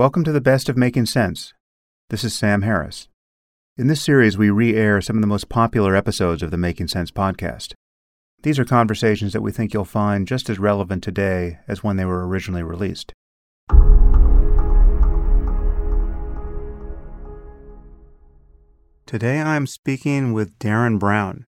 Welcome 0.00 0.24
to 0.24 0.32
the 0.32 0.40
best 0.40 0.70
of 0.70 0.78
Making 0.78 1.04
Sense. 1.04 1.52
This 2.08 2.24
is 2.24 2.34
Sam 2.34 2.62
Harris. 2.62 3.08
In 3.76 3.86
this 3.86 4.00
series, 4.00 4.38
we 4.38 4.48
re 4.48 4.74
air 4.74 5.02
some 5.02 5.16
of 5.16 5.20
the 5.20 5.26
most 5.28 5.50
popular 5.50 5.94
episodes 5.94 6.42
of 6.42 6.50
the 6.50 6.56
Making 6.56 6.88
Sense 6.88 7.10
podcast. 7.10 7.74
These 8.42 8.58
are 8.58 8.64
conversations 8.64 9.34
that 9.34 9.42
we 9.42 9.52
think 9.52 9.74
you'll 9.74 9.84
find 9.84 10.26
just 10.26 10.48
as 10.48 10.58
relevant 10.58 11.04
today 11.04 11.58
as 11.68 11.84
when 11.84 11.98
they 11.98 12.06
were 12.06 12.26
originally 12.26 12.62
released. 12.62 13.12
Today 19.04 19.42
I'm 19.42 19.66
speaking 19.66 20.32
with 20.32 20.58
Derren 20.58 20.98
Brown. 20.98 21.44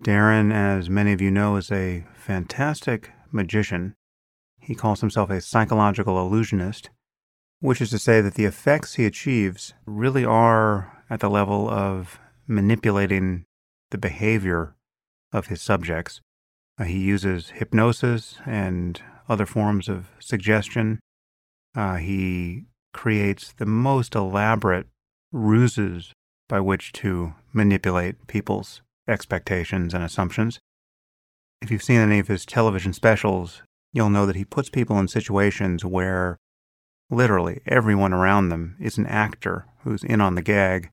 Derren, 0.00 0.52
as 0.52 0.88
many 0.88 1.12
of 1.12 1.20
you 1.20 1.32
know, 1.32 1.56
is 1.56 1.72
a 1.72 2.06
fantastic 2.14 3.10
magician. 3.32 3.96
He 4.60 4.76
calls 4.76 5.00
himself 5.00 5.28
a 5.28 5.40
psychological 5.40 6.24
illusionist, 6.24 6.90
which 7.64 7.80
is 7.80 7.88
to 7.88 7.98
say 7.98 8.20
that 8.20 8.34
the 8.34 8.44
effects 8.44 8.96
he 8.96 9.06
achieves 9.06 9.72
really 9.86 10.22
are 10.22 11.02
at 11.08 11.20
the 11.20 11.30
level 11.30 11.66
of 11.66 12.18
manipulating 12.46 13.42
the 13.90 13.96
behavior 13.96 14.74
of 15.32 15.46
his 15.46 15.62
subjects. 15.62 16.20
Uh, 16.78 16.84
he 16.84 16.98
uses 16.98 17.48
hypnosis 17.54 18.36
and 18.44 19.00
other 19.30 19.46
forms 19.46 19.88
of 19.88 20.10
suggestion. 20.18 21.00
Uh, 21.74 21.96
he 21.96 22.64
creates 22.92 23.54
the 23.54 23.64
most 23.64 24.14
elaborate 24.14 24.86
ruses 25.32 26.12
by 26.50 26.60
which 26.60 26.92
to 26.92 27.32
manipulate 27.54 28.26
people's 28.26 28.82
expectations 29.08 29.94
and 29.94 30.04
assumptions. 30.04 30.58
If 31.62 31.70
you've 31.70 31.82
seen 31.82 32.00
any 32.00 32.18
of 32.18 32.28
his 32.28 32.44
television 32.44 32.92
specials, 32.92 33.62
you'll 33.90 34.10
know 34.10 34.26
that 34.26 34.36
he 34.36 34.44
puts 34.44 34.68
people 34.68 34.98
in 34.98 35.08
situations 35.08 35.82
where 35.82 36.36
literally 37.10 37.60
everyone 37.66 38.12
around 38.12 38.48
them 38.48 38.76
is 38.80 38.98
an 38.98 39.06
actor 39.06 39.66
who's 39.82 40.02
in 40.04 40.20
on 40.20 40.34
the 40.34 40.42
gag, 40.42 40.90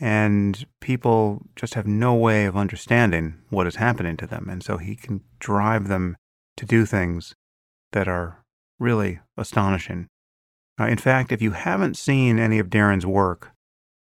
and 0.00 0.66
people 0.80 1.42
just 1.54 1.74
have 1.74 1.86
no 1.86 2.14
way 2.14 2.44
of 2.44 2.56
understanding 2.56 3.36
what 3.50 3.66
is 3.66 3.76
happening 3.76 4.16
to 4.18 4.26
them. 4.26 4.48
And 4.50 4.62
so 4.62 4.76
he 4.76 4.96
can 4.96 5.22
drive 5.38 5.88
them 5.88 6.16
to 6.56 6.66
do 6.66 6.84
things 6.84 7.34
that 7.92 8.08
are 8.08 8.42
really 8.78 9.20
astonishing. 9.36 10.08
Uh, 10.78 10.84
in 10.84 10.98
fact, 10.98 11.32
if 11.32 11.40
you 11.40 11.52
haven't 11.52 11.96
seen 11.96 12.38
any 12.38 12.58
of 12.58 12.68
Derren's 12.68 13.06
work, 13.06 13.52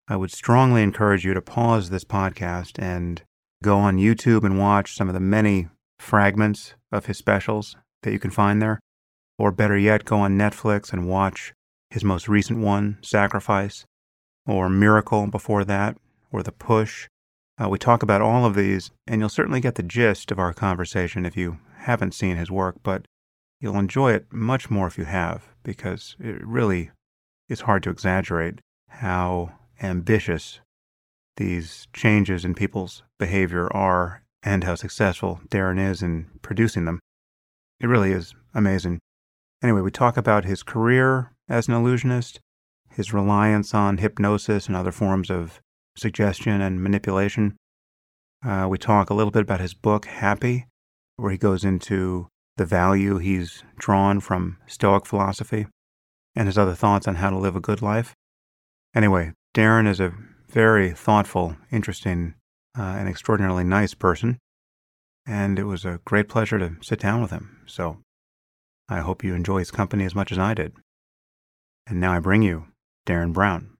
I 0.07 0.15
would 0.15 0.31
strongly 0.31 0.83
encourage 0.83 1.25
you 1.25 1.33
to 1.33 1.41
pause 1.41 1.89
this 1.89 2.03
podcast 2.03 2.81
and 2.81 3.21
go 3.63 3.77
on 3.77 3.97
YouTube 3.97 4.43
and 4.43 4.59
watch 4.59 4.95
some 4.95 5.07
of 5.07 5.13
the 5.13 5.19
many 5.19 5.67
fragments 5.99 6.75
of 6.91 7.07
his 7.07 7.17
specials 7.17 7.75
that 8.03 8.11
you 8.11 8.19
can 8.19 8.31
find 8.31 8.61
there. 8.61 8.79
Or 9.39 9.53
better 9.53 9.77
yet, 9.77 10.03
go 10.03 10.17
on 10.17 10.37
Netflix 10.37 10.91
and 10.91 11.07
watch 11.07 11.53
his 11.89 12.03
most 12.03 12.27
recent 12.27 12.59
one, 12.59 12.97
Sacrifice, 13.01 13.85
or 14.45 14.67
Miracle 14.69 15.27
before 15.27 15.63
that, 15.63 15.97
or 16.29 16.43
The 16.43 16.51
Push. 16.51 17.07
Uh, 17.57 17.69
we 17.69 17.79
talk 17.79 18.03
about 18.03 18.21
all 18.21 18.45
of 18.45 18.53
these, 18.53 18.91
and 19.07 19.21
you'll 19.21 19.29
certainly 19.29 19.61
get 19.61 19.75
the 19.75 19.83
gist 19.83 20.29
of 20.29 20.39
our 20.39 20.53
conversation 20.53 21.25
if 21.25 21.37
you 21.37 21.57
haven't 21.77 22.13
seen 22.13 22.35
his 22.35 22.51
work, 22.51 22.75
but 22.83 23.05
you'll 23.61 23.79
enjoy 23.79 24.11
it 24.11 24.25
much 24.31 24.69
more 24.69 24.87
if 24.87 24.97
you 24.97 25.05
have, 25.05 25.47
because 25.63 26.17
it 26.19 26.45
really 26.45 26.91
is 27.47 27.61
hard 27.61 27.81
to 27.83 27.89
exaggerate 27.89 28.59
how 28.89 29.53
ambitious 29.81 30.59
these 31.37 31.87
changes 31.93 32.43
in 32.43 32.53
people's 32.53 33.03
behavior 33.17 33.71
are 33.73 34.21
and 34.43 34.65
how 34.65 34.75
successful 34.75 35.39
Derren 35.47 35.79
is 35.79 36.01
in 36.01 36.27
producing 36.41 36.83
them. 36.83 36.99
It 37.79 37.87
really 37.87 38.11
is 38.11 38.35
amazing. 38.53 38.99
Anyway, 39.61 39.81
we 39.81 39.91
talk 39.91 40.15
about 40.15 40.45
his 40.45 40.63
career 40.63 41.33
as 41.49 41.67
an 41.67 41.73
illusionist, 41.73 42.39
his 42.91 43.13
reliance 43.13 43.73
on 43.73 43.97
hypnosis 43.97 44.67
and 44.67 44.75
other 44.75 44.91
forms 44.91 45.29
of 45.29 45.59
suggestion 45.97 46.61
and 46.61 46.81
manipulation. 46.81 47.57
Uh, 48.45 48.67
we 48.69 48.77
talk 48.77 49.09
a 49.09 49.13
little 49.13 49.31
bit 49.31 49.41
about 49.41 49.59
his 49.59 49.73
book, 49.73 50.05
Happy, 50.05 50.65
where 51.17 51.31
he 51.31 51.37
goes 51.37 51.65
into 51.65 52.27
the 52.55 52.65
value 52.65 53.17
he's 53.17 53.63
drawn 53.77 54.19
from 54.19 54.57
Stoic 54.65 55.05
philosophy 55.05 55.67
and 56.35 56.47
his 56.47 56.57
other 56.57 56.75
thoughts 56.75 57.07
on 57.07 57.15
how 57.15 57.29
to 57.29 57.37
live 57.37 57.55
a 57.55 57.61
good 57.61 57.81
life. 57.81 58.13
Anyway, 58.95 59.33
Derren 59.53 59.87
is 59.87 59.99
a 59.99 60.13
very 60.49 60.91
thoughtful, 60.91 61.57
interesting, 61.71 62.33
uh, 62.77 62.81
and 62.81 63.09
extraordinarily 63.09 63.63
nice 63.63 63.93
person, 63.93 64.39
and 65.27 65.59
it 65.59 65.65
was 65.65 65.85
a 65.85 65.99
great 66.05 66.29
pleasure 66.29 66.57
to 66.59 66.75
sit 66.81 66.99
down 66.99 67.21
with 67.21 67.31
him. 67.31 67.61
So 67.65 67.97
I 68.89 68.99
hope 68.99 69.23
you 69.23 69.35
enjoy 69.35 69.59
his 69.59 69.71
company 69.71 70.05
as 70.05 70.15
much 70.15 70.31
as 70.31 70.39
I 70.39 70.53
did. 70.53 70.73
And 71.87 71.99
now 71.99 72.13
I 72.13 72.19
bring 72.19 72.41
you 72.41 72.67
Derren 73.05 73.33
Brown. 73.33 73.77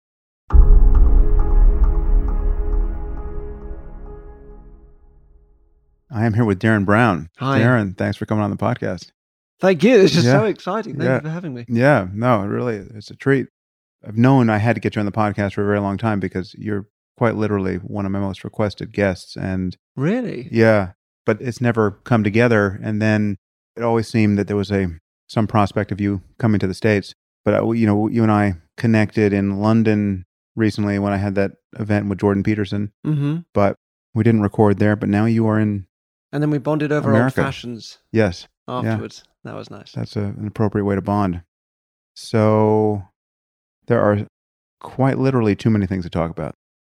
I 6.12 6.26
am 6.26 6.34
here 6.34 6.46
with 6.46 6.60
Derren 6.60 6.86
Brown. 6.86 7.30
Hi. 7.38 7.60
Derren, 7.60 7.96
thanks 7.98 8.18
for 8.18 8.26
coming 8.26 8.44
on 8.44 8.50
the 8.50 8.58
podcast. 8.58 9.12
Thank 9.60 9.84
you. 9.84 9.98
This 9.98 10.16
is 10.16 10.26
Yeah. 10.26 10.32
so 10.40 10.46
exciting. 10.46 10.94
Thank 10.96 11.08
Yeah. 11.08 11.16
you 11.16 11.22
for 11.22 11.30
having 11.30 11.54
me. 11.54 11.66
Yeah, 11.68 12.08
no, 12.14 12.42
it 12.44 12.48
really, 12.48 12.78
it's 12.78 13.12
a 13.12 13.16
treat. 13.16 13.48
I've 14.06 14.18
known 14.18 14.50
I 14.50 14.58
had 14.58 14.76
to 14.76 14.80
get 14.80 14.96
you 14.96 15.02
on 15.02 15.06
the 15.06 15.12
podcast 15.12 15.54
for 15.54 15.62
a 15.64 15.66
very 15.68 15.80
long 15.80 15.98
time 15.98 16.20
because 16.20 16.56
you're 16.58 16.86
quite 17.18 17.36
literally 17.36 17.76
one 17.78 18.06
of 18.06 18.12
my 18.12 18.20
most 18.20 18.44
requested 18.44 18.94
guests. 18.94 19.36
And 19.36 19.76
Really? 19.96 20.48
yeah, 20.52 20.94
but 21.26 21.42
it's 21.42 21.62
never 21.62 21.92
come 21.92 22.24
together. 22.24 22.80
And 22.82 23.02
then 23.02 23.36
it 23.80 23.84
always 23.86 24.08
seemed 24.08 24.38
that 24.38 24.48
there 24.48 24.58
was 24.58 24.72
a 24.72 24.90
some 25.28 25.48
prospect 25.48 25.92
of 25.92 26.02
you 26.02 26.22
coming 26.38 26.60
to 26.60 26.68
the 26.68 26.74
states. 26.74 27.14
But 27.46 27.54
uh, 27.54 27.72
you 27.72 27.86
know, 27.88 28.08
you 28.10 28.24
and 28.24 28.32
I 28.32 28.56
connected 28.78 29.32
in 29.32 29.62
London 29.62 30.26
recently 30.56 31.00
when 31.00 31.14
I 31.14 31.18
had 31.18 31.36
that 31.36 31.52
event 31.80 32.10
with 32.10 32.20
Jordan 32.20 32.44
Peterson. 32.44 32.92
Mm-hmm. 33.08 33.38
But 33.54 33.78
we 34.14 34.24
didn't 34.24 34.42
record 34.42 34.80
there. 34.80 34.96
But 34.96 35.10
now 35.10 35.26
you 35.26 35.48
are 35.48 35.60
in. 35.60 35.88
And 36.32 36.44
then 36.44 36.50
we 36.50 36.58
bonded 36.58 36.92
over 36.92 37.16
old 37.16 37.34
fashions 37.34 37.98
Yes, 38.12 38.48
afterwards. 38.68 39.24
That 39.46 39.56
was 39.56 39.72
nice. 39.72 39.94
that's 39.94 40.16
a, 40.16 40.24
an 40.24 40.46
appropriate 40.46 40.84
way 40.84 40.96
to 40.96 41.02
bond. 41.02 41.42
So 42.16 43.04
there 43.88 44.02
are 44.02 44.28
quite 44.82 45.18
literally 45.18 45.56
too 45.56 45.70
many 45.70 45.88
things 45.88 46.04
to 46.04 46.10
talk 46.10 46.30
about. 46.30 46.54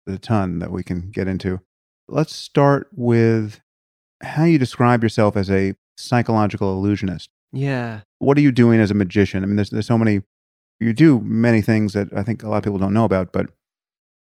There's 0.06 0.18
a 0.18 0.20
ton 0.20 0.60
that 0.60 0.72
we 0.72 0.84
can 0.84 1.12
get 1.12 1.28
into. 1.28 1.62
Let's 2.10 2.36
start 2.36 2.90
with 2.92 3.62
how 4.24 4.44
you 4.44 4.58
describe 4.58 5.04
yourself 5.04 5.38
as 5.38 5.50
a 5.50 5.76
psychological 6.02 6.74
illusionist. 6.74 7.30
Yeah. 7.52 8.02
What 8.20 8.38
are 8.38 8.42
you 8.42 8.52
doing 8.52 8.80
as 8.80 8.92
a 8.92 8.96
magician? 8.96 9.44
I 9.44 9.48
mean, 9.48 9.56
there's, 9.56 9.70
there's 9.70 9.88
so 9.88 9.98
many, 9.98 10.22
you 10.80 10.94
do 10.94 11.20
many 11.20 11.62
things 11.62 11.94
that 11.94 12.10
I 12.16 12.24
think 12.24 12.44
a 12.44 12.50
lot 12.50 12.58
of 12.58 12.64
people 12.64 12.80
don't 12.80 12.94
know 12.94 13.06
about, 13.06 13.34
but 13.34 13.50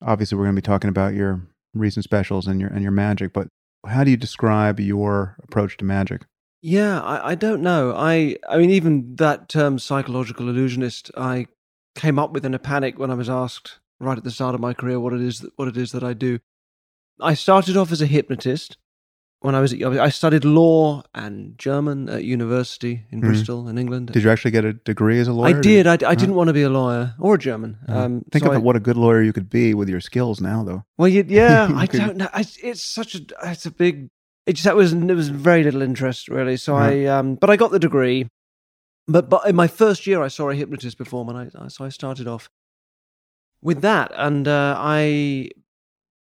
obviously 0.01 0.37
we're 0.37 0.45
going 0.45 0.55
to 0.55 0.61
be 0.61 0.65
talking 0.65 0.89
about 0.89 1.13
your 1.13 1.41
recent 1.73 2.03
specials 2.03 2.47
and 2.47 2.59
your, 2.59 2.69
and 2.69 2.81
your 2.81 2.91
magic. 2.91 3.33
But 3.33 3.47
how 3.85 4.03
do 4.03 4.11
you 4.11 4.17
describe 4.17 4.79
your 4.79 5.37
approach 5.43 5.77
to 5.77 5.85
magic? 5.85 6.23
Yeah, 6.61 7.01
I, 7.01 7.31
I 7.31 7.35
don't 7.35 7.61
know. 7.61 7.93
I 7.95 8.37
I 8.49 8.57
mean, 8.57 8.71
even 8.71 9.15
that 9.15 9.47
term 9.47 9.77
psychological 9.77 10.49
illusionist, 10.49 11.11
I 11.15 11.47
came 11.95 12.17
up 12.17 12.31
with 12.31 12.45
in 12.45 12.53
a 12.53 12.59
panic 12.59 12.97
when 12.97 13.11
I 13.11 13.15
was 13.15 13.29
asked 13.29 13.79
right 13.99 14.17
at 14.17 14.23
the 14.23 14.31
start 14.31 14.55
of 14.55 14.61
my 14.61 14.73
career 14.73 14.99
what 14.99 15.13
it 15.13 15.21
is 15.21 15.41
that, 15.41 15.51
what 15.55 15.67
it 15.67 15.77
is 15.77 15.91
that 15.91 16.03
I 16.03 16.13
do. 16.13 16.39
I 17.21 17.35
started 17.35 17.77
off 17.77 17.91
as 17.91 18.01
a 18.01 18.07
hypnotist 18.07 18.77
when 19.41 19.53
I 19.55 19.59
was 19.59 19.71
I 19.73 20.09
studied 20.09 20.43
law 20.45 21.03
and 21.13 21.57
German 21.59 22.09
at 22.09 22.23
university 22.23 23.05
in 23.11 23.19
Mhm. 23.21 23.25
Bristol 23.27 23.67
in 23.69 23.77
England. 23.77 24.07
Did 24.11 24.23
you 24.23 24.31
actually 24.31 24.51
get 24.51 24.65
a 24.65 24.73
degree 24.73 25.19
as 25.19 25.27
a 25.27 25.33
lawyer? 25.33 25.57
I 25.57 25.61
did. 25.61 25.85
I, 25.87 25.93
I 25.93 26.15
didn't 26.15 26.35
want 26.35 26.47
to 26.47 26.53
be 26.53 26.63
a 26.63 26.69
lawyer 26.69 27.13
or 27.19 27.35
a 27.35 27.37
German. 27.37 27.77
Uh, 27.87 27.99
Um, 27.99 28.21
Think 28.31 28.43
so 28.45 28.51
of 28.51 28.57
I- 28.57 28.59
what 28.59 28.75
a 28.75 28.79
good 28.79 28.97
lawyer 28.97 29.21
you 29.21 29.33
could 29.33 29.49
be 29.49 29.73
with 29.73 29.89
your 29.89 30.01
skills 30.01 30.41
now, 30.41 30.63
though. 30.63 30.83
Well, 30.97 31.07
you, 31.07 31.23
yeah, 31.27 31.69
I 31.75 31.85
don't 31.85 32.17
know. 32.17 32.29
I, 32.33 32.43
it's 32.63 32.81
such 32.81 33.15
a 33.15 33.21
it's 33.43 33.65
a 33.65 33.71
big. 33.71 34.09
It 34.47 34.53
just 34.53 34.63
that 34.63 34.75
was 34.75 34.95
there 34.95 35.15
was 35.15 35.29
very 35.29 35.63
little 35.63 35.81
interest 35.81 36.29
really. 36.29 36.57
So 36.57 36.75
Uh-huh. 36.75 36.85
I 36.89 37.05
um, 37.05 37.35
but 37.35 37.49
I 37.49 37.57
got 37.57 37.71
the 37.71 37.79
degree. 37.79 38.27
But 39.07 39.29
but 39.29 39.47
in 39.47 39.55
my 39.55 39.67
first 39.67 40.07
year, 40.07 40.21
I 40.25 40.29
saw 40.29 40.49
a 40.49 40.55
hypnotist 40.55 40.97
perform, 40.97 41.29
and 41.29 41.37
I, 41.37 41.65
I 41.65 41.67
so 41.69 41.85
I 41.85 41.89
started 41.89 42.27
off 42.27 42.49
with 43.61 43.81
that, 43.81 44.11
and 44.15 44.47
uh, 44.47 44.75
I 44.77 45.49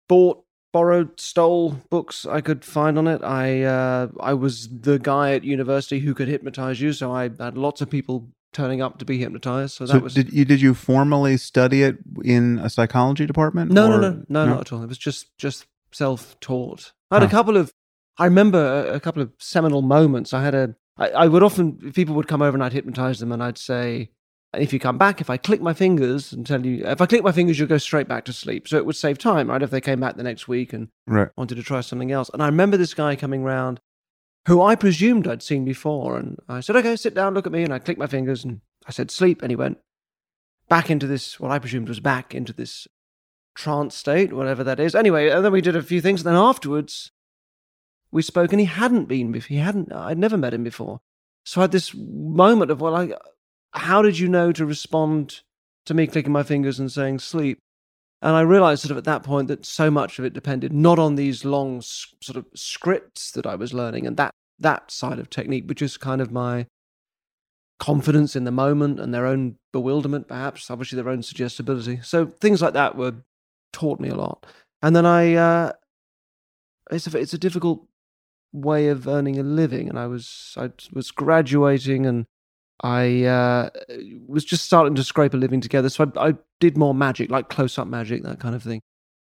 bought, 0.08 0.44
borrowed, 0.76 1.10
stole 1.20 1.70
books 1.90 2.26
I 2.38 2.40
could 2.40 2.64
find 2.64 2.98
on 2.98 3.06
it. 3.14 3.20
I 3.22 3.62
uh, 3.62 4.08
I 4.30 4.34
was 4.44 4.54
the 4.88 4.98
guy 4.98 5.26
at 5.36 5.42
university 5.44 5.98
who 6.00 6.12
could 6.14 6.28
hypnotize 6.28 6.78
you, 6.84 6.92
so 6.92 7.12
I 7.20 7.22
had 7.46 7.56
lots 7.56 7.80
of 7.80 7.88
people 7.90 8.16
turning 8.52 8.80
up 8.84 8.98
to 8.98 9.04
be 9.04 9.16
hypnotized. 9.18 9.72
So 9.76 9.84
that 9.86 9.92
So 9.92 9.98
was 10.00 10.14
did 10.14 10.32
you 10.32 10.44
did 10.44 10.60
you 10.60 10.74
formally 10.74 11.36
study 11.36 11.82
it 11.88 11.96
in 12.24 12.58
a 12.58 12.68
psychology 12.68 13.26
department? 13.26 13.70
No, 13.72 13.88
no, 13.88 13.96
or- 13.96 14.00
no, 14.00 14.12
no, 14.28 14.46
not 14.46 14.60
at 14.60 14.72
all. 14.72 14.82
It 14.82 14.88
was 14.88 14.98
just 14.98 15.36
just 15.38 15.66
self-taught. 15.92 16.92
I 17.10 17.14
had 17.16 17.22
a 17.22 17.28
couple 17.38 17.56
of, 17.56 17.72
I 18.18 18.24
remember 18.24 18.58
a, 18.58 18.94
a 18.96 19.00
couple 19.00 19.22
of 19.22 19.30
seminal 19.38 19.82
moments. 19.82 20.32
I 20.34 20.42
had 20.42 20.54
a, 20.54 20.74
I, 20.98 21.08
I 21.24 21.26
would 21.26 21.42
often 21.42 21.92
people 21.92 22.14
would 22.16 22.28
come 22.28 22.42
over 22.42 22.54
and 22.56 22.64
I'd 22.64 22.72
hypnotize 22.72 23.18
them 23.20 23.32
and 23.32 23.42
I'd 23.42 23.58
say, 23.58 24.10
if 24.56 24.72
you 24.72 24.78
come 24.78 24.98
back, 24.98 25.20
if 25.20 25.30
I 25.30 25.36
click 25.36 25.60
my 25.60 25.72
fingers 25.72 26.32
and 26.32 26.46
tell 26.46 26.64
you, 26.64 26.84
if 26.84 27.00
I 27.00 27.06
click 27.06 27.22
my 27.22 27.32
fingers, 27.32 27.58
you'll 27.58 27.68
go 27.68 27.78
straight 27.78 28.08
back 28.08 28.24
to 28.26 28.32
sleep. 28.32 28.68
So 28.68 28.76
it 28.76 28.86
would 28.86 28.96
save 28.96 29.18
time, 29.18 29.48
right? 29.50 29.62
If 29.62 29.70
they 29.70 29.80
came 29.80 30.00
back 30.00 30.16
the 30.16 30.22
next 30.22 30.48
week 30.48 30.72
and 30.72 30.88
Right. 31.06 31.28
wanted 31.36 31.56
to 31.56 31.62
try 31.62 31.80
something 31.80 32.12
else. 32.12 32.30
And 32.32 32.42
I 32.42 32.46
remember 32.46 32.76
this 32.76 32.94
guy 32.94 33.16
coming 33.16 33.42
round 33.44 33.80
who 34.46 34.62
I 34.62 34.74
presumed 34.76 35.26
I'd 35.26 35.42
seen 35.42 35.64
before. 35.64 36.16
And 36.18 36.38
I 36.48 36.60
said, 36.60 36.76
okay, 36.76 36.96
sit 36.96 37.14
down, 37.14 37.34
look 37.34 37.46
at 37.46 37.52
me. 37.52 37.62
And 37.62 37.72
I 37.74 37.78
clicked 37.78 38.00
my 38.00 38.06
fingers 38.06 38.44
and 38.44 38.60
I 38.86 38.92
said, 38.92 39.10
sleep. 39.10 39.42
And 39.42 39.50
he 39.50 39.56
went, 39.56 39.78
back 40.68 40.90
into 40.90 41.06
this, 41.06 41.38
what 41.38 41.50
I 41.50 41.58
presumed 41.58 41.88
was 41.88 42.00
back 42.00 42.34
into 42.34 42.52
this 42.52 42.86
trance 43.54 43.94
state, 43.94 44.32
whatever 44.32 44.62
that 44.64 44.80
is. 44.80 44.94
Anyway, 44.94 45.30
and 45.30 45.44
then 45.44 45.52
we 45.52 45.60
did 45.60 45.76
a 45.76 45.82
few 45.82 46.00
things. 46.00 46.20
And 46.20 46.28
then 46.28 46.40
afterwards, 46.42 47.10
we 48.12 48.22
spoke, 48.22 48.52
and 48.52 48.60
he 48.60 48.66
hadn't 48.66 49.06
been 49.06 49.32
before. 49.32 49.48
He 49.48 49.56
hadn't. 49.60 49.92
I'd 49.92 50.18
never 50.18 50.36
met 50.36 50.54
him 50.54 50.64
before. 50.64 51.00
So 51.44 51.60
I 51.60 51.64
had 51.64 51.72
this 51.72 51.92
moment 51.94 52.70
of, 52.70 52.80
well, 52.80 52.96
I, 52.96 53.12
how 53.76 54.02
did 54.02 54.18
you 54.18 54.28
know 54.28 54.52
to 54.52 54.66
respond 54.66 55.40
to 55.86 55.94
me 55.94 56.06
clicking 56.06 56.32
my 56.32 56.42
fingers 56.42 56.78
and 56.78 56.90
saying 56.90 57.20
sleep? 57.20 57.58
And 58.22 58.34
I 58.34 58.40
realized 58.40 58.82
sort 58.82 58.92
of 58.92 58.96
at 58.96 59.04
that 59.04 59.22
point 59.22 59.48
that 59.48 59.66
so 59.66 59.90
much 59.90 60.18
of 60.18 60.24
it 60.24 60.32
depended 60.32 60.72
not 60.72 60.98
on 60.98 61.14
these 61.14 61.44
long 61.44 61.80
sort 61.82 62.36
of 62.36 62.46
scripts 62.54 63.30
that 63.32 63.46
I 63.46 63.54
was 63.54 63.74
learning 63.74 64.06
and 64.06 64.16
that 64.16 64.30
that 64.58 64.90
side 64.90 65.18
of 65.18 65.28
technique, 65.28 65.66
but 65.66 65.76
just 65.76 66.00
kind 66.00 66.20
of 66.20 66.32
my 66.32 66.66
confidence 67.78 68.34
in 68.34 68.44
the 68.44 68.50
moment 68.50 68.98
and 68.98 69.12
their 69.12 69.26
own 69.26 69.56
bewilderment, 69.72 70.28
perhaps, 70.28 70.70
obviously 70.70 70.96
their 70.96 71.10
own 71.10 71.22
suggestibility. 71.22 72.00
So 72.02 72.26
things 72.26 72.62
like 72.62 72.72
that 72.72 72.96
were 72.96 73.16
taught 73.74 74.00
me 74.00 74.08
a 74.08 74.14
lot. 74.14 74.46
And 74.82 74.96
then 74.96 75.04
I, 75.04 75.34
uh, 75.34 75.72
it's 76.90 77.06
a, 77.06 77.18
it's 77.18 77.34
a 77.34 77.38
difficult 77.38 77.86
way 78.52 78.88
of 78.88 79.06
earning 79.06 79.38
a 79.38 79.42
living, 79.42 79.88
and 79.88 79.98
I 79.98 80.06
was 80.06 80.54
I 80.56 80.70
was 80.92 81.10
graduating 81.10 82.06
and 82.06 82.26
I 82.82 83.24
uh, 83.24 83.70
was 84.26 84.44
just 84.44 84.64
starting 84.64 84.94
to 84.96 85.04
scrape 85.04 85.34
a 85.34 85.36
living 85.36 85.60
together. 85.60 85.88
So 85.88 86.10
I, 86.16 86.28
I 86.28 86.34
did 86.60 86.76
more 86.76 86.94
magic, 86.94 87.30
like 87.30 87.48
close 87.48 87.78
up 87.78 87.86
magic, 87.88 88.22
that 88.22 88.38
kind 88.38 88.54
of 88.54 88.62
thing. 88.62 88.80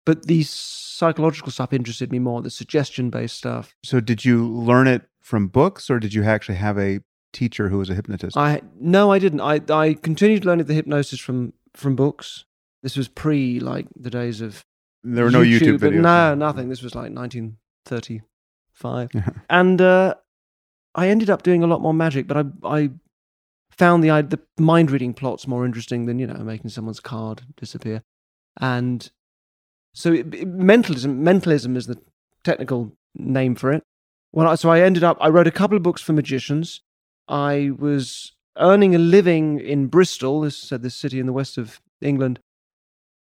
But 0.06 0.26
the 0.26 0.44
psychological 0.44 1.52
stuff 1.52 1.72
interested 1.72 2.12
me 2.12 2.20
more, 2.20 2.42
the 2.42 2.50
suggestion 2.50 3.10
based 3.10 3.38
stuff. 3.38 3.74
So 3.84 4.00
did 4.00 4.26
you 4.26 4.48
learn 4.48 4.88
it 4.88 5.04
from 5.22 5.48
books, 5.48 5.90
or 5.90 6.00
did 6.00 6.14
you 6.14 6.24
actually 6.24 6.56
have 6.56 6.78
a 6.78 7.00
teacher 7.32 7.70
who 7.70 7.78
was 7.78 7.90
a 7.90 7.96
hypnotist? 7.96 8.36
I 8.36 8.62
no, 8.80 9.12
I 9.12 9.20
didn't. 9.20 9.42
I 9.42 9.62
I 9.70 9.94
continued 9.94 10.46
learning 10.46 10.66
the 10.66 10.74
hypnosis 10.74 11.20
from 11.20 11.54
from 11.76 11.96
books. 11.96 12.46
This 12.82 12.98
was 12.98 13.08
pre 13.08 13.60
like 13.60 13.88
the 13.96 14.10
days 14.10 14.42
of 14.42 14.66
there 15.04 15.24
were 15.24 15.32
no 15.32 15.42
YouTube, 15.42 15.78
videos. 15.80 16.02
No, 16.02 16.36
nothing. 16.36 16.70
This 16.70 16.82
was 16.82 16.96
like 16.96 17.14
1935, 17.14 19.10
and 19.50 19.82
uh, 19.82 20.16
I 20.96 21.08
ended 21.08 21.30
up 21.30 21.44
doing 21.44 21.64
a 21.64 21.68
lot 21.68 21.82
more 21.82 21.94
magic. 21.94 22.28
But 22.28 22.38
I 22.38 22.44
I 22.64 22.90
found 23.80 24.04
the 24.04 24.10
the 24.22 24.40
mind 24.62 24.92
reading 24.92 25.14
plots 25.14 25.48
more 25.48 25.66
interesting 25.66 26.06
than 26.06 26.20
you 26.20 26.28
know 26.28 26.44
making 26.44 26.70
someone's 26.70 27.00
card 27.00 27.44
disappear, 27.56 28.04
and 28.60 29.10
so 29.94 30.12
it, 30.14 30.36
it, 30.36 30.48
mentalism 30.48 31.24
mentalism 31.24 31.76
is 31.76 31.88
the 31.88 31.98
technical 32.44 32.92
name 33.16 33.56
for 33.56 33.72
it. 33.72 33.84
Well, 34.34 34.56
so 34.58 34.70
I 34.70 34.82
ended 34.82 35.04
up 35.04 35.18
I 35.22 35.30
wrote 35.30 35.48
a 35.48 35.52
couple 35.52 35.78
of 35.78 35.84
books 35.84 36.02
for 36.02 36.14
magicians. 36.14 36.82
I 37.28 37.72
was 37.78 38.34
earning 38.58 38.94
a 38.94 39.00
living 39.00 39.60
in 39.60 39.88
Bristol, 39.88 40.42
this 40.42 40.58
said 40.58 40.84
this 40.84 40.96
city 40.96 41.20
in 41.20 41.26
the 41.26 41.34
west 41.34 41.58
of 41.58 41.80
England, 42.02 42.40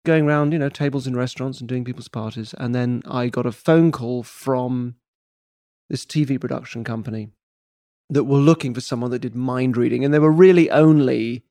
going 0.06 0.28
around 0.28 0.52
you 0.52 0.60
know 0.60 0.70
tables 0.70 1.08
in 1.08 1.16
restaurants 1.16 1.60
and 1.60 1.70
doing 1.70 1.86
people's 1.86 2.10
parties, 2.10 2.54
and 2.58 2.76
then 2.76 3.02
I 3.06 3.30
got 3.30 3.46
a 3.46 3.52
phone 3.54 3.94
call 3.94 4.24
from 4.24 4.96
this 5.90 6.06
TV 6.06 6.40
production 6.40 6.84
company 6.84 7.30
that 8.10 8.26
were 8.26 8.38
looking 8.38 8.74
for 8.74 8.82
someone 8.82 9.12
that 9.12 9.20
did 9.20 9.36
mind 9.36 9.78
reading, 9.78 10.04
and 10.04 10.14
there 10.14 10.22
were 10.22 10.32
really 10.32 10.70
only 10.70 11.44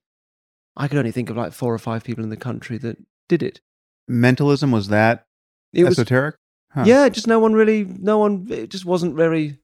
I 0.76 0.88
could 0.88 0.98
only 0.98 1.12
think 1.12 1.30
of 1.30 1.36
like 1.36 1.52
four 1.52 1.72
or 1.72 1.78
five 1.78 2.04
people 2.04 2.24
in 2.24 2.30
the 2.30 2.36
country 2.36 2.78
that 2.78 2.96
did 3.28 3.42
it. 3.42 3.60
Mentalism 4.08 4.70
was 4.70 4.88
that 4.88 5.26
it 5.72 5.84
esoteric? 5.84 6.36
Was, 6.74 6.84
huh. 6.84 6.84
Yeah, 6.86 7.08
just 7.08 7.26
no 7.26 7.38
one 7.38 7.52
really, 7.52 7.84
no 7.84 8.18
one. 8.18 8.46
It 8.50 8.70
just 8.70 8.84
wasn't 8.84 9.14
very 9.14 9.58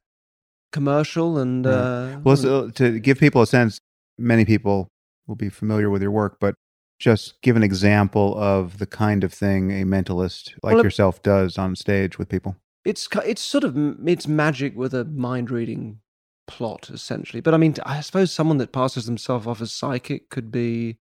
commercial 0.73 1.39
and. 1.39 1.65
Right. 1.65 1.75
Uh, 1.75 2.19
well, 2.25 2.37
so 2.37 2.71
to 2.71 2.99
give 2.99 3.19
people 3.19 3.43
a 3.43 3.47
sense, 3.47 3.81
many 4.19 4.45
people 4.45 4.89
will 5.27 5.37
be 5.37 5.49
familiar 5.49 5.91
with 5.91 6.03
your 6.03 6.11
work, 6.11 6.39
but 6.41 6.55
just 6.99 7.41
give 7.43 7.57
an 7.57 7.63
example 7.63 8.37
of 8.37 8.79
the 8.79 8.87
kind 8.87 9.23
of 9.23 9.33
thing 9.33 9.71
a 9.71 9.85
mentalist 9.85 10.55
like 10.63 10.75
well, 10.75 10.85
yourself 10.85 11.23
does 11.23 11.57
on 11.57 11.77
stage 11.77 12.19
with 12.19 12.29
people. 12.29 12.57
It's 12.85 13.09
it's 13.25 13.43
sort 13.43 13.65
of 13.65 13.77
it's 14.07 14.27
magic 14.27 14.77
with 14.77 14.95
a 14.95 15.05
mind 15.05 15.51
reading 15.51 16.01
plot 16.49 16.91
essentially. 16.91 17.41
But 17.41 17.55
I 17.55 17.57
mean, 17.59 17.75
I 17.87 18.01
suppose 18.01 18.33
someone 18.33 18.59
that 18.59 18.73
passes 18.73 19.07
themselves 19.07 19.47
off 19.47 19.61
as 19.61 19.71
psychic 19.71 20.31
could 20.31 20.51
be 20.51 20.99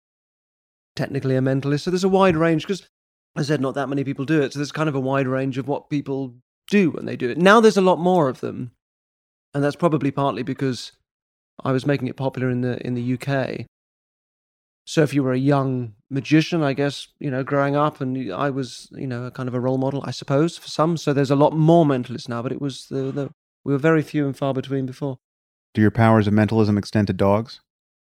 technically 0.96 1.36
a 1.36 1.42
mentalist. 1.42 1.82
So 1.82 1.92
there's 1.92 2.04
a 2.04 2.10
wide 2.10 2.36
range 2.36 2.64
because, 2.64 2.88
I 3.36 3.44
said, 3.44 3.62
not 3.62 3.76
that 3.76 3.90
many 3.90 4.04
people 4.04 4.26
do 4.26 4.42
it. 4.42 4.54
So 4.54 4.60
there's 4.60 4.72
kind 4.72 4.90
of 4.90 4.96
a 4.96 5.00
wide 5.00 5.28
range 5.28 5.58
of 5.58 5.68
what 5.68 5.90
people 5.90 6.36
do 6.68 6.92
when 6.92 7.06
they 7.06 7.16
do 7.16 7.30
it. 7.30 7.38
Now 7.38 7.60
there's 7.60 7.78
a 7.78 7.82
lot 7.82 8.00
more 8.00 8.30
of 8.30 8.40
them, 8.40 8.72
and 9.54 9.64
that's 9.64 9.76
probably 9.76 10.12
partly 10.12 10.44
because 10.44 10.94
I 11.64 11.72
was 11.72 11.86
making 11.86 12.08
it 12.08 12.18
popular 12.18 12.50
in 12.50 12.62
the 12.62 12.86
in 12.86 12.94
the 12.96 13.14
UK. 13.14 13.66
So 14.86 15.02
if 15.02 15.14
you 15.14 15.24
were 15.24 15.32
a 15.32 15.38
young 15.38 15.94
magician, 16.10 16.62
I 16.62 16.74
guess 16.74 17.08
you 17.20 17.32
know, 17.32 17.44
growing 17.44 17.76
up, 17.76 18.02
and 18.02 18.32
I 18.32 18.50
was 18.50 18.88
you 18.92 19.08
know 19.08 19.26
a 19.26 19.32
kind 19.32 19.50
of 19.50 19.56
a 19.56 19.60
role 19.60 19.78
model, 19.78 20.04
I 20.06 20.12
suppose, 20.12 20.58
for 20.58 20.68
some. 20.68 20.98
So 20.98 21.14
there's 21.14 21.32
a 21.32 21.36
lot 21.36 21.56
more 21.56 21.86
mentalists 21.86 22.30
now, 22.30 22.42
but 22.42 22.52
it 22.52 22.62
was 22.62 22.88
the, 22.88 23.12
the 23.12 23.30
we 23.64 23.74
were 23.74 23.80
very 23.80 24.02
few 24.02 24.26
and 24.26 24.36
far 24.36 24.54
between 24.54 24.86
before. 24.86 25.18
Do 25.74 25.82
your 25.82 25.92
powers 25.92 26.28
of 26.28 26.34
mentalism 26.34 26.78
extend 26.78 27.08
to 27.08 27.14
dogs? 27.14 27.62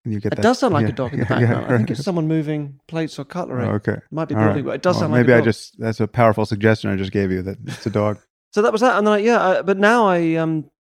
And 0.04 0.14
you 0.14 0.20
get 0.20 0.32
it 0.32 0.36
that? 0.36 0.42
does 0.42 0.60
sound 0.60 0.72
like 0.72 0.84
yeah. 0.84 0.90
a 0.90 0.92
dog 0.92 1.12
in 1.12 1.20
the 1.20 1.24
background. 1.28 1.50
Yeah, 1.50 1.62
right. 1.62 1.72
I 1.72 1.76
think 1.76 1.90
it's 1.90 2.04
someone 2.04 2.28
moving 2.28 2.78
plates 2.86 3.18
or 3.18 3.24
cutlery. 3.24 3.64
Oh, 3.64 3.72
okay, 3.72 3.98
might 4.10 4.28
be 4.28 4.34
building, 4.36 4.54
right. 4.54 4.64
but 4.64 4.74
it 4.76 4.82
does 4.82 4.94
well, 4.96 5.00
sound 5.00 5.12
maybe 5.12 5.32
like 5.32 5.38
maybe 5.38 5.42
I 5.42 5.44
just 5.44 5.78
that's 5.80 6.00
a 6.00 6.06
powerful 6.06 6.46
suggestion 6.46 6.90
I 6.90 6.96
just 6.96 7.12
gave 7.12 7.32
you 7.32 7.42
that 7.42 7.58
it's 7.66 7.86
a 7.86 7.90
dog. 7.90 8.18
so 8.52 8.62
that 8.62 8.70
was 8.70 8.82
that, 8.82 8.96
and 8.98 9.06
then 9.06 9.14
I, 9.14 9.18
yeah, 9.18 9.44
I, 9.44 9.62
but 9.62 9.78
now 9.78 10.06
I 10.06 10.34
um 10.36 10.70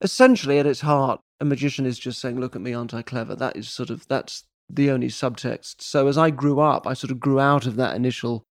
essentially 0.00 0.58
at 0.58 0.66
its 0.66 0.80
heart, 0.80 1.20
a 1.38 1.44
magician 1.44 1.86
is 1.86 2.00
just 2.00 2.20
saying, 2.20 2.40
"Look 2.40 2.56
at 2.56 2.62
me, 2.62 2.74
aren't 2.74 2.94
I 2.94 3.02
clever?" 3.02 3.36
That 3.36 3.56
is 3.56 3.68
sort 3.68 3.90
of 3.90 4.08
that's 4.08 4.42
the 4.68 4.90
only 4.90 5.08
subtext. 5.08 5.82
So 5.82 6.08
as 6.08 6.18
I 6.18 6.30
grew 6.30 6.60
up, 6.60 6.86
I 6.86 6.94
sort 6.94 7.10
of 7.10 7.20
grew 7.20 7.40
out 7.40 7.66
of 7.66 7.76
that 7.76 7.96
initial 7.96 8.44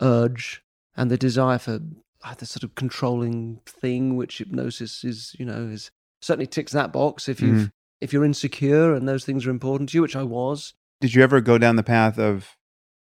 urge 0.00 0.62
and 0.96 1.10
the 1.10 1.18
desire 1.18 1.58
for 1.58 1.80
uh, 2.24 2.34
the 2.34 2.46
sort 2.46 2.62
of 2.62 2.74
controlling 2.74 3.60
thing, 3.66 4.16
which 4.16 4.38
hypnosis 4.38 5.04
is, 5.04 5.34
you 5.38 5.44
know, 5.44 5.68
is 5.68 5.90
certainly 6.22 6.46
ticks 6.46 6.72
that 6.72 6.92
box 6.92 7.28
if 7.28 7.40
you 7.40 7.52
mm. 7.52 7.72
if 8.00 8.12
you're 8.12 8.24
insecure 8.24 8.94
and 8.94 9.08
those 9.08 9.24
things 9.24 9.46
are 9.46 9.50
important 9.50 9.90
to 9.90 9.98
you, 9.98 10.02
which 10.02 10.16
I 10.16 10.22
was. 10.22 10.74
Did 11.00 11.14
you 11.14 11.22
ever 11.22 11.40
go 11.40 11.58
down 11.58 11.76
the 11.76 11.82
path 11.82 12.18
of 12.18 12.56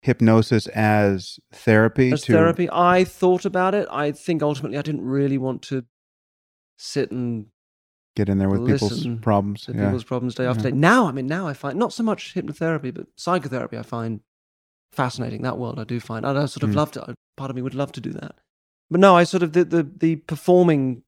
hypnosis 0.01 0.67
as 0.69 1.39
therapy? 1.53 2.13
As 2.13 2.23
to... 2.23 2.33
therapy, 2.33 2.69
I 2.73 3.05
thought 3.05 3.45
about 3.45 3.75
it. 3.75 3.87
I 3.91 4.11
think 4.11 4.43
ultimately 4.43 4.79
I 4.79 4.83
didn't 4.83 5.05
really 5.05 5.39
want 5.39 5.63
to 5.63 5.85
sit 6.77 7.11
and 7.11 7.47
get 8.17 8.29
in 8.29 8.39
there 8.39 8.49
with 8.49 8.67
people's 8.67 9.07
problems. 9.21 9.67
Yeah. 9.69 9.85
People's 9.85 10.05
problems 10.05 10.35
day 10.35 10.47
after 10.47 10.65
yeah. 10.65 10.71
day. 10.71 10.77
Now, 10.77 11.07
I 11.07 11.13
mean, 11.13 11.27
now 11.27 11.47
I 11.47 11.53
find 11.53 11.79
not 11.79 11.93
so 11.93 12.03
much 12.03 12.35
hypnotherapy, 12.35 12.95
but 12.95 13.07
psychotherapy. 13.17 13.77
I 13.77 13.83
find 13.83 14.21
fascinating. 14.93 15.43
That 15.43 15.59
world 15.59 15.79
I 15.79 15.85
do 15.85 16.01
find. 16.01 16.25
I 16.25 16.33
sort 16.47 16.63
of 16.63 16.71
mm. 16.71 16.77
love 16.77 16.93
to. 16.93 17.15
Part 17.37 17.51
of 17.51 17.57
me 17.57 17.63
would 17.63 17.75
love 17.75 17.93
to 17.93 18.01
do 18.01 18.13
that. 18.13 18.37
But 18.91 19.01
no, 19.01 19.17
I 19.17 19.25
sort 19.25 19.43
of 19.43 19.53
the, 19.53 19.65
the 19.65 19.83
the 19.83 20.17
performing 20.17 21.03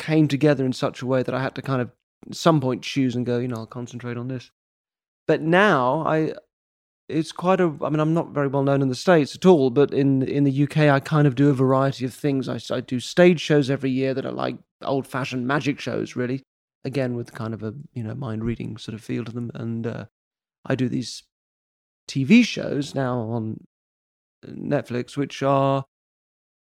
came 0.00 0.26
together 0.26 0.64
in 0.64 0.72
such 0.72 1.02
a 1.02 1.06
way 1.06 1.22
that 1.22 1.34
I 1.34 1.42
had 1.42 1.54
to 1.54 1.62
kind 1.62 1.82
of 1.82 1.92
at 2.26 2.34
some 2.34 2.60
point 2.60 2.82
choose 2.82 3.14
and 3.14 3.24
go, 3.24 3.38
you 3.38 3.46
know, 3.46 3.58
I'll 3.58 3.66
concentrate 3.66 4.16
on 4.16 4.28
this. 4.28 4.50
But 5.28 5.42
now 5.42 6.04
I 6.06 6.32
it's 7.08 7.32
quite 7.32 7.60
a 7.60 7.72
I 7.82 7.90
mean 7.90 8.00
I'm 8.00 8.14
not 8.14 8.30
very 8.30 8.48
well 8.48 8.62
known 8.62 8.82
in 8.82 8.88
the 8.88 8.94
states 8.94 9.36
at 9.36 9.46
all, 9.46 9.70
but 9.70 9.92
in 9.92 10.22
in 10.22 10.44
the 10.44 10.62
UK 10.64 10.78
I 10.78 10.98
kind 10.98 11.26
of 11.26 11.34
do 11.34 11.50
a 11.50 11.54
variety 11.54 12.04
of 12.04 12.14
things. 12.14 12.48
I, 12.48 12.58
I 12.74 12.80
do 12.80 12.98
stage 12.98 13.40
shows 13.40 13.70
every 13.70 13.90
year 13.90 14.14
that 14.14 14.26
are 14.26 14.32
like 14.32 14.56
old 14.82 15.06
fashioned 15.06 15.46
magic 15.46 15.78
shows 15.78 16.16
really. 16.16 16.42
Again 16.82 17.14
with 17.14 17.34
kind 17.34 17.52
of 17.52 17.62
a, 17.62 17.74
you 17.92 18.02
know, 18.02 18.14
mind 18.14 18.42
reading 18.42 18.78
sort 18.78 18.94
of 18.94 19.02
feel 19.02 19.22
to 19.26 19.32
them 19.32 19.50
and 19.54 19.86
uh, 19.86 20.04
I 20.64 20.74
do 20.74 20.88
these 20.88 21.24
TV 22.08 22.42
shows 22.42 22.94
now 22.94 23.18
on 23.18 23.64
Netflix 24.46 25.14
which 25.14 25.42
are 25.42 25.84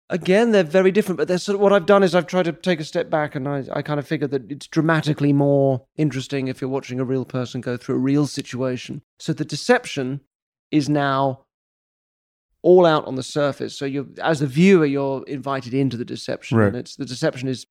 again 0.08 0.52
they're 0.52 0.62
very 0.62 0.92
different 0.92 1.18
but 1.18 1.26
they're 1.26 1.38
sort 1.38 1.54
of 1.54 1.60
what 1.60 1.72
i've 1.72 1.86
done 1.86 2.02
is 2.02 2.14
i've 2.14 2.26
tried 2.26 2.44
to 2.44 2.52
take 2.52 2.80
a 2.80 2.84
step 2.84 3.10
back 3.10 3.34
and 3.34 3.48
i, 3.48 3.64
I 3.72 3.82
kind 3.82 3.98
of 3.98 4.06
figured 4.06 4.30
that 4.30 4.50
it's 4.50 4.66
dramatically 4.66 5.32
more 5.32 5.84
interesting 5.96 6.48
if 6.48 6.60
you're 6.60 6.70
watching 6.70 7.00
a 7.00 7.04
real 7.04 7.24
person 7.24 7.60
go 7.60 7.76
through 7.76 7.96
a 7.96 7.98
real 7.98 8.26
situation 8.26 9.02
so 9.18 9.32
the 9.32 9.44
deception 9.44 10.20
is 10.70 10.88
now 10.88 11.44
all 12.62 12.86
out 12.86 13.04
on 13.06 13.16
the 13.16 13.22
surface 13.22 13.76
so 13.76 13.84
you 13.84 14.14
as 14.22 14.42
a 14.42 14.46
viewer 14.46 14.86
you're 14.86 15.24
invited 15.24 15.74
into 15.74 15.96
the 15.96 16.04
deception 16.04 16.58
right. 16.58 16.68
and 16.68 16.76
it's 16.76 16.96
the 16.96 17.04
deception 17.04 17.48
is 17.48 17.66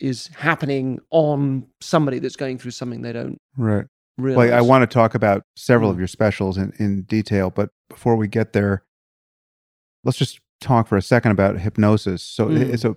is 0.00 0.28
happening 0.36 0.98
on 1.10 1.66
somebody 1.80 2.18
that's 2.18 2.36
going 2.36 2.58
through 2.58 2.70
something 2.72 3.02
they 3.02 3.12
don't 3.12 3.38
right 3.56 3.86
realize. 4.18 4.50
like 4.50 4.58
I 4.58 4.60
want 4.60 4.88
to 4.88 4.92
talk 4.92 5.14
about 5.14 5.42
several 5.56 5.90
mm. 5.90 5.94
of 5.94 5.98
your 5.98 6.08
specials 6.08 6.56
in, 6.56 6.72
in 6.78 7.02
detail, 7.02 7.50
but 7.50 7.70
before 7.88 8.16
we 8.16 8.28
get 8.28 8.52
there, 8.52 8.84
let's 10.04 10.18
just 10.18 10.40
talk 10.62 10.88
for 10.88 10.96
a 10.96 11.02
second 11.02 11.32
about 11.32 11.58
hypnosis. 11.58 12.22
So, 12.22 12.46
mm. 12.46 12.78
so 12.78 12.96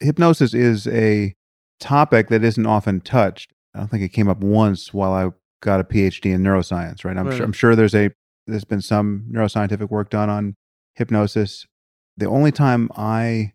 hypnosis 0.00 0.54
is 0.54 0.86
a 0.86 1.34
topic 1.78 2.28
that 2.28 2.44
isn't 2.44 2.66
often 2.66 3.00
touched. 3.00 3.52
I 3.74 3.78
don't 3.78 3.88
think 3.88 4.02
it 4.02 4.10
came 4.10 4.28
up 4.28 4.38
once 4.38 4.94
while 4.94 5.12
I 5.12 5.30
got 5.62 5.80
a 5.80 5.84
PhD 5.84 6.32
in 6.32 6.42
neuroscience. 6.42 7.04
Right? 7.04 7.16
I'm 7.16 7.26
right. 7.26 7.36
sure. 7.36 7.44
I'm 7.44 7.52
sure 7.52 7.76
there's 7.76 7.94
a 7.94 8.10
there's 8.46 8.64
been 8.64 8.80
some 8.80 9.26
neuroscientific 9.30 9.90
work 9.90 10.10
done 10.10 10.30
on 10.30 10.56
hypnosis. 10.94 11.66
The 12.16 12.26
only 12.26 12.52
time 12.52 12.90
I 12.96 13.52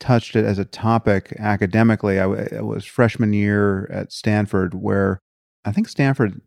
touched 0.00 0.36
it 0.36 0.44
as 0.44 0.58
a 0.58 0.64
topic 0.64 1.34
academically, 1.38 2.20
I, 2.20 2.24
I 2.58 2.60
was 2.60 2.84
freshman 2.84 3.32
year 3.32 3.90
at 3.90 4.12
Stanford, 4.12 4.74
where 4.74 5.20
I 5.64 5.72
think 5.72 5.88
Stanford 5.88 6.40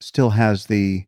still 0.00 0.30
has 0.30 0.66
the 0.66 1.04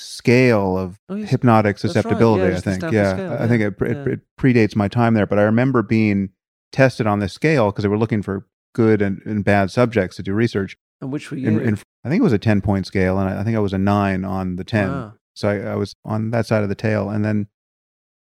scale 0.00 0.76
of 0.78 0.98
Oh, 1.08 1.16
hypnotic 1.16 1.76
That's 1.76 1.84
right. 1.84 1.92
susceptibility. 1.92 2.50
Yeah, 2.50 2.56
I 2.56 2.60
think. 2.60 2.92
Yeah, 2.92 3.12
scale, 3.12 3.32
I 3.32 3.48
think 3.48 3.62
it, 3.62 3.82
it, 3.82 4.06
it 4.08 4.20
predates 4.38 4.74
my 4.74 4.88
time 4.88 5.14
there, 5.14 5.26
but 5.26 5.38
I 5.38 5.42
remember 5.42 5.82
being 5.82 6.30
tested 6.72 7.06
on 7.06 7.18
this 7.18 7.32
scale 7.32 7.70
because 7.70 7.82
they 7.82 7.88
were 7.88 7.98
looking 7.98 8.22
for 8.22 8.46
good 8.74 9.02
and, 9.02 9.20
and 9.24 9.44
bad 9.44 9.70
subjects 9.70 10.16
to 10.16 10.22
do 10.22 10.32
research. 10.32 10.76
And 11.00 11.12
which 11.12 11.30
were 11.30 11.36
you? 11.36 11.48
In, 11.48 11.60
in, 11.60 11.78
I 12.04 12.08
think 12.08 12.20
it 12.20 12.24
was 12.24 12.32
a 12.32 12.38
ten 12.38 12.60
point 12.60 12.86
scale, 12.86 13.18
and 13.18 13.28
I, 13.28 13.40
I 13.40 13.44
think 13.44 13.56
I 13.56 13.60
was 13.60 13.72
a 13.72 13.78
nine 13.78 14.24
on 14.24 14.56
the 14.56 14.64
ten. 14.64 14.90
Wow. 14.90 15.12
So 15.34 15.48
I, 15.48 15.72
I 15.72 15.74
was 15.76 15.94
on 16.04 16.30
that 16.30 16.46
side 16.46 16.62
of 16.62 16.68
the 16.68 16.74
tail. 16.74 17.08
And 17.08 17.24
then 17.24 17.46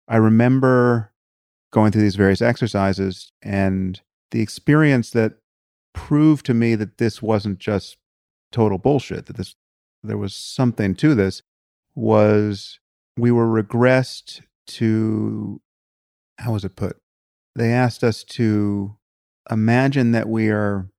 I 0.07 0.17
remember 0.17 1.13
going 1.71 1.91
through 1.91 2.01
these 2.01 2.15
various 2.15 2.41
exercises 2.41 3.31
and 3.41 4.01
the 4.31 4.41
experience 4.41 5.11
that 5.11 5.33
proved 5.93 6.45
to 6.47 6.53
me 6.53 6.75
that 6.75 6.97
this 6.97 7.21
wasn't 7.21 7.59
just 7.59 7.97
total 8.51 8.77
bullshit, 8.77 9.25
that 9.27 9.37
this 9.37 9.55
there 10.03 10.17
was 10.17 10.33
something 10.35 10.95
to 10.95 11.15
this 11.15 11.41
was 11.97 12.79
we 13.17 13.31
were 13.31 13.47
regressed 13.47 14.41
to 14.67 15.59
how 16.37 16.53
was 16.53 16.63
it 16.63 16.75
put? 16.75 16.97
They 17.55 17.73
asked 17.73 18.03
us 18.03 18.23
to 18.23 18.95
imagine 19.49 20.11
that 20.11 20.29
we 20.29 20.49
are 20.49 20.89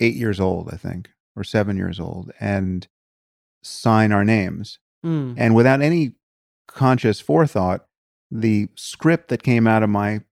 eight 0.00 0.16
years 0.16 0.40
old, 0.40 0.70
I 0.72 0.76
think, 0.76 1.10
or 1.36 1.44
seven 1.44 1.76
years 1.76 2.00
old, 2.00 2.32
and 2.40 2.88
sign 3.62 4.10
our 4.10 4.24
names. 4.24 4.80
Mm. 5.06 5.34
And 5.36 5.54
without 5.54 5.80
any 5.80 6.14
conscious 6.66 7.20
forethought, 7.20 7.86
the 8.30 8.68
script 8.74 9.28
that 9.28 9.44
came 9.44 9.68
out 9.68 9.84
of 9.84 9.90
my 9.90 10.22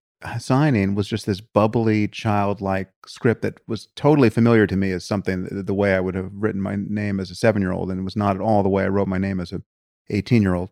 signing 0.40 0.96
was 0.96 1.06
just 1.06 1.26
this 1.26 1.40
bubbly, 1.40 2.08
childlike 2.08 2.90
script 3.06 3.42
that 3.42 3.60
was 3.68 3.88
totally 3.94 4.30
familiar 4.30 4.66
to 4.66 4.76
me 4.76 4.90
as 4.90 5.04
something 5.04 5.44
the, 5.44 5.62
the 5.62 5.74
way 5.74 5.94
I 5.94 6.00
would 6.00 6.16
have 6.16 6.32
written 6.34 6.60
my 6.60 6.74
name 6.76 7.20
as 7.20 7.30
a 7.30 7.36
seven 7.36 7.62
year 7.62 7.72
old, 7.72 7.90
and 7.90 8.00
it 8.00 8.04
was 8.04 8.16
not 8.16 8.34
at 8.34 8.42
all 8.42 8.64
the 8.64 8.68
way 8.68 8.82
I 8.82 8.88
wrote 8.88 9.06
my 9.06 9.18
name 9.18 9.38
as 9.38 9.52
a 9.52 9.62
18 10.10 10.42
year 10.42 10.54
old. 10.54 10.70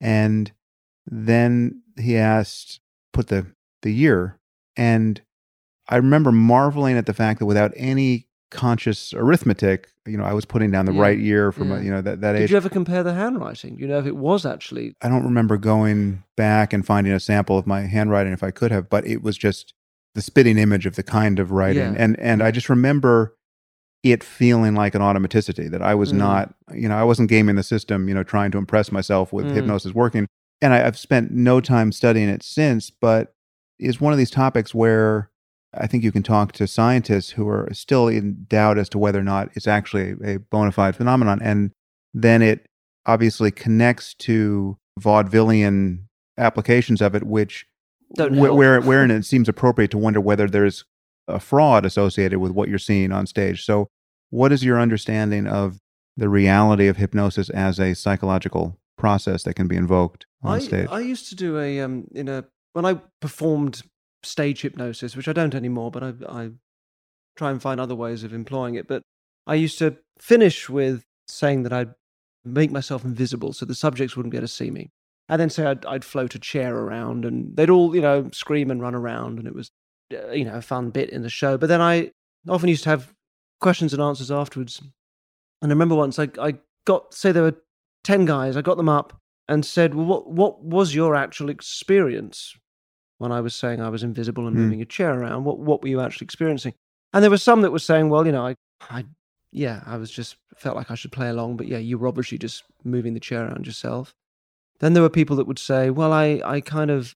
And 0.00 0.52
then 1.06 1.82
he 1.98 2.16
asked, 2.16 2.80
put 3.12 3.28
the, 3.28 3.46
the 3.82 3.92
year. 3.92 4.38
And 4.76 5.20
I 5.88 5.96
remember 5.96 6.32
marveling 6.32 6.96
at 6.96 7.06
the 7.06 7.14
fact 7.14 7.40
that 7.40 7.46
without 7.46 7.72
any 7.76 8.28
conscious 8.50 9.12
arithmetic, 9.14 9.88
you 10.06 10.16
know, 10.16 10.24
I 10.24 10.32
was 10.32 10.44
putting 10.44 10.70
down 10.70 10.86
the 10.86 10.92
Yeah, 10.92 11.00
right 11.02 11.18
year 11.18 11.52
for 11.52 11.64
my, 11.64 11.76
yeah. 11.76 11.82
you 11.82 11.90
know, 11.90 12.00
that, 12.02 12.20
that 12.20 12.34
age. 12.34 12.40
Did 12.40 12.44
age. 12.44 12.50
you 12.52 12.56
ever 12.56 12.68
compare 12.68 13.02
the 13.02 13.14
handwriting? 13.14 13.78
You 13.78 13.86
know 13.86 13.98
if 13.98 14.06
it 14.06 14.16
was 14.16 14.46
actually? 14.46 14.94
I 15.02 15.08
don't 15.08 15.24
remember 15.24 15.56
going 15.56 16.24
back 16.36 16.72
and 16.72 16.84
finding 16.86 17.12
a 17.12 17.20
sample 17.20 17.58
of 17.58 17.66
my 17.66 17.82
handwriting 17.82 18.32
if 18.32 18.42
I 18.42 18.50
could 18.50 18.70
have, 18.70 18.88
but 18.88 19.06
it 19.06 19.22
was 19.22 19.36
just 19.36 19.74
the 20.14 20.22
spitting 20.22 20.58
image 20.58 20.86
of 20.86 20.96
the 20.96 21.02
kind 21.02 21.38
of 21.38 21.52
writing. 21.52 21.94
Yeah. 21.94 22.02
And 22.02 22.18
and 22.18 22.42
I 22.42 22.50
just 22.50 22.68
remember 22.68 23.36
it 24.02 24.24
feeling 24.24 24.74
like 24.74 24.94
an 24.94 25.02
automaticity 25.02 25.70
that 25.70 25.82
I 25.82 25.94
was 25.94 26.12
Mm. 26.12 26.16
not, 26.16 26.54
you 26.74 26.88
know, 26.88 26.96
I 26.96 27.04
wasn't 27.04 27.28
gaming 27.28 27.56
the 27.56 27.62
system, 27.62 28.08
you 28.08 28.14
know, 28.14 28.22
trying 28.22 28.50
to 28.52 28.58
impress 28.58 28.90
myself 28.90 29.32
with 29.32 29.46
Mm. 29.46 29.54
hypnosis 29.54 29.94
working. 29.94 30.26
And 30.62 30.72
I, 30.72 30.86
I've 30.86 30.98
spent 30.98 31.32
no 31.32 31.60
time 31.60 31.92
studying 31.92 32.28
it 32.28 32.42
since, 32.42 32.90
but 32.90 33.32
it's 33.78 34.00
one 34.00 34.12
of 34.12 34.18
these 34.18 34.30
topics 34.30 34.74
where 34.74 35.30
I 35.72 35.86
think 35.86 36.02
you 36.02 36.12
can 36.12 36.22
talk 36.22 36.52
to 36.52 36.66
scientists 36.66 37.30
who 37.30 37.46
are 37.48 37.68
still 37.72 38.08
in 38.08 38.44
doubt 38.48 38.76
as 38.78 38.88
to 38.90 38.98
whether 38.98 39.20
or 39.20 39.22
not 39.22 39.50
it's 39.54 39.68
actually 39.68 40.14
a 40.24 40.38
bona 40.38 40.72
fide 40.72 40.96
phenomenon. 40.96 41.40
And 41.42 41.70
then 42.12 42.42
it 42.42 42.66
obviously 43.06 43.50
connects 43.50 44.14
to 44.14 44.76
vaudevillian 44.98 46.00
applications 46.38 47.00
of 47.00 47.14
it, 47.14 47.24
which 47.24 47.66
where, 48.16 48.52
where 48.52 48.80
wherein 48.80 49.10
it 49.12 49.24
seems 49.24 49.48
appropriate 49.48 49.90
to 49.92 49.98
wonder 49.98 50.20
whether 50.20 50.48
there's 50.48 50.84
a 51.30 51.40
fraud 51.40 51.84
associated 51.84 52.38
with 52.38 52.52
what 52.52 52.68
you're 52.68 52.78
seeing 52.78 53.12
on 53.12 53.26
stage. 53.26 53.64
So, 53.64 53.88
what 54.30 54.52
is 54.52 54.64
your 54.64 54.80
understanding 54.80 55.46
of 55.46 55.78
the 56.16 56.28
reality 56.28 56.88
of 56.88 56.96
hypnosis 56.96 57.50
as 57.50 57.80
a 57.80 57.94
psychological 57.94 58.78
process 58.96 59.42
that 59.44 59.54
can 59.54 59.66
be 59.66 59.76
invoked 59.76 60.26
on 60.42 60.56
I, 60.56 60.58
stage? 60.58 60.88
I 60.90 61.00
used 61.00 61.28
to 61.30 61.34
do 61.34 61.58
a 61.58 61.80
um 61.80 62.06
in 62.12 62.28
a 62.28 62.44
when 62.72 62.84
I 62.84 63.00
performed 63.20 63.82
stage 64.22 64.62
hypnosis, 64.62 65.16
which 65.16 65.28
I 65.28 65.32
don't 65.32 65.54
anymore, 65.54 65.90
but 65.90 66.02
I 66.02 66.12
I 66.28 66.50
try 67.36 67.50
and 67.50 67.62
find 67.62 67.80
other 67.80 67.94
ways 67.94 68.22
of 68.24 68.32
employing 68.32 68.74
it. 68.74 68.86
But 68.86 69.02
I 69.46 69.54
used 69.54 69.78
to 69.78 69.96
finish 70.18 70.68
with 70.68 71.04
saying 71.26 71.62
that 71.62 71.72
I'd 71.72 71.94
make 72.44 72.70
myself 72.70 73.04
invisible 73.04 73.52
so 73.52 73.66
the 73.66 73.74
subjects 73.74 74.16
wouldn't 74.16 74.30
be 74.30 74.38
able 74.38 74.46
to 74.46 74.52
see 74.52 74.70
me. 74.70 74.90
And 75.28 75.40
then 75.40 75.50
say 75.50 75.64
I'd, 75.64 75.86
I'd 75.86 76.04
float 76.04 76.34
a 76.34 76.38
chair 76.38 76.76
around 76.76 77.24
and 77.24 77.56
they'd 77.56 77.70
all, 77.70 77.94
you 77.94 78.00
know, 78.00 78.30
scream 78.32 78.70
and 78.70 78.82
run 78.82 78.94
around. 78.94 79.38
And 79.38 79.46
it 79.46 79.54
was, 79.54 79.70
you 80.10 80.44
know, 80.44 80.54
a 80.54 80.62
fun 80.62 80.90
bit 80.90 81.10
in 81.10 81.22
the 81.22 81.28
show. 81.28 81.56
But 81.56 81.68
then 81.68 81.80
I 81.80 82.10
often 82.48 82.68
used 82.68 82.84
to 82.84 82.90
have 82.90 83.12
questions 83.60 83.92
and 83.92 84.02
answers 84.02 84.30
afterwards. 84.30 84.80
And 85.62 85.70
I 85.70 85.74
remember 85.74 85.94
once 85.94 86.18
I, 86.18 86.28
I 86.40 86.54
got, 86.86 87.12
say 87.14 87.32
there 87.32 87.42
were 87.42 87.56
10 88.04 88.24
guys, 88.24 88.56
I 88.56 88.62
got 88.62 88.76
them 88.76 88.88
up 88.88 89.18
and 89.48 89.64
said, 89.64 89.94
well, 89.94 90.06
what, 90.06 90.30
what 90.30 90.62
was 90.62 90.94
your 90.94 91.14
actual 91.14 91.50
experience 91.50 92.56
when 93.18 93.32
I 93.32 93.40
was 93.40 93.54
saying 93.54 93.80
I 93.80 93.90
was 93.90 94.02
invisible 94.02 94.46
and 94.46 94.56
Hmm. 94.56 94.62
moving 94.62 94.82
a 94.82 94.86
chair 94.86 95.12
around? 95.18 95.44
What, 95.44 95.58
what 95.58 95.82
were 95.82 95.88
you 95.88 96.00
actually 96.00 96.24
experiencing? 96.26 96.74
And 97.12 97.22
there 97.22 97.30
were 97.30 97.36
some 97.36 97.60
that 97.62 97.72
were 97.72 97.78
saying, 97.78 98.08
well, 98.08 98.24
you 98.24 98.32
know, 98.32 98.46
I, 98.46 98.56
I, 98.88 99.04
yeah, 99.52 99.82
I 99.84 99.96
was 99.96 100.10
just 100.10 100.36
felt 100.56 100.76
like 100.76 100.90
I 100.90 100.94
should 100.94 101.12
play 101.12 101.28
along, 101.28 101.56
but 101.56 101.66
yeah, 101.66 101.78
you 101.78 101.98
were 101.98 102.06
obviously 102.08 102.38
just 102.38 102.62
moving 102.84 103.14
the 103.14 103.20
chair 103.20 103.44
around 103.44 103.66
yourself. 103.66 104.14
Then 104.78 104.94
there 104.94 105.02
were 105.02 105.10
people 105.10 105.36
that 105.36 105.46
would 105.46 105.58
say, 105.58 105.90
well, 105.90 106.12
I, 106.12 106.40
I 106.44 106.60
kind 106.60 106.90
of, 106.90 107.14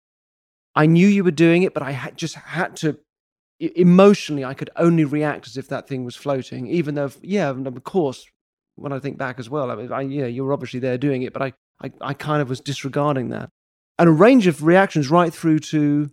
I 0.75 0.87
knew 0.87 1.07
you 1.07 1.25
were 1.25 1.31
doing 1.31 1.63
it, 1.63 1.75
but 1.75 1.83
I 1.83 1.93
had, 1.93 2.17
just 2.17 2.35
had 2.35 2.77
to, 2.77 2.99
emotionally, 3.61 4.45
I 4.45 4.55
could 4.55 4.71
only 4.77 5.05
react 5.05 5.47
as 5.47 5.57
if 5.57 5.69
that 5.69 5.87
thing 5.89 6.05
was 6.05 6.17
floating, 6.17 6.67
even 6.67 6.95
though, 6.95 7.11
yeah, 7.23 7.49
of 7.51 7.85
course, 7.85 8.27
when 8.77 8.93
I 8.93 8.99
think 8.99 9.19
back 9.19 9.39
as 9.39 9.49
well, 9.49 9.71
I 9.71 9.75
I, 9.95 10.01
yeah, 10.03 10.27
you 10.27 10.45
were 10.45 10.53
obviously 10.53 10.81
there 10.81 10.99
doing 10.99 11.23
it, 11.23 11.33
but 11.33 11.43
I, 11.43 11.53
I, 11.83 11.93
I 12.01 12.15
kind 12.15 12.43
of 12.43 12.49
was 12.49 12.61
disregarding 12.61 13.29
that. 13.29 13.49
And 13.99 14.09
a 14.09 14.13
range 14.13 14.49
of 14.49 14.65
reactions 14.65 15.09
right 15.09 15.33
through 15.33 15.61
to, 15.61 16.11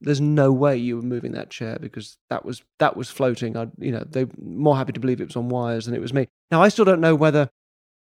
there's 0.00 0.20
no 0.20 0.50
way 0.50 0.78
you 0.78 0.96
were 0.96 1.02
moving 1.02 1.32
that 1.32 1.50
chair 1.50 1.78
because 1.78 2.16
that 2.30 2.46
was 2.46 2.62
that 2.78 2.96
was 2.96 3.10
floating. 3.10 3.54
I, 3.58 3.66
you 3.76 3.92
know, 3.92 4.02
they're 4.08 4.28
more 4.40 4.74
happy 4.74 4.92
to 4.92 5.00
believe 5.00 5.20
it 5.20 5.26
was 5.26 5.36
on 5.36 5.50
wires 5.50 5.84
than 5.84 5.94
it 5.94 6.00
was 6.00 6.14
me. 6.14 6.26
Now, 6.50 6.62
I 6.62 6.70
still 6.70 6.86
don't 6.86 7.02
know 7.02 7.14
whether 7.14 7.50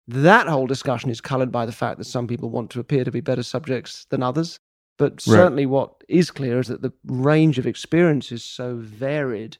that 0.08 0.46
whole 0.46 0.66
discussion 0.66 1.08
is 1.08 1.22
coloured 1.22 1.50
by 1.50 1.64
the 1.64 1.72
fact 1.72 1.96
that 1.96 2.04
some 2.04 2.26
people 2.26 2.50
want 2.50 2.70
to 2.72 2.80
appear 2.80 3.04
to 3.04 3.10
be 3.10 3.22
better 3.22 3.42
subjects 3.42 4.06
than 4.10 4.22
others. 4.22 4.60
But 4.98 5.20
certainly, 5.20 5.64
what 5.64 6.02
is 6.08 6.32
clear 6.32 6.58
is 6.58 6.66
that 6.66 6.82
the 6.82 6.92
range 7.04 7.58
of 7.58 7.66
experience 7.66 8.32
is 8.32 8.44
so 8.44 8.76
varied. 8.76 9.58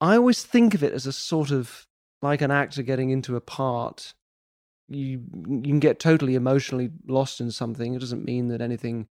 I 0.00 0.16
always 0.16 0.44
think 0.44 0.74
of 0.74 0.82
it 0.82 0.92
as 0.92 1.06
a 1.06 1.12
sort 1.12 1.50
of 1.50 1.86
like 2.20 2.42
an 2.42 2.50
actor 2.50 2.82
getting 2.82 3.10
into 3.10 3.34
a 3.34 3.40
part. 3.40 4.12
You 4.88 5.22
you 5.34 5.62
can 5.62 5.80
get 5.80 5.98
totally 5.98 6.34
emotionally 6.34 6.90
lost 7.08 7.40
in 7.40 7.50
something. 7.50 7.94
It 7.94 8.00
doesn't 8.00 8.26
mean 8.26 8.48
that 8.48 8.60
anything 8.60 9.08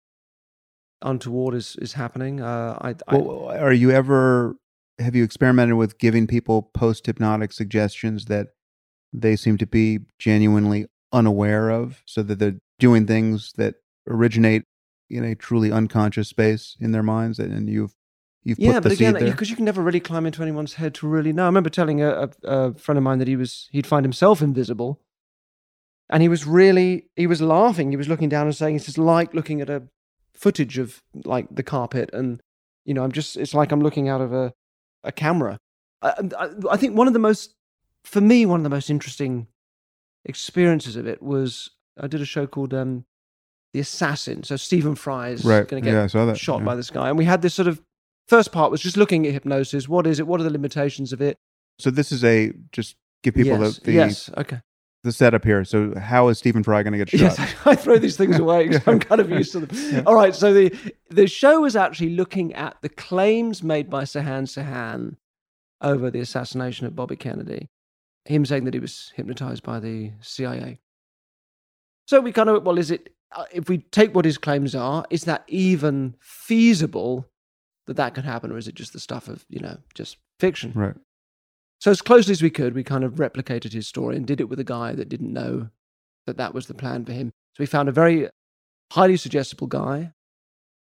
untoward 1.00 1.54
is 1.54 1.76
is 1.76 1.94
happening. 1.94 2.42
Uh, 2.42 2.78
I, 2.80 2.94
I 3.08 3.16
well, 3.16 3.48
are 3.48 3.72
you 3.72 3.90
ever 3.90 4.56
have 4.98 5.16
you 5.16 5.24
experimented 5.24 5.76
with 5.76 5.98
giving 5.98 6.26
people 6.26 6.70
post 6.74 7.06
hypnotic 7.06 7.52
suggestions 7.52 8.26
that 8.26 8.48
they 9.10 9.36
seem 9.36 9.56
to 9.56 9.66
be 9.66 10.00
genuinely 10.18 10.86
unaware 11.12 11.70
of, 11.70 12.02
so 12.04 12.22
that 12.22 12.38
they're 12.38 12.58
doing 12.78 13.06
things 13.06 13.52
that 13.56 13.76
originate 14.06 14.64
in 15.10 15.24
a 15.24 15.34
truly 15.34 15.72
unconscious 15.72 16.28
space 16.28 16.76
in 16.80 16.92
their 16.92 17.02
minds, 17.02 17.38
and 17.38 17.68
you've 17.68 17.94
you've 18.44 18.58
yeah, 18.58 18.74
put 18.74 18.84
but 18.84 18.88
the 18.90 18.94
again, 18.94 19.14
seed 19.14 19.22
there. 19.22 19.30
because 19.32 19.50
you 19.50 19.56
can 19.56 19.64
never 19.64 19.82
really 19.82 20.00
climb 20.00 20.26
into 20.26 20.42
anyone's 20.42 20.74
head 20.74 20.94
to 20.94 21.08
really 21.08 21.32
know. 21.32 21.44
I 21.44 21.46
remember 21.46 21.70
telling 21.70 22.02
a, 22.02 22.10
a, 22.10 22.30
a 22.44 22.74
friend 22.74 22.96
of 22.96 23.04
mine 23.04 23.18
that 23.18 23.28
he 23.28 23.36
was 23.36 23.68
he'd 23.72 23.86
find 23.86 24.04
himself 24.04 24.40
invisible, 24.40 25.00
and 26.08 26.22
he 26.22 26.28
was 26.28 26.46
really 26.46 27.06
he 27.16 27.26
was 27.26 27.42
laughing. 27.42 27.90
He 27.90 27.96
was 27.96 28.08
looking 28.08 28.28
down 28.28 28.46
and 28.46 28.56
saying, 28.56 28.76
"It's 28.76 28.86
just 28.86 28.98
like 28.98 29.34
looking 29.34 29.60
at 29.60 29.68
a 29.68 29.84
footage 30.32 30.78
of 30.78 31.02
like 31.24 31.48
the 31.50 31.62
carpet, 31.62 32.10
and 32.12 32.40
you 32.84 32.94
know, 32.94 33.02
I'm 33.02 33.12
just 33.12 33.36
it's 33.36 33.54
like 33.54 33.72
I'm 33.72 33.80
looking 33.82 34.08
out 34.08 34.20
of 34.20 34.32
a 34.32 34.52
a 35.04 35.12
camera." 35.12 35.58
I, 36.02 36.14
I, 36.38 36.48
I 36.70 36.76
think 36.76 36.96
one 36.96 37.08
of 37.08 37.12
the 37.12 37.18
most 37.18 37.54
for 38.04 38.20
me 38.20 38.46
one 38.46 38.60
of 38.60 38.64
the 38.64 38.70
most 38.70 38.90
interesting 38.90 39.46
experiences 40.24 40.96
of 40.96 41.06
it 41.06 41.22
was 41.22 41.70
I 41.98 42.06
did 42.06 42.20
a 42.20 42.26
show 42.26 42.46
called 42.46 42.72
um, 42.72 43.04
The 43.72 43.80
Assassin. 43.80 44.42
So 44.42 44.56
Stephen 44.56 44.94
Fry 44.94 45.30
is 45.30 45.44
right? 45.44 45.66
going 45.66 45.82
to 45.82 45.90
get 45.90 46.14
yeah, 46.14 46.34
shot 46.34 46.58
yeah. 46.58 46.64
by 46.64 46.74
this 46.74 46.90
guy. 46.90 47.08
And 47.08 47.16
we 47.16 47.24
had 47.24 47.42
this 47.42 47.54
sort 47.54 47.68
of 47.68 47.80
first 48.26 48.52
part 48.52 48.70
was 48.70 48.80
just 48.80 48.96
looking 48.96 49.26
at 49.26 49.32
hypnosis. 49.32 49.88
What 49.88 50.06
is 50.06 50.18
it? 50.18 50.26
What 50.26 50.40
are 50.40 50.44
the 50.44 50.50
limitations 50.50 51.12
of 51.12 51.20
it? 51.20 51.36
So 51.78 51.90
this 51.90 52.12
is 52.12 52.24
a 52.24 52.52
just 52.72 52.96
give 53.22 53.34
people 53.34 53.60
yes. 53.60 53.78
the 53.78 53.84
the, 53.84 53.92
yes. 53.92 54.30
Okay. 54.36 54.60
the 55.04 55.12
setup 55.12 55.44
here. 55.44 55.64
So 55.64 55.98
how 55.98 56.28
is 56.28 56.38
Stephen 56.38 56.62
Fry 56.62 56.82
going 56.82 56.92
to 56.92 56.98
get 56.98 57.10
shot? 57.10 57.38
Yes. 57.38 57.54
I 57.66 57.74
throw 57.74 57.98
these 57.98 58.16
things 58.16 58.38
away 58.38 58.68
'cause 58.70 58.82
I'm 58.86 59.00
kind 59.00 59.20
of 59.20 59.30
used 59.30 59.52
to 59.52 59.60
them. 59.60 59.68
Yeah. 59.92 60.02
All 60.06 60.14
right. 60.14 60.34
So 60.34 60.52
the 60.54 60.74
the 61.10 61.26
show 61.26 61.60
was 61.60 61.76
actually 61.76 62.10
looking 62.10 62.54
at 62.54 62.76
the 62.82 62.88
claims 62.88 63.62
made 63.62 63.90
by 63.90 64.04
Sirhan 64.04 64.44
Sirhan 64.44 65.16
over 65.80 66.10
the 66.10 66.20
assassination 66.20 66.86
of 66.86 66.94
Bobby 66.94 67.16
Kennedy. 67.16 67.68
Him 68.26 68.44
saying 68.44 68.64
that 68.64 68.74
he 68.74 68.80
was 68.80 69.12
hypnotized 69.16 69.62
by 69.62 69.80
the 69.80 70.12
CIA. 70.20 70.78
So 72.06 72.20
we 72.20 72.32
kind 72.32 72.48
of 72.48 72.62
well, 72.64 72.78
is 72.78 72.90
it 72.90 73.10
if 73.52 73.68
we 73.68 73.78
take 73.78 74.14
what 74.14 74.24
his 74.24 74.38
claims 74.38 74.74
are, 74.74 75.04
is 75.10 75.24
that 75.24 75.44
even 75.48 76.14
feasible 76.20 77.26
that 77.86 77.96
that 77.96 78.14
could 78.14 78.24
happen, 78.24 78.50
or 78.52 78.58
is 78.58 78.68
it 78.68 78.74
just 78.74 78.92
the 78.92 79.00
stuff 79.00 79.28
of 79.28 79.44
you 79.48 79.60
know 79.60 79.78
just 79.94 80.16
fiction? 80.38 80.72
Right. 80.74 80.94
So 81.80 81.90
as 81.90 82.02
closely 82.02 82.32
as 82.32 82.42
we 82.42 82.50
could, 82.50 82.74
we 82.74 82.84
kind 82.84 83.04
of 83.04 83.14
replicated 83.14 83.72
his 83.72 83.86
story 83.86 84.16
and 84.16 84.26
did 84.26 84.40
it 84.40 84.48
with 84.50 84.60
a 84.60 84.64
guy 84.64 84.94
that 84.94 85.08
didn't 85.08 85.32
know 85.32 85.70
that 86.26 86.36
that 86.36 86.52
was 86.54 86.66
the 86.66 86.74
plan 86.74 87.04
for 87.06 87.12
him. 87.12 87.32
So 87.54 87.62
we 87.62 87.66
found 87.66 87.88
a 87.88 87.92
very 87.92 88.28
highly 88.92 89.16
suggestible 89.16 89.66
guy, 89.66 90.12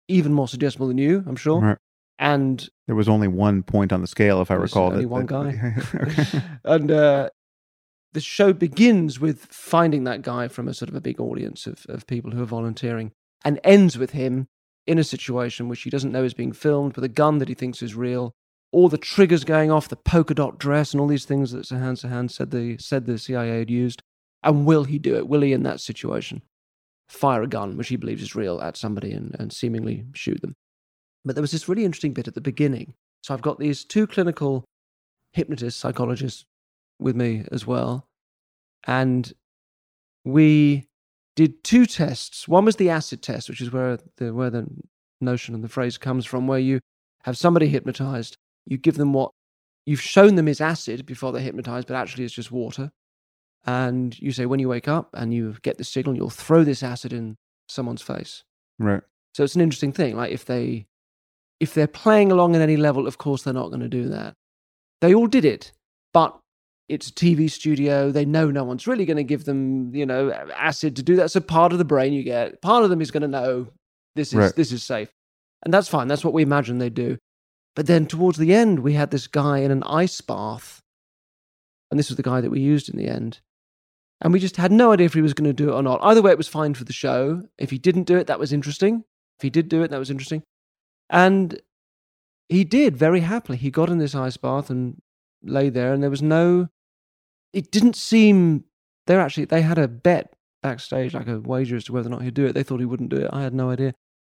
even 0.09 0.35
more 0.35 0.49
suggestible 0.49 0.89
than 0.89 0.99
you, 0.99 1.25
I'm 1.27 1.37
sure. 1.37 1.61
Right. 1.61 1.79
And 2.19 2.69
There 2.87 2.95
was 2.95 3.09
only 3.09 3.27
one 3.27 3.63
point 3.63 3.91
on 3.93 4.03
the 4.03 4.07
scale, 4.07 4.43
if 4.43 4.51
I 4.51 4.55
recall. 4.55 4.89
only 4.93 5.05
that- 5.05 5.09
one 5.09 5.27
that- 5.27 5.95
okay. 6.03 6.43
and 6.65 6.91
uh, 6.91 7.31
the 8.13 8.21
show 8.21 8.53
begins 8.53 9.19
with 9.19 9.47
finding 9.47 10.05
that 10.05 10.23
guy 10.23 10.49
from 10.49 10.69
a 10.69 10.75
sort 10.75 10.89
of 10.89 10.95
a 10.95 11.01
big 11.01 11.21
audience 11.21 11.67
of, 11.67 11.87
of 11.89 12.07
people 12.07 12.33
who 12.33 12.43
are 12.43 12.47
volunteering 12.47 13.13
and 13.45 13.59
ends 13.65 13.99
with 13.99 14.11
him 14.11 14.47
in 14.87 14.99
a 14.99 15.05
situation 15.05 15.69
which 15.69 15.83
he 15.83 15.91
doesn't 15.91 16.13
know 16.13 16.25
is 16.25 16.35
being 16.35 16.53
filmed 16.53 16.95
with 16.95 17.05
a 17.05 17.09
gun 17.09 17.39
that 17.39 17.49
he 17.49 17.55
thinks 17.55 17.83
is 17.83 17.95
real. 17.95 18.33
All 18.73 18.89
the 18.89 18.99
triggers 18.99 19.45
going 19.45 19.71
off 19.71 19.89
the 19.89 19.97
polka 19.97 20.35
dot 20.35 20.59
dress 20.59 20.93
and 20.93 21.01
all 21.01 21.07
these 21.07 21.25
things 21.25 21.53
that 21.53 21.65
Sirhan 21.65 22.01
Sirhan 22.01 22.31
said 22.31 22.51
the 22.51 22.79
said 22.79 23.07
the 23.07 23.19
CIA 23.19 23.59
had 23.59 23.71
used. 23.71 24.03
And 24.43 24.67
will 24.67 24.85
he 24.85 24.99
do 24.99 25.17
it? 25.17 25.29
Will 25.29 25.43
he 25.43 25.53
in 25.53 25.63
that 25.63 25.81
situation 25.81 26.43
fire 27.09 27.43
a 27.43 27.47
gun 27.47 27.77
which 27.77 27.89
he 27.89 27.97
believes 27.97 28.23
is 28.23 28.35
real 28.35 28.61
at 28.61 28.77
somebody 28.77 29.13
and, 29.13 29.37
and 29.39 29.53
seemingly 29.53 30.07
shoot 30.15 30.41
them? 30.41 30.55
But 31.25 31.37
there 31.37 31.43
was 31.43 31.53
this 31.53 31.69
really 31.69 31.85
interesting 31.85 32.13
bit 32.13 32.27
at 32.27 32.35
the 32.35 32.41
beginning. 32.41 32.95
So 33.23 33.35
I've 33.35 33.43
got 33.43 33.59
these 33.59 33.85
two 33.85 34.07
clinical 34.07 34.65
hypnotists 35.33 35.81
psychologists 35.81 36.45
with 37.03 37.17
me 37.17 37.45
as 37.53 37.67
well. 37.67 38.09
And 38.87 39.33
we 40.25 40.89
did 41.37 41.65
two 41.65 41.87
tests. 41.87 42.47
One 42.47 42.65
was 42.65 42.77
the 42.77 42.91
acid 42.91 43.23
test, 43.23 43.49
which 43.49 43.61
is 43.61 43.73
where 43.73 43.99
the 44.17 44.35
where 44.35 44.51
the 44.51 44.67
notion 45.21 45.55
and 45.55 45.63
the 45.63 45.69
phrase 45.69 45.99
comes 45.99 46.27
from, 46.27 46.47
where 46.47 46.59
you 46.59 46.81
have 47.25 47.37
somebody 47.37 47.69
hypnotized, 47.69 48.37
you 48.67 48.77
give 48.77 48.97
them 48.97 49.13
what 49.13 49.31
you've 49.87 50.01
shown 50.01 50.35
them 50.35 50.49
is 50.49 50.61
acid 50.61 51.07
before 51.07 51.33
they're 51.33 51.43
hypnotized, 51.43 51.89
but 51.89 51.97
actually 51.97 52.25
it's 52.25 52.35
just 52.35 52.53
water. 52.53 52.91
And 53.65 54.19
you 54.19 54.33
say 54.33 54.47
when 54.47 54.61
you 54.61 54.69
wake 54.69 54.89
up 54.89 55.11
and 55.15 55.33
you 55.33 55.57
get 55.63 55.79
the 55.79 55.85
signal, 55.85 56.17
you'll 56.17 56.31
throw 56.31 56.65
this 56.65 56.83
acid 56.83 57.13
in 57.13 57.37
someone's 57.69 58.03
face. 58.03 58.45
right. 58.79 59.03
So 59.35 59.45
it's 59.45 59.55
an 59.55 59.63
interesting 59.63 59.93
thing. 59.93 60.17
Like 60.17 60.31
if 60.31 60.45
they 60.45 60.87
if 61.59 61.75
they're 61.75 61.87
playing 61.87 62.33
along 62.33 62.57
at 62.57 62.61
any 62.61 62.77
level, 62.77 63.07
of 63.07 63.19
course 63.19 63.43
they're 63.43 63.55
not 63.55 63.69
going 63.69 63.81
to 63.81 63.89
do 63.89 64.09
that. 64.09 64.35
They 65.01 65.15
all 65.15 65.27
did 65.27 65.45
it, 65.45 65.73
but 66.13 66.39
it's 66.93 67.09
a 67.09 67.13
TV 67.13 67.51
studio. 67.51 68.11
They 68.13 68.27
know 68.27 68.51
no 68.51 68.65
one's 68.65 68.87
really 68.87 69.07
going 69.07 69.17
to 69.17 69.25
give 69.25 69.45
them, 69.47 69.95
you 69.95 70.05
know, 70.05 70.31
acid 70.31 70.95
to 70.97 71.03
do 71.03 71.17
that. 71.17 71.31
So 71.31 71.41
part 71.41 71.73
of 71.73 71.79
the 71.79 71.85
brain 71.87 72.13
you 72.13 72.23
get, 72.23 72.61
part 72.61 72.85
of 72.85 72.91
them 72.91 73.01
is 73.01 73.11
going 73.11 73.23
to 73.23 73.29
know 73.29 73.69
this 74.15 74.29
is 74.29 74.35
Right. 74.35 74.55
this 74.55 74.73
is 74.73 74.83
safe, 74.83 75.11
and 75.65 75.73
that's 75.73 75.89
fine. 75.89 76.07
That's 76.07 76.25
what 76.25 76.35
we 76.35 76.43
imagine 76.43 76.79
they 76.79 76.91
do. 76.91 77.17
But 77.75 77.87
then 77.87 78.07
towards 78.07 78.37
the 78.37 78.53
end, 78.53 78.81
we 78.81 78.93
had 78.93 79.11
this 79.11 79.27
guy 79.27 79.59
in 79.61 79.71
an 79.71 79.83
ice 79.85 80.21
bath, 80.21 80.83
and 81.91 81.99
this 81.99 82.11
was 82.11 82.19
the 82.19 82.23
guy 82.23 82.43
that 82.43 82.51
we 82.51 82.61
used 82.61 82.91
in 82.91 82.99
the 82.99 83.09
end. 83.09 83.41
And 84.21 84.33
we 84.33 84.39
just 84.39 84.57
had 84.57 84.71
no 84.71 84.93
idea 84.93 85.07
if 85.07 85.15
he 85.15 85.23
was 85.23 85.35
going 85.35 85.49
to 85.49 85.55
do 85.55 85.71
it 85.71 85.75
or 85.75 85.83
not. 85.83 85.99
Either 86.03 86.23
way, 86.23 86.31
it 86.31 86.39
was 86.39 86.47
fine 86.47 86.75
for 86.75 86.85
the 86.85 86.93
show. 86.93 87.43
If 87.59 87.71
he 87.71 87.79
didn't 87.79 88.05
do 88.05 88.19
it, 88.19 88.27
that 88.29 88.39
was 88.39 88.53
interesting. 88.53 89.03
If 89.39 89.43
he 89.43 89.51
did 89.51 89.69
do 89.69 89.83
it, 89.83 89.91
that 89.91 89.99
was 89.99 90.11
interesting. 90.11 90.43
And 91.11 91.61
he 92.49 92.63
did 92.65 92.97
very 92.97 93.21
happily. 93.21 93.57
He 93.59 93.71
got 93.71 93.89
in 93.91 93.99
this 93.99 94.15
ice 94.15 94.37
bath 94.37 94.71
and 94.71 95.01
lay 95.43 95.71
there, 95.71 95.93
and 95.95 96.03
there 96.03 96.11
was 96.11 96.23
no. 96.23 96.69
It 97.53 97.71
didn't 97.71 97.97
seem. 97.97 98.65
They're 99.07 99.21
actually. 99.21 99.47
They 99.47 99.63
had 99.63 99.79
a 99.79 99.89
bet 99.89 100.35
backstage, 100.63 101.13
like 101.15 101.29
a 101.29 101.41
wager 101.41 101.77
as 101.77 101.85
to 101.85 101.93
whether 101.93 102.09
or 102.09 102.11
not 102.11 102.23
he'd 102.23 102.35
do 102.35 102.47
it. 102.47 102.53
They 102.55 102.63
thought 102.63 102.81
he 102.81 102.87
wouldn't 102.87 103.11
do 103.11 103.17
it. 103.19 103.31
I 103.33 103.43
had 103.43 103.55
no 103.55 103.71
idea. 103.71 103.95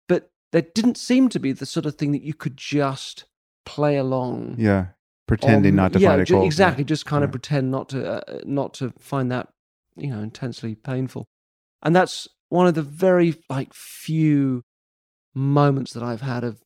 But 0.07 0.31
there 0.51 0.61
didn't 0.73 0.97
seem 0.97 1.29
to 1.29 1.39
be 1.39 1.51
the 1.51 1.65
sort 1.65 1.85
of 1.85 1.95
thing 1.95 2.11
that 2.13 2.23
you 2.23 2.33
could 2.33 2.57
just 2.57 3.25
play 3.65 3.97
along. 3.97 4.55
Yeah. 4.57 4.87
Pretending 5.27 5.73
on- 5.73 5.75
not 5.77 5.93
to 5.93 5.99
yeah, 5.99 6.09
fight 6.09 6.19
a 6.19 6.25
ju- 6.25 6.33
cold. 6.35 6.45
Exactly, 6.45 6.83
just 6.83 7.05
kind 7.05 7.23
of 7.23 7.29
Yeah. 7.29 7.31
pretend 7.31 7.71
not 7.71 7.89
to 7.89 8.11
uh, 8.27 8.39
not 8.45 8.73
to 8.75 8.93
find 8.99 9.31
that 9.31 9.49
you 9.95 10.09
know 10.09 10.19
intensely 10.21 10.75
painful, 10.75 11.25
and 11.81 11.95
that's 11.95 12.27
one 12.49 12.67
of 12.67 12.73
the 12.75 12.81
very 12.81 13.35
like 13.49 13.73
few 13.73 14.63
moments 15.33 15.93
that 15.93 16.03
I've 16.03 16.21
had 16.21 16.43
of 16.43 16.61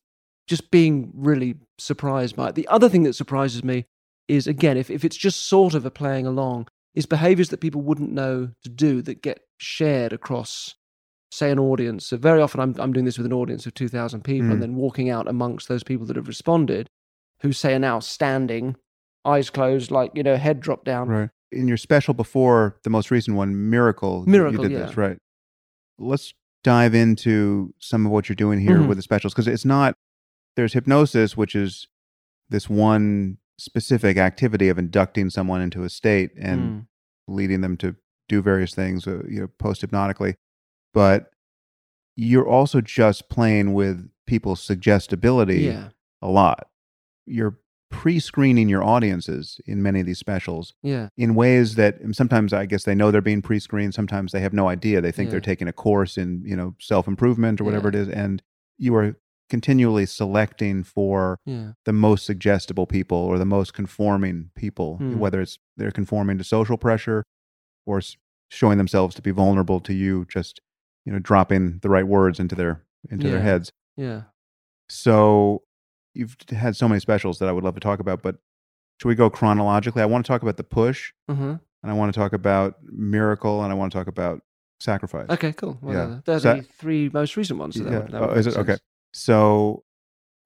just 0.46 0.70
being 0.70 1.10
really 1.14 1.54
surprised 1.78 2.36
by 2.36 2.48
it. 2.48 2.54
The 2.54 2.68
other 2.68 2.88
thing 2.88 3.02
that 3.04 3.14
surprises 3.14 3.62
me 3.62 3.86
is 4.28 4.46
again 4.46 4.76
if 4.76 4.90
if 4.90 5.04
it's 5.04 5.16
just 5.16 5.46
sort 5.46 5.74
of 5.74 5.84
a 5.86 5.90
playing 5.90 6.26
along, 6.26 6.68
is 6.94 7.06
behaviors 7.06 7.48
that 7.48 7.60
people 7.60 7.80
wouldn't 7.82 8.12
know 8.12 8.50
to 8.62 8.68
do 8.68 9.02
that 9.02 9.22
get 9.22 9.40
shared 9.58 10.12
across. 10.12 10.74
Say 11.30 11.50
an 11.50 11.58
audience. 11.58 12.06
So 12.06 12.16
very 12.16 12.40
often 12.40 12.60
I'm 12.60 12.74
I'm 12.78 12.92
doing 12.92 13.04
this 13.04 13.18
with 13.18 13.26
an 13.26 13.32
audience 13.32 13.66
of 13.66 13.74
two 13.74 13.88
thousand 13.88 14.22
people, 14.24 14.48
Mm. 14.48 14.52
and 14.52 14.62
then 14.62 14.74
walking 14.76 15.10
out 15.10 15.28
amongst 15.28 15.68
those 15.68 15.82
people 15.84 16.06
that 16.06 16.16
have 16.16 16.28
responded, 16.28 16.88
who 17.42 17.52
say 17.52 17.74
are 17.74 17.78
now 17.78 18.00
standing, 18.00 18.76
eyes 19.24 19.50
closed, 19.50 19.90
like 19.90 20.10
you 20.14 20.22
know, 20.22 20.36
head 20.36 20.60
dropped 20.60 20.84
down. 20.86 21.08
Right. 21.08 21.30
In 21.52 21.66
your 21.68 21.76
special 21.78 22.12
before 22.14 22.78
the 22.84 22.90
most 22.90 23.10
recent 23.10 23.36
one, 23.36 23.70
Miracle, 23.70 24.24
you- 24.26 24.32
Miracle, 24.32 24.62
you 24.64 24.68
did 24.68 24.78
yeah. 24.78 24.86
this, 24.86 24.96
right? 24.96 25.18
Let's 25.98 26.32
dive 26.64 26.94
into 26.94 27.72
some 27.78 28.04
of 28.06 28.12
what 28.12 28.28
you're 28.28 28.36
doing 28.36 28.60
here 28.60 28.78
Mhm. 28.78 28.88
with 28.88 28.98
the 28.98 29.02
specials 29.02 29.32
because 29.32 29.48
it's 29.48 29.64
not, 29.64 29.94
there's 30.56 30.72
hypnosis, 30.74 31.36
which 31.36 31.54
is 31.54 31.88
this 32.50 32.68
one 32.68 33.38
specific 33.58 34.16
activity 34.16 34.68
of 34.68 34.78
inducting 34.78 35.30
someone 35.30 35.60
into 35.60 35.82
a 35.82 35.88
state 35.90 36.30
and 36.38 36.60
Mm. 36.60 36.86
leading 37.26 37.60
them 37.60 37.76
to 37.78 37.96
do 38.28 38.40
various 38.42 38.74
things, 38.74 39.06
uh, 39.06 39.22
you 39.28 39.40
know, 39.40 39.48
post 39.58 39.80
hypnotically. 39.80 40.34
But 40.94 41.30
you're 42.16 42.46
also 42.48 42.80
just 42.80 43.28
playing 43.28 43.74
with 43.74 44.08
people's 44.26 44.62
suggestibility 44.62 45.62
Yeah, 45.62 45.88
a 46.22 46.28
lot. 46.28 46.68
You're 47.26 47.58
pre-screening 47.90 48.68
your 48.68 48.84
audiences 48.84 49.60
in 49.64 49.82
many 49.82 50.00
of 50.00 50.06
these 50.06 50.18
specials 50.18 50.74
yeah, 50.82 51.08
in 51.16 51.34
ways 51.34 51.74
that 51.76 51.96
sometimes 52.12 52.52
I 52.52 52.66
guess 52.66 52.84
they 52.84 52.94
know 52.94 53.10
they're 53.10 53.22
being 53.22 53.40
pre-screened. 53.40 53.94
Sometimes 53.94 54.32
they 54.32 54.40
have 54.40 54.52
no 54.52 54.68
idea. 54.68 55.00
They 55.00 55.10
think 55.10 55.28
Yeah. 55.28 55.32
they're 55.32 55.40
taking 55.40 55.68
a 55.68 55.72
course 55.72 56.18
in 56.18 56.42
you 56.44 56.54
know 56.54 56.74
self-improvement 56.80 57.60
or 57.60 57.64
whatever 57.64 57.88
Yeah. 57.88 58.00
it 58.00 58.02
is, 58.02 58.08
and 58.10 58.42
you 58.76 58.94
are 58.94 59.16
continually 59.48 60.04
selecting 60.06 60.84
for 60.84 61.38
yeah, 61.46 61.72
the 61.84 61.92
most 61.92 62.26
suggestible 62.26 62.86
people 62.86 63.18
or 63.18 63.38
the 63.38 63.44
most 63.46 63.72
conforming 63.74 64.50
people, 64.54 64.96
Hmm. 64.98 65.18
whether 65.18 65.40
it's 65.40 65.58
they're 65.76 65.90
conforming 65.90 66.38
to 66.38 66.44
social 66.44 66.76
pressure 66.76 67.24
or 67.86 68.00
showing 68.50 68.78
themselves 68.78 69.14
to 69.14 69.22
be 69.22 69.30
vulnerable 69.30 69.80
to 69.80 69.92
you, 69.94 70.26
just 70.26 70.60
you 71.04 71.12
know 71.12 71.18
dropping 71.18 71.78
the 71.80 71.88
right 71.88 72.06
words 72.06 72.38
into 72.40 72.54
their 72.54 72.84
into 73.10 73.28
their 73.28 73.40
heads. 73.40 73.70
yeah. 73.96 74.22
So 74.88 75.62
you've 76.14 76.36
had 76.50 76.76
so 76.76 76.88
many 76.88 77.00
specials 77.00 77.38
that 77.38 77.48
I 77.48 77.52
would 77.52 77.64
love 77.64 77.74
to 77.74 77.80
talk 77.80 78.00
about, 78.00 78.22
but 78.22 78.36
should 79.00 79.08
we 79.08 79.14
go 79.14 79.30
chronologically? 79.30 80.02
I 80.02 80.06
want 80.06 80.24
to 80.24 80.28
talk 80.28 80.42
about 80.42 80.56
the 80.56 80.64
push, 80.64 81.12
hmm 81.28 81.54
and 81.82 81.92
I 81.92 81.94
want 81.94 82.12
to 82.12 82.18
talk 82.18 82.32
about 82.32 82.74
miracle, 82.82 83.62
and 83.62 83.70
I 83.72 83.76
want 83.76 83.92
to 83.92 83.98
talk 83.98 84.08
about 84.08 84.40
sacrifice. 84.80 85.26
Okay, 85.30 85.52
cool. 85.52 85.78
Well, 85.80 85.94
Yeah. 85.94 86.20
they're 86.24 86.40
So- 86.40 86.54
the 86.56 86.62
three 86.62 87.08
most 87.12 87.36
recent 87.36 87.58
ones. 87.60 87.76
So 87.76 87.84
that 87.84 87.92
Yeah. 87.92 87.98
would, 88.00 88.10
that 88.12 88.22
Oh, 88.22 88.32
is 88.32 88.46
it? 88.48 88.56
Okay. 88.56 88.76
So 89.18 89.82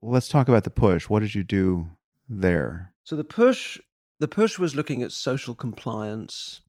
let's 0.01 0.29
talk 0.29 0.49
about 0.49 0.65
the 0.65 0.71
push. 0.71 1.11
What 1.11 1.21
did 1.21 1.35
you 1.35 1.45
do 1.45 1.91
there? 2.27 2.95
So 3.05 3.17
the 3.17 3.23
push, 3.23 3.79
the 4.19 4.27
push 4.27 4.59
was 4.59 4.75
looking 4.75 5.03
at 5.03 5.13
social 5.13 5.55
compliance, 5.55 6.63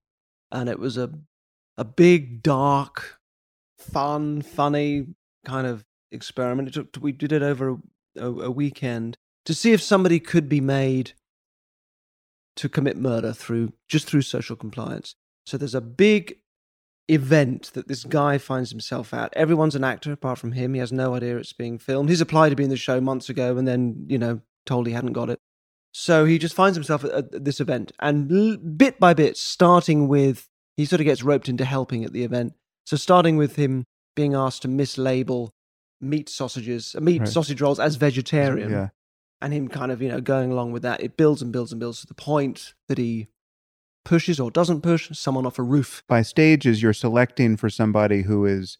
and 0.51 0.67
it 0.67 0.79
was 0.79 0.97
a 0.97 1.11
a 1.77 1.85
big, 1.85 2.43
dark, 2.43 3.19
fun, 3.79 4.41
funny 4.41 5.07
kind 5.45 5.65
of 5.65 5.85
experiment. 6.11 6.67
It 6.67 6.73
took, 6.73 7.01
we 7.01 7.13
did 7.13 7.31
it 7.31 7.41
over 7.41 7.77
a, 8.17 8.25
a 8.25 8.51
weekend 8.51 9.17
to 9.45 9.53
see 9.53 9.71
if 9.71 9.81
somebody 9.81 10.19
could 10.19 10.49
be 10.49 10.61
made 10.61 11.13
to 12.57 12.67
commit 12.67 12.97
murder 12.97 13.31
through 13.31 13.71
just 13.87 14.07
through 14.07 14.23
social 14.23 14.57
compliance. 14.57 15.15
So 15.45 15.57
there's 15.57 15.73
a 15.73 15.81
big 15.81 16.35
event 17.09 17.71
that 17.73 17.87
this 17.87 18.03
guy 18.03 18.37
finds 18.37 18.69
himself 18.71 19.13
at. 19.13 19.33
Everyone's 19.35 19.75
an 19.75 19.83
actor 19.83 20.11
apart 20.11 20.37
from 20.39 20.53
him. 20.53 20.73
He 20.73 20.79
has 20.79 20.91
no 20.91 21.15
idea 21.15 21.37
it's 21.37 21.53
being 21.53 21.77
filmed. 21.77 22.09
He's 22.09 22.21
applied 22.21 22.49
to 22.49 22.55
be 22.55 22.63
in 22.63 22.69
the 22.69 22.77
show 22.77 23.01
months 23.01 23.29
ago 23.29 23.57
and 23.57 23.67
then, 23.67 24.05
you 24.07 24.17
know, 24.17 24.41
told 24.65 24.87
he 24.87 24.93
hadn't 24.93 25.13
got 25.13 25.29
it. 25.29 25.39
So 25.93 26.25
he 26.25 26.37
just 26.39 26.55
finds 26.55 26.75
himself 26.75 27.03
at, 27.03 27.43
this 27.43 27.59
event 27.59 27.91
and 27.99 28.31
l- 28.31 28.57
bit 28.57 28.99
by 28.99 29.13
bit, 29.13 29.37
starting 29.37 30.07
with, 30.07 30.47
he 30.77 30.85
sort 30.85 31.01
of 31.01 31.05
gets 31.05 31.23
roped 31.23 31.49
into 31.49 31.65
helping 31.65 32.03
at 32.03 32.13
the 32.13 32.23
event. 32.23 32.53
So 32.85 32.97
starting 32.97 33.37
with 33.37 33.57
him 33.57 33.83
being 34.15 34.33
asked 34.33 34.61
to 34.63 34.67
mislabel 34.67 35.49
meat 36.01 36.29
sausages, 36.29 36.95
uh, 36.97 37.01
meat 37.01 37.19
Right. 37.19 37.27
sausage 37.29 37.61
rolls 37.61 37.79
as 37.79 37.95
vegetarian 37.95 38.71
Yeah. 38.71 38.89
and 39.41 39.53
him 39.53 39.67
kind 39.67 39.91
of 39.91 40.01
you 40.01 40.09
know 40.09 40.19
going 40.21 40.51
along 40.51 40.71
with 40.71 40.81
that 40.83 41.01
it 41.01 41.15
builds 41.17 41.41
and 41.41 41.51
builds 41.51 41.71
and 41.71 41.79
builds 41.79 42.01
to 42.01 42.07
the 42.07 42.13
point 42.13 42.73
that 42.87 42.97
he 42.97 43.27
pushes 44.05 44.39
or 44.39 44.51
doesn't 44.51 44.81
push 44.81 45.09
someone 45.17 45.45
off 45.45 45.57
a 45.59 45.63
roof 45.63 46.03
By 46.07 46.21
stages, 46.21 46.81
you're 46.81 46.93
selecting 46.93 47.57
for 47.57 47.69
somebody 47.69 48.23
who 48.23 48.45
is 48.45 48.77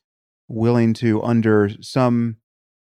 willing 0.48 0.94
to, 0.96 1.22
under 1.24 1.70
some 1.82 2.38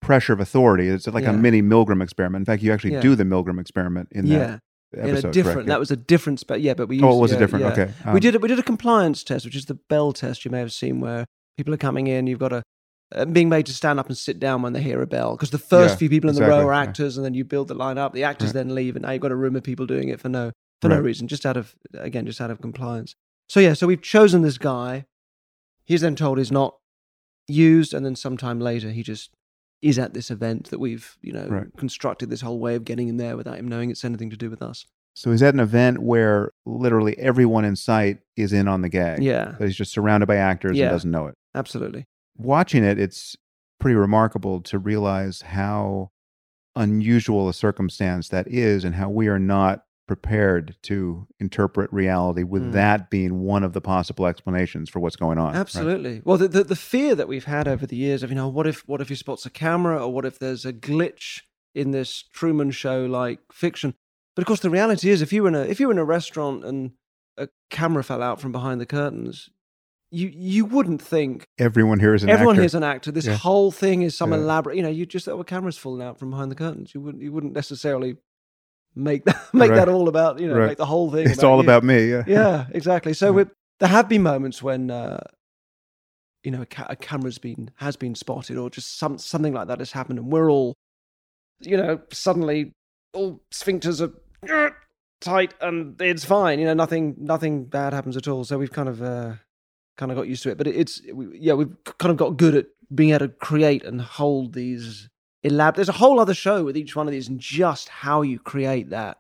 pressure 0.03 0.33
of 0.33 0.41
authority, 0.41 0.89
it's 0.89 1.07
like 1.07 1.25
Yeah. 1.25 1.31
a 1.31 1.37
mini 1.37 1.63
Milgram 1.63 2.03
experiment. 2.03 2.43
In 2.43 2.47
fact, 2.47 2.63
you 2.63 2.73
actually 2.73 2.93
Yeah. 2.93 3.01
do 3.01 3.15
the 3.17 3.25
Milgram 3.25 3.59
experiment 3.61 4.09
in 4.13 4.27
yeah 4.27 4.59
that 4.93 5.05
in 5.05 5.11
episode. 5.11 5.29
a 5.29 5.33
different 5.33 5.55
correct? 5.57 5.69
that 5.69 5.81
was 5.81 5.91
a 5.91 5.97
different 5.97 6.47
but 6.47 6.61
yeah 6.61 6.73
but 6.75 6.87
we 6.89 6.97
used, 6.97 7.05
oh, 7.05 7.19
it 7.19 7.21
was 7.21 7.33
a 7.33 7.39
different. 7.39 7.65
Okay. 7.67 7.91
we 8.05 8.11
Um, 8.13 8.21
did 8.21 8.35
it 8.37 8.41
we 8.41 8.49
did 8.49 8.59
a 8.59 8.63
compliance 8.63 9.25
test 9.25 9.45
which 9.45 9.57
is 9.57 9.65
the 9.67 9.75
bell 9.89 10.13
test 10.13 10.45
you 10.45 10.51
may 10.51 10.61
have 10.61 10.73
seen 10.73 11.01
where 11.01 11.25
people 11.57 11.75
are 11.75 11.79
coming 11.79 12.07
in 12.07 12.27
you've 12.29 12.39
got 12.39 12.49
to 12.51 12.63
uh, 13.15 13.25
being 13.25 13.49
made 13.49 13.67
to 13.67 13.73
stand 13.73 13.99
up 13.99 14.07
and 14.07 14.17
sit 14.17 14.39
down 14.39 14.63
when 14.63 14.73
they 14.75 14.83
hear 14.83 15.03
a 15.03 15.07
bell 15.07 15.33
because 15.37 15.51
the 15.51 15.59
first 15.59 15.99
few 15.99 16.09
people 16.09 16.31
in 16.31 16.37
the 16.37 16.43
row 16.47 16.67
are 16.67 16.73
actors 16.73 17.17
and 17.17 17.25
then 17.27 17.35
you 17.35 17.45
build 17.45 17.67
the 17.69 17.75
line 17.75 17.99
up 17.99 18.13
the 18.13 18.23
actors 18.25 18.49
Right. 18.49 18.55
then 18.55 18.75
leave 18.75 18.95
and 18.97 19.05
now 19.05 19.11
you've 19.11 19.23
got 19.23 19.33
a 19.33 19.37
room 19.37 19.57
of 19.57 19.63
people 19.65 19.87
doing 19.87 20.09
it 20.09 20.21
for 20.21 20.29
no 20.29 20.53
for 20.83 20.89
no 20.89 21.01
reason 21.01 21.27
just 21.29 21.45
out 21.47 21.57
of 21.57 21.75
again 21.95 22.27
just 22.27 22.41
out 22.41 22.51
of 22.51 22.61
compliance 22.61 23.15
so 23.49 23.61
yeah 23.61 23.73
so 23.73 23.87
we've 23.87 24.03
chosen 24.03 24.43
this 24.43 24.59
guy 24.59 25.05
He's 25.85 26.01
then 26.01 26.17
told 26.17 26.39
he's 26.39 26.51
not 26.51 26.75
used, 27.47 27.95
and 27.95 28.05
then 28.05 28.17
sometime 28.17 28.59
later 28.59 28.91
he 28.91 29.05
just 29.05 29.31
is 29.81 30.01
at 30.01 30.15
this 30.15 30.33
event 30.33 30.69
that 30.71 30.81
we've 30.81 31.17
you 31.23 31.33
know 31.33 31.47
Right. 31.47 31.67
constructed 31.77 32.29
this 32.29 32.41
whole 32.41 32.59
way 32.59 32.75
of 32.75 32.85
getting 32.85 33.07
him 33.09 33.19
there 33.19 33.37
without 33.37 33.57
him 33.59 33.69
knowing 33.69 33.91
it's 33.91 34.05
anything 34.05 34.29
to 34.31 34.37
do 34.37 34.51
with 34.51 34.63
us. 34.63 34.85
So 35.15 35.31
he's 35.31 35.45
at 35.45 35.55
an 35.55 35.61
event 35.61 36.01
where 36.03 36.51
literally 36.67 37.17
everyone 37.19 37.65
in 37.65 37.77
sight 37.77 38.19
is 38.37 38.53
in 38.53 38.67
on 38.67 38.83
the 38.83 38.89
gag. 38.89 39.23
Yeah, 39.23 39.55
But 39.57 39.69
he's 39.69 39.77
just 39.77 39.93
surrounded 39.93 40.27
by 40.27 40.35
actors 40.37 40.77
Yeah. 40.77 40.87
and 40.87 40.95
doesn't 40.95 41.11
know 41.13 41.29
it. 41.29 41.35
absolutely. 41.55 42.05
Watching 42.37 42.83
it, 42.83 42.99
it's 42.99 43.37
pretty 43.79 43.95
remarkable 43.95 44.61
to 44.63 44.79
realize 44.81 45.41
how 45.43 46.11
unusual 46.75 47.49
a 47.49 47.55
circumstance 47.55 48.29
that 48.31 48.49
is 48.49 48.85
and 48.85 48.97
how 48.97 49.09
we 49.09 49.29
are 49.29 49.39
not 49.39 49.85
prepared 50.07 50.77
to 50.83 51.27
interpret 51.41 51.93
reality 51.93 52.43
with 52.45 52.63
Mm. 52.63 52.73
that 52.73 53.11
being 53.11 53.41
one 53.41 53.65
of 53.65 53.73
the 53.73 53.81
possible 53.81 54.27
explanations 54.27 54.89
for 54.89 55.01
what's 55.01 55.17
going 55.17 55.39
on. 55.39 55.53
right? 55.53 55.57
Absolutely. 55.61 56.23
Well, 56.25 56.39
the, 56.39 56.49
the 56.49 56.65
the 56.65 56.77
fear 56.77 57.15
that 57.15 57.29
we've 57.29 57.45
had 57.45 57.67
over 57.67 57.87
the 57.87 57.97
years 57.97 58.23
of 58.23 58.31
you 58.31 58.37
know 58.37 58.49
what 58.49 58.67
if 58.67 58.87
what 58.89 59.01
if 59.01 59.09
he 59.09 59.15
spots 59.17 59.45
a 59.47 59.51
camera 59.51 60.03
or 60.05 60.13
what 60.13 60.25
if 60.25 60.39
there's 60.39 60.65
a 60.65 60.73
glitch 60.73 61.41
in 61.75 61.91
this 61.91 62.23
Truman 62.33 62.71
Show 62.71 63.05
like 63.07 63.41
fiction. 63.53 63.95
But 64.35 64.43
of 64.43 64.47
course, 64.47 64.61
the 64.61 64.71
reality 64.71 65.11
is 65.11 65.23
if 65.23 65.33
you 65.33 65.43
were 65.43 65.49
in 65.49 65.55
a 65.55 65.63
if 65.63 65.81
you 65.81 65.87
were 65.89 65.93
in 65.93 65.99
a 65.99 66.05
restaurant 66.05 66.65
and 66.65 66.93
a 67.37 67.49
camera 67.71 68.03
fell 68.05 68.23
out 68.23 68.41
from 68.41 68.53
behind 68.53 68.81
the 68.81 68.87
curtains, 68.87 69.49
you 70.11 70.29
you 70.33 70.65
wouldn't 70.65 71.03
think 71.03 71.47
Everyone 71.59 71.99
here 72.01 72.15
is 72.15 72.23
an 72.23 72.31
everyone 72.31 72.55
actor. 72.55 72.63
here's 72.63 72.75
an 72.75 72.85
actor. 72.85 73.11
This 73.11 73.27
Yeah. 73.27 73.35
whole 73.37 73.71
thing 73.73 74.03
is 74.03 74.17
some 74.17 74.31
Yeah. 74.33 74.39
elaborate. 74.39 74.77
You 74.77 74.83
know, 74.83 74.89
you 74.89 75.05
just 75.05 75.29
oh, 75.29 75.41
a 75.41 75.45
camera's 75.45 75.79
falling 75.79 76.07
out 76.07 76.19
from 76.19 76.31
behind 76.31 76.51
the 76.51 76.55
curtains. 76.55 76.95
You 76.95 77.01
wouldn't 77.01 77.23
you 77.25 77.33
wouldn't 77.33 77.55
necessarily 77.55 78.17
make 78.97 79.25
that 79.27 79.37
make 79.55 79.71
Right. 79.71 79.77
that 79.77 79.89
all 79.89 80.09
about 80.09 80.41
you 80.41 80.49
know 80.49 80.57
Right. 80.57 80.69
make 80.69 80.79
the 80.79 80.87
whole 80.87 81.11
thing. 81.11 81.29
it's 81.31 81.45
all 81.45 81.59
you 81.59 81.63
about 81.65 81.85
me. 81.85 82.11
Yeah. 82.11 82.25
yeah, 82.27 82.67
exactly. 82.73 83.13
So 83.13 83.37
Yeah. 83.39 83.45
there 83.81 83.89
have 83.91 84.09
been 84.09 84.23
moments 84.23 84.63
when 84.63 84.91
uh, 84.91 85.21
you 86.43 86.51
know 86.51 86.63
a, 86.63 86.67
ca- 86.67 86.87
a 86.89 86.97
camera's 86.97 87.39
been 87.39 87.71
has 87.77 87.97
been 87.97 88.15
spotted, 88.15 88.57
or 88.57 88.71
just 88.71 88.99
some 88.99 89.19
something 89.19 89.53
like 89.53 89.69
that 89.69 89.79
has 89.79 89.93
happened, 89.93 90.19
and 90.19 90.33
we're 90.33 90.51
all 90.51 90.75
you 91.61 91.77
know 91.77 92.01
suddenly 92.13 92.73
all 93.15 93.41
sphincters 93.53 94.01
are 94.01 94.13
tight 95.21 95.55
and 95.61 96.01
it's 96.03 96.25
fine. 96.25 96.59
You 96.59 96.67
know, 96.67 96.75
nothing 96.75 97.15
nothing 97.19 97.65
bad 97.65 97.93
happens 97.93 98.17
at 98.17 98.29
all. 98.29 98.45
So 98.45 98.59
we've 98.59 98.73
kind 98.73 98.89
of 98.89 99.03
uh, 99.03 99.35
kind 99.97 100.13
of 100.13 100.17
got 100.17 100.29
used 100.29 100.43
to 100.45 100.51
it. 100.51 100.59
But 100.59 100.67
it, 100.67 100.77
it's 100.77 101.01
we, 101.13 101.39
yeah, 101.39 101.55
we've 101.55 101.75
kind 101.99 102.11
of 102.11 102.17
got 102.17 102.37
good 102.37 102.55
at 102.55 102.67
being 102.95 103.11
able 103.11 103.21
to 103.21 103.29
create 103.29 103.85
and 103.85 104.01
hold 104.01 104.53
these 104.53 105.09
elab. 105.47 105.75
There's 105.75 105.89
a 105.89 105.93
whole 105.93 106.21
other 106.21 106.35
show 106.35 106.65
with 106.65 106.77
each 106.77 106.97
one 106.97 107.07
of 107.07 107.13
these, 107.13 107.29
and 107.29 107.39
just 107.41 107.89
how 107.89 108.23
you 108.23 108.39
create 108.39 108.91
that, 108.91 109.19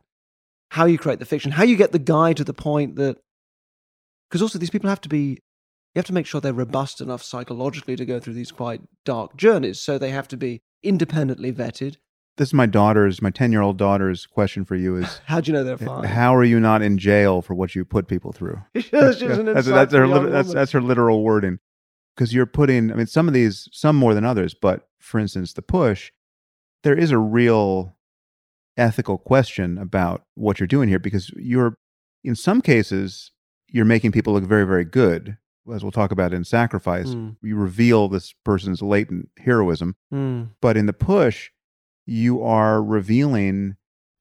how 0.71 0.87
you 0.87 0.99
create 0.99 1.19
the 1.19 1.25
fiction, 1.25 1.53
how 1.53 1.65
you 1.65 1.77
get 1.77 1.93
the 1.93 1.99
guy 1.99 2.33
to 2.33 2.45
the 2.45 2.55
point 2.55 2.97
that. 2.97 3.19
Because 4.29 4.43
also 4.43 4.59
these 4.59 4.71
people 4.71 4.91
have 4.91 5.01
to 5.03 5.09
be, 5.09 5.27
you 5.29 5.39
have 5.97 6.07
to 6.07 6.13
make 6.13 6.27
sure 6.27 6.41
they're 6.41 6.53
robust 6.53 7.01
enough 7.01 7.23
psychologically 7.23 7.95
to 7.95 8.05
go 8.05 8.19
through 8.19 8.35
these 8.35 8.51
quite 8.51 8.81
dark 9.05 9.37
journeys. 9.37 9.81
So 9.81 9.99
they 9.99 10.11
have 10.11 10.27
to 10.29 10.37
be 10.37 10.63
independently 10.83 11.53
vetted. 11.53 11.97
This 12.37 12.49
is 12.49 12.55
my 12.55 12.67
daughter's, 12.67 13.23
my 13.23 13.31
10 13.31 13.53
year 13.53 13.63
old 13.63 13.79
daughter's 13.79 14.27
question 14.27 14.65
for 14.65 14.75
you 14.75 14.97
is 14.97 15.21
How 15.27 15.41
do 15.41 15.51
you 15.51 15.57
know 15.57 15.65
they're 15.65 15.79
fine? 15.79 16.05
how 16.05 16.35
are 16.35 16.45
you 16.45 16.61
not 16.61 16.83
in 16.83 16.99
jail 16.99 17.41
for 17.41 17.55
what 17.55 17.75
you 17.75 17.85
put 17.85 18.09
people 18.09 18.33
through? 18.33 18.61
She's 18.75 18.93
Yeah, 18.93 19.13
just 19.13 19.23
an 19.23 19.47
that's, 19.55 19.69
that's, 19.69 19.93
her, 19.93 20.29
that's, 20.29 20.53
that's 20.53 20.73
her 20.73 20.83
literal 20.83 21.23
wording. 21.23 21.61
Because 22.17 22.33
you're 22.33 22.47
putting, 22.47 22.91
I 22.91 22.95
mean, 22.95 23.07
some 23.07 23.29
of 23.29 23.35
these, 23.35 23.69
some 23.73 23.95
more 23.97 24.15
than 24.15 24.25
others, 24.25 24.55
but 24.55 24.89
for 24.99 25.19
instance, 25.21 25.53
the 25.53 25.63
push, 25.63 26.13
there 26.83 26.97
is 26.97 27.11
a 27.11 27.19
real 27.19 27.95
ethical 28.77 29.19
question 29.19 29.79
about 29.79 30.25
what 30.35 30.59
you're 30.59 30.67
doing 30.67 30.89
here 30.89 30.99
because 30.99 31.31
you're, 31.37 31.77
in 32.25 32.35
some 32.35 32.61
cases, 32.61 33.33
you're 33.69 33.85
making 33.85 34.13
people 34.13 34.33
look 34.33 34.45
very, 34.45 34.67
very 34.67 34.85
good. 34.85 35.37
As 35.73 35.83
we'll 35.83 35.93
talk 35.93 36.13
about 36.13 36.33
in 36.33 36.45
Sacrifice, 36.45 37.09
Mm, 37.09 37.37
you 37.43 37.57
reveal 37.57 38.09
this 38.09 38.33
person's 38.45 38.83
latent 38.83 39.29
heroism. 39.39 39.97
mm, 40.13 40.51
But 40.61 40.77
in 40.77 40.87
the 40.87 40.93
push, 40.93 41.51
you 42.07 42.43
are 42.43 42.83
revealing 42.83 43.77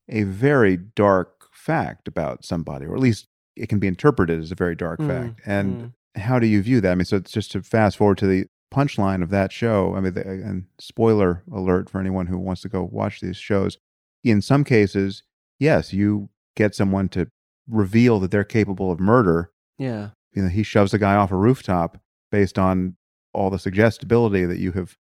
a 0.10 0.24
very 0.24 0.76
dark 0.76 1.48
fact 1.54 2.08
about 2.08 2.44
somebody, 2.44 2.86
or 2.86 2.96
at 2.96 3.02
least 3.02 3.28
it 3.56 3.70
can 3.70 3.80
be 3.80 3.88
interpreted 3.88 4.40
as 4.40 4.52
a 4.52 4.56
very 4.56 4.76
dark 4.76 5.00
Mm, 5.00 5.08
fact. 5.08 5.42
And 5.46 5.78
mm. 5.78 5.94
How 6.16 6.40
do 6.40 6.48
you 6.48 6.62
view 6.62 6.82
that? 6.82 6.92
I 6.92 6.96
mean, 6.96 7.06
so 7.06 7.18
it's 7.18 7.32
just 7.32 7.52
to 7.52 7.62
fast 7.62 7.98
forward 7.98 8.18
to 8.20 8.28
the 8.28 8.46
punchline 8.74 9.22
of 9.22 9.30
that 9.30 9.52
show. 9.52 9.96
I 9.96 10.02
mean, 10.02 10.14
the, 10.14 10.22
and 10.22 10.66
spoiler 10.80 11.44
alert 11.52 11.90
for 11.90 12.00
anyone 12.00 12.28
who 12.28 12.38
wants 12.38 12.62
to 12.62 12.70
go 12.70 12.84
watch 12.84 13.22
these 13.22 13.38
shows. 13.38 13.78
In 14.24 14.42
some 14.42 14.64
cases, 14.64 15.24
yes, 15.60 15.94
you 15.94 16.30
get 16.56 16.76
someone 16.76 17.10
to 17.10 17.28
reveal 17.68 18.20
that 18.20 18.32
they're 18.32 18.44
capable 18.44 18.92
of 18.92 19.00
murder. 19.00 19.52
yeah. 19.78 20.10
You 20.34 20.44
know, 20.44 20.50
he 20.50 20.64
shoves 20.64 20.94
a 20.94 21.00
guy 21.00 21.16
off 21.16 21.32
a 21.32 21.36
rooftop 21.38 21.98
based 22.30 22.60
on 22.60 22.98
all 23.34 23.50
the 23.50 23.58
suggestibility 23.58 24.44
that 24.44 24.60
you 24.60 24.74
have 24.74 24.98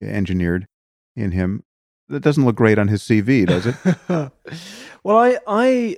engineered 0.00 0.66
in 1.16 1.32
him. 1.32 1.64
That 2.08 2.20
doesn't 2.20 2.44
look 2.44 2.54
great 2.54 2.78
on 2.78 2.86
his 2.86 3.02
CV, 3.02 3.44
does 3.44 3.66
it? 3.66 3.74
well, 5.02 5.18
I, 5.18 5.38
I, 5.48 5.96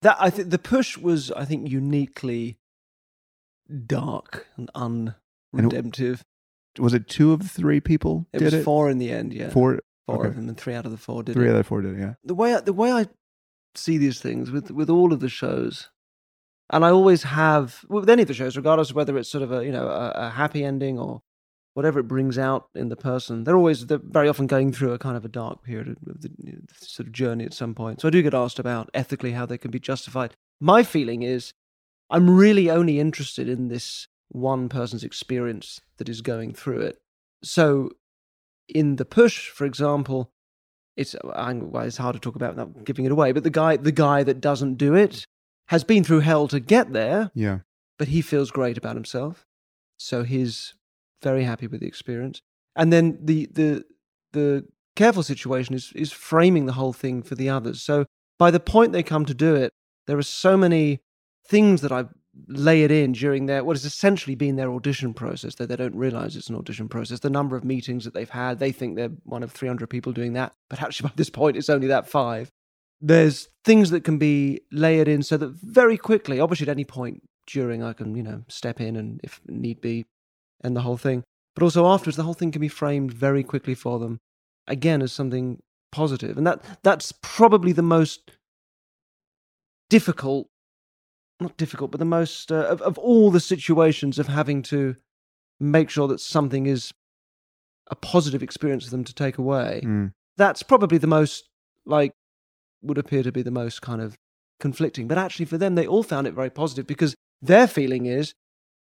that 0.00 0.16
I 0.18 0.30
think 0.30 0.48
the 0.48 0.58
push 0.58 0.96
was, 0.96 1.30
I 1.32 1.44
think, 1.44 1.68
uniquely 1.68 2.57
dark 3.86 4.46
and 4.56 4.70
unredemptive. 5.52 6.22
Was 6.78 6.94
it 6.94 7.08
two 7.08 7.32
of 7.32 7.40
the 7.42 7.48
three 7.48 7.80
people 7.80 8.26
It 8.32 8.38
did 8.38 8.44
was 8.46 8.54
it? 8.54 8.62
four 8.64 8.88
in 8.90 8.98
the 8.98 9.10
end, 9.10 9.32
yeah. 9.32 9.50
Four, 9.50 9.80
Four 10.06 10.20
okay. 10.20 10.28
of 10.28 10.36
them, 10.36 10.48
and 10.48 10.56
three 10.56 10.74
out 10.74 10.84
of 10.86 10.90
the 10.92 10.96
four 10.96 11.22
did 11.22 11.34
three 11.34 11.46
it. 11.46 11.50
out 11.50 11.56
of 11.56 11.58
the 11.58 11.64
four 11.64 11.82
did 11.82 11.94
it. 11.96 12.00
Yeah. 12.00 12.14
the 12.24 12.34
way 12.34 12.54
I, 12.54 12.60
the 12.60 12.72
way 12.72 12.92
I 12.92 13.06
see 13.74 13.98
these 13.98 14.20
things 14.20 14.50
with 14.50 14.70
with 14.70 14.88
all 14.88 15.12
of 15.12 15.20
the 15.20 15.28
shows, 15.28 15.90
and 16.70 16.84
I 16.84 16.90
always 16.90 17.24
have 17.24 17.84
with 17.88 18.08
any 18.08 18.22
of 18.22 18.28
the 18.28 18.34
shows, 18.34 18.56
regardless 18.56 18.90
of 18.90 18.96
whether 18.96 19.18
it's 19.18 19.28
sort 19.28 19.42
of 19.42 19.52
a 19.52 19.64
you 19.64 19.72
know 19.72 19.88
a, 19.88 20.10
a 20.12 20.30
happy 20.30 20.64
ending 20.64 20.98
or 20.98 21.20
whatever 21.74 22.00
it 22.00 22.08
brings 22.08 22.38
out 22.38 22.68
in 22.74 22.88
the 22.88 22.96
person, 22.96 23.44
they're 23.44 23.56
always 23.56 23.86
they're 23.86 24.00
very 24.02 24.28
often 24.28 24.46
going 24.46 24.72
through 24.72 24.92
a 24.92 24.98
kind 24.98 25.16
of 25.16 25.24
a 25.24 25.28
dark 25.28 25.62
period 25.62 25.88
of 25.88 25.96
the, 26.22 26.30
you 26.38 26.52
know, 26.52 26.58
the 26.66 26.86
sort 26.86 27.06
of 27.06 27.12
journey 27.12 27.44
at 27.44 27.52
some 27.54 27.74
point. 27.74 28.00
So 28.00 28.08
I 28.08 28.10
do 28.10 28.22
get 28.22 28.34
asked 28.34 28.58
about 28.58 28.88
ethically 28.94 29.32
how 29.32 29.44
they 29.46 29.58
can 29.58 29.70
be 29.70 29.78
justified. 29.80 30.34
My 30.60 30.82
feeling 30.82 31.22
is, 31.22 31.52
I'm 32.10 32.30
really 32.36 32.70
only 32.70 32.98
interested 33.00 33.48
in 33.48 33.68
this 33.68 34.08
one 34.28 34.68
person's 34.68 35.04
experience 35.04 35.80
that 35.98 36.08
is 36.08 36.20
going 36.20 36.52
through 36.54 36.80
it. 36.80 36.98
So 37.42 37.90
in 38.68 38.96
the 38.96 39.04
push, 39.04 39.48
for 39.48 39.64
example, 39.64 40.30
it's 40.96 41.14
uh, 41.14 41.28
I, 41.28 41.52
well, 41.54 41.84
it's 41.84 41.96
hard 41.96 42.14
to 42.14 42.20
talk 42.20 42.36
about 42.36 42.50
without 42.56 42.84
giving 42.84 43.04
it 43.04 43.12
away. 43.12 43.32
But 43.32 43.44
the 43.44 43.50
guy, 43.50 43.76
the 43.76 43.92
guy 43.92 44.22
that 44.24 44.40
doesn't 44.40 44.74
do 44.74 44.94
it, 44.94 45.24
has 45.68 45.84
been 45.84 46.04
through 46.04 46.20
hell 46.20 46.48
to 46.48 46.60
get 46.60 46.92
there, 46.92 47.30
Yeah. 47.34 47.60
but 47.98 48.08
he 48.08 48.20
feels 48.22 48.50
great 48.50 48.78
about 48.78 48.96
himself, 48.96 49.44
so 49.98 50.22
he's 50.24 50.74
very 51.22 51.44
happy 51.44 51.66
with 51.66 51.80
the 51.80 51.86
experience. 51.86 52.40
And 52.74 52.92
then 52.92 53.18
the 53.22 53.46
the 53.52 53.84
the 54.32 54.66
careful 54.96 55.22
situation 55.22 55.74
is 55.74 55.92
is 55.94 56.12
framing 56.12 56.66
the 56.66 56.72
whole 56.72 56.92
thing 56.92 57.22
for 57.22 57.34
the 57.34 57.48
others. 57.48 57.82
So 57.82 58.06
by 58.38 58.50
the 58.50 58.60
point 58.60 58.92
they 58.92 59.02
come 59.02 59.24
to 59.26 59.34
do 59.34 59.54
it, 59.54 59.72
there 60.06 60.18
are 60.18 60.22
so 60.22 60.56
many 60.56 61.00
things 61.48 61.80
that 61.80 61.92
I've 61.92 62.12
layered 62.46 62.90
in 62.90 63.12
during 63.12 63.46
their 63.46 63.64
what 63.64 63.76
has 63.76 63.84
essentially 63.84 64.36
been 64.36 64.56
their 64.56 64.70
audition 64.70 65.12
process 65.12 65.56
that 65.56 65.68
they 65.68 65.76
don't 65.76 65.94
realize 65.96 66.36
it's 66.36 66.48
an 66.48 66.54
audition 66.54 66.88
process 66.88 67.20
the 67.20 67.30
number 67.30 67.56
of 67.56 67.64
meetings 67.64 68.04
that 68.04 68.14
they've 68.14 68.30
had 68.30 68.58
they 68.58 68.70
think 68.70 68.94
they're 68.94 69.10
one 69.24 69.42
of 69.42 69.50
300 69.50 69.88
people 69.88 70.12
doing 70.12 70.34
that 70.34 70.52
but 70.70 70.80
actually 70.80 71.08
by 71.08 71.14
this 71.16 71.30
point 71.30 71.56
it's 71.56 71.70
only 71.70 71.88
that 71.88 72.08
five. 72.08 72.50
There's 73.00 73.48
things 73.64 73.90
that 73.90 74.02
can 74.02 74.18
be 74.18 74.60
layered 74.72 75.06
in 75.06 75.22
so 75.22 75.36
that 75.36 75.50
very 75.50 75.96
quickly 75.96 76.40
obviously 76.40 76.66
at 76.66 76.70
any 76.70 76.84
point 76.84 77.22
during 77.46 77.82
i 77.82 77.92
can 77.92 78.14
you 78.14 78.22
know 78.22 78.42
step 78.48 78.80
in 78.80 78.96
and 78.96 79.20
if 79.24 79.40
need 79.46 79.80
be 79.80 80.04
end 80.62 80.76
the 80.76 80.82
whole 80.82 80.96
thing 80.96 81.22
but 81.54 81.62
also 81.62 81.86
afterwards 81.86 82.16
the 82.16 82.24
whole 82.24 82.34
thing 82.34 82.52
can 82.52 82.60
be 82.60 82.68
framed 82.68 83.12
very 83.12 83.42
quickly 83.42 83.74
for 83.74 83.98
them 83.98 84.18
again 84.66 85.00
as 85.00 85.12
something 85.12 85.60
positive 85.92 86.36
and 86.36 86.46
that 86.46 86.62
that's 86.82 87.12
probably 87.22 87.72
the 87.72 87.82
most 87.82 88.32
difficult 89.88 90.48
not 91.40 91.56
difficult 91.56 91.90
but 91.90 91.98
the 91.98 92.04
most 92.04 92.50
uh, 92.50 92.66
of, 92.68 92.80
of 92.82 92.98
all 92.98 93.30
the 93.30 93.40
situations 93.40 94.18
of 94.18 94.26
having 94.26 94.62
to 94.62 94.96
make 95.60 95.90
sure 95.90 96.08
that 96.08 96.20
something 96.20 96.66
is 96.66 96.92
a 97.90 97.94
positive 97.96 98.42
experience 98.42 98.84
for 98.84 98.90
them 98.90 99.04
to 99.04 99.14
take 99.14 99.38
away 99.38 99.80
Mm. 99.84 100.12
that's 100.36 100.62
probably 100.62 100.98
the 100.98 101.06
most 101.06 101.48
like 101.86 102.12
would 102.82 102.98
appear 102.98 103.22
to 103.22 103.32
be 103.32 103.42
the 103.42 103.50
most 103.50 103.82
kind 103.82 104.00
of 104.00 104.16
conflicting 104.60 105.06
but 105.08 105.18
actually 105.18 105.44
for 105.46 105.58
them 105.58 105.74
they 105.74 105.86
all 105.86 106.02
found 106.02 106.26
it 106.26 106.34
very 106.34 106.50
positive 106.50 106.86
because 106.86 107.14
their 107.40 107.66
feeling 107.66 108.06
is 108.06 108.32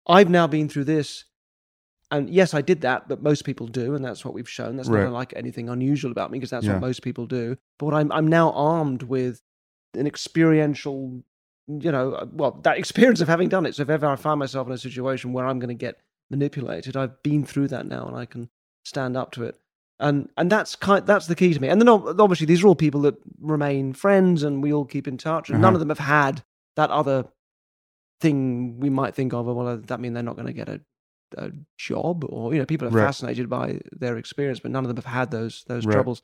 i've 0.08 0.30
now 0.30 0.46
been 0.48 0.68
through 0.68 0.84
this 0.84 1.26
and 2.12 2.30
yes 2.30 2.54
i 2.54 2.62
did 2.62 2.82
that 2.82 3.08
but 3.08 3.24
most 3.24 3.46
people 3.46 3.68
do 3.68 3.96
and 3.96 4.04
that's 4.04 4.24
what 4.26 4.34
we've 4.34 4.50
shown 4.50 4.76
that's 4.76 4.90
Right. 4.90 5.04
not 5.04 5.14
like 5.14 5.34
anything 5.36 5.70
unusual 5.70 6.12
about 6.12 6.32
me 6.32 6.38
because 6.40 6.50
that's 6.50 6.66
Yeah. 6.66 6.74
what 6.74 6.82
most 6.82 7.02
people 7.02 7.26
do 7.26 7.58
but 7.80 7.86
what 7.88 7.96
I'm, 7.96 8.12
I'm 8.12 8.28
now 8.28 8.52
armed 8.52 9.04
with 9.04 9.42
an 9.96 10.06
experiential 10.08 11.24
you 11.67 11.91
know 11.91 12.13
uh, 12.13 12.26
well 12.32 12.52
that 12.63 12.78
experience 12.78 13.21
of 13.21 13.28
having 13.28 13.49
done 13.49 13.65
it 13.65 13.73
so 13.76 13.82
if 13.82 13.89
ever 13.89 14.06
i 14.06 14.15
find 14.15 14.39
myself 14.39 14.67
in 14.67 14.73
a 14.73 14.78
situation 14.78 15.32
where 15.34 15.45
i'm 15.45 15.60
going 15.60 15.69
to 15.69 15.73
get 15.73 15.99
manipulated 16.30 16.97
i've 16.97 17.21
been 17.23 17.45
through 17.45 17.67
that 17.67 17.86
now 17.86 18.06
and 18.06 18.17
i 18.17 18.26
can 18.26 18.49
stand 18.84 19.15
up 19.15 19.32
to 19.32 19.43
it 19.43 19.58
and 19.99 20.30
and 20.38 20.52
that's 20.52 20.76
kind 20.76 21.06
that's 21.06 21.28
the 21.28 21.36
key 21.36 21.54
to 21.54 21.60
me 21.62 21.69
and 21.69 21.80
then 21.80 21.88
obviously 21.88 22.45
these 22.45 22.63
are 22.63 22.67
all 22.67 22.76
people 22.76 23.02
that 23.02 23.15
remain 23.39 23.93
friends 23.93 24.43
and 24.43 24.62
we 24.62 24.73
all 24.73 24.86
keep 24.86 25.08
in 25.08 25.17
touch 25.17 25.49
and 25.49 25.62
none 25.62 25.69
Uh-huh. 25.69 25.76
of 25.76 25.80
them 25.80 25.89
have 25.89 25.99
had 25.99 26.43
that 26.76 26.89
other 26.91 27.26
thing 28.19 28.80
we 28.80 28.89
might 28.89 29.15
think 29.15 29.34
of 29.34 29.45
well 29.45 29.67
uh, 29.67 29.78
that 29.78 29.99
mean 29.99 30.13
they're 30.13 30.23
not 30.23 30.36
going 30.36 30.47
to 30.47 30.54
get 30.54 30.69
a 30.69 30.82
a 31.36 31.49
job, 31.80 32.23
or 32.30 32.54
you 32.54 32.60
know, 32.60 32.65
people 32.67 32.88
are 32.88 32.91
Right. 32.91 33.06
fascinated 33.06 33.49
by 33.49 33.80
their 33.91 34.17
experience, 34.17 34.60
but 34.60 34.69
none 34.69 34.84
of 34.84 34.88
them 34.88 34.97
have 34.97 35.06
had 35.12 35.32
those 35.32 35.63
those 35.67 35.84
Right. 35.84 35.93
troubles. 35.93 36.21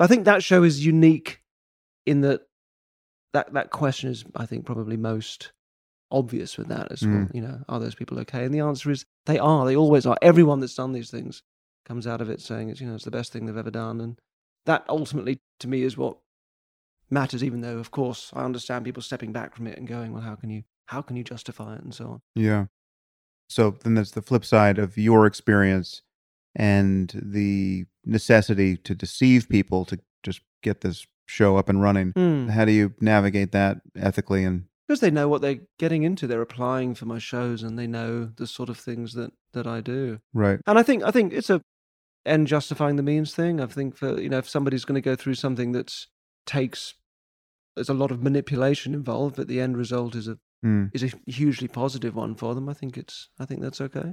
I 0.00 0.08
think 0.08 0.24
that 0.24 0.42
show 0.42 0.64
is 0.64 0.84
unique 0.84 1.42
in 2.06 2.22
that 2.22 2.48
that 3.32 3.52
that 3.54 3.70
question 3.70 4.10
is, 4.10 4.24
I 4.36 4.46
think, 4.46 4.64
probably 4.66 4.96
most 4.96 5.52
obvious 6.10 6.58
with 6.58 6.68
that 6.68 6.92
as 6.92 7.02
well. 7.02 7.26
Mm. 7.26 7.34
You 7.34 7.40
know, 7.40 7.60
are 7.68 7.80
those 7.80 7.94
people 7.94 8.18
okay? 8.20 8.44
And 8.44 8.54
the 8.54 8.60
answer 8.60 8.90
is 8.90 9.04
they 9.26 9.38
are. 9.38 9.64
They 9.64 9.76
always 9.76 10.06
are. 10.06 10.16
Everyone 10.22 10.60
that's 10.60 10.74
done 10.74 10.92
these 10.92 11.10
things 11.10 11.42
comes 11.84 12.06
out 12.06 12.20
of 12.20 12.30
it 12.30 12.40
saying 12.40 12.68
it's 12.68 12.80
you 12.80 12.86
know 12.86 12.94
it's 12.94 13.04
the 13.04 13.10
best 13.10 13.32
thing 13.32 13.46
they've 13.46 13.56
ever 13.56 13.70
done, 13.70 14.00
and 14.00 14.18
that 14.66 14.84
ultimately 14.88 15.40
to 15.60 15.68
me 15.68 15.82
is 15.82 15.96
what 15.96 16.18
matters. 17.10 17.42
Even 17.42 17.60
though, 17.60 17.78
of 17.78 17.90
course, 17.90 18.30
I 18.34 18.44
understand 18.44 18.84
people 18.84 19.02
stepping 19.02 19.32
back 19.32 19.54
from 19.54 19.66
it 19.66 19.78
and 19.78 19.88
going, 19.88 20.12
well, 20.12 20.22
how 20.22 20.34
can 20.34 20.50
you 20.50 20.64
how 20.92 21.02
can 21.02 21.16
you 21.16 21.24
justify 21.24 21.76
it 21.76 21.82
and 21.82 21.94
so 21.94 22.04
on. 22.06 22.22
Yeah. 22.34 22.66
So 23.48 23.76
then 23.82 23.94
there's 23.94 24.12
the 24.12 24.22
flip 24.22 24.44
side 24.44 24.78
of 24.78 24.96
your 24.96 25.26
experience 25.26 26.02
and 26.54 27.12
the 27.14 27.86
necessity 28.04 28.76
to 28.78 28.94
deceive 28.94 29.48
people 29.48 29.84
to 29.86 29.98
just 30.22 30.40
get 30.62 30.82
this 30.82 31.06
show 31.26 31.56
up 31.56 31.68
and 31.68 31.80
running. 31.80 32.12
Hmm. 32.12 32.48
How 32.48 32.64
do 32.64 32.72
you 32.72 32.94
navigate 33.00 33.52
that 33.52 33.80
ethically 33.96 34.44
and 34.44 34.64
because 34.88 35.00
they 35.00 35.10
know 35.10 35.28
what 35.28 35.40
they're 35.40 35.60
getting 35.78 36.02
into. 36.02 36.26
They're 36.26 36.42
applying 36.42 36.94
for 36.94 37.06
my 37.06 37.18
shows, 37.18 37.62
and 37.62 37.78
they 37.78 37.86
know 37.86 38.26
the 38.36 38.46
sort 38.46 38.68
of 38.68 38.78
things 38.78 39.14
that 39.14 39.32
that 39.52 39.66
I 39.66 39.80
do. 39.80 40.20
right? 40.34 40.60
And 40.66 40.78
I 40.78 40.82
think 40.82 41.02
I 41.02 41.10
think 41.10 41.32
it's 41.32 41.50
a 41.50 41.62
end 42.26 42.46
justifying 42.46 42.96
the 42.96 43.02
means 43.02 43.34
thing. 43.34 43.60
I 43.60 43.66
think 43.66 43.96
for 43.96 44.20
you 44.20 44.28
know 44.28 44.38
if 44.38 44.48
somebody's 44.48 44.84
going 44.84 45.00
to 45.00 45.08
go 45.10 45.16
through 45.16 45.34
something 45.34 45.72
that's 45.72 46.08
takes 46.46 46.94
there's 47.74 47.88
a 47.88 47.94
lot 47.94 48.10
of 48.10 48.22
manipulation 48.22 48.92
involved, 48.92 49.36
but 49.36 49.48
the 49.48 49.60
end 49.60 49.76
result 49.76 50.14
is 50.14 50.28
a 50.28 50.38
Hmm. 50.62 50.86
is 50.92 51.02
a 51.02 51.10
hugely 51.26 51.66
positive 51.66 52.14
one 52.14 52.36
for 52.36 52.54
them. 52.54 52.68
I 52.68 52.72
think 52.74 52.96
it's 52.96 53.28
I 53.38 53.46
think 53.46 53.62
that's 53.62 53.80
okay. 53.80 54.12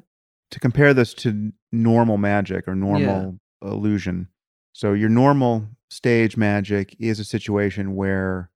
To 0.52 0.60
compare 0.60 0.96
this 0.96 1.14
to 1.16 1.52
normal 1.72 2.18
magic 2.18 2.68
or 2.68 2.74
normal 2.74 3.38
illusion. 3.62 4.30
So 4.74 4.94
your 4.94 5.10
normal 5.10 5.68
stage 5.90 6.38
magic 6.38 6.96
is 7.00 7.20
a 7.20 7.24
situation 7.26 7.96
where 7.96 8.50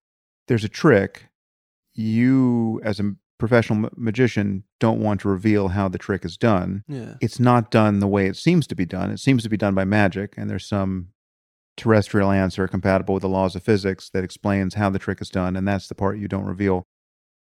there's 0.48 0.64
a 0.64 0.70
trick. 0.70 1.28
You, 1.96 2.82
as 2.84 3.00
a 3.00 3.14
professional 3.38 3.80
ma- 3.80 3.90
magician, 3.96 4.64
don't 4.80 5.00
want 5.00 5.22
to 5.22 5.30
reveal 5.30 5.70
how 5.70 5.88
the 5.90 5.98
trick 5.98 6.26
is 6.26 6.38
done. 6.38 6.84
Yeah. 6.88 7.16
it's 7.22 7.40
not 7.40 7.72
done 7.72 8.00
the 8.00 8.08
way 8.08 8.28
it 8.28 8.38
seems 8.38 8.68
to 8.68 8.76
be 8.76 8.86
done. 8.86 9.12
It 9.12 9.20
seems 9.20 9.44
to 9.44 9.50
be 9.50 9.58
done 9.58 9.76
by 9.76 9.84
magic, 9.86 10.34
and 10.38 10.50
there's 10.50 10.66
some 10.68 11.10
terrestrial 11.76 12.32
answer 12.32 12.68
compatible 12.68 13.16
with 13.16 13.22
the 13.22 13.30
laws 13.30 13.56
of 13.56 13.64
physics 13.64 14.10
that 14.12 14.24
explains 14.24 14.76
how 14.76 14.90
the 14.90 15.00
trick 15.00 15.22
is 15.22 15.30
done, 15.30 15.56
and 15.56 15.68
that's 15.68 15.88
the 15.88 15.96
part 15.96 16.20
you 16.20 16.28
don't 16.28 16.46
reveal. 16.46 16.84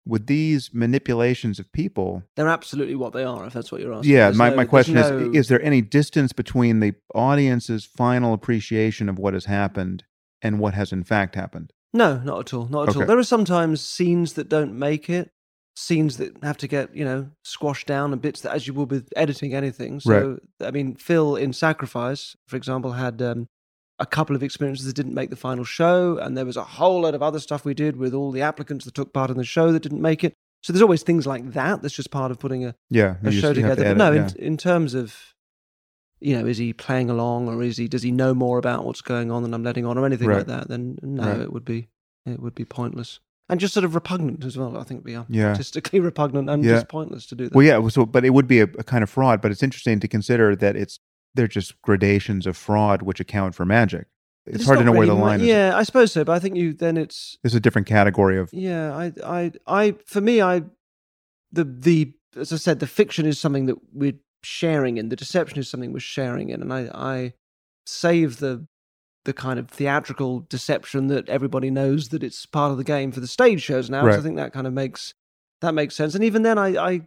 With 0.06 0.28
these 0.28 0.72
manipulations 0.74 1.60
of 1.60 1.72
people, 1.72 2.24
They're 2.36 2.48
absolutely 2.48 2.96
what 2.96 3.14
they 3.14 3.24
are, 3.24 3.46
if 3.46 3.54
that's 3.54 3.72
what 3.72 3.82
you're 3.82 3.94
asking. 3.94 4.12
yeah, 4.12 4.26
There's 4.26 4.38
my, 4.38 4.50
no- 4.50 4.56
my 4.56 4.66
question 4.66 4.96
no- 4.96 5.30
is 5.32 5.36
Is 5.36 5.48
there 5.50 5.62
any 5.62 5.82
distance 5.82 6.34
between 6.34 6.80
the 6.80 6.96
audience's 7.14 7.86
final 7.86 8.34
appreciation 8.34 9.08
of 9.10 9.20
what 9.20 9.34
has 9.34 9.46
happened 9.46 10.04
and 10.42 10.60
what 10.60 10.74
has 10.74 10.92
in 10.92 11.04
fact 11.04 11.36
happened? 11.36 11.74
No, 11.94 12.18
not 12.20 12.40
at 12.40 12.54
all. 12.54 12.68
Not 12.68 12.90
at 12.90 12.96
all. 12.96 13.06
There 13.06 13.18
are 13.18 13.24
sometimes 13.24 13.82
scenes 13.82 14.34
that 14.34 14.48
don't 14.50 14.74
make 14.78 15.10
it, 15.10 15.32
scenes 15.76 16.18
that 16.18 16.42
have 16.44 16.58
to 16.58 16.68
get, 16.68 16.96
you 16.96 17.04
know, 17.06 17.30
squashed 17.44 17.88
down 17.88 18.14
and 18.14 18.22
bits 18.22 18.42
that, 18.42 18.54
as 18.54 18.68
you 18.68 18.74
would 18.76 18.92
with 18.92 19.10
editing 19.16 19.54
anything. 19.54 20.00
So, 20.00 20.40
I 20.62 20.72
mean, 20.72 20.96
Phil 20.96 21.36
in 21.36 21.52
Sacrifice, 21.54 22.36
for 22.48 22.56
example, 22.58 22.94
had 22.94 23.22
um, 23.22 23.48
a 24.00 24.06
couple 24.06 24.36
of 24.36 24.44
experiences 24.44 24.86
that 24.86 24.96
didn't 24.96 25.14
make 25.14 25.30
the 25.30 25.36
final 25.36 25.64
show. 25.64 26.18
And 26.18 26.38
there 26.38 26.46
was 26.46 26.58
a 26.58 26.64
whole 26.64 27.02
lot 27.02 27.16
of 27.16 27.22
other 27.22 27.40
stuff 27.40 27.66
we 27.66 27.74
did 27.74 27.98
with 27.98 28.14
all 28.14 28.32
the 28.32 28.42
applicants 28.42 28.86
that 28.86 28.94
took 28.94 29.14
part 29.14 29.30
in 29.30 29.38
the 29.38 29.44
show 29.44 29.72
that 29.72 29.82
didn't 29.84 30.02
make 30.02 30.24
it. 30.24 30.34
So 30.64 30.74
there's 30.74 30.82
always 30.82 31.04
things 31.04 31.26
like 31.28 31.52
that. 31.54 31.82
That's 31.82 31.94
just 31.96 32.12
part 32.12 32.32
of 32.32 32.40
putting 32.40 32.66
a, 32.66 32.76
Yeah, 32.90 33.16
a 33.24 33.32
show 33.32 33.54
together. 33.54 33.84
to 33.84 33.90
but 33.92 33.98
no, 33.98 34.12
edit, 34.12 34.36
in, 34.36 34.44
in 34.46 34.58
terms 34.58 34.94
of, 34.94 35.16
you 36.20 36.38
know, 36.38 36.46
is 36.46 36.58
he 36.58 36.74
playing 36.74 37.10
along 37.10 37.48
or 37.48 37.64
is 37.64 37.78
he 37.78 37.88
does 37.88 38.04
he 38.04 38.12
know 38.12 38.34
more 38.34 38.58
about 38.58 38.86
what's 38.86 39.02
going 39.02 39.32
on 39.32 39.44
than 39.44 39.54
I'm 39.54 39.64
letting 39.64 39.86
on 39.86 39.98
or 39.98 40.06
anything 40.06 40.28
Right. 40.28 40.38
like 40.40 40.48
that? 40.48 40.68
Then 40.68 40.98
no, 41.02 41.24
Right. 41.32 41.42
it 41.42 41.54
would 41.54 41.66
be 41.66 41.88
it 42.26 42.42
would 42.42 42.56
be 42.56 42.66
pointless 42.66 43.20
and 43.48 43.60
just 43.60 43.74
sort 43.74 43.84
of 43.86 43.96
repugnant 43.96 44.44
as 44.44 44.58
well. 44.58 44.76
I 44.78 44.84
think 44.84 45.00
it'd 45.00 45.04
be 45.06 45.36
Yeah. 45.38 45.48
artistically 45.52 46.00
repugnant 46.12 46.50
and 46.50 46.64
Yeah. 46.64 46.74
just 46.74 46.90
pointless 46.90 47.26
to 47.28 47.36
do 47.36 47.46
that. 47.46 47.56
Well, 47.56 47.66
yeah. 47.66 47.88
So, 47.88 48.06
but 48.06 48.26
it 48.26 48.32
would 48.32 48.48
be 48.48 48.60
a, 48.60 48.66
a 48.66 48.84
kind 48.84 49.02
of 49.04 49.10
fraud. 49.10 49.42
But 49.42 49.52
it's 49.52 49.64
interesting 49.64 50.00
to 50.02 50.08
consider 50.08 50.56
that 50.58 50.76
it's 50.76 51.00
they're 51.36 51.48
just 51.48 51.82
gradations 51.82 52.46
of 52.48 52.58
fraud 52.58 53.02
which 53.02 53.20
account 53.20 53.56
for 53.56 53.66
magic. 53.66 54.08
But 54.46 54.56
It's, 54.56 54.66
hard 54.66 54.80
to 54.80 54.86
know 54.86 54.92
not 54.92 54.98
where 54.98 55.08
the 55.08 55.14
really 55.14 55.22
ma- 55.22 55.28
line 55.28 55.42
is. 55.42 55.48
Yeah, 55.48 55.76
I 55.76 55.84
suppose 55.84 56.12
so. 56.12 56.24
But 56.24 56.34
I 56.34 56.40
think 56.40 56.56
you 56.56 56.74
then 56.74 56.98
it's 56.98 57.38
There's 57.44 57.56
a 57.56 57.60
different 57.60 57.88
category 57.88 58.38
of 58.38 58.50
yeah. 58.54 58.96
I 58.96 59.14
I 59.26 59.52
I 59.68 59.96
for 60.06 60.22
me 60.22 60.42
I 60.42 60.64
the 61.52 61.64
the 61.64 62.14
as 62.38 62.54
I 62.54 62.58
said 62.58 62.80
the 62.80 62.88
fiction 62.88 63.26
is 63.26 63.40
something 63.40 63.66
that 63.68 63.78
we're 63.94 64.20
sharing 64.44 64.98
in. 64.98 65.10
The 65.10 65.16
deception 65.16 65.60
is 65.60 65.70
something 65.70 65.92
we're 65.92 66.00
sharing 66.00 66.50
in, 66.50 66.62
and 66.62 66.74
I 66.74 66.90
I 66.94 67.34
save 67.86 68.38
the 68.38 68.66
the 69.26 69.34
kind 69.34 69.60
of 69.60 69.70
theatrical 69.70 70.42
deception 70.50 71.08
that 71.08 71.28
everybody 71.28 71.70
knows 71.70 72.10
that 72.10 72.24
it's 72.24 72.46
part 72.46 72.72
of 72.72 72.78
the 72.78 72.84
game 72.84 73.12
for 73.12 73.20
the 73.20 73.28
stage 73.28 73.62
shows 73.62 73.90
now. 73.90 74.10
So 74.10 74.18
I 74.20 74.22
think 74.22 74.38
that 74.38 74.54
kind 74.54 74.66
of 74.66 74.74
makes 74.74 75.14
that 75.62 75.74
makes 75.74 75.96
sense. 75.96 76.16
And 76.16 76.24
even 76.24 76.44
then, 76.44 76.58
I 76.58 76.78
I 76.78 77.02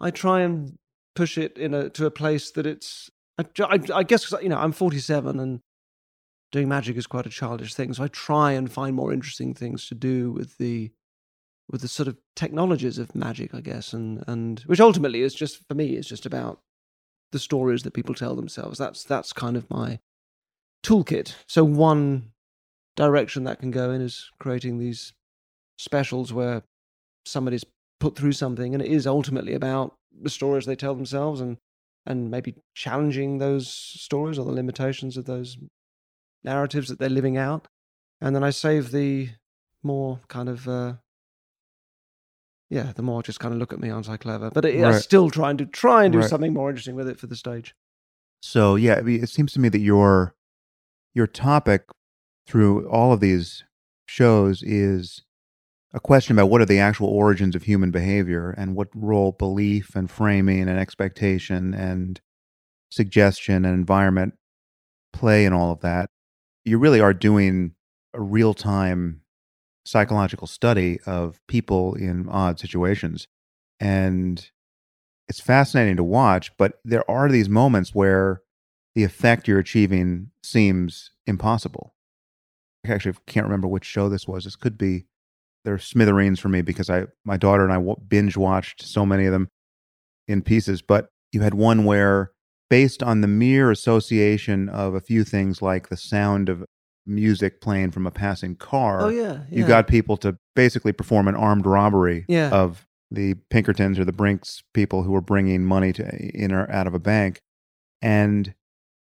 I 0.00 0.10
try 0.10 0.40
and 0.40 0.78
push 1.14 1.38
it 1.38 1.56
in 1.56 1.74
a 1.74 1.88
to 1.90 2.06
a 2.06 2.10
place 2.10 2.50
that 2.52 2.66
it's. 2.66 3.10
I, 3.38 3.80
I, 3.94 4.02
guess 4.02 4.32
you 4.42 4.48
know 4.48 4.58
I'm 4.58 4.72
47 4.72 5.38
and 5.38 5.60
doing 6.52 6.68
magic 6.68 6.96
is 6.96 7.06
quite 7.06 7.26
a 7.26 7.30
childish 7.30 7.74
thing, 7.74 7.92
so 7.92 8.04
I 8.04 8.08
try 8.08 8.52
and 8.52 8.72
find 8.72 8.96
more 8.96 9.12
interesting 9.12 9.52
things 9.52 9.88
to 9.88 9.94
do 9.94 10.32
with 10.32 10.56
the 10.58 10.92
with 11.68 11.80
the 11.80 11.88
sort 11.88 12.08
of 12.08 12.16
technologies 12.34 12.98
of 12.98 13.14
magic, 13.14 13.54
I 13.54 13.60
guess, 13.60 13.92
and 13.92 14.24
and 14.26 14.60
which 14.60 14.80
ultimately 14.80 15.22
is 15.22 15.34
just 15.34 15.66
for 15.68 15.74
me 15.74 15.96
is 15.96 16.06
just 16.06 16.26
about 16.26 16.60
the 17.32 17.38
stories 17.38 17.82
that 17.82 17.94
people 17.94 18.14
tell 18.14 18.36
themselves. 18.36 18.78
That's 18.78 19.04
that's 19.04 19.32
kind 19.32 19.56
of 19.56 19.68
my 19.70 19.98
toolkit. 20.82 21.34
So 21.46 21.64
one 21.64 22.32
direction 22.96 23.44
that 23.44 23.58
can 23.60 23.70
go 23.70 23.90
in 23.90 24.00
is 24.00 24.30
creating 24.38 24.78
these 24.78 25.12
specials 25.78 26.32
where 26.32 26.62
somebody's 27.26 27.64
put 28.00 28.16
through 28.16 28.32
something 28.32 28.72
and 28.72 28.82
it 28.82 28.90
is 28.90 29.06
ultimately 29.06 29.52
about 29.52 29.94
the 30.22 30.30
stories 30.30 30.64
they 30.64 30.76
tell 30.76 30.94
themselves 30.94 31.40
and 31.40 31.58
and 32.06 32.30
maybe 32.30 32.54
challenging 32.74 33.38
those 33.38 33.68
stories 33.68 34.38
or 34.38 34.44
the 34.44 34.52
limitations 34.52 35.16
of 35.16 35.24
those 35.24 35.58
narratives 36.44 36.88
that 36.88 36.98
they're 36.98 37.08
living 37.08 37.36
out. 37.36 37.68
And 38.20 38.34
then 38.34 38.44
i 38.44 38.50
save 38.50 38.92
the 38.92 39.30
more 39.82 40.20
kind 40.28 40.48
of 40.48 40.66
uh 40.68 40.94
yeah 42.70 42.92
the 42.96 43.02
more 43.02 43.22
just 43.22 43.38
kind 43.40 43.52
of 43.54 43.60
look 43.60 43.72
at 43.72 43.80
me 43.80 43.90
aren't 43.90 44.08
i 44.08 44.16
clever. 44.16 44.50
But 44.50 44.64
I, 44.66 44.88
I 44.88 44.98
still 44.98 45.30
try 45.30 45.50
and 45.50 45.58
do 45.58 45.66
try 45.66 46.04
and 46.04 46.12
do 46.12 46.18
Right. 46.20 46.30
something 46.30 46.54
more 46.54 46.70
interesting 46.70 46.96
with 46.96 47.08
it 47.08 47.18
for 47.18 47.26
the 47.26 47.36
stage. 47.36 47.74
So 48.40 48.76
yeah, 48.76 48.94
I 48.96 49.02
mean, 49.02 49.22
it 49.22 49.28
seems 49.28 49.52
to 49.52 49.60
me 49.60 49.68
that 49.68 49.80
your 49.80 50.34
your 51.14 51.26
topic 51.26 51.82
through 52.46 52.88
all 52.88 53.12
of 53.12 53.20
these 53.20 53.64
shows 54.06 54.62
is 54.62 55.22
a 55.92 56.00
question 56.00 56.36
about 56.36 56.50
what 56.50 56.60
are 56.60 56.66
the 56.66 56.78
actual 56.78 57.08
origins 57.08 57.54
of 57.54 57.62
human 57.62 57.90
behavior 57.90 58.50
and 58.50 58.74
what 58.74 58.88
role 58.94 59.32
belief 59.32 59.94
and 59.94 60.10
framing 60.10 60.68
and 60.68 60.78
expectation 60.78 61.74
and 61.74 62.20
suggestion 62.90 63.64
and 63.64 63.74
environment 63.74 64.34
play 65.12 65.44
in 65.44 65.52
all 65.52 65.72
of 65.72 65.80
that. 65.80 66.10
You 66.64 66.78
really 66.78 67.00
are 67.00 67.14
doing 67.14 67.74
a 68.12 68.20
real 68.20 68.54
time 68.54 69.22
psychological 69.84 70.46
study 70.46 70.98
of 71.06 71.40
people 71.46 71.94
in 71.94 72.28
odd 72.28 72.58
situations. 72.58 73.28
And 73.78 74.50
it's 75.28 75.40
fascinating 75.40 75.96
to 75.96 76.04
watch, 76.04 76.56
but 76.56 76.74
there 76.84 77.08
are 77.10 77.28
these 77.28 77.48
moments 77.48 77.94
where 77.94 78.42
the 78.94 79.04
effect 79.04 79.46
you're 79.46 79.58
achieving 79.58 80.30
seems 80.42 81.10
impossible. 81.26 81.94
I 82.86 82.92
actually 82.92 83.16
can't 83.26 83.46
remember 83.46 83.68
which 83.68 83.84
show 83.84 84.08
this 84.08 84.26
was. 84.26 84.44
This 84.44 84.56
could 84.56 84.78
be 84.78 85.06
they're 85.66 85.78
smithereens 85.78 86.38
for 86.40 86.48
me 86.48 86.62
because 86.62 86.88
I 86.88 87.06
my 87.24 87.36
daughter 87.36 87.68
and 87.68 87.72
I 87.72 87.94
binge 88.08 88.36
watched 88.36 88.82
so 88.82 89.04
many 89.04 89.26
of 89.26 89.32
them 89.32 89.48
in 90.28 90.40
pieces. 90.40 90.80
But 90.80 91.08
you 91.32 91.42
had 91.42 91.54
one 91.54 91.84
where, 91.84 92.30
based 92.70 93.02
on 93.02 93.20
the 93.20 93.28
mere 93.28 93.70
association 93.72 94.68
of 94.68 94.94
a 94.94 95.00
few 95.00 95.24
things 95.24 95.60
like 95.60 95.88
the 95.88 95.96
sound 95.96 96.48
of 96.48 96.64
music 97.04 97.60
playing 97.60 97.90
from 97.90 98.06
a 98.06 98.10
passing 98.12 98.54
car, 98.56 99.02
oh 99.02 99.08
yeah, 99.08 99.40
you 99.50 99.66
got 99.66 99.86
people 99.88 100.16
to 100.18 100.38
basically 100.54 100.92
perform 100.92 101.28
an 101.28 101.34
armed 101.34 101.66
robbery 101.66 102.24
Yeah. 102.28 102.50
of 102.50 102.86
the 103.10 103.34
Pinkertons 103.50 103.98
or 103.98 104.04
the 104.04 104.12
Brinks 104.12 104.62
people 104.72 105.02
who 105.02 105.12
were 105.12 105.20
bringing 105.20 105.64
money 105.64 105.92
to 105.92 106.08
in 106.34 106.52
or 106.52 106.70
out 106.70 106.86
of 106.86 106.94
a 106.94 106.98
bank, 107.00 107.40
and 108.00 108.54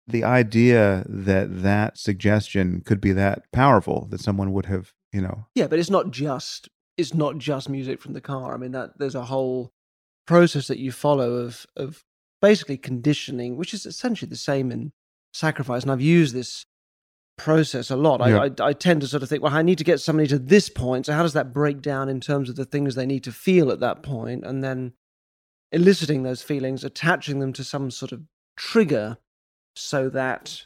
the 0.07 0.23
idea 0.23 1.03
that 1.09 1.61
that 1.63 1.97
suggestion 1.97 2.81
could 2.81 3.01
be 3.01 3.11
that 3.11 3.43
powerful 3.51 4.07
that 4.09 4.21
someone 4.21 4.53
would 4.53 4.65
have, 4.67 4.93
you 5.11 5.21
know, 5.21 5.45
Yeah, 5.55 5.67
but 5.67 5.79
it's 5.79 5.89
not 5.89 6.11
just 6.11 6.69
it's 6.97 7.13
not 7.13 7.37
just 7.37 7.69
music 7.69 8.01
from 8.01 8.13
the 8.13 8.21
car. 8.21 8.53
I 8.53 8.57
mean 8.57 8.71
that 8.71 8.97
there's 8.97 9.15
a 9.15 9.25
whole 9.25 9.71
process 10.25 10.67
that 10.67 10.79
you 10.79 10.91
follow 10.91 11.35
of 11.35 11.65
of 11.75 12.03
basically 12.41 12.77
conditioning, 12.77 13.57
which 13.57 13.73
is 13.73 13.85
essentially 13.85 14.29
the 14.29 14.35
same 14.35 14.71
in 14.71 14.91
sacrifice. 15.33 15.83
And 15.83 15.91
I've 15.91 16.01
used 16.01 16.33
this 16.33 16.65
process 17.37 17.89
a 17.89 17.95
lot. 17.95 18.19
Yeah. 18.19 18.39
I, 18.39 18.45
I 18.45 18.69
I 18.69 18.73
tend 18.73 19.01
to 19.01 19.07
sort 19.07 19.23
of 19.23 19.29
think, 19.29 19.43
well, 19.43 19.53
I 19.53 19.61
need 19.61 19.77
to 19.77 19.83
get 19.83 19.99
somebody 19.99 20.27
to 20.29 20.39
this 20.39 20.69
point. 20.69 21.05
So 21.05 21.13
how 21.13 21.23
does 21.23 21.33
that 21.33 21.53
break 21.53 21.81
down 21.81 22.09
in 22.09 22.19
terms 22.19 22.49
of 22.49 22.55
the 22.55 22.65
things 22.65 22.95
they 22.95 23.05
need 23.05 23.23
to 23.23 23.31
feel 23.31 23.71
at 23.71 23.79
that 23.79 24.03
point, 24.03 24.43
and 24.43 24.63
then 24.63 24.93
eliciting 25.71 26.23
those 26.23 26.41
feelings, 26.41 26.83
attaching 26.83 27.39
them 27.39 27.53
to 27.53 27.63
some 27.63 27.91
sort 27.91 28.11
of 28.11 28.21
trigger 28.55 29.17
so 29.75 30.09
that 30.09 30.63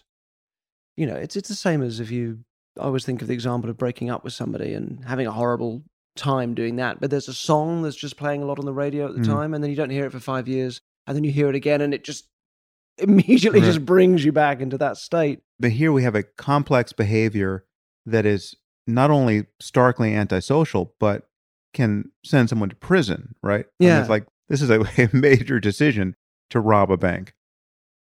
you 0.96 1.06
know 1.06 1.16
it's 1.16 1.36
it's 1.36 1.50
the 1.50 1.56
same 1.56 1.82
as 1.82 2.00
if 2.00 2.10
you 2.10 2.40
I 2.80 2.84
always 2.84 3.06
think 3.06 3.22
of 3.22 3.28
the 3.28 3.34
example 3.34 3.70
of 3.70 3.78
breaking 3.78 4.10
up 4.10 4.24
with 4.24 4.34
somebody 4.34 4.74
and 4.74 5.04
having 5.06 5.28
a 5.28 5.32
horrible 5.32 5.84
time 6.16 6.54
doing 6.54 6.76
that 6.76 7.00
but 7.00 7.10
there's 7.10 7.30
a 7.30 7.34
song 7.34 7.82
that's 7.84 7.96
just 7.96 8.18
playing 8.18 8.42
a 8.44 8.46
lot 8.46 8.60
on 8.60 8.66
the 8.66 8.74
radio 8.74 9.08
at 9.08 9.14
the 9.16 9.22
Mm. 9.22 9.26
time 9.28 9.54
and 9.54 9.64
then 9.64 9.70
you 9.72 9.78
don't 9.78 9.90
hear 9.90 10.06
it 10.06 10.12
for 10.12 10.20
5 10.20 10.48
years 10.48 10.82
and 11.08 11.16
then 11.16 11.24
you 11.24 11.32
hear 11.32 11.48
it 11.50 11.56
again 11.56 11.80
and 11.82 11.94
it 11.94 12.04
just 12.04 12.28
immediately 12.98 13.60
Right. 13.62 13.66
just 13.66 13.86
brings 13.86 14.24
you 14.26 14.32
back 14.34 14.60
into 14.60 14.78
that 14.78 14.98
state 14.98 15.40
But 15.60 15.72
here 15.72 15.92
we 15.92 16.04
have 16.04 16.16
a 16.16 16.24
complex 16.24 16.92
behavior 16.92 17.66
that 18.06 18.26
is 18.26 18.56
not 18.88 19.10
only 19.12 19.46
starkly 19.62 20.14
antisocial, 20.14 20.94
but 21.00 21.28
can 21.74 22.12
send 22.26 22.50
someone 22.50 22.68
to 22.70 22.76
prison, 22.76 23.36
right? 23.42 23.66
I 23.66 23.84
mean, 23.84 23.90
Yeah. 23.90 24.00
it's 24.02 24.10
like 24.10 24.26
this 24.50 24.62
is 24.62 24.70
a, 24.70 24.82
a 24.98 25.10
major 25.14 25.60
decision 25.60 26.16
to 26.50 26.60
rob 26.60 26.92
a 26.92 26.98
bank. 26.98 27.34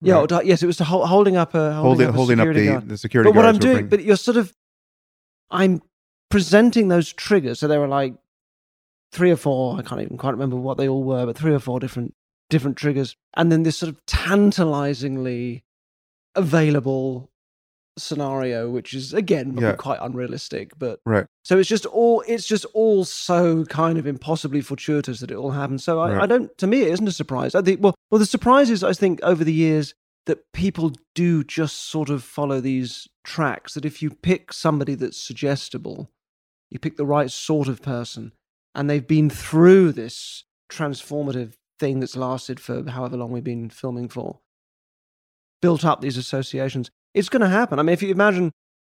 Yeah 0.00 0.14
right? 0.14 0.28
to- 0.28 0.42
yes 0.44 0.62
it 0.62 0.66
was 0.66 0.76
to 0.78 0.84
hol- 0.84 1.06
holding 1.06 1.36
up 1.36 1.54
a 1.54 1.72
holding, 1.74 1.82
holding, 1.82 2.08
up, 2.08 2.14
a 2.14 2.16
holding 2.16 2.40
up 2.40 2.44
security 2.44 2.66
the, 2.66 2.72
guard. 2.72 2.88
the 2.88 2.98
security 2.98 3.30
but 3.30 3.36
what 3.36 3.46
I'm 3.46 3.58
doing, 3.58 3.72
bringing- 3.74 3.88
but 3.90 4.02
you're 4.04 4.16
sort 4.16 4.36
of, 4.36 4.52
I'm 5.50 5.82
presenting 6.30 6.88
those 6.88 7.12
triggers. 7.12 7.58
So 7.58 7.68
there 7.68 7.80
were 7.80 7.88
like 7.88 8.14
three 9.12 9.30
or 9.30 9.36
four. 9.36 9.76
I 9.78 9.82
can't 9.82 10.00
even 10.00 10.16
quite 10.16 10.30
remember 10.30 10.56
what 10.56 10.78
they 10.78 10.88
all 10.88 11.02
were, 11.02 11.26
but 11.26 11.36
three 11.36 11.52
or 11.52 11.58
four 11.58 11.80
different 11.80 12.14
different 12.48 12.76
triggers, 12.76 13.16
and 13.36 13.50
then 13.52 13.62
this 13.62 13.76
sort 13.78 13.90
of 13.90 14.04
tantalizingly 14.06 15.64
available 16.34 17.30
scenario, 18.00 18.68
which 18.70 18.94
is 18.94 19.12
again 19.14 19.56
Yeah. 19.58 19.72
quite 19.74 19.98
unrealistic. 20.00 20.72
But 20.78 21.00
Right. 21.06 21.26
so 21.44 21.58
it's 21.58 21.68
just 21.68 21.86
all 21.86 22.22
it's 22.26 22.46
just 22.46 22.64
all 22.74 23.04
so 23.04 23.64
kind 23.66 23.98
of 23.98 24.06
impossibly 24.06 24.60
fortuitous 24.60 25.20
that 25.20 25.30
it 25.30 25.36
all 25.36 25.52
happens. 25.52 25.84
So 25.84 26.00
I, 26.00 26.12
Right. 26.12 26.22
I 26.22 26.26
don't. 26.26 26.56
To 26.58 26.66
me, 26.66 26.82
it 26.82 26.92
isn't 26.92 27.08
a 27.08 27.12
surprise. 27.12 27.54
I 27.54 27.62
think. 27.62 27.82
Well, 27.82 27.94
well, 28.10 28.18
the 28.18 28.26
surprise 28.26 28.70
is 28.70 28.82
I 28.82 28.92
think 28.92 29.20
over 29.22 29.44
the 29.44 29.52
years 29.52 29.94
that 30.26 30.52
people 30.52 30.92
do 31.14 31.42
just 31.42 31.76
sort 31.78 32.10
of 32.10 32.22
follow 32.22 32.60
these 32.60 33.08
tracks. 33.24 33.74
That 33.74 33.84
if 33.84 34.02
you 34.02 34.10
pick 34.10 34.52
somebody 34.52 34.94
that's 34.94 35.16
suggestible, 35.16 36.10
you 36.70 36.78
pick 36.78 36.96
the 36.96 37.06
right 37.06 37.30
sort 37.30 37.68
of 37.68 37.80
person, 37.82 38.32
and 38.74 38.88
they've 38.88 39.06
been 39.06 39.30
through 39.30 39.92
this 39.92 40.44
transformative 40.70 41.54
thing 41.80 42.00
that's 42.00 42.14
lasted 42.16 42.60
for 42.60 42.88
however 42.90 43.16
long 43.16 43.32
we've 43.32 43.42
been 43.42 43.70
filming 43.70 44.08
for, 44.08 44.38
built 45.62 45.84
up 45.84 46.00
these 46.00 46.16
associations. 46.16 46.90
It's 47.14 47.28
going 47.28 47.40
to 47.42 47.48
happen. 47.48 47.78
I 47.78 47.82
mean, 47.82 47.92
if 47.92 48.02
you 48.02 48.10
imagine, 48.10 48.52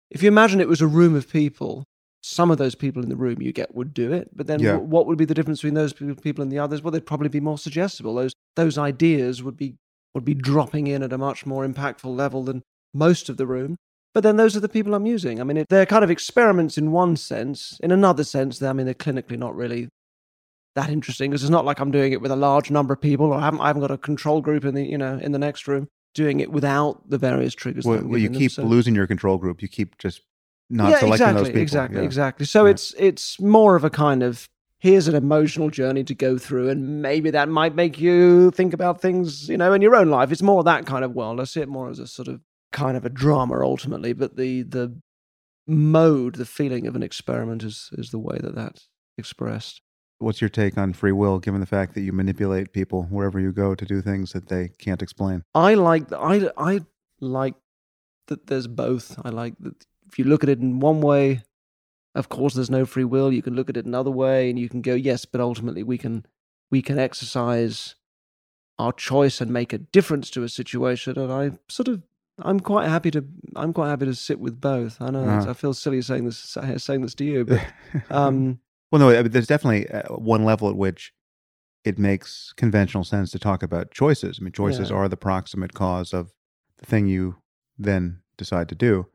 if 0.10 0.22
you 0.24 0.28
imagine 0.28 0.60
it 0.62 0.68
was 0.68 0.82
a 0.82 0.88
room 0.88 1.16
of 1.16 1.30
people, 1.30 1.84
some 2.22 2.50
of 2.52 2.58
those 2.58 2.76
people 2.76 3.04
in 3.04 3.10
the 3.10 3.16
room 3.16 3.42
you 3.42 3.54
get 3.54 3.76
would 3.76 3.94
do 3.94 4.12
it, 4.12 4.30
but 4.36 4.48
then 4.48 4.60
Yeah. 4.60 4.78
wh- 4.78 4.90
what 4.90 5.06
would 5.06 5.18
be 5.18 5.26
the 5.26 5.34
difference 5.34 5.60
between 5.60 5.76
those 5.76 5.94
people 5.94 6.42
and 6.42 6.52
the 6.52 6.60
others? 6.60 6.82
Well, 6.82 6.92
they'd 6.92 7.06
probably 7.06 7.30
be 7.30 7.40
more 7.40 7.58
suggestible. 7.58 8.16
Those 8.16 8.34
those 8.56 8.78
ideas 8.78 9.44
would 9.44 9.56
be 9.56 9.76
would 10.16 10.26
be 10.26 10.34
dropping 10.34 10.88
in 10.88 11.04
at 11.04 11.14
a 11.14 11.18
much 11.18 11.46
more 11.46 11.68
impactful 11.68 12.16
level 12.16 12.44
than 12.44 12.64
most 12.94 13.30
of 13.30 13.38
the 13.38 13.46
room. 13.46 13.76
But 14.16 14.24
then 14.24 14.38
those 14.38 14.56
are 14.58 14.60
the 14.60 14.70
people 14.70 14.96
I'm 14.96 15.06
using. 15.06 15.40
I 15.40 15.44
mean, 15.44 15.58
it, 15.58 15.68
they're 15.70 15.86
kind 15.86 16.04
of 16.04 16.10
experiments 16.10 16.76
in 16.78 16.92
one 16.92 17.16
sense. 17.18 17.78
In 17.84 17.92
another 17.92 18.24
sense, 18.24 18.60
I 18.64 18.74
mean, 18.74 18.86
they're 18.88 18.96
clinically 18.96 19.38
not 19.38 19.56
really 19.56 19.90
that 20.76 20.90
interesting 20.90 21.30
because 21.30 21.44
it's 21.44 21.52
not 21.52 21.66
like 21.66 21.80
I'm 21.80 21.92
doing 21.92 22.14
it 22.14 22.22
with 22.22 22.32
a 22.32 22.36
large 22.36 22.72
number 22.72 22.94
of 22.94 23.02
people, 23.02 23.28
or 23.28 23.36
I 23.36 23.42
haven't, 23.42 23.60
I 23.62 23.68
haven't 23.68 23.82
got 23.82 23.92
a 23.92 23.98
control 23.98 24.42
group 24.42 24.66
in 24.66 24.74
the 24.74 24.84
you 24.84 24.98
know 24.98 25.18
in 25.20 25.34
the 25.34 25.40
next 25.40 25.68
room 25.68 25.88
doing 26.18 26.40
it 26.42 26.52
without 26.52 27.10
the 27.10 27.18
various 27.18 27.54
triggers. 27.54 27.86
well, 27.86 28.00
well, 28.04 28.18
you 28.18 28.28
giving 28.28 28.34
them, 28.34 28.40
keep 28.42 28.52
so- 28.52 28.64
losing 28.64 28.94
your 28.96 29.08
control 29.08 29.38
group. 29.38 29.62
You 29.62 29.68
keep 29.70 29.98
just 29.98 30.22
not 30.70 30.90
yeah, 30.90 31.00
selecting 31.00 31.14
exactly, 31.14 31.40
those 31.42 31.48
people. 31.50 31.62
Exactly, 31.62 31.98
Yeah. 32.00 32.06
exactly. 32.06 32.46
So 32.46 32.66
Yeah. 32.66 32.72
it's 32.72 32.94
it's 32.98 33.40
more 33.40 33.76
of 33.78 33.84
a 33.86 33.90
kind 33.90 34.22
of 34.24 34.50
here's 34.80 35.08
an 35.08 35.16
emotional 35.16 35.70
journey 35.70 36.04
to 36.04 36.14
go 36.14 36.38
through, 36.38 36.70
and 36.70 37.02
maybe 37.02 37.30
that 37.32 37.48
might 37.50 37.74
make 37.74 38.00
you 38.00 38.52
think 38.52 38.74
about 38.74 39.02
things, 39.02 39.48
you 39.50 39.58
know, 39.58 39.72
in 39.74 39.82
your 39.82 39.96
own 39.96 40.10
life. 40.10 40.32
It's 40.32 40.42
more 40.44 40.64
that 40.66 40.86
kind 40.86 41.04
of 41.06 41.14
world. 41.16 41.40
I 41.40 41.46
see 41.46 41.62
it 41.62 41.70
more 41.70 41.90
as 41.90 42.00
a 42.00 42.08
sort 42.08 42.28
of 42.28 42.42
kind 42.74 42.98
of 42.98 43.06
a 43.06 43.10
drama 43.10 43.60
ultimately, 43.62 44.14
but 44.14 44.36
the 44.36 44.64
the 44.64 45.00
mode, 45.68 46.36
the 46.36 46.46
feeling 46.46 46.86
of 46.88 46.96
an 46.96 47.04
experiment 47.04 47.64
is 47.64 47.90
is 47.94 48.12
the 48.12 48.20
way 48.20 48.38
that 48.42 48.56
that's 48.56 48.90
expressed. 49.18 49.82
What's 50.20 50.42
your 50.42 50.50
take 50.50 50.78
on 50.78 50.94
free 50.94 51.12
will, 51.12 51.38
given 51.40 51.60
the 51.60 51.68
fact 51.68 51.94
that 51.94 52.02
you 52.02 52.12
manipulate 52.12 52.74
people 52.74 53.04
wherever 53.04 53.40
you 53.40 53.52
go 53.52 53.76
to 53.76 53.86
do 53.86 54.02
things 54.02 54.34
that 54.34 54.48
they 54.48 54.70
can't 54.80 55.02
explain? 55.02 55.44
I 55.54 55.76
like 55.76 56.12
I 56.12 56.50
I 56.58 56.82
like 57.22 57.54
that 58.28 58.48
there's 58.48 58.68
both. 58.68 59.20
I 59.24 59.30
like 59.30 59.54
that 59.60 59.86
if 60.08 60.18
you 60.18 60.26
look 60.26 60.44
at 60.44 60.50
it 60.50 60.60
in 60.60 60.80
one 60.80 61.02
way, 61.02 61.44
of 62.16 62.30
course 62.30 62.56
there's 62.56 62.70
no 62.70 62.86
free 62.86 63.04
will. 63.04 63.32
You 63.32 63.42
can 63.44 63.56
look 63.56 63.70
at 63.70 63.78
it 63.78 63.86
another 63.86 64.10
way 64.12 64.50
and 64.50 64.58
you 64.58 64.70
can 64.70 64.82
go, 64.82 64.96
yes, 64.96 65.26
but 65.26 65.40
ultimately 65.42 65.84
we 65.84 65.98
can 65.98 66.26
we 66.72 66.82
can 66.82 66.98
exercise 66.98 67.96
our 68.80 68.92
choice 68.94 69.40
and 69.42 69.52
make 69.52 69.72
a 69.74 69.78
difference 69.78 70.30
to 70.32 70.44
a 70.44 70.50
situation. 70.50 71.18
And 71.18 71.32
I 71.32 71.52
sort 71.70 71.88
of 71.88 72.02
I'm 72.40 72.60
quite 72.60 72.88
happy 72.88 73.12
to 73.12 73.24
I'm 73.56 73.72
quite 73.74 73.90
happy 73.90 74.06
to 74.06 74.16
sit 74.16 74.40
with 74.40 74.60
both. 74.60 75.00
I 75.02 75.12
know 75.12 75.24
Uh-huh. 75.24 75.52
I 75.52 75.54
feel 75.54 75.74
silly 75.74 76.02
saying 76.02 76.26
this 76.26 76.58
saying 76.78 77.02
this 77.02 77.16
to 77.16 77.24
you, 77.26 77.46
but 77.46 77.62
um 78.10 78.60
well, 78.92 79.00
no, 79.00 79.10
I 79.10 79.22
mean, 79.24 79.32
there's 79.32 79.48
definitely 79.48 79.90
uh, 79.90 80.14
one 80.14 80.46
level 80.46 80.70
at 80.70 80.76
which 80.76 81.14
it 81.84 81.98
makes 82.00 82.54
conventional 82.58 83.04
sense 83.04 83.32
to 83.32 83.40
talk 83.40 83.64
about 83.64 83.92
choices. 83.92 84.40
I 84.40 84.44
mean, 84.44 84.52
choices 84.54 84.90
Yeah. 84.90 84.96
are 84.98 85.08
the 85.08 85.18
proximate 85.18 85.74
cause 85.74 86.14
of 86.14 86.32
the 86.80 86.86
thing 86.86 87.08
you 87.08 87.38
then 87.78 88.22
decide 88.38 88.68
to 88.70 88.76
do. 88.76 89.08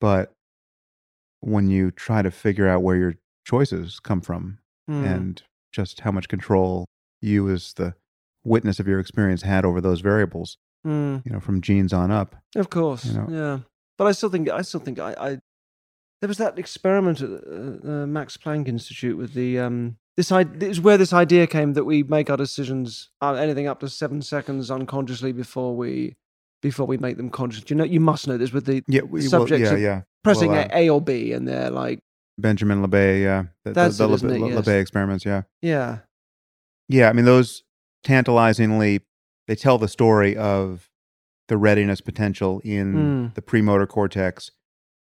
But 0.00 0.32
when 1.40 1.68
you 1.68 1.90
try 1.90 2.22
to 2.22 2.30
figure 2.30 2.68
out 2.68 2.82
where 2.82 2.96
your 2.96 3.14
choices 3.44 4.00
come 4.00 4.20
from 4.20 4.58
hmm. 4.86 5.04
and 5.04 5.42
just 5.72 6.00
how 6.00 6.10
much 6.10 6.28
control 6.28 6.86
you 7.20 7.48
as 7.50 7.72
the 7.74 7.94
witness 8.44 8.78
of 8.80 8.86
your 8.86 9.00
experience 9.00 9.42
had 9.42 9.64
over 9.64 9.80
those 9.80 10.00
variables, 10.00 10.56
Hmm. 10.84 11.18
you 11.24 11.32
know, 11.32 11.40
from 11.40 11.62
genes 11.62 11.92
on 11.94 12.10
up. 12.10 12.36
Of 12.54 12.68
course, 12.70 13.06
you 13.06 13.14
know. 13.14 13.26
yeah. 13.30 13.58
But 13.96 14.06
I 14.08 14.12
still 14.12 14.28
think 14.28 14.50
I 14.50 14.60
still 14.62 14.80
think 14.80 14.98
I, 14.98 15.12
I 15.18 15.38
there 16.24 16.28
was 16.28 16.38
that 16.38 16.58
experiment 16.58 17.20
at 17.20 17.28
the 17.28 17.80
uh, 17.84 18.06
Max 18.06 18.38
Planck 18.38 18.66
Institute 18.66 19.18
with 19.18 19.34
the 19.34 19.58
um 19.58 19.98
this 20.16 20.32
is 20.32 20.80
where 20.80 20.96
this 20.96 21.12
idea 21.12 21.46
came 21.46 21.74
that 21.74 21.84
we 21.84 22.02
make 22.02 22.30
our 22.30 22.38
decisions 22.38 23.10
uh, 23.20 23.34
anything 23.34 23.66
up 23.66 23.80
to 23.80 23.90
seven 23.90 24.22
seconds 24.22 24.70
unconsciously 24.70 25.32
before 25.32 25.76
we 25.76 26.16
before 26.62 26.86
we 26.86 26.96
make 26.96 27.18
them 27.18 27.28
conscious. 27.28 27.68
You 27.68 27.76
know, 27.76 27.84
you 27.84 28.00
must 28.00 28.26
know 28.26 28.38
this 28.38 28.54
with 28.54 28.64
the 28.64 28.82
Yeah, 28.88 29.02
we, 29.02 29.20
well, 29.20 29.28
subjects 29.28 29.70
yeah, 29.70 29.76
yeah. 29.76 30.02
pressing 30.22 30.52
Well, 30.52 30.62
uh, 30.62 30.68
a, 30.72 30.86
a 30.86 30.88
or 30.88 31.02
B, 31.02 31.32
and 31.34 31.46
they're 31.46 31.68
like, 31.68 32.00
Benjamin 32.38 32.80
Libet, 32.82 33.22
yeah, 33.22 33.44
the, 33.64 33.72
That's 33.72 33.98
the, 33.98 34.10
it, 34.10 34.20
the 34.22 34.34
it? 34.34 34.40
Yes. 34.48 34.66
Libet 34.66 34.80
experiments, 34.80 35.26
yeah. 35.26 35.42
yeah, 35.60 35.98
Yeah, 36.88 37.10
I 37.10 37.12
mean 37.12 37.26
those 37.26 37.64
tantalizingly 38.02 39.02
they 39.46 39.56
tell 39.56 39.76
the 39.76 39.88
story 39.88 40.38
of 40.38 40.88
the 41.48 41.58
readiness 41.58 42.00
potential 42.00 42.62
in 42.64 42.94
Mm. 42.94 43.34
the 43.34 43.42
premotor 43.42 43.86
cortex 43.86 44.52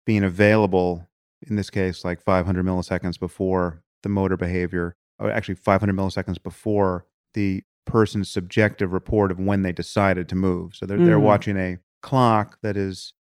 being 0.07 0.22
available 0.22 1.08
in 1.46 1.57
this 1.57 1.70
case 1.70 2.05
like 2.05 2.20
500 2.22 2.64
milliseconds 2.64 3.18
before 3.18 3.83
the 4.03 4.09
motor 4.09 4.37
behavior 4.37 4.96
or 5.18 5.31
actually 5.31 5.55
500 5.55 5.94
milliseconds 5.94 6.42
before 6.42 7.07
the 7.35 7.62
person's 7.87 8.29
subjective 8.31 8.92
report 8.92 9.31
of 9.31 9.38
when 9.38 9.62
they 9.62 9.72
decided 9.72 10.29
to 10.29 10.35
move. 10.37 10.74
So 10.77 10.85
they're 10.87 10.98
they're 10.98 11.18
Mm. 11.18 11.22
watching 11.22 11.57
a 11.57 11.79
clock 12.02 12.58
that 12.62 12.77
is 12.77 13.12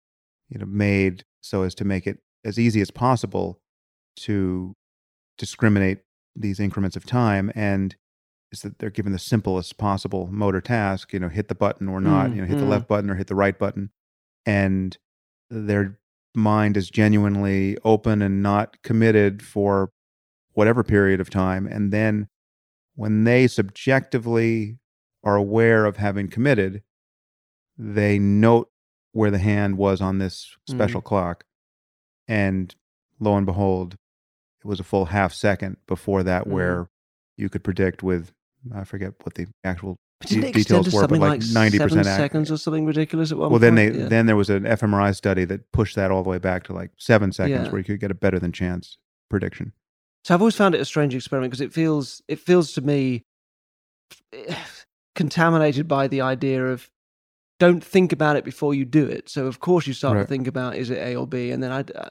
you 0.49 0.59
know 0.59 0.65
made 0.65 1.23
so 1.41 1.63
as 1.63 1.73
to 1.75 1.85
make 1.85 2.05
it 2.07 2.19
as 2.45 2.59
easy 2.59 2.81
as 2.81 2.91
possible 2.91 3.59
to 4.17 4.75
discriminate 5.37 5.99
these 6.35 6.59
increments 6.59 6.95
of 6.95 7.05
time 7.05 7.51
and 7.55 7.95
is 8.51 8.61
that 8.61 8.79
they're 8.79 8.89
given 8.89 9.11
the 9.11 9.19
simplest 9.19 9.77
possible 9.77 10.27
motor 10.31 10.61
task, 10.61 11.11
you 11.13 11.19
know, 11.19 11.27
hit 11.29 11.47
the 11.49 11.55
button 11.55 11.87
or 11.89 11.99
not, 11.99 12.27
Mm, 12.29 12.35
you 12.35 12.41
know, 12.41 12.47
hit 12.47 12.57
the 12.59 12.63
mm. 12.65 12.69
left 12.69 12.87
button 12.87 13.09
or 13.09 13.15
hit 13.15 13.27
the 13.27 13.35
right 13.35 13.57
button. 13.57 13.89
And 14.45 14.97
their 15.49 15.99
mind 16.37 16.77
is 16.77 16.89
genuinely 16.89 17.77
open 17.83 18.21
and 18.21 18.41
not 18.43 18.81
committed 18.83 19.41
for 19.41 19.91
whatever 20.53 20.83
period 20.83 21.19
of 21.19 21.29
time. 21.29 21.67
And 21.67 21.91
then 21.91 22.27
when 22.95 23.23
they 23.25 23.47
subjectively 23.47 24.77
are 25.23 25.35
aware 25.35 25.85
of 25.85 25.97
having 25.97 26.29
committed, 26.29 26.83
they 27.77 28.17
note 28.19 28.69
where 29.11 29.31
the 29.31 29.39
hand 29.39 29.77
was 29.77 29.99
on 30.01 30.19
this 30.19 30.55
special 30.69 31.01
clock. 31.01 31.43
And 32.27 32.73
lo 33.19 33.35
and 33.35 33.45
behold, 33.45 33.95
it 34.63 34.67
was 34.67 34.79
a 34.79 34.83
full 34.83 35.05
half 35.05 35.33
second 35.33 35.77
before 35.87 36.23
that 36.23 36.45
Mhm. 36.45 36.51
where 36.51 36.89
you 37.35 37.49
could 37.49 37.63
predict 37.63 38.03
with 38.03 38.31
I 38.73 38.83
forget 38.83 39.13
what 39.23 39.35
the 39.35 39.47
actual 39.63 39.97
But 40.19 40.29
didn't 40.29 40.41
de- 40.41 40.47
it 40.49 40.55
extend 40.57 40.83
details 40.83 40.85
to 40.85 40.99
something 40.99 41.21
like 41.21 41.41
like 41.41 41.49
ninety 41.51 41.77
percent 41.77 42.05
seconds 42.05 42.51
or 42.51 42.57
something 42.57 42.85
ridiculous 42.87 43.31
at 43.31 43.37
one 43.37 43.51
Well, 43.51 43.59
then 43.59 43.75
they? 43.75 43.91
Yeah. 43.91 44.07
then 44.07 44.25
there 44.25 44.35
was 44.35 44.49
an 44.49 44.63
fMRI 44.63 45.15
study 45.15 45.45
that 45.45 45.71
pushed 45.71 45.95
that 45.95 46.09
all 46.09 46.23
the 46.23 46.29
way 46.29 46.39
back 46.39 46.63
to 46.65 46.73
like 46.73 46.89
seven 46.97 47.31
seconds, 47.31 47.65
Yeah. 47.65 47.71
where 47.71 47.77
you 47.79 47.83
could 47.85 47.99
get 47.99 48.09
a 48.09 48.15
better 48.15 48.39
than 48.39 48.51
chance 48.51 48.97
prediction. 49.29 49.73
So 50.25 50.33
I've 50.33 50.41
always 50.41 50.55
found 50.55 50.73
it 50.75 50.81
a 50.81 50.85
strange 50.85 51.13
experiment 51.13 51.51
because 51.51 51.61
it 51.61 51.71
feels 51.71 52.21
it 52.27 52.39
feels 52.39 52.71
to 52.73 52.81
me 52.81 53.25
contaminated 55.15 55.87
by 55.87 56.07
the 56.07 56.21
idea 56.21 56.65
of 56.65 56.89
don't 57.59 57.83
think 57.83 58.11
about 58.11 58.35
it 58.35 58.43
before 58.45 58.73
you 58.73 58.85
do 58.85 59.05
it. 59.05 59.29
So 59.29 59.47
of 59.47 59.59
course 59.59 59.87
you 59.87 59.93
start 59.93 60.15
Right. 60.15 60.21
to 60.23 60.27
think 60.27 60.47
about 60.47 60.75
is 60.75 60.89
it 60.89 60.97
A 60.99 61.15
or 61.15 61.27
B, 61.27 61.51
and 61.51 61.61
then 61.61 61.71
I 61.71 61.79
uh, 61.81 62.09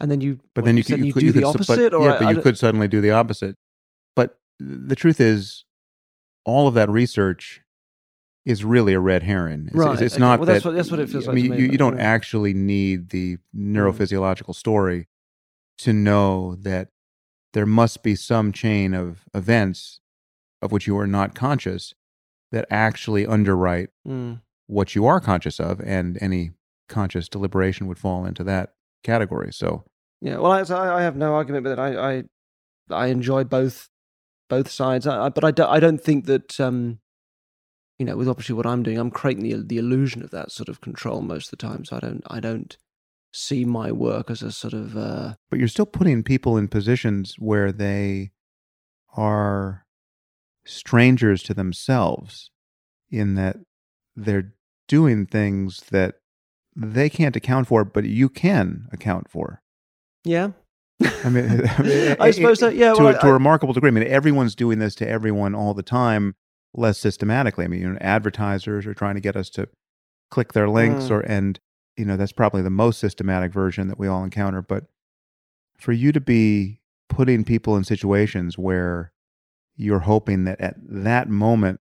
and 0.00 0.10
then 0.10 0.20
you 0.20 0.38
But 0.54 0.64
then 0.64 0.76
you, 0.76 0.82
said 0.82 0.96
could, 0.98 1.06
you, 1.06 1.12
could, 1.12 1.20
do 1.20 1.26
you 1.26 1.32
the 1.32 1.44
opposite, 1.44 1.92
but, 1.92 1.94
or 1.94 2.06
yeah, 2.08 2.14
I- 2.14 2.18
but 2.18 2.28
you 2.28 2.34
don't- 2.34 2.42
could 2.42 2.58
suddenly 2.58 2.88
do 2.88 3.00
the 3.00 3.10
opposite. 3.12 3.56
But 4.14 4.38
the 4.58 4.94
truth 4.96 5.20
is, 5.20 5.64
all 6.46 6.66
of 6.68 6.74
that 6.74 6.88
research 6.88 7.60
is 8.46 8.64
really 8.64 8.94
a 8.94 9.00
red 9.00 9.22
herring. 9.24 9.66
It's, 9.66 9.74
Right, 9.76 9.92
it's, 9.94 10.02
it's 10.02 10.14
okay. 10.14 10.20
not 10.20 10.38
Well, 10.38 10.46
that's 10.46 10.62
that, 10.62 10.68
what- 10.70 10.76
that's 10.76 10.90
what 10.90 11.00
it 11.00 11.10
feels 11.10 11.26
I 11.28 11.32
like 11.32 11.36
to 11.36 11.42
mean, 11.42 11.50
me, 11.50 11.58
you, 11.66 11.72
you 11.72 11.78
don't 11.78 11.96
yeah. 11.98 12.04
actually 12.04 12.54
need 12.54 13.10
the 13.10 13.36
neurophysiological 13.54 14.54
story 14.54 15.08
to 15.78 15.92
know 15.92 16.54
that 16.60 16.88
there 17.52 17.66
must 17.66 18.02
be 18.02 18.14
some 18.14 18.52
chain 18.52 18.94
of 18.94 19.24
events 19.34 20.00
of 20.62 20.72
which 20.72 20.86
you 20.86 20.96
are 20.98 21.06
not 21.06 21.34
conscious 21.34 21.92
that 22.52 22.66
actually 22.70 23.26
underwrite 23.26 23.90
Mm. 24.06 24.40
what 24.68 24.94
you 24.94 25.04
are 25.06 25.20
conscious 25.20 25.58
of, 25.60 25.80
and 25.80 26.16
any 26.22 26.52
conscious 26.88 27.28
deliberation 27.28 27.88
would 27.88 27.98
fall 27.98 28.24
into 28.24 28.44
that 28.44 28.74
category. 29.02 29.52
So, 29.52 29.84
Yeah, 30.20 30.38
well, 30.38 30.52
I, 30.52 30.60
I 30.62 30.98
I 30.98 31.02
have 31.02 31.16
no 31.16 31.34
argument 31.34 31.64
with 31.64 31.72
it. 31.72 31.78
I 31.80 31.90
I, 32.18 32.24
I 32.90 33.06
enjoy 33.08 33.42
both 33.44 33.88
both 34.48 34.70
sides, 34.70 35.06
I, 35.06 35.26
I, 35.26 35.28
but 35.28 35.44
I 35.44 35.50
don't, 35.50 35.70
I 35.70 35.80
don't 35.80 36.00
think 36.00 36.26
that 36.26 36.58
um, 36.60 36.98
you 37.98 38.04
know, 38.04 38.16
with 38.16 38.28
obviously 38.28 38.54
what 38.54 38.66
I'm 38.66 38.82
doing, 38.82 38.98
I'm 38.98 39.10
creating 39.10 39.44
the 39.44 39.62
the 39.62 39.78
illusion 39.78 40.22
of 40.22 40.30
that 40.30 40.52
sort 40.52 40.68
of 40.68 40.80
control 40.80 41.22
most 41.22 41.46
of 41.46 41.50
the 41.58 41.66
time. 41.66 41.84
So 41.84 41.96
I 41.96 42.00
don't 42.00 42.22
I 42.28 42.40
don't 42.40 42.76
see 43.32 43.64
my 43.64 43.92
work 43.92 44.30
as 44.30 44.42
a 44.42 44.52
sort 44.52 44.72
of 44.72 44.96
uh, 44.96 45.34
but 45.50 45.58
you're 45.58 45.68
still 45.68 45.86
putting 45.86 46.22
people 46.22 46.56
in 46.56 46.68
positions 46.68 47.36
where 47.38 47.72
they 47.72 48.30
are 49.16 49.86
strangers 50.66 51.42
to 51.44 51.54
themselves 51.54 52.50
in 53.10 53.34
that 53.34 53.56
they're 54.14 54.52
doing 54.88 55.26
things 55.26 55.84
that 55.90 56.16
they 56.74 57.08
can't 57.08 57.36
account 57.36 57.66
for, 57.66 57.84
but 57.84 58.04
you 58.04 58.28
can 58.28 58.88
account 58.92 59.30
for. 59.30 59.62
yeah. 60.24 60.50
I 61.02 61.28
mean, 61.28 61.44
I, 61.78 61.82
mean, 61.82 62.16
I 62.20 62.30
suppose 62.30 62.60
so. 62.60 62.68
Yeah, 62.68 62.94
to, 62.94 63.02
well, 63.02 63.14
a, 63.14 63.18
to 63.20 63.26
I- 63.26 63.28
a 63.28 63.32
remarkable 63.32 63.72
degree. 63.74 63.88
I 63.88 63.92
mean, 63.92 64.06
everyone's 64.06 64.54
doing 64.54 64.78
this 64.78 64.94
to 64.96 65.08
everyone 65.08 65.54
all 65.54 65.74
the 65.74 65.82
time, 65.82 66.34
less 66.74 66.98
systematically. 66.98 67.64
I 67.64 67.68
mean, 67.68 67.80
you 67.80 67.88
know, 67.90 67.98
advertisers 68.00 68.86
are 68.86 68.94
trying 68.94 69.14
to 69.16 69.20
get 69.20 69.36
us 69.36 69.50
to 69.50 69.68
click 70.30 70.52
their 70.52 70.68
links, 70.68 71.04
Mm. 71.04 71.10
or 71.10 71.20
and 71.20 71.60
you 71.96 72.04
know 72.04 72.16
that's 72.16 72.32
probably 72.32 72.62
the 72.62 72.70
most 72.70 72.98
systematic 72.98 73.52
version 73.52 73.88
that 73.88 73.98
we 73.98 74.06
all 74.08 74.24
encounter. 74.24 74.62
But 74.62 74.84
for 75.78 75.92
you 75.92 76.12
to 76.12 76.20
be 76.20 76.80
putting 77.08 77.44
people 77.44 77.76
in 77.76 77.84
situations 77.84 78.58
where 78.58 79.12
you're 79.76 80.00
hoping 80.00 80.44
that 80.44 80.60
at 80.60 80.74
that 80.88 81.28
moment 81.28 81.80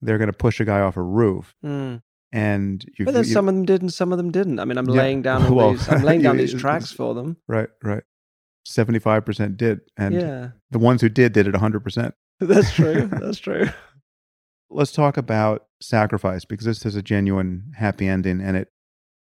they're 0.00 0.18
going 0.18 0.30
to 0.30 0.36
push 0.36 0.60
a 0.60 0.64
guy 0.64 0.80
off 0.80 0.96
a 0.96 1.02
roof, 1.02 1.56
Mm. 1.64 2.00
and 2.32 2.84
you, 2.96 3.04
But 3.04 3.14
then 3.14 3.24
you- 3.24 3.30
some 3.32 3.48
of 3.48 3.54
them 3.56 3.64
did 3.64 3.82
and 3.82 3.92
some 3.92 4.12
of 4.12 4.18
them 4.18 4.30
didn't. 4.30 4.60
I 4.60 4.64
mean, 4.64 4.78
I'm 4.78 4.88
Yeah, 4.88 4.94
laying 5.02 5.22
down 5.28 5.52
well, 5.52 5.72
these 5.72 5.88
I'm 5.88 6.02
laying 6.02 6.22
down 6.22 6.38
you- 6.38 6.46
these 6.46 6.54
tracks 6.60 6.92
for 6.92 7.14
them. 7.14 7.36
right, 7.48 7.68
right, 7.82 8.04
seventy 8.68 8.98
five 8.98 9.24
percent 9.24 9.56
did, 9.56 9.80
and 9.96 10.14
yeah, 10.14 10.48
the 10.70 10.78
ones 10.78 11.00
who 11.00 11.08
did 11.08 11.32
did 11.32 11.46
it 11.46 11.56
hundred 11.56 11.80
percent. 11.80 12.14
that's 12.40 12.72
true. 12.72 13.06
That's 13.20 13.38
true. 13.38 13.66
let's 14.70 14.92
talk 14.92 15.16
about 15.16 15.66
sacrifice 15.80 16.44
because 16.44 16.66
this 16.66 16.82
has 16.84 16.94
a 16.94 17.02
genuine 17.02 17.72
happy 17.76 18.06
ending 18.06 18.40
and 18.40 18.56
it 18.56 18.68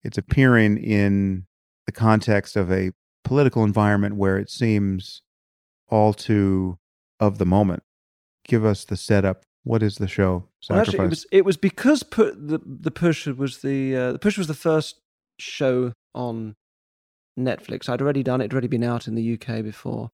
it's 0.03 0.19
appearing 0.19 0.79
in 0.79 1.47
the 1.87 1.93
context 1.93 2.57
of 2.57 2.73
a 2.73 2.91
political 3.25 3.63
environment 3.65 4.17
where 4.17 4.37
it 4.39 4.51
seems 4.51 5.23
all 5.89 6.13
too 6.13 6.79
of 7.21 7.39
the 7.39 7.47
moment 7.47 7.83
give 8.47 8.65
us 8.65 8.85
the 8.85 8.97
setup 8.97 9.43
what 9.65 9.83
is 9.83 9.97
the 9.97 10.09
show 10.09 10.49
Well, 10.69 10.85
sacrifice 10.85 10.89
actually, 10.89 11.05
it 11.05 11.11
was 11.11 11.27
it 11.33 11.45
was 11.45 11.57
because 11.57 12.03
pu- 12.03 12.35
the 12.35 12.61
the 12.65 12.91
push 12.91 13.27
was 13.27 13.59
the 13.59 13.97
uh, 13.97 14.13
the 14.13 14.19
push 14.19 14.37
was 14.39 14.47
the 14.47 14.55
first 14.55 15.01
show 15.39 15.93
on 16.15 16.55
Netflix. 17.39 17.89
I'd 17.89 18.01
already 18.03 18.23
done 18.23 18.41
it; 18.41 18.45
it'd 18.45 18.53
already 18.55 18.69
been 18.69 18.85
out 18.85 19.07
in 19.09 19.15
the 19.15 19.35
UK 19.35 19.63
before, 19.63 20.11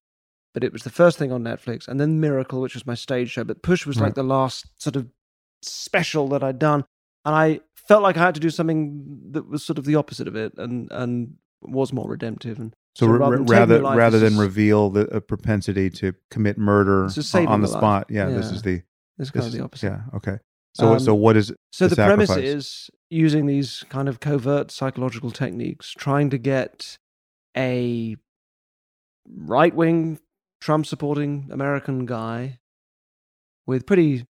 but 0.55 0.65
it 0.65 0.73
was 0.73 0.83
the 0.83 0.91
first 0.91 1.19
thing 1.19 1.33
on 1.33 1.43
Netflix, 1.43 1.87
and 1.89 2.01
then 2.01 2.21
Miracle, 2.21 2.61
which 2.61 2.75
was 2.75 2.87
my 2.87 2.95
stage 2.95 3.31
show. 3.31 3.45
But 3.45 3.63
Push 3.63 3.87
was 3.87 3.97
Right. 3.99 4.07
like 4.07 4.15
the 4.15 4.23
last 4.23 4.67
sort 4.81 4.97
of 4.97 5.09
special 5.63 6.29
that 6.29 6.43
I'd 6.43 6.59
done, 6.59 6.85
and 7.25 7.35
I 7.35 7.61
felt 7.75 8.03
like 8.03 8.17
I 8.17 8.21
had 8.25 8.35
to 8.35 8.41
do 8.41 8.51
something 8.51 9.21
that 9.33 9.49
was 9.49 9.65
sort 9.65 9.79
of 9.79 9.85
the 9.85 9.97
opposite 9.97 10.29
of 10.29 10.37
it, 10.37 10.53
and 10.57 10.89
and 10.91 11.35
was 11.63 11.93
more 11.93 12.09
redemptive. 12.09 12.59
And 12.59 12.75
so, 12.97 13.07
so 13.07 13.13
rather 13.13 13.43
rather 13.43 13.81
life, 13.81 13.99
rather 13.99 14.19
than 14.19 14.39
reveal 14.39 14.91
the 14.91 15.03
a 15.15 15.21
propensity 15.21 15.91
to 15.91 16.15
commit 16.31 16.57
murder 16.59 17.09
This 17.15 17.35
on- 17.35 17.61
the 17.61 17.69
spot 17.69 18.07
yeah, 18.09 18.31
this 18.31 18.51
is 18.51 18.63
the 18.63 18.79
kind 18.79 18.85
this 19.19 19.31
of 19.47 19.53
the 19.53 19.63
opposite. 19.63 19.87
yeah 19.87 20.01
okay 20.15 20.39
so 20.75 20.97
so 20.99 21.15
Um, 21.15 21.21
what 21.21 21.37
is 21.37 21.53
So 21.73 21.87
the 21.87 21.95
the, 21.97 22.05
premise 22.07 22.31
is 22.37 22.91
using 23.11 23.47
these 23.47 23.85
kind 23.91 24.09
of 24.09 24.21
covert 24.21 24.71
psychological 24.71 25.31
techniques, 25.31 25.91
trying 25.93 26.31
to 26.31 26.39
get 26.39 26.97
a 27.57 28.17
right 29.27 29.75
wing 29.75 30.19
Trump 30.61 30.87
supporting 30.87 31.49
American 31.51 32.07
guy 32.07 32.59
with 33.67 33.87
pretty 33.87 34.27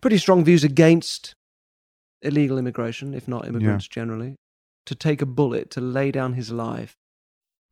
pretty 0.00 0.18
strong 0.18 0.44
views 0.44 0.64
against 0.64 1.34
illegal 2.22 2.58
immigration, 2.58 3.14
if 3.14 3.26
not 3.26 3.46
immigrants 3.46 3.88
generally, 3.88 4.36
to 4.86 4.94
take 4.94 5.22
a 5.22 5.26
bullet 5.26 5.70
to 5.70 5.80
lay 5.80 6.10
down 6.10 6.34
his 6.34 6.50
life 6.52 6.96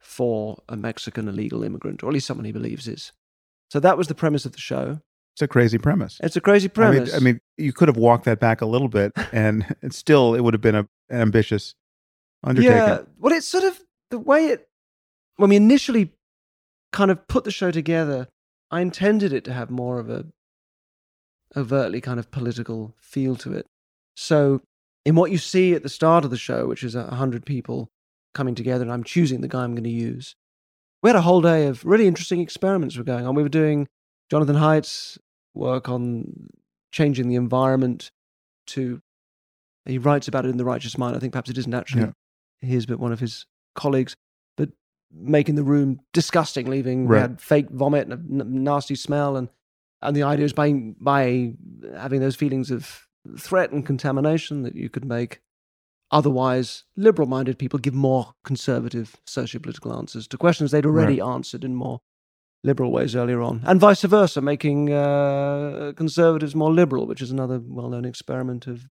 for 0.01 0.63
a 0.69 0.77
Mexican 0.77 1.29
illegal 1.29 1.63
immigrant, 1.63 2.03
or 2.03 2.09
at 2.09 2.15
least 2.15 2.27
someone 2.27 2.45
he 2.47 2.53
believes 2.53 2.89
is. 2.89 3.13
So 3.71 3.79
that 3.81 3.97
was 3.99 4.09
the 4.09 4.15
premise 4.15 4.45
of 4.47 4.53
the 4.53 4.59
show. 4.59 5.01
it's 5.35 5.43
a 5.43 5.49
crazy 5.49 5.79
premise 5.79 6.19
It's 6.23 6.37
a 6.37 6.41
crazy 6.41 6.69
I 6.69 6.73
premise. 6.73 7.13
mean, 7.13 7.17
I 7.17 7.25
mean, 7.25 7.41
you 7.57 7.73
could 7.73 7.89
have 7.89 7.97
walked 7.97 8.25
that 8.25 8.41
back 8.41 8.61
a 8.61 8.67
little 8.67 8.89
bit, 8.89 9.13
and 9.33 9.65
still 9.91 10.35
it 10.35 10.41
would 10.41 10.55
have 10.55 10.61
been 10.63 10.75
a, 10.75 10.89
an 11.11 11.21
ambitious 11.21 11.75
undertaking. 12.43 12.77
Yeah. 12.77 13.03
Well, 13.19 13.33
it's 13.33 13.47
sort 13.47 13.65
of 13.65 13.79
the 14.11 14.19
way 14.19 14.47
it, 14.47 14.69
when 15.41 15.51
we 15.51 15.57
initially 15.57 16.12
kind 16.93 17.11
of 17.11 17.26
put 17.28 17.45
the 17.45 17.51
show 17.51 17.70
together, 17.70 18.28
I 18.70 18.80
intended 18.80 19.32
it 19.32 19.45
to 19.45 19.53
have 19.53 19.70
more 19.70 19.99
of 19.99 20.09
a 20.11 20.26
overtly 21.57 22.01
kind 22.01 22.18
of 22.18 22.30
political 22.30 22.95
feel 23.01 23.36
to 23.36 23.53
it. 23.53 23.66
So, 24.14 24.61
in 25.05 25.14
what 25.14 25.30
you 25.30 25.38
see 25.38 25.72
at 25.74 25.82
the 25.82 25.88
start 25.88 26.24
of 26.24 26.30
the 26.30 26.36
show, 26.36 26.66
which 26.66 26.82
is 26.84 26.95
a 26.95 27.14
hundred 27.14 27.45
people 27.47 27.88
coming 28.34 28.55
together, 28.55 28.82
and 28.82 28.93
I'm 28.93 29.05
choosing 29.05 29.41
the 29.41 29.49
guy 29.49 29.64
I'm 29.64 29.72
going 29.74 29.84
to 29.84 29.91
use, 29.91 30.34
we 31.03 31.09
had 31.09 31.16
a 31.16 31.22
whole 31.22 31.41
day 31.41 31.66
of 31.66 31.84
really 31.84 32.07
interesting 32.07 32.41
experiments 32.41 32.97
were 32.97 33.05
going 33.05 33.26
on. 33.26 33.34
We 33.34 33.43
were 33.43 33.49
doing 33.49 33.88
Jonathan 34.30 34.57
Haidt's 34.57 35.18
work 35.55 35.88
on 35.88 36.49
changing 36.93 37.28
the 37.28 37.36
environment 37.36 38.11
to. 38.68 39.01
He 39.86 39.97
writes 39.99 40.28
about 40.28 40.45
it 40.45 40.51
in 40.51 40.59
The 40.59 40.64
Righteous 40.64 40.99
Mind. 40.99 41.16
I 41.16 41.18
think 41.18 41.32
perhaps 41.32 41.51
it 41.51 41.57
isn't 41.59 41.74
actually 41.74 42.03
Yeah. 42.03 42.12
his, 42.68 42.84
but 42.84 42.99
one 43.01 43.12
of 43.12 43.20
his 43.20 43.47
colleagues. 43.74 44.14
Making 45.13 45.57
the 45.57 45.65
room 45.65 46.01
disgusting, 46.13 46.67
leaving 46.71 47.07
we 47.07 47.15
Right. 47.17 47.23
had 47.23 47.41
fake 47.41 47.69
vomit 47.71 48.09
and 48.09 48.41
a 48.41 48.45
n- 48.45 48.63
nasty 48.65 48.95
smell, 48.95 49.37
and 49.37 49.49
and 50.03 50.17
the 50.17 50.23
idea 50.23 50.45
is 50.45 50.53
by 50.53 50.73
by 51.01 51.55
having 51.97 52.21
those 52.21 52.37
feelings 52.37 52.71
of 52.71 53.07
threat 53.39 53.73
and 53.73 53.85
contamination 53.85 54.63
that 54.63 54.75
you 54.75 54.89
could 54.89 55.05
make 55.05 55.41
otherwise 56.13 56.85
liberal-minded 56.97 57.59
people 57.59 57.79
give 57.79 57.95
more 57.95 58.35
conservative 58.45 59.17
socio-political 59.27 59.93
answers 59.97 60.27
to 60.27 60.37
questions 60.39 60.71
they'd 60.71 60.87
already 60.87 61.21
answered 61.21 61.65
in 61.65 61.75
more 61.75 62.01
liberal 62.65 62.91
ways 62.93 63.15
earlier 63.17 63.41
on, 63.43 63.61
and 63.65 63.81
vice 63.81 64.03
versa, 64.03 64.41
making 64.41 64.91
uh, 64.93 65.93
conservatives 65.97 66.55
more 66.55 66.73
liberal, 66.73 67.07
which 67.07 67.23
is 67.23 67.31
another 67.31 67.61
well-known 67.65 68.05
experiment 68.05 68.67
of 68.67 68.89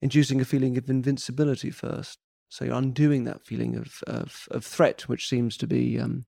inducing 0.00 0.40
a 0.40 0.44
feeling 0.44 0.76
of 0.78 0.88
invincibility 0.90 1.70
first. 1.70 2.18
So 2.52 2.66
you're 2.66 2.74
undoing 2.74 3.24
that 3.24 3.46
feeling 3.46 3.76
of 3.76 4.02
of, 4.06 4.46
of 4.50 4.62
threat, 4.62 5.08
which 5.08 5.26
seems 5.26 5.56
to 5.56 5.66
be 5.66 5.98
um, 5.98 6.26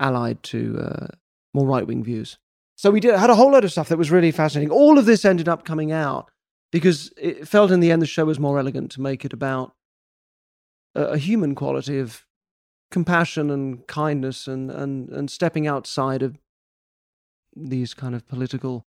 allied 0.00 0.42
to 0.42 0.76
uh, 0.80 1.06
more 1.54 1.68
right-wing 1.68 2.02
views. 2.02 2.36
So 2.74 2.90
we 2.90 2.98
did 2.98 3.14
had 3.14 3.30
a 3.30 3.36
whole 3.36 3.52
load 3.52 3.62
of 3.62 3.70
stuff 3.70 3.88
that 3.88 3.96
was 3.96 4.10
really 4.10 4.32
fascinating. 4.32 4.72
All 4.72 4.98
of 4.98 5.06
this 5.06 5.24
ended 5.24 5.48
up 5.48 5.64
coming 5.64 5.92
out 5.92 6.32
because 6.72 7.12
it 7.16 7.46
felt 7.46 7.70
in 7.70 7.78
the 7.78 7.92
end 7.92 8.02
the 8.02 8.06
show 8.06 8.24
was 8.24 8.40
more 8.40 8.58
elegant 8.58 8.90
to 8.92 9.00
make 9.00 9.24
it 9.24 9.32
about 9.32 9.76
a, 10.96 11.02
a 11.02 11.18
human 11.18 11.54
quality 11.54 12.00
of 12.00 12.26
compassion 12.90 13.48
and 13.48 13.86
kindness 13.86 14.48
and, 14.48 14.68
and, 14.68 15.10
and 15.10 15.30
stepping 15.30 15.68
outside 15.68 16.24
of 16.24 16.38
these 17.54 17.94
kind 17.94 18.16
of 18.16 18.26
political 18.26 18.84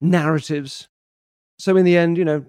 narratives. 0.00 0.88
So 1.58 1.76
in 1.76 1.84
the 1.84 1.98
end, 1.98 2.16
you 2.16 2.24
know, 2.24 2.44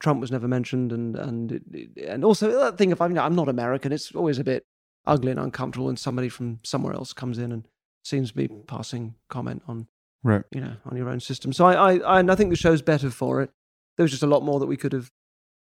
Trump 0.00 0.20
was 0.20 0.30
never 0.30 0.46
mentioned, 0.48 0.92
and 0.92 1.16
and 1.16 1.92
and 2.06 2.24
also 2.24 2.50
that 2.60 2.78
thing 2.78 2.92
of 2.92 3.00
I'm 3.00 3.18
I'm 3.18 3.34
not 3.34 3.48
American. 3.48 3.92
It's 3.92 4.14
always 4.14 4.38
a 4.38 4.44
bit 4.44 4.64
ugly 5.06 5.30
and 5.30 5.40
uncomfortable 5.40 5.86
when 5.86 5.96
somebody 5.96 6.28
from 6.28 6.60
somewhere 6.62 6.92
else 6.94 7.12
comes 7.12 7.38
in 7.38 7.50
and 7.52 7.66
seems 8.04 8.30
to 8.30 8.36
be 8.36 8.48
passing 8.66 9.14
comment 9.28 9.62
on 9.66 9.88
Right. 10.24 10.42
you 10.50 10.60
know 10.60 10.76
on 10.84 10.96
your 10.96 11.08
own 11.08 11.20
system. 11.20 11.52
So 11.52 11.64
I 11.66 11.72
I 11.74 11.96
I, 11.98 12.20
and 12.20 12.30
I 12.30 12.34
think 12.34 12.50
the 12.50 12.56
show's 12.56 12.82
better 12.82 13.10
for 13.10 13.40
it. 13.40 13.50
There 13.96 14.04
was 14.04 14.10
just 14.10 14.22
a 14.22 14.26
lot 14.26 14.42
more 14.44 14.60
that 14.60 14.66
we 14.66 14.76
could 14.76 14.92
have 14.92 15.10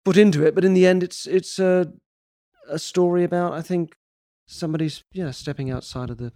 put 0.05 0.17
into 0.17 0.45
it, 0.47 0.55
but 0.55 0.65
in 0.65 0.75
the 0.75 0.87
end, 0.87 1.03
it's 1.03 1.27
it's 1.27 1.59
a 1.59 1.93
a 2.69 2.79
story 2.79 3.25
about 3.25 3.53
I 3.53 3.63
think 3.63 3.97
somebody's 4.47 5.05
yeah 5.13 5.31
stepping 5.31 5.71
outside 5.71 6.11
of 6.11 6.19
the 6.19 6.33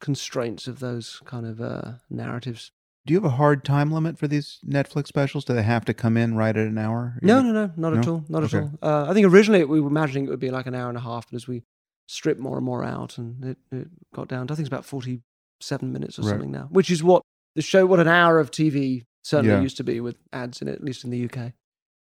constraints 0.00 0.66
of 0.66 0.80
those 0.80 1.20
kind 1.24 1.46
of 1.46 1.60
uh, 1.60 1.92
narratives. 2.08 2.72
Do 3.06 3.14
you 3.14 3.20
have 3.20 3.24
a 3.32 3.36
hard 3.36 3.64
time 3.64 3.90
limit 3.90 4.18
for 4.18 4.28
these 4.28 4.58
Netflix 4.66 5.06
specials? 5.06 5.44
Do 5.44 5.54
they 5.54 5.62
have 5.62 5.84
to 5.86 5.94
come 5.94 6.16
in 6.16 6.36
right 6.36 6.54
at 6.56 6.66
an 6.66 6.76
hour? 6.78 7.18
No, 7.22 7.40
no, 7.42 7.52
no, 7.52 7.72
not 7.76 7.96
at 7.96 8.06
all, 8.06 8.24
not 8.28 8.44
at 8.44 8.54
all. 8.54 8.78
Uh, 8.82 9.06
I 9.08 9.14
think 9.14 9.26
originally 9.26 9.64
we 9.64 9.80
were 9.80 9.88
imagining 9.88 10.26
it 10.26 10.30
would 10.30 10.38
be 10.40 10.50
like 10.50 10.66
an 10.66 10.74
hour 10.74 10.88
and 10.88 10.98
a 10.98 11.00
half, 11.00 11.30
but 11.30 11.36
as 11.36 11.48
we 11.48 11.62
stripped 12.08 12.40
more 12.40 12.56
and 12.56 12.64
more 12.64 12.84
out, 12.84 13.16
and 13.16 13.42
it, 13.44 13.58
it 13.72 13.88
got 14.14 14.28
down 14.28 14.46
to 14.46 14.52
I 14.52 14.56
think 14.56 14.66
it's 14.66 14.72
about 14.72 14.84
forty-seven 14.84 15.90
minutes 15.92 16.18
or 16.18 16.22
Right. 16.22 16.30
something 16.30 16.50
now, 16.50 16.68
which 16.70 16.90
is 16.90 17.02
what 17.02 17.22
the 17.54 17.62
show, 17.62 17.86
what 17.86 18.00
an 18.00 18.08
hour 18.08 18.38
of 18.38 18.50
TV 18.50 19.04
Certainly 19.22 19.56
Yeah. 19.56 19.60
used 19.62 19.76
to 19.76 19.84
be 19.84 20.00
with 20.00 20.16
ads 20.32 20.62
in 20.62 20.68
it, 20.68 20.74
at 20.76 20.84
least 20.84 21.04
in 21.04 21.10
the 21.10 21.24
UK. 21.28 21.52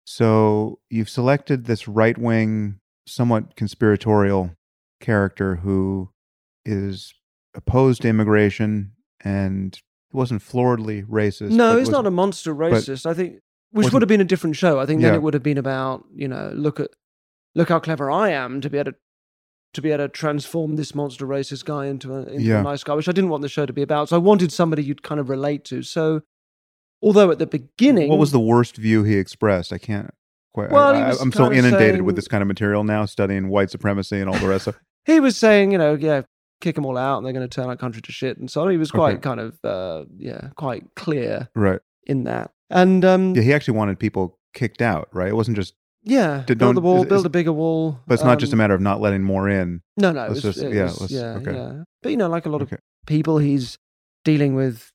So 0.04 0.80
you've 0.90 1.08
selected 1.08 1.64
this 1.64 1.86
right 1.88 2.16
wing, 2.18 2.78
somewhat 3.06 3.54
conspiratorial 3.56 4.52
character 5.00 5.56
who 5.56 6.10
is 6.64 7.14
opposed 7.54 8.02
to 8.02 8.08
immigration 8.08 8.92
and 9.20 9.78
it 10.12 10.16
wasn't 10.16 10.42
floridly 10.42 11.04
racist. 11.06 11.50
No, 11.50 11.76
he's 11.78 11.88
not 11.90 12.06
a 12.06 12.10
monster 12.10 12.54
racist. 12.54 13.06
I 13.06 13.14
think 13.14 13.40
which 13.72 13.92
would 13.92 14.02
have 14.02 14.08
been 14.08 14.20
a 14.20 14.24
different 14.24 14.56
show. 14.56 14.78
I 14.78 14.86
think 14.86 15.02
then 15.02 15.14
it 15.14 15.22
would 15.22 15.34
have 15.34 15.42
been 15.42 15.58
about 15.58 16.04
you 16.14 16.28
know 16.28 16.52
look 16.54 16.80
at 16.80 16.90
look 17.54 17.68
how 17.68 17.78
clever 17.78 18.10
I 18.10 18.30
am 18.30 18.60
to 18.60 18.70
be 18.70 18.78
able 18.78 18.92
to 18.92 18.98
to 19.74 19.82
be 19.82 19.90
able 19.90 20.04
to 20.04 20.08
transform 20.08 20.76
this 20.76 20.94
monster 20.94 21.26
racist 21.26 21.64
guy 21.64 21.86
into 21.86 22.14
a 22.14 22.22
into 22.24 22.44
Yeah. 22.44 22.60
a 22.60 22.62
nice 22.62 22.82
guy, 22.82 22.94
which 22.94 23.08
I 23.08 23.12
didn't 23.12 23.30
want 23.30 23.42
the 23.42 23.48
show 23.48 23.66
to 23.66 23.72
be 23.72 23.82
about. 23.82 24.08
So 24.08 24.16
I 24.16 24.18
wanted 24.18 24.52
somebody 24.52 24.82
you'd 24.82 25.02
kind 25.02 25.20
of 25.20 25.28
relate 25.28 25.64
to. 25.66 25.82
So 25.82 26.22
although 27.02 27.30
at 27.30 27.38
the 27.38 27.46
beginning, 27.46 28.08
What 28.08 28.18
was 28.18 28.32
the 28.32 28.40
worst 28.40 28.76
view 28.76 29.02
he 29.04 29.16
expressed? 29.16 29.72
I 29.72 29.78
can't 29.78 30.14
quite. 30.54 30.70
Well, 30.70 30.94
I, 30.94 31.10
am 31.20 31.32
so 31.32 31.52
inundated 31.52 31.96
saying- 31.96 32.04
with 32.04 32.16
this 32.16 32.28
kind 32.28 32.42
of 32.42 32.48
material 32.48 32.84
now, 32.84 33.04
studying 33.04 33.48
white 33.48 33.70
supremacy 33.70 34.18
and 34.20 34.30
all 34.30 34.38
the 34.38 34.48
rest 34.48 34.66
of. 34.66 34.78
he 35.04 35.20
was 35.20 35.36
saying, 35.36 35.72
you 35.72 35.78
know, 35.78 35.94
yeah, 35.94 36.22
kick 36.60 36.74
them 36.74 36.86
all 36.86 36.96
out 36.96 37.18
and 37.18 37.26
they're 37.26 37.32
going 37.32 37.46
to 37.48 37.54
turn 37.54 37.68
our 37.68 37.76
country 37.76 38.00
to 38.02 38.12
shit 38.12 38.38
and 38.38 38.50
so 38.50 38.62
on. 38.62 38.70
He 38.70 38.76
was 38.76 38.90
quite 38.90 39.14
Okay. 39.14 39.20
kind 39.20 39.40
of 39.40 39.58
uh, 39.64 40.04
yeah, 40.16 40.48
quite 40.56 40.84
clear 40.96 41.48
Right. 41.54 41.80
in 42.06 42.24
that. 42.24 42.50
And 42.70 43.04
um, 43.04 43.34
Yeah, 43.34 43.42
he 43.42 43.52
actually 43.54 43.76
wanted 43.76 43.98
people 43.98 44.38
kicked 44.54 44.80
out. 44.82 45.08
Right. 45.12 45.28
It 45.28 45.34
wasn't 45.36 45.56
just. 45.56 45.74
yeah, 46.02 46.44
Did- 46.46 46.58
build 46.58 46.76
a 46.76 46.80
wall, 46.80 47.02
is- 47.02 47.08
build 47.08 47.20
is- 47.20 47.26
a 47.26 47.30
bigger 47.30 47.52
wall. 47.52 48.00
But 48.06 48.14
it's 48.14 48.24
not 48.24 48.38
just 48.38 48.52
a 48.52 48.54
um, 48.54 48.58
matter 48.58 48.74
of 48.74 48.80
not 48.80 49.00
letting 49.00 49.22
more 49.22 49.48
in. 49.48 49.82
No, 49.96 50.12
no, 50.12 50.28
was, 50.28 50.42
just- 50.42 50.58
yeah, 50.62 50.84
was- 50.84 51.10
yeah, 51.10 51.34
okay. 51.38 51.54
yeah. 51.54 51.82
But 52.02 52.10
you 52.10 52.16
know, 52.16 52.28
like 52.28 52.46
a 52.46 52.48
lot 52.50 52.62
of 52.62 52.72
people, 53.06 53.38
he's 53.38 53.78
dealing 54.24 54.54
with 54.54 54.92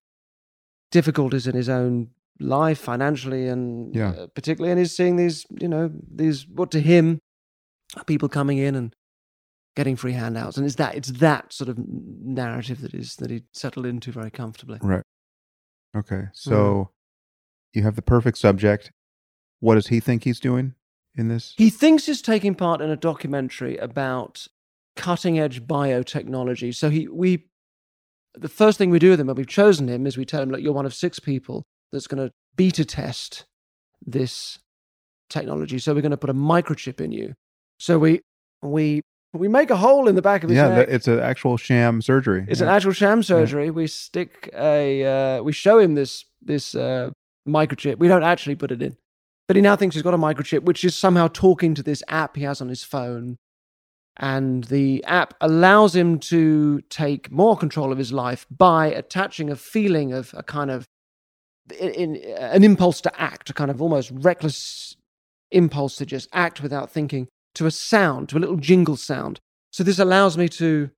difficulties 0.92 1.48
in 1.48 1.56
his 1.56 1.70
own 1.70 2.10
life 2.40 2.80
financially, 2.80 3.48
and 3.48 3.96
Yeah. 3.96 4.10
uh, 4.12 4.28
particularly, 4.34 4.72
and 4.72 4.80
he's 4.80 4.96
seeing 4.96 5.16
these, 5.16 5.46
you 5.60 5.68
know, 5.68 5.92
these 6.14 6.48
what 6.48 6.72
to 6.72 6.80
him 6.82 7.20
are 7.98 8.04
people 8.04 8.30
coming 8.30 8.58
in 8.58 8.76
and 8.76 8.94
getting 9.76 9.96
free 9.96 10.14
handouts, 10.14 10.58
and 10.58 10.66
it's 10.66 10.76
that 10.76 10.96
it's 10.96 11.12
that 11.12 11.54
sort 11.54 11.70
of 11.70 11.78
narrative 11.78 12.82
that 12.82 12.94
is 12.94 13.16
that 13.16 13.32
he 13.32 13.44
settled 13.54 13.86
into 13.86 14.12
very 14.12 14.32
comfortably. 14.32 14.80
Right. 14.82 15.04
Okay. 15.96 16.24
So 16.34 16.52
mm. 16.52 16.88
you 17.74 17.84
have 17.84 17.96
the 17.96 18.02
perfect 18.02 18.38
subject. 18.38 18.92
What 19.60 19.76
does 19.76 19.88
he 19.88 20.00
think 20.00 20.24
he's 20.24 20.40
doing 20.40 20.74
in 21.16 21.28
this? 21.28 21.54
He 21.58 21.70
thinks 21.70 22.06
he's 22.06 22.22
taking 22.22 22.56
part 22.56 22.82
in 22.82 22.90
a 22.90 22.98
documentary 22.98 23.78
about 23.78 24.48
cutting 24.96 25.40
edge 25.40 25.66
biotechnology. 25.66 26.76
So 26.76 26.90
he 26.90 27.08
we 27.08 27.48
the 28.34 28.50
first 28.50 28.78
thing 28.78 28.90
we 28.90 29.00
do 29.00 29.12
with 29.12 29.20
him 29.20 29.28
when 29.28 29.36
we've 29.36 29.48
chosen 29.48 29.88
him 29.88 30.08
is 30.08 30.18
we 30.18 30.26
tell 30.26 30.42
him, 30.42 30.50
look, 30.50 30.62
you're 30.62 30.74
one 30.74 30.86
of 30.86 30.94
six 30.94 31.20
people 31.20 31.64
that's 31.92 32.08
going 32.08 32.26
to 32.26 32.34
beta 32.56 32.86
test 32.86 33.46
this 34.06 34.60
technology. 35.30 35.80
So 35.80 35.94
we're 35.94 36.02
going 36.02 36.12
to 36.12 36.18
put 36.18 36.30
a 36.30 36.34
microchip 36.34 37.02
in 37.02 37.12
you. 37.12 37.34
So 37.78 38.00
we 38.00 38.22
we 38.62 39.02
we 39.34 39.48
make 39.48 39.70
a 39.70 39.78
hole 39.78 40.08
in 40.08 40.16
the 40.16 40.22
back 40.22 40.44
of 40.44 40.50
his 40.50 40.58
Yeah, 40.58 40.70
neck. 40.70 40.88
that, 40.88 40.96
it's 40.96 41.08
an 41.08 41.20
actual 41.20 41.58
sham 41.58 42.02
surgery. 42.02 42.46
It's 42.48 42.60
yeah. 42.60 42.68
an 42.68 42.74
actual 42.74 42.92
sham 42.92 43.24
surgery. 43.24 43.72
We 43.72 43.88
stick 43.88 44.50
a, 44.54 45.06
uh, 45.38 45.44
we 45.44 45.52
show 45.54 45.80
him 45.80 45.96
this 45.96 46.26
this 46.42 46.76
uh, 46.76 47.12
microchip. 47.48 47.98
We 47.98 48.08
don't 48.08 48.24
actually 48.24 48.56
put 48.56 48.72
it 48.72 48.82
in, 48.82 48.98
but 49.48 49.56
he 49.56 49.62
now 49.62 49.76
thinks 49.76 49.96
he's 49.96 50.04
got 50.04 50.14
a 50.14 50.18
microchip, 50.18 50.64
which 50.64 50.84
is 50.84 50.96
somehow 50.96 51.28
talking 51.28 51.76
to 51.76 51.84
this 51.84 52.04
app 52.08 52.36
he 52.36 52.44
has 52.44 52.62
on 52.62 52.68
his 52.68 52.84
phone, 52.84 53.38
and 54.18 54.66
the 54.66 55.04
app 55.06 55.34
allows 55.40 55.96
him 55.96 56.20
to 56.20 56.82
take 56.90 57.32
more 57.32 57.56
control 57.56 57.92
of 57.92 57.98
his 57.98 58.12
life 58.12 58.46
by 58.50 58.88
attaching 58.88 59.50
a 59.50 59.56
feeling 59.56 60.12
of 60.14 60.34
a 60.36 60.44
kind 60.44 60.72
of 60.72 60.86
in, 61.80 62.16
in, 62.16 62.16
an 62.38 62.64
impulse 62.64 63.02
to 63.02 63.22
act, 63.22 63.50
a 63.50 63.54
kind 63.54 63.72
of 63.72 63.82
almost 63.82 64.12
reckless 64.12 64.96
impulse 65.52 65.96
to 65.98 66.06
just 66.06 66.28
act 66.34 66.62
without 66.62 66.90
thinking, 66.90 67.28
to 67.56 67.66
a 67.66 67.72
sound, 67.72 68.30
to 68.30 68.38
a 68.38 68.40
little 68.40 68.58
jingle 68.58 68.98
sound. 68.98 69.40
So 69.72 69.84
this 69.84 70.00
allows 70.00 70.38
me 70.38 70.48
to 70.50 70.90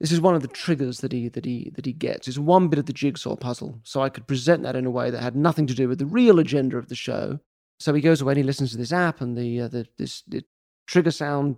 this 0.00 0.12
is 0.12 0.20
one 0.20 0.34
of 0.34 0.40
the 0.40 0.48
triggers 0.48 1.00
that 1.00 1.12
he 1.12 1.28
that 1.28 1.44
he 1.44 1.70
that 1.74 1.84
he 1.84 1.92
gets. 1.92 2.26
It's 2.26 2.38
one 2.38 2.68
bit 2.68 2.78
of 2.78 2.86
the 2.86 2.92
jigsaw 2.92 3.36
puzzle. 3.36 3.80
So 3.82 4.00
I 4.00 4.08
could 4.08 4.26
present 4.26 4.62
that 4.62 4.76
in 4.76 4.86
a 4.86 4.90
way 4.90 5.10
that 5.10 5.22
had 5.22 5.36
nothing 5.36 5.66
to 5.66 5.74
do 5.74 5.88
with 5.88 5.98
the 5.98 6.06
real 6.06 6.38
agenda 6.38 6.78
of 6.78 6.88
the 6.88 6.94
show. 6.94 7.38
So 7.78 7.92
he 7.94 8.00
goes 8.00 8.20
away 8.20 8.32
and 8.32 8.38
he 8.38 8.44
listens 8.44 8.70
to 8.72 8.78
this 8.78 8.92
app 8.92 9.20
and 9.20 9.36
the 9.36 9.60
uh, 9.60 9.68
the 9.68 9.86
this 9.98 10.22
the 10.26 10.42
trigger 10.86 11.10
sound 11.10 11.56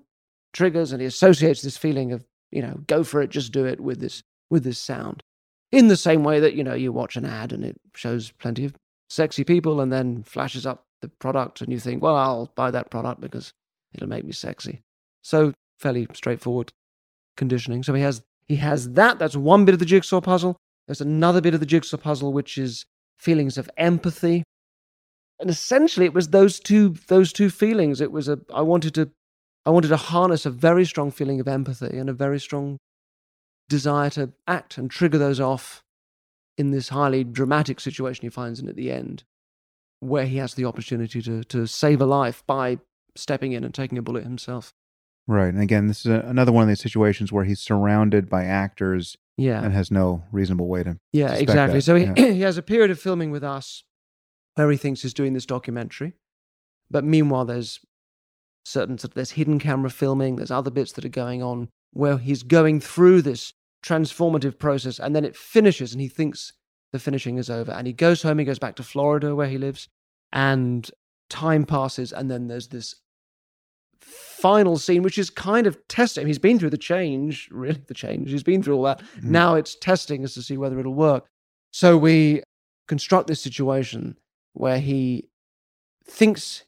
triggers 0.53 0.92
and 0.92 1.00
he 1.00 1.07
associates 1.07 1.62
this 1.62 1.76
feeling 1.76 2.12
of 2.12 2.24
you 2.50 2.62
know 2.62 2.80
go 2.86 3.05
for 3.05 3.22
it, 3.22 3.30
just 3.30 3.53
do 3.53 3.64
it 3.64 3.80
with 3.80 4.00
this 4.00 4.24
with 4.50 4.64
this 4.64 4.78
sound. 4.78 5.22
In 5.70 5.88
the 5.88 5.96
same 5.96 6.24
way 6.24 6.40
that 6.40 6.55
you 6.55 6.64
know 6.64 6.74
you 6.74 6.92
watch 6.92 7.16
an 7.16 7.24
ad 7.24 7.53
and 7.53 7.64
it 7.64 7.80
shows 7.94 8.32
plenty 8.32 8.64
of 8.64 8.74
sexy 9.09 9.44
people 9.44 9.80
and 9.80 9.92
then 9.92 10.24
flashes 10.24 10.66
up 10.66 10.86
the 11.00 11.09
product 11.09 11.61
and 11.61 11.72
you 11.72 11.78
think, 11.78 12.03
well, 12.03 12.16
I'll 12.16 12.50
buy 12.57 12.70
that 12.70 12.90
product 12.90 13.20
because 13.20 13.53
it'll 13.95 14.09
make 14.09 14.24
me 14.24 14.32
sexy. 14.32 14.82
So 15.22 15.53
fairly 15.78 16.07
straightforward 16.14 16.72
conditioning. 17.36 17.82
So 17.82 17.95
he 17.95 18.03
has 18.03 18.22
he 18.47 18.57
has 18.57 18.93
that. 18.93 19.18
That's 19.18 19.36
one 19.36 19.64
bit 19.64 19.72
of 19.72 19.78
the 19.78 19.86
jigsaw 19.86 20.20
puzzle. 20.20 20.57
There's 20.86 21.01
another 21.01 21.40
bit 21.40 21.55
of 21.55 21.61
the 21.61 21.66
jigsaw 21.66 21.97
puzzle 21.97 22.32
which 22.32 22.59
is 22.59 22.84
feelings 23.18 23.57
of 23.57 23.70
empathy. 23.76 24.43
And 25.38 25.49
essentially 25.51 26.07
it 26.07 26.14
was 26.14 26.28
those 26.28 26.61
two 26.61 26.97
those 27.09 27.32
two 27.32 27.51
feelings. 27.51 28.01
It 28.01 28.12
was 28.12 28.28
a 28.28 28.38
I 28.53 28.62
wanted 28.62 28.95
to 28.95 29.11
I 29.64 29.70
wanted 29.70 29.88
to 29.88 29.97
harness 29.97 30.45
a 30.45 30.51
very 30.51 30.84
strong 30.84 31.11
feeling 31.11 31.40
of 31.40 31.49
empathy 31.49 31.97
and 31.97 32.11
a 32.11 32.14
very 32.14 32.40
strong 32.40 32.78
desire 33.68 34.11
to 34.11 34.32
act 34.47 34.76
and 34.76 34.90
trigger 34.90 35.18
those 35.18 35.40
off 35.40 35.82
in 36.59 36.70
this 36.70 36.90
highly 36.90 37.24
dramatic 37.24 37.80
situation 37.80 38.22
he 38.22 38.28
finds 38.28 38.61
in 38.61 38.68
at 38.68 38.76
the 38.76 38.90
end, 38.90 39.24
where 40.01 40.26
he 40.26 40.36
has 40.36 40.55
the 40.55 40.64
opportunity 40.64 41.22
to 41.22 41.45
to 41.45 41.66
save 41.66 42.01
a 42.01 42.07
life 42.07 42.43
by 42.47 42.78
stepping 43.17 43.53
in 43.53 43.65
and 43.65 43.75
taking 43.75 43.99
a 43.99 44.03
bullet 44.03 44.25
himself. 44.25 44.73
Right. 45.27 45.49
And 45.53 45.63
again, 45.63 45.87
this 45.87 46.01
is 46.01 46.07
a, 46.07 46.21
another 46.27 46.51
one 46.53 46.63
of 46.63 46.69
these 46.69 46.81
situations 46.81 47.31
where 47.33 47.45
he's 47.45 47.61
surrounded 47.61 48.29
by 48.29 48.45
actors 48.45 49.17
Yeah. 49.37 49.63
and 49.63 49.73
has 49.73 49.91
no 49.91 50.25
reasonable 50.33 50.67
way 50.69 50.83
to. 50.83 50.97
Yeah, 51.13 51.33
exactly. 51.35 51.79
that, 51.79 51.83
So 51.83 51.95
he, 51.95 52.05
yeah. 52.05 52.15
he 52.33 52.41
has 52.41 52.59
a 52.59 52.63
period 52.63 52.91
of 52.91 52.99
filming 52.99 53.31
with 53.31 53.45
us 53.45 53.85
where 54.57 54.71
he 54.71 54.77
thinks 54.77 55.03
he's 55.03 55.15
doing 55.15 55.33
this 55.33 55.47
documentary. 55.47 56.15
But 56.91 57.05
meanwhile, 57.05 57.45
there's 57.45 57.79
certain 58.65 58.99
sort 58.99 59.13
of, 59.13 59.15
there's 59.15 59.33
hidden 59.33 59.59
camera 59.59 59.91
filming, 59.91 60.37
there's 60.37 60.51
other 60.51 60.71
bits 60.71 60.93
that 60.93 61.05
are 61.05 61.09
going 61.09 61.43
on 61.43 61.69
where 61.93 62.19
he's 62.19 62.43
going 62.43 62.81
through 62.81 63.23
this 63.23 63.53
transformative 63.85 64.59
process 64.59 64.99
and 65.01 65.15
then 65.17 65.25
it 65.25 65.37
finishes 65.37 65.93
and 65.93 66.01
he 66.01 66.09
thinks 66.09 66.53
the 66.93 66.99
finishing 66.99 67.39
is 67.39 67.49
over. 67.51 67.73
And 67.73 67.87
he 67.87 67.93
goes 67.93 68.23
home, 68.23 68.39
he 68.39 68.45
goes 68.45 68.59
back 68.59 68.77
to 68.77 68.83
Florida 68.83 69.35
where 69.35 69.49
he 69.49 69.59
lives, 69.59 69.89
and 70.33 70.91
time 71.33 71.64
passes, 71.64 72.12
and 72.12 72.30
then 72.30 72.47
there's 72.49 72.68
this 72.68 72.95
final 74.01 74.76
scene, 74.76 75.03
which 75.03 75.18
is 75.18 75.30
kind 75.30 75.66
of 75.66 75.78
testing. 75.89 76.26
He's 76.26 76.39
been 76.39 76.59
through 76.59 76.70
the 76.70 76.76
change, 76.78 77.49
really 77.53 77.80
the 77.87 77.95
change. 77.95 78.30
He's 78.30 78.43
been 78.43 78.62
through 78.62 78.76
all 78.76 78.83
that. 78.85 79.01
Mhm. 79.16 79.24
Now 79.24 79.55
it's 79.55 79.74
testing 79.74 80.24
us 80.24 80.35
to 80.35 80.43
see 80.43 80.57
whether 80.57 80.78
it'll 80.78 80.95
work. 80.95 81.26
So 81.72 81.97
we 81.97 82.43
construct 82.89 83.28
this 83.28 83.41
situation 83.41 84.18
where 84.53 84.78
he 84.80 85.28
thinks 86.05 86.64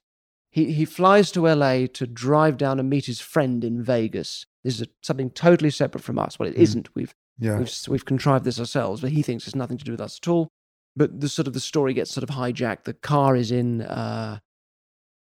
he, 0.51 0.73
he 0.73 0.85
flies 0.85 1.33
to 1.33 1.47
LA 1.49 1.87
to 1.95 2.07
drive 2.07 2.57
down 2.57 2.79
and 2.79 2.89
meet 2.89 3.07
his 3.07 3.21
friend 3.21 3.65
in 3.65 3.83
Vegas. 3.83 4.47
This 4.63 4.77
is 4.77 4.83
a, 4.83 4.87
something 5.03 5.31
totally 5.31 5.71
separate 5.71 6.03
from 6.05 6.19
us. 6.19 6.39
Well, 6.39 6.49
it 6.49 6.55
Mhm. 6.57 6.77
not 6.77 6.89
We've 6.95 7.15
Yeah. 7.39 7.59
We've, 7.59 7.75
we've 7.89 8.05
contrived 8.05 8.45
this 8.45 8.61
ourselves, 8.61 9.01
but 9.01 9.11
he 9.11 9.21
thinks 9.23 9.47
it's 9.49 9.57
nothing 9.57 9.77
to 9.79 9.85
do 9.85 9.91
with 9.93 10.01
us 10.01 10.19
at 10.23 10.29
all. 10.29 10.49
But 10.97 11.21
the 11.21 11.29
sort 11.29 11.49
of 11.49 11.53
the 11.55 11.61
story 11.61 11.93
gets 11.93 12.13
sort 12.13 12.23
of 12.23 12.31
hijacked. 12.37 12.85
The 12.85 12.95
car 12.95 13.35
is 13.35 13.51
in, 13.51 13.83
uh, 13.83 14.39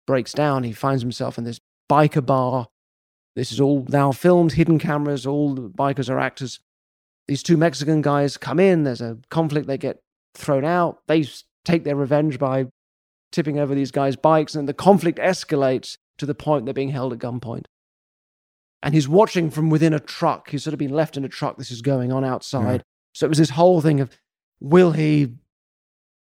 breaks 0.08 0.34
down. 0.34 0.64
He 0.64 0.74
finds 0.74 1.02
himself 1.02 1.38
in 1.38 1.44
this 1.44 1.60
biker 1.90 2.26
bar. 2.26 2.68
This 3.36 3.52
is 3.52 3.60
all 3.60 3.86
now 3.90 4.12
filmed, 4.12 4.54
hidden 4.54 4.80
cameras. 4.80 5.26
All 5.26 5.56
the 5.56 5.70
bikers 5.70 6.10
are 6.10 6.20
actors. 6.20 6.60
These 7.28 7.44
two 7.44 7.58
Mexican 7.58 8.02
guys 8.02 8.38
come 8.38 8.60
in. 8.60 8.84
There's 8.84 9.02
a 9.02 9.18
conflict. 9.30 9.68
They 9.68 9.78
get 9.78 10.02
thrown 10.36 10.66
out. 10.66 11.00
They 11.08 11.26
take 11.64 11.84
their 11.84 11.96
revenge 11.96 12.40
by 12.40 12.68
tipping 13.32 13.60
over 13.60 13.74
these 13.74 13.92
guys' 13.92 14.18
bikes, 14.18 14.56
and 14.56 14.68
the 14.68 14.74
conflict 14.74 15.18
escalates 15.18 15.98
to 16.18 16.26
the 16.26 16.36
point 16.36 16.66
they're 16.66 16.74
being 16.74 16.90
held 16.90 17.14
at 17.14 17.20
gunpoint 17.20 17.66
and 18.84 18.94
he's 18.94 19.08
watching 19.08 19.50
from 19.50 19.70
within 19.70 19.94
a 19.94 20.00
truck. 20.00 20.50
He's 20.50 20.64
sort 20.64 20.74
of 20.74 20.80
been 20.80 20.94
left 20.94 21.18
in 21.18 21.24
a 21.26 21.30
truck. 21.30 21.58
This 21.58 21.72
is 21.72 21.82
going 21.82 22.12
on 22.12 22.24
outside. 22.24 22.84
So 23.14 23.26
it 23.26 23.30
was 23.30 23.38
this 23.38 23.52
whole 23.52 23.82
thing 23.82 24.00
of, 24.00 24.10
will 24.60 24.92
he 24.92 25.36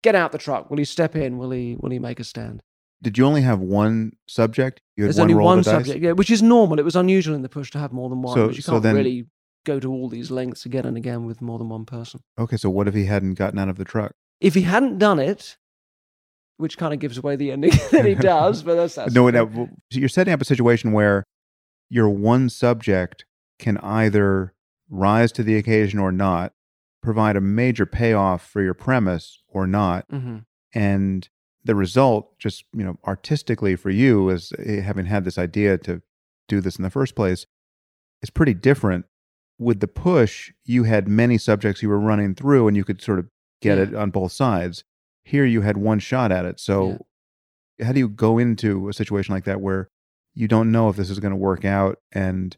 get 0.04 0.16
out 0.16 0.32
the 0.32 0.38
truck? 0.38 0.70
Will 0.70 0.78
he 0.78 0.86
step 0.86 1.16
in? 1.16 1.38
Will 1.38 1.52
he? 1.52 1.78
Will 1.80 1.92
he 1.92 2.00
make 2.00 2.20
a 2.20 2.24
stand? 2.24 2.62
Did 3.04 3.18
you 3.18 3.26
only 3.26 3.42
have 3.42 3.60
one 3.60 4.14
subject? 4.28 4.82
You 4.96 5.04
had 5.04 5.10
There's 5.10 5.18
one 5.18 5.24
only 5.24 5.34
roll 5.34 5.46
one 5.48 5.60
of 5.60 5.66
the 5.66 5.72
dice? 5.72 5.86
subject, 5.88 6.04
yeah, 6.04 6.12
which 6.12 6.30
is 6.30 6.42
normal. 6.44 6.78
It 6.80 6.86
was 6.86 6.96
unusual 6.96 7.34
in 7.36 7.42
the 7.42 7.50
push 7.50 7.72
to 7.72 7.80
have 7.80 7.92
more 7.92 8.10
than 8.10 8.22
one, 8.22 8.36
So- 8.36 8.48
but 8.48 8.56
you 8.56 8.62
so 8.62 8.74
can't 8.74 8.84
then- 8.84 8.96
really 8.96 9.28
go 9.66 9.80
to 9.80 9.92
all 9.92 10.10
these 10.10 10.32
lengths 10.32 10.66
again 10.66 10.86
and 10.86 10.98
again 10.98 11.26
with 11.26 11.42
more 11.42 11.58
than 11.60 11.70
one 11.70 11.86
person. 11.86 12.20
Okay, 12.40 12.58
so 12.58 12.70
what 12.70 12.88
if 12.88 12.94
he 12.94 13.06
hadn't 13.06 13.36
gotten 13.36 13.60
out 13.60 13.70
of 13.70 13.78
the 13.78 13.86
truck? 13.86 14.14
If 14.40 14.54
he 14.56 14.62
hadn't 14.64 14.98
done 14.98 15.20
it, 15.20 15.58
which 16.58 16.78
kind 16.78 16.94
of 16.94 17.00
gives 17.00 17.18
away 17.18 17.36
the 17.36 17.52
ending 17.52 17.72
that 17.92 18.06
he 18.06 18.14
does, 18.34 18.64
but 18.64 18.76
that's, 18.76 18.96
that's 18.96 19.14
no, 19.14 19.30
no, 19.30 19.46
w- 19.46 19.70
so 19.92 20.00
you're 20.00 20.10
setting 20.10 20.34
up 20.34 20.42
a 20.42 20.46
situation 20.46 20.92
where 20.92 21.26
your 21.90 22.10
one 22.10 22.50
subject 22.50 23.26
can 23.60 23.78
either 23.80 24.54
rise 24.90 25.32
to 25.34 25.44
the 25.44 25.56
occasion 25.58 26.00
or 26.00 26.12
not, 26.12 26.54
provide 27.02 27.36
a 27.36 27.42
major 27.42 27.86
payoff 27.86 28.48
for 28.48 28.62
your 28.62 28.74
premise 28.74 29.42
or 29.48 29.66
not. 29.68 30.06
hmm 30.10 30.38
And 30.74 31.28
the 31.64 31.76
result, 31.76 32.38
just, 32.40 32.66
you 32.74 32.84
know, 32.84 32.98
artistically 33.06 33.76
for 33.76 33.90
you 33.90 34.30
as 34.32 34.52
eh, 34.60 34.82
having 34.82 35.06
had 35.06 35.24
this 35.26 35.38
idea 35.38 35.78
to 35.80 36.02
do 36.48 36.60
this 36.62 36.76
in 36.78 36.84
the 36.84 36.90
first 36.90 37.16
place, 37.16 37.46
is 38.22 38.30
pretty 38.30 38.54
different. 38.54 39.06
With 39.60 39.80
the 39.80 39.88
push, 39.88 40.52
you 40.66 40.84
had 40.84 41.08
many 41.08 41.38
subjects 41.38 41.84
you 41.84 41.90
were 41.90 42.00
running 42.00 42.34
through 42.34 42.68
and 42.68 42.76
you 42.76 42.84
could 42.84 43.02
sort 43.02 43.20
of 43.20 43.28
get 43.62 43.78
Yeah. 43.78 43.84
it 43.84 43.96
on 43.96 44.10
both 44.10 44.32
sides. 44.32 44.84
Here 45.24 45.46
you 45.46 45.62
had 45.62 45.78
one 45.78 46.00
shot 46.00 46.32
at 46.32 46.46
it. 46.46 46.60
So 46.60 47.06
how 47.82 47.92
do 47.92 48.00
you 48.00 48.10
go 48.10 48.40
into 48.40 48.90
a 48.90 48.94
situation 48.94 49.34
like 49.36 49.44
that 49.46 49.62
where 49.62 49.88
you 50.34 50.48
don't 50.48 50.72
know 50.72 50.90
if 50.90 50.96
this 50.96 51.10
is 51.12 51.20
going 51.20 51.32
to 51.32 51.38
work 51.38 51.64
out 51.66 52.00
and 52.12 52.58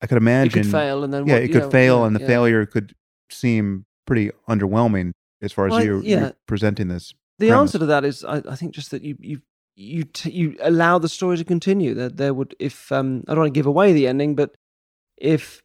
I 0.00 0.08
could 0.08 0.16
It 0.16 0.22
imagine 0.22 0.62
could 0.64 0.72
fail, 0.72 1.04
and 1.04 1.14
then 1.14 1.26
yeah, 1.28 1.34
what- 1.34 1.42
it 1.44 1.48
could 1.52 1.62
know, 1.62 1.70
fail 1.70 2.00
yeah, 2.00 2.06
and 2.08 2.16
the 2.16 2.20
yeah. 2.20 2.26
failure 2.26 2.66
could 2.66 2.92
seem 3.30 3.84
pretty 4.04 4.32
underwhelming 4.48 5.12
as 5.40 5.52
far 5.52 5.66
as 5.66 5.70
Well, 5.72 5.84
you, 5.84 6.00
yeah. 6.02 6.20
you're 6.20 6.32
presenting 6.48 6.88
this. 6.88 7.14
The 7.42 7.48
premise. 7.48 7.70
answer 7.70 7.78
to 7.80 7.86
that 7.86 8.04
is, 8.04 8.24
I, 8.24 8.42
I 8.48 8.56
think, 8.56 8.72
just 8.72 8.90
that 8.92 9.02
you 9.02 9.16
you 9.20 9.42
you 9.74 10.04
t- 10.04 10.30
you 10.30 10.56
allow 10.60 10.98
the 10.98 11.08
story 11.08 11.36
to 11.36 11.44
continue. 11.44 11.92
That 11.94 12.16
there 12.16 12.32
would, 12.32 12.54
if 12.58 12.90
um, 12.92 13.24
I 13.26 13.32
don't 13.32 13.40
want 13.42 13.54
to 13.54 13.58
give 13.58 13.66
away 13.66 13.92
the 13.92 14.06
ending, 14.06 14.34
but 14.34 14.54
if 15.16 15.62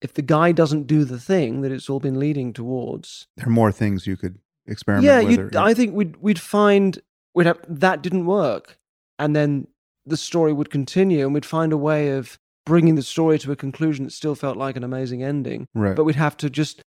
if 0.00 0.14
the 0.14 0.22
guy 0.22 0.52
doesn't 0.52 0.86
do 0.86 1.04
the 1.04 1.18
thing 1.20 1.60
that 1.62 1.70
it's 1.70 1.88
all 1.88 2.00
been 2.00 2.18
leading 2.18 2.52
towards, 2.52 3.28
There 3.36 3.46
are 3.46 3.50
more 3.50 3.70
things 3.72 4.06
you 4.06 4.16
could 4.16 4.38
experiment 4.66 5.04
yeah, 5.06 5.22
with. 5.22 5.54
or- 5.54 5.58
I 5.60 5.74
think 5.74 5.94
we'd 5.94 6.16
we'd 6.16 6.40
find 6.40 7.00
we'd 7.34 7.46
have 7.46 7.60
that 7.68 8.02
didn't 8.02 8.26
work, 8.26 8.78
and 9.18 9.34
then 9.36 9.68
the 10.04 10.16
story 10.16 10.52
would 10.52 10.70
continue, 10.70 11.24
and 11.24 11.32
we'd 11.34 11.46
find 11.46 11.72
a 11.72 11.76
way 11.76 12.10
of 12.10 12.38
bringing 12.64 12.94
the 12.96 13.02
story 13.02 13.38
to 13.40 13.52
a 13.52 13.56
conclusion 13.56 14.04
that 14.04 14.12
still 14.12 14.34
felt 14.34 14.56
like 14.56 14.76
an 14.76 14.84
amazing 14.84 15.22
ending 15.22 15.66
right. 15.74 15.96
but 15.96 16.04
we'd 16.04 16.14
have 16.14 16.36
to 16.36 16.48
just 16.48 16.80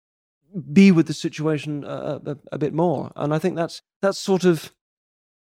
be 0.73 0.91
with 0.91 1.07
the 1.07 1.13
situation 1.13 1.83
a, 1.83 2.21
a, 2.25 2.37
a 2.53 2.57
bit 2.57 2.73
more 2.73 3.11
and 3.15 3.33
i 3.33 3.39
think 3.39 3.55
that's 3.55 3.81
that's 4.01 4.17
sort 4.17 4.45
of 4.45 4.71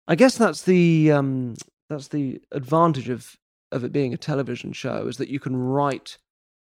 i 0.06 0.14
guess 0.14 0.36
that's 0.36 0.62
the 0.62 1.10
um 1.10 1.54
that's 1.88 2.08
the 2.08 2.40
advantage 2.52 3.08
of 3.08 3.36
of 3.72 3.84
it 3.84 3.92
being 3.92 4.14
a 4.14 4.18
television 4.18 4.72
show 4.72 5.06
is 5.06 5.16
that 5.16 5.28
you 5.28 5.40
can 5.40 5.56
write 5.56 6.18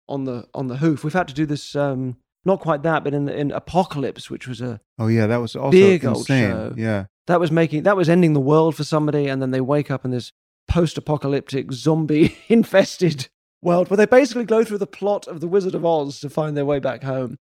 on 0.09 0.25
the 0.25 0.47
on 0.55 0.67
the 0.67 0.77
hoof 0.79 1.05
we've 1.05 1.13
had 1.13 1.29
to 1.29 1.35
do 1.35 1.47
this 1.47 1.75
um 1.75 2.17
not 2.45 2.61
quite 2.61 2.83
that 2.83 3.05
but 3.05 3.15
in 3.15 3.29
in 3.29 3.51
apocalypse 3.51 4.31
which 4.31 4.47
was 4.47 4.61
a 4.61 4.81
oh 4.99 5.07
yeah, 5.07 5.27
that 5.27 5.39
was 5.39 5.57
also 5.57 5.71
big 5.71 6.05
old 6.05 6.27
show. 6.27 6.75
Yeah. 6.77 7.07
that 7.27 7.41
was 7.41 7.51
making 7.51 7.85
that 7.85 7.97
was 7.97 8.09
ending 8.09 8.33
the 8.33 8.41
world 8.41 8.77
for 8.77 8.85
somebody 8.85 9.29
and 9.29 9.41
then 9.41 9.51
they 9.51 9.61
wake 9.61 9.91
up 9.91 10.05
in 10.05 10.11
this 10.11 10.33
post-apocalyptic 10.69 11.73
zombie 11.73 12.37
infested 12.49 13.29
world 13.63 13.89
where 13.89 13.97
they 13.97 14.07
basically 14.07 14.45
go 14.45 14.63
through 14.65 14.79
the 14.79 14.87
plot 14.87 15.27
of 15.27 15.41
the 15.41 15.49
wizard 15.49 15.75
of 15.75 15.85
oz 15.85 16.21
to 16.21 16.29
find 16.29 16.57
their 16.57 16.67
way 16.67 16.79
back 16.79 17.03
home 17.03 17.39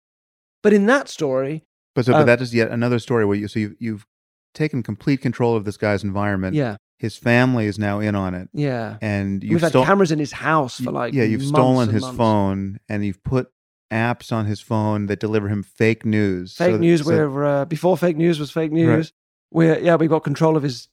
but 0.64 0.74
in 0.74 0.86
that 0.88 1.10
story 1.10 1.64
But 1.96 2.06
so, 2.06 2.14
Uh, 2.14 2.20
but 2.20 2.26
that 2.26 2.42
is 2.42 2.54
yet 2.54 2.70
another 2.72 3.00
story 3.00 3.26
where 3.26 3.38
you 3.38 3.48
so 3.48 3.60
you 3.60 3.76
you've 3.80 4.06
taken 4.54 4.84
complete 4.84 5.22
control 5.22 5.56
of 5.56 5.64
this 5.66 5.78
guy's 5.78 6.04
environment. 6.04 6.56
yeah 6.56 6.76
His 7.00 7.16
family 7.18 7.66
is 7.66 7.78
now 7.80 8.00
in 8.00 8.16
on 8.16 8.34
it, 8.34 8.50
yeah 8.54 8.98
and 9.02 9.44
you've 9.44 9.62
had 9.62 9.74
stol- 9.74 9.86
cameras 9.86 10.12
in 10.12 10.20
his 10.20 10.32
house 10.34 10.80
for 10.80 10.92
like 10.92 11.14
yeah, 11.14 11.24
you've 11.24 11.44
stolen 11.46 11.90
his 11.90 12.02
months. 12.04 12.18
phone, 12.18 12.80
and 12.90 13.04
you've 13.06 13.24
put 13.24 13.50
apps 13.92 14.32
on 14.32 14.46
his 14.46 14.62
phone 14.62 15.08
that 15.08 15.20
deliver 15.20 15.48
him 15.50 15.64
fake 15.64 16.06
news. 16.06 16.56
fake 16.56 16.76
So- 16.76 16.78
news 16.78 17.02
so- 17.04 17.08
where 17.08 17.46
uh, 17.46 17.66
before 17.66 17.98
fake 17.98 18.18
news 18.18 18.40
was 18.40 18.52
fake 18.52 18.72
news 18.72 19.12
we're 19.52 19.78
yeah 19.80 19.96
we've 19.96 20.10
got 20.10 20.24
control 20.24 20.56
of 20.56 20.64
his 20.64 20.88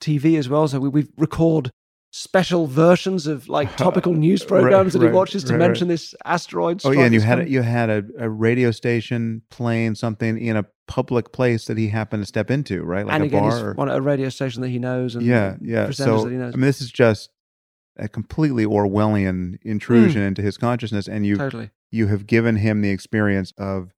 tv 0.00 0.36
as 0.38 0.48
well 0.48 0.66
so 0.66 0.80
we, 0.80 0.88
we 0.88 1.06
record 1.16 1.70
special 2.12 2.66
versions 2.66 3.26
of 3.26 3.48
like 3.48 3.76
topical 3.76 4.14
news 4.14 4.42
Right, 4.42 4.48
programs 4.48 4.92
that 4.94 5.00
he 5.00 5.06
right, 5.06 5.14
watches 5.14 5.44
to 5.44 5.52
right, 5.52 5.60
right. 5.60 5.66
mention 5.68 5.88
this 5.88 6.14
asteroid 6.24 6.80
Oh 6.84 6.90
yeah, 6.90 7.04
and 7.04 7.14
you 7.14 7.20
had 7.20 7.40
a, 7.40 7.48
you 7.48 7.62
had 7.62 7.88
a, 7.88 8.04
a 8.18 8.28
radio 8.28 8.70
station 8.70 9.42
playing 9.50 9.94
something 9.94 10.38
in 10.38 10.56
a 10.56 10.66
public 10.88 11.32
place 11.32 11.66
that 11.66 11.78
he 11.78 11.88
happened 11.88 12.22
to 12.22 12.26
step 12.26 12.50
into, 12.50 12.82
right? 12.82 13.06
Like 13.06 13.14
and 13.14 13.22
a 13.22 13.26
again, 13.26 13.42
bar. 13.42 13.74
or- 13.78 13.88
a 13.88 14.00
radio 14.00 14.28
station 14.28 14.62
that 14.62 14.68
he 14.68 14.78
knows, 14.78 15.14
and 15.14 15.24
yeah, 15.24 15.56
yeah. 15.60 15.86
presenters 15.86 15.94
So 15.94 16.24
that 16.24 16.30
he 16.30 16.36
knows. 16.36 16.54
I 16.54 16.56
mean, 16.56 16.66
this 16.66 16.80
is 16.80 16.90
just 16.90 17.30
a 17.96 18.08
completely 18.08 18.64
Orwellian 18.64 19.60
hmm. 19.62 19.68
intrusion 19.68 20.22
into 20.22 20.42
his 20.42 20.56
consciousness, 20.56 21.06
and 21.06 21.24
you 21.24 21.36
totally, 21.36 21.70
you 21.90 22.08
have 22.08 22.26
given 22.26 22.56
him 22.56 22.80
the 22.80 22.90
experience 22.90 23.52
of 23.56 23.92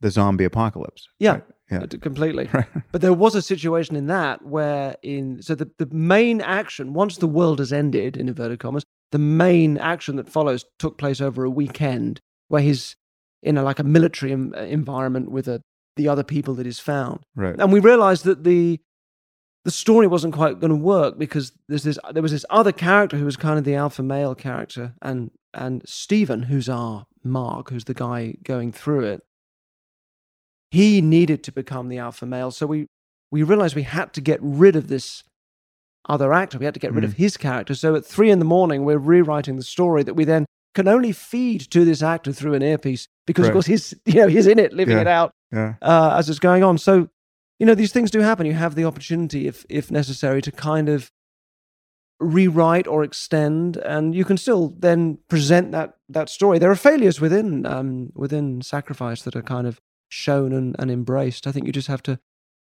the 0.00 0.10
zombie 0.10 0.44
apocalypse. 0.44 1.08
Yeah. 1.18 1.40
Yeah. 1.70 1.82
Uh, 1.82 1.86
completely. 2.00 2.48
Right. 2.52 2.66
But 2.92 3.00
there 3.00 3.12
was 3.12 3.34
a 3.34 3.42
situation 3.42 3.96
in 3.96 4.06
that 4.06 4.44
where, 4.44 4.96
in 5.02 5.42
so 5.42 5.54
the 5.54 5.70
the 5.78 5.88
main 5.92 6.40
action 6.40 6.92
once 6.94 7.16
the 7.18 7.26
world 7.26 7.58
has 7.58 7.72
ended, 7.72 8.16
in 8.16 8.28
inverted 8.28 8.58
commas, 8.58 8.84
the 9.12 9.18
main 9.18 9.78
action 9.78 10.16
that 10.16 10.28
follows 10.28 10.64
took 10.78 10.98
place 10.98 11.20
over 11.20 11.44
a 11.44 11.50
weekend, 11.50 12.20
where 12.48 12.62
he's 12.62 12.96
in 13.42 13.56
a 13.56 13.62
like 13.62 13.78
a 13.78 13.84
military 13.84 14.32
em- 14.32 14.54
uh, 14.56 14.60
environment 14.62 15.30
with 15.30 15.48
a, 15.48 15.62
the 15.96 16.08
other 16.08 16.24
people 16.24 16.54
that 16.54 16.66
he's 16.66 16.80
found. 16.80 17.20
right. 17.36 17.56
and 17.58 17.72
we 17.72 17.80
realized 17.80 18.24
that 18.24 18.44
the 18.44 18.80
the 19.64 19.70
story 19.70 20.06
wasn't 20.06 20.32
quite 20.34 20.58
going 20.58 20.70
to 20.70 20.76
work 20.76 21.18
because 21.18 21.52
there's 21.68 21.82
this 21.82 21.98
there 22.12 22.22
was 22.22 22.32
this 22.32 22.46
other 22.50 22.72
character 22.72 23.16
who 23.16 23.24
was 23.24 23.36
kind 23.36 23.58
of 23.58 23.64
the 23.64 23.74
alpha 23.74 24.02
male 24.02 24.34
character 24.34 24.94
and 25.02 25.30
and 25.52 25.82
Stephen 25.86 26.42
who's 26.44 26.68
our 26.68 27.06
Mark 27.22 27.70
who's 27.70 27.84
the 27.84 27.94
guy 27.94 28.34
going 28.42 28.72
through 28.72 29.04
it 29.04 29.20
he 30.70 31.00
needed 31.00 31.42
to 31.44 31.52
become 31.52 31.88
the 31.88 31.98
alpha 31.98 32.26
male 32.26 32.50
so 32.50 32.66
we 32.66 32.86
we 33.30 33.42
realized 33.42 33.74
we 33.76 33.82
had 33.82 34.12
to 34.12 34.20
get 34.20 34.38
rid 34.42 34.76
of 34.76 34.88
this 34.88 35.22
other 36.08 36.32
actor 36.32 36.58
we 36.58 36.64
had 36.64 36.74
to 36.74 36.80
get 36.80 36.92
rid 36.92 37.04
of 37.04 37.14
his 37.14 37.36
character 37.36 37.74
so 37.74 37.94
at 37.94 38.04
3 38.04 38.30
in 38.30 38.38
the 38.38 38.44
morning 38.44 38.84
we're 38.84 38.98
rewriting 38.98 39.56
the 39.56 39.62
story 39.62 40.02
that 40.02 40.14
we 40.14 40.24
then 40.24 40.46
can 40.74 40.88
only 40.88 41.12
feed 41.12 41.60
to 41.70 41.84
this 41.84 42.02
actor 42.02 42.32
through 42.32 42.54
an 42.54 42.62
earpiece 42.62 43.06
because 43.26 43.44
Right. 43.44 43.48
of 43.50 43.52
course 43.54 43.66
he's 43.66 43.94
you 44.06 44.14
know 44.14 44.28
he's 44.28 44.46
in 44.46 44.58
it 44.58 44.72
living 44.72 44.96
Yeah. 44.96 45.00
it 45.02 45.06
out 45.08 45.30
Yeah. 45.52 45.74
uh, 45.82 46.14
as 46.16 46.30
it's 46.30 46.38
going 46.38 46.62
on. 46.62 46.78
So, 46.78 47.08
you 47.58 47.66
know, 47.66 47.74
these 47.74 47.92
things 47.92 48.10
do 48.10 48.20
happen. 48.20 48.46
You 48.46 48.54
have 48.54 48.76
the 48.76 48.84
opportunity, 48.84 49.48
if 49.48 49.66
if 49.68 49.90
necessary, 49.90 50.40
to 50.42 50.52
kind 50.52 50.88
of 50.88 51.10
rewrite 52.20 52.86
or 52.86 53.02
extend, 53.02 53.76
and 53.78 54.14
you 54.14 54.24
can 54.24 54.36
still 54.36 54.68
then 54.78 55.18
present 55.28 55.72
that 55.72 55.96
that 56.08 56.28
story. 56.28 56.58
There 56.58 56.70
are 56.70 56.76
failures 56.76 57.20
within 57.20 57.66
um, 57.66 58.12
within 58.14 58.62
sacrifice 58.62 59.22
that 59.22 59.34
are 59.36 59.42
kind 59.42 59.66
of 59.66 59.80
shown 60.10 60.52
and, 60.52 60.76
and 60.78 60.90
embraced. 60.90 61.46
I 61.46 61.52
think 61.52 61.64
you 61.66 61.72
just 61.72 61.88
have 61.88 62.02
to 62.02 62.18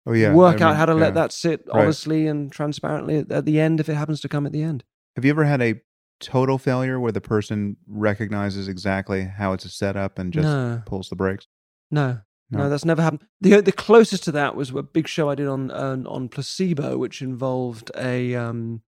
Oh 0.08 0.14
yeah. 0.14 0.34
work 0.34 0.60
I 0.62 0.66
out 0.66 0.70
mean, 0.70 0.78
how 0.78 0.86
to 0.88 0.94
yeah. 0.94 1.00
let 1.00 1.14
that 1.14 1.32
sit 1.32 1.64
Right. 1.68 1.84
honestly 1.84 2.26
and 2.28 2.52
transparently 2.52 3.18
at, 3.20 3.32
at 3.32 3.46
the 3.46 3.60
end 3.60 3.80
if 3.80 3.88
it 3.88 3.94
happens 3.96 4.20
to 4.22 4.28
come 4.30 4.46
at 4.48 4.52
the 4.52 4.64
end. 4.64 4.84
Have 5.16 5.24
you 5.26 5.32
ever 5.32 5.46
had 5.46 5.62
a 5.62 5.82
total 6.20 6.58
failure 6.58 7.00
where 7.00 7.12
the 7.12 7.22
person 7.22 7.78
recognizes 7.88 8.68
exactly 8.68 9.24
how 9.26 9.54
it's 9.54 9.72
set 9.74 9.96
up 9.96 10.18
and 10.18 10.34
just 10.34 10.46
no, 10.48 10.82
pulls 10.86 11.10
the 11.10 11.16
brakes? 11.16 11.48
no. 11.92 12.20
No, 12.52 12.60
No. 12.60 12.70
that's 12.70 12.86
never 12.86 13.02
happened. 13.02 13.24
the 13.42 13.62
The 13.62 13.72
closest 13.72 14.26
to 14.26 14.32
that 14.34 14.56
was 14.56 14.70
a 14.72 14.84
big 14.84 15.08
show 15.08 15.30
I 15.30 15.36
did 15.36 15.48
on 15.48 15.72
on, 15.72 16.06
on 16.06 16.30
placebo, 16.30 16.98
which 16.98 17.22
involved 17.22 17.90
a 17.98 18.36
um, 18.36 18.82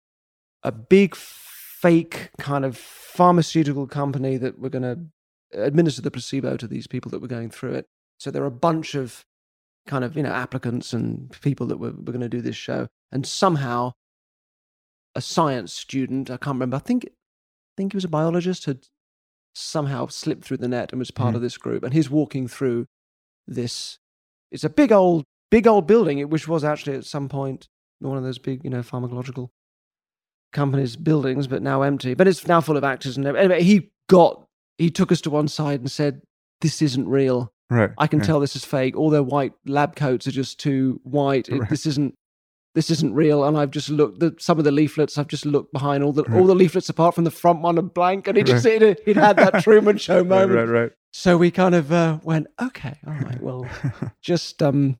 a 0.61 0.71
big 0.71 1.15
fake 1.15 2.29
kind 2.37 2.63
of 2.65 2.77
pharmaceutical 2.77 3.87
company 3.87 4.37
that 4.37 4.59
were 4.59 4.69
going 4.69 4.83
to 4.83 4.99
administer 5.59 6.01
the 6.01 6.11
placebo 6.11 6.57
to 6.57 6.67
these 6.67 6.85
people 6.85 7.09
that 7.11 7.21
were 7.21 7.27
going 7.27 7.49
through 7.49 7.73
it. 7.73 7.87
So 8.19 8.31
there 8.31 8.41
were 8.41 8.47
a 8.47 8.51
bunch 8.51 8.95
of 8.95 9.23
kind 9.87 10.03
of 10.03 10.15
you 10.17 10.23
know 10.23 10.31
applicants 10.31 10.93
and 10.93 11.29
people 11.41 11.67
that 11.67 11.77
were, 11.77 11.91
were 11.91 12.11
going 12.13 12.21
to 12.21 12.29
do 12.29 12.41
this 12.41 12.55
show, 12.55 12.87
and 13.11 13.25
somehow 13.25 13.91
a 15.15 15.21
science 15.21 15.73
student 15.73 16.29
I 16.29 16.37
can't 16.37 16.55
remember. 16.55 16.75
I 16.77 16.79
think 16.79 17.05
I 17.07 17.73
think 17.77 17.93
he 17.93 17.97
was 17.97 18.03
a 18.05 18.09
biologist 18.09 18.65
had 18.65 18.87
somehow 19.53 20.07
slipped 20.07 20.43
through 20.43 20.57
the 20.57 20.67
net 20.67 20.91
and 20.91 20.99
was 20.99 21.11
part 21.11 21.33
Mhm. 21.33 21.35
of 21.37 21.41
this 21.41 21.57
group, 21.57 21.83
and 21.83 21.93
he's 21.93 22.09
walking 22.09 22.47
through 22.47 22.87
this. 23.47 23.99
It's 24.51 24.63
a 24.63 24.69
big 24.69 24.91
old 24.91 25.23
big 25.51 25.67
old 25.67 25.87
building, 25.87 26.27
which 26.29 26.47
was 26.47 26.63
actually 26.63 26.95
at 26.95 27.05
some 27.05 27.29
point 27.29 27.67
one 27.99 28.17
of 28.17 28.23
those 28.23 28.39
big 28.39 28.63
you 28.63 28.69
know 28.69 28.81
pharmacological 28.81 29.49
companies' 30.51 30.95
buildings, 30.95 31.47
but 31.47 31.61
now 31.61 31.81
empty. 31.81 32.13
But 32.13 32.27
it's 32.27 32.47
now 32.47 32.61
full 32.61 32.77
of 32.77 32.83
actors 32.83 33.17
and 33.17 33.25
everything. 33.25 33.51
anyway. 33.51 33.63
He 33.63 33.91
got 34.09 34.45
he 34.77 34.89
took 34.89 35.11
us 35.11 35.21
to 35.21 35.29
one 35.29 35.47
side 35.47 35.79
and 35.79 35.89
said, 35.91 36.21
"This 36.61 36.81
isn't 36.81 37.07
real. 37.07 37.53
Right. 37.69 37.91
I 37.97 38.07
can 38.07 38.19
yeah. 38.19 38.25
tell 38.25 38.39
this 38.39 38.55
is 38.55 38.63
fake. 38.65 38.95
All 38.95 39.09
their 39.09 39.23
white 39.23 39.53
lab 39.65 39.95
coats 39.95 40.27
are 40.27 40.31
just 40.31 40.59
too 40.59 40.99
white. 41.03 41.49
It, 41.53 41.59
Right. 41.61 41.69
This 41.69 41.85
isn't 41.85 42.13
this 42.75 42.89
isn't 42.91 43.13
real." 43.13 43.43
And 43.45 43.57
I've 43.57 43.71
just 43.71 43.89
looked 43.89 44.19
the 44.19 44.35
some 44.37 44.57
of 44.59 44.65
the 44.65 44.71
leaflets. 44.71 45.17
I've 45.17 45.27
just 45.27 45.45
looked 45.45 45.71
behind 45.73 46.03
all 46.03 46.11
the 46.13 46.23
all 46.23 46.39
Right. 46.41 46.47
the 46.47 46.55
leaflets 46.55 46.89
apart 46.89 47.15
from 47.15 47.23
the 47.23 47.31
front 47.31 47.61
one 47.61 47.79
are 47.79 47.81
blank, 47.81 48.27
and 48.27 48.37
he 48.37 48.43
just 48.43 48.65
Right. 48.65 48.81
he'd, 48.81 48.97
he'd 49.05 49.17
had 49.17 49.37
that 49.37 49.63
Truman 49.63 49.97
Show 49.97 50.17
Right, 50.23 50.27
moment. 50.27 50.69
right, 50.69 50.81
right. 50.81 50.91
So 51.13 51.37
we 51.37 51.49
kind 51.51 51.73
of 51.75 51.91
uh, 51.91 52.19
went, 52.23 52.47
"Okay, 52.61 52.97
all 53.07 53.13
right, 53.13 53.41
well." 53.41 53.67
just 54.21 54.61
um 54.61 54.97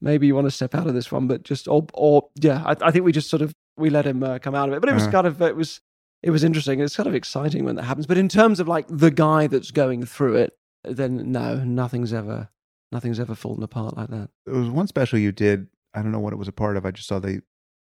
maybe 0.00 0.26
you 0.26 0.34
want 0.34 0.46
to 0.46 0.50
step 0.50 0.74
out 0.74 0.86
of 0.86 0.92
this 0.94 1.10
one 1.10 1.26
but 1.26 1.42
just 1.42 1.66
or 1.66 1.86
or 1.94 2.28
yeah 2.36 2.62
i, 2.66 2.76
I 2.82 2.90
think 2.90 3.04
we 3.06 3.12
just 3.12 3.30
sort 3.30 3.40
of 3.42 3.52
we 3.78 3.88
let 3.88 4.04
him 4.06 4.22
uh, 4.22 4.38
come 4.38 4.54
out 4.54 4.68
of 4.68 4.74
it 4.74 4.80
but 4.80 4.90
it 4.90 4.92
was 4.94 5.04
Uh-huh. 5.04 5.12
kind 5.12 5.26
of 5.26 5.40
it 5.40 5.56
was 5.56 5.80
it 6.22 6.30
was 6.30 6.44
interesting 6.44 6.80
it's 6.80 6.94
kind 6.96 7.08
of 7.08 7.14
exciting 7.14 7.64
when 7.64 7.76
that 7.76 7.84
happens 7.84 8.06
but 8.06 8.18
in 8.18 8.28
terms 8.28 8.60
of 8.60 8.68
like 8.68 8.86
the 8.90 9.10
guy 9.10 9.46
that's 9.46 9.70
going 9.70 10.04
through 10.04 10.36
it 10.36 10.52
then 10.86 11.32
no 11.32 11.62
nothing's 11.64 12.12
ever 12.12 12.48
nothing's 12.92 13.20
ever 13.20 13.34
fallen 13.34 13.62
apart 13.62 13.96
like 13.96 14.08
that 14.08 14.30
there 14.46 14.54
was 14.54 14.70
one 14.70 14.86
special 14.86 15.18
you 15.18 15.32
did. 15.32 15.68
I 15.94 16.02
don't 16.02 16.12
know 16.12 16.20
what 16.20 16.32
it 16.32 16.36
was 16.36 16.48
a 16.48 16.52
part 16.52 16.76
of. 16.76 16.84
I 16.86 16.90
just 16.90 17.08
saw 17.08 17.18
the, 17.18 17.42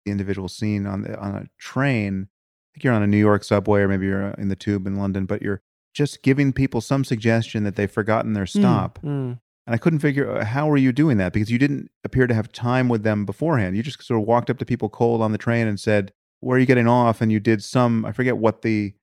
the 0.05 0.13
individual 0.13 0.49
scene 0.49 0.87
on 0.87 1.03
the 1.03 1.19
on 1.19 1.35
a 1.35 1.47
train. 1.59 2.29
I 2.29 2.69
think 2.75 2.85
you're 2.85 2.95
on 2.95 3.03
a 3.03 3.07
New 3.07 3.19
York 3.19 3.45
subway, 3.45 3.81
or 3.81 3.89
maybe 3.89 4.07
you're 4.07 4.31
uh, 4.31 4.35
in 4.39 4.49
the 4.49 4.57
tube 4.57 4.87
in 4.87 4.97
London. 4.97 5.27
But 5.27 5.43
you're 5.43 5.63
just 5.95 6.23
giving 6.23 6.53
people 6.53 6.81
some 6.81 7.05
suggestion 7.05 7.65
that 7.65 7.77
they've 7.77 7.91
forgotten 7.91 8.35
their 8.35 8.47
stop. 8.47 8.99
Mm. 9.03 9.39
And 9.67 9.75
I 9.75 9.79
couldn't 9.79 10.01
figure 10.01 10.45
how 10.45 10.67
were 10.67 10.77
you 10.77 10.93
doing 10.93 11.17
that 11.17 11.33
because 11.33 11.51
you 11.51 11.59
didn't 11.59 11.91
appear 12.05 12.27
to 12.27 12.35
have 12.35 12.53
time 12.53 12.89
with 12.89 13.03
them 13.03 13.25
beforehand. 13.25 13.77
You 13.77 13.83
just 13.83 14.03
sort 14.03 14.21
of 14.21 14.27
walked 14.27 14.51
up 14.51 14.59
to 14.59 14.67
people 14.67 14.91
cold 14.91 15.23
on 15.23 15.33
the 15.33 15.39
train 15.39 15.67
and 15.67 15.81
said, 15.81 16.13
"Where 16.41 16.57
are 16.57 16.61
you 16.61 16.67
getting 16.67 16.89
off?" 16.89 17.21
And 17.21 17.33
you 17.33 17.41
did 17.41 17.63
some 17.65 18.05
I 18.05 18.13
forget 18.13 18.37
what 18.37 18.63
the 18.63 18.95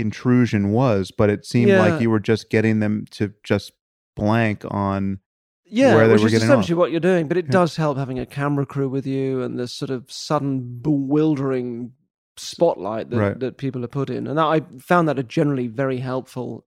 intrusion 0.00 0.72
was, 0.72 1.10
but 1.16 1.30
it 1.30 1.44
seemed 1.44 1.70
Yeah. 1.70 1.78
like 1.80 2.00
you 2.00 2.10
were 2.10 2.20
just 2.20 2.50
getting 2.50 2.80
them 2.80 3.04
to 3.12 3.32
just 3.44 3.72
blank 4.16 4.64
on 4.70 5.20
Yeah, 5.64 5.94
where 5.94 6.06
they 6.08 6.14
which 6.14 6.22
were 6.22 6.26
is 6.26 6.32
getting 6.32 6.48
essentially 6.48 6.74
off. 6.74 6.78
what 6.78 6.90
you're 6.90 7.00
doing, 7.00 7.28
but 7.28 7.36
it 7.36 7.44
Yeah. 7.46 7.52
does 7.52 7.76
help 7.76 7.96
having 7.96 8.18
a 8.18 8.26
camera 8.26 8.66
crew 8.66 8.88
with 8.88 9.06
you 9.06 9.42
and 9.42 9.58
this 9.58 9.72
sort 9.72 9.90
of 9.90 10.10
sudden 10.10 10.80
bewildering 10.80 11.92
spotlight 12.36 13.10
that, 13.10 13.16
Right. 13.18 13.38
that 13.40 13.56
people 13.58 13.84
are 13.84 13.88
put 13.88 14.10
in. 14.10 14.26
And 14.26 14.36
that, 14.38 14.46
I 14.46 14.60
found 14.78 15.08
that 15.08 15.18
a 15.18 15.22
generally 15.22 15.66
very 15.68 15.98
helpful 15.98 16.64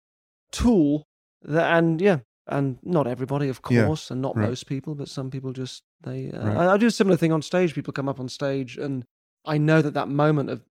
tool. 0.52 1.04
That, 1.42 1.78
and 1.78 2.00
yeah, 2.00 2.20
and 2.48 2.78
not 2.84 3.08
everybody, 3.08 3.50
of 3.50 3.60
Yeah, 3.70 3.86
course, 3.86 4.10
and 4.12 4.22
not 4.22 4.36
right. 4.38 4.50
most 4.50 4.68
people, 4.68 4.96
but 4.96 5.10
some 5.10 5.30
people 5.32 5.52
just 5.52 5.84
they. 6.04 6.32
Uh, 6.32 6.48
Right. 6.48 6.58
I, 6.58 6.74
I 6.74 6.78
do 6.78 6.88
a 6.88 6.92
similar 6.92 7.18
thing 7.18 7.32
on 7.32 7.42
stage. 7.42 7.74
People 7.74 7.92
come 7.94 8.08
up 8.08 8.20
on 8.20 8.30
stage, 8.30 8.78
and 8.78 9.04
I 9.46 9.58
know 9.58 9.82
that 9.82 9.94
that 9.96 10.08
moment 10.10 10.50
of 10.50 10.62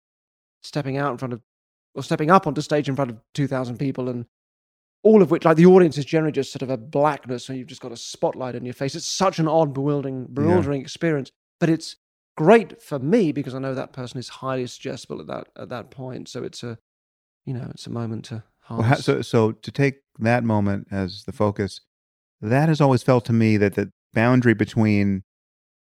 stepping 0.63 0.97
out 0.97 1.11
in 1.13 1.19
front 1.19 1.35
of 1.35 1.43
or 1.95 2.03
stepping 2.03 2.31
up 2.31 2.47
onto 2.47 2.61
stage 2.61 2.89
in 2.89 2.97
front 2.97 3.11
of 3.11 3.19
two 3.35 3.47
thousand 3.47 3.79
people 3.79 4.09
and 4.09 4.27
all 5.05 5.21
of 5.21 5.31
which, 5.31 5.45
like 5.45 5.57
the 5.57 5.67
audience 5.67 5.99
is 5.99 6.05
generally 6.05 6.33
just 6.33 6.53
sort 6.53 6.63
of 6.63 6.71
a 6.71 6.77
blackness, 6.77 7.49
and 7.49 7.59
you've 7.59 7.67
just 7.67 7.81
got 7.81 7.91
a 7.91 7.97
spotlight 7.97 8.55
in 8.55 8.65
your 8.65 8.75
face. 8.75 8.95
It's 8.95 9.07
such 9.07 9.41
an 9.41 9.49
odd, 9.49 9.75
bewildering, 9.75 10.29
bewildering 10.33 10.81
experience, 10.81 11.33
but 11.59 11.69
it's 11.69 11.97
great 12.37 12.81
for 12.81 12.99
me 12.99 13.33
because 13.33 13.55
I 13.55 13.59
know 13.59 13.75
that 13.75 13.93
person 13.93 14.19
is 14.19 14.29
highly 14.29 14.67
suggestible 14.67 15.21
at 15.21 15.27
that 15.27 15.49
at 15.57 15.69
that 15.71 15.91
point. 15.91 16.29
So 16.29 16.45
it's 16.45 16.63
a, 16.63 16.79
you 17.45 17.53
know, 17.53 17.69
it's 17.71 17.87
a 17.87 17.91
moment 17.91 18.27
to 18.27 18.45
Well, 18.71 18.97
so, 18.97 19.23
so 19.23 19.53
to 19.53 19.71
take 19.71 20.03
that 20.19 20.45
moment 20.45 20.89
as 20.91 21.25
the 21.25 21.33
focus, 21.33 21.81
that 22.41 22.69
has 22.69 22.81
always 22.81 23.03
felt 23.03 23.25
to 23.27 23.33
me 23.33 23.57
that 23.57 23.75
the 23.75 23.91
boundary 24.15 24.55
between 24.55 25.25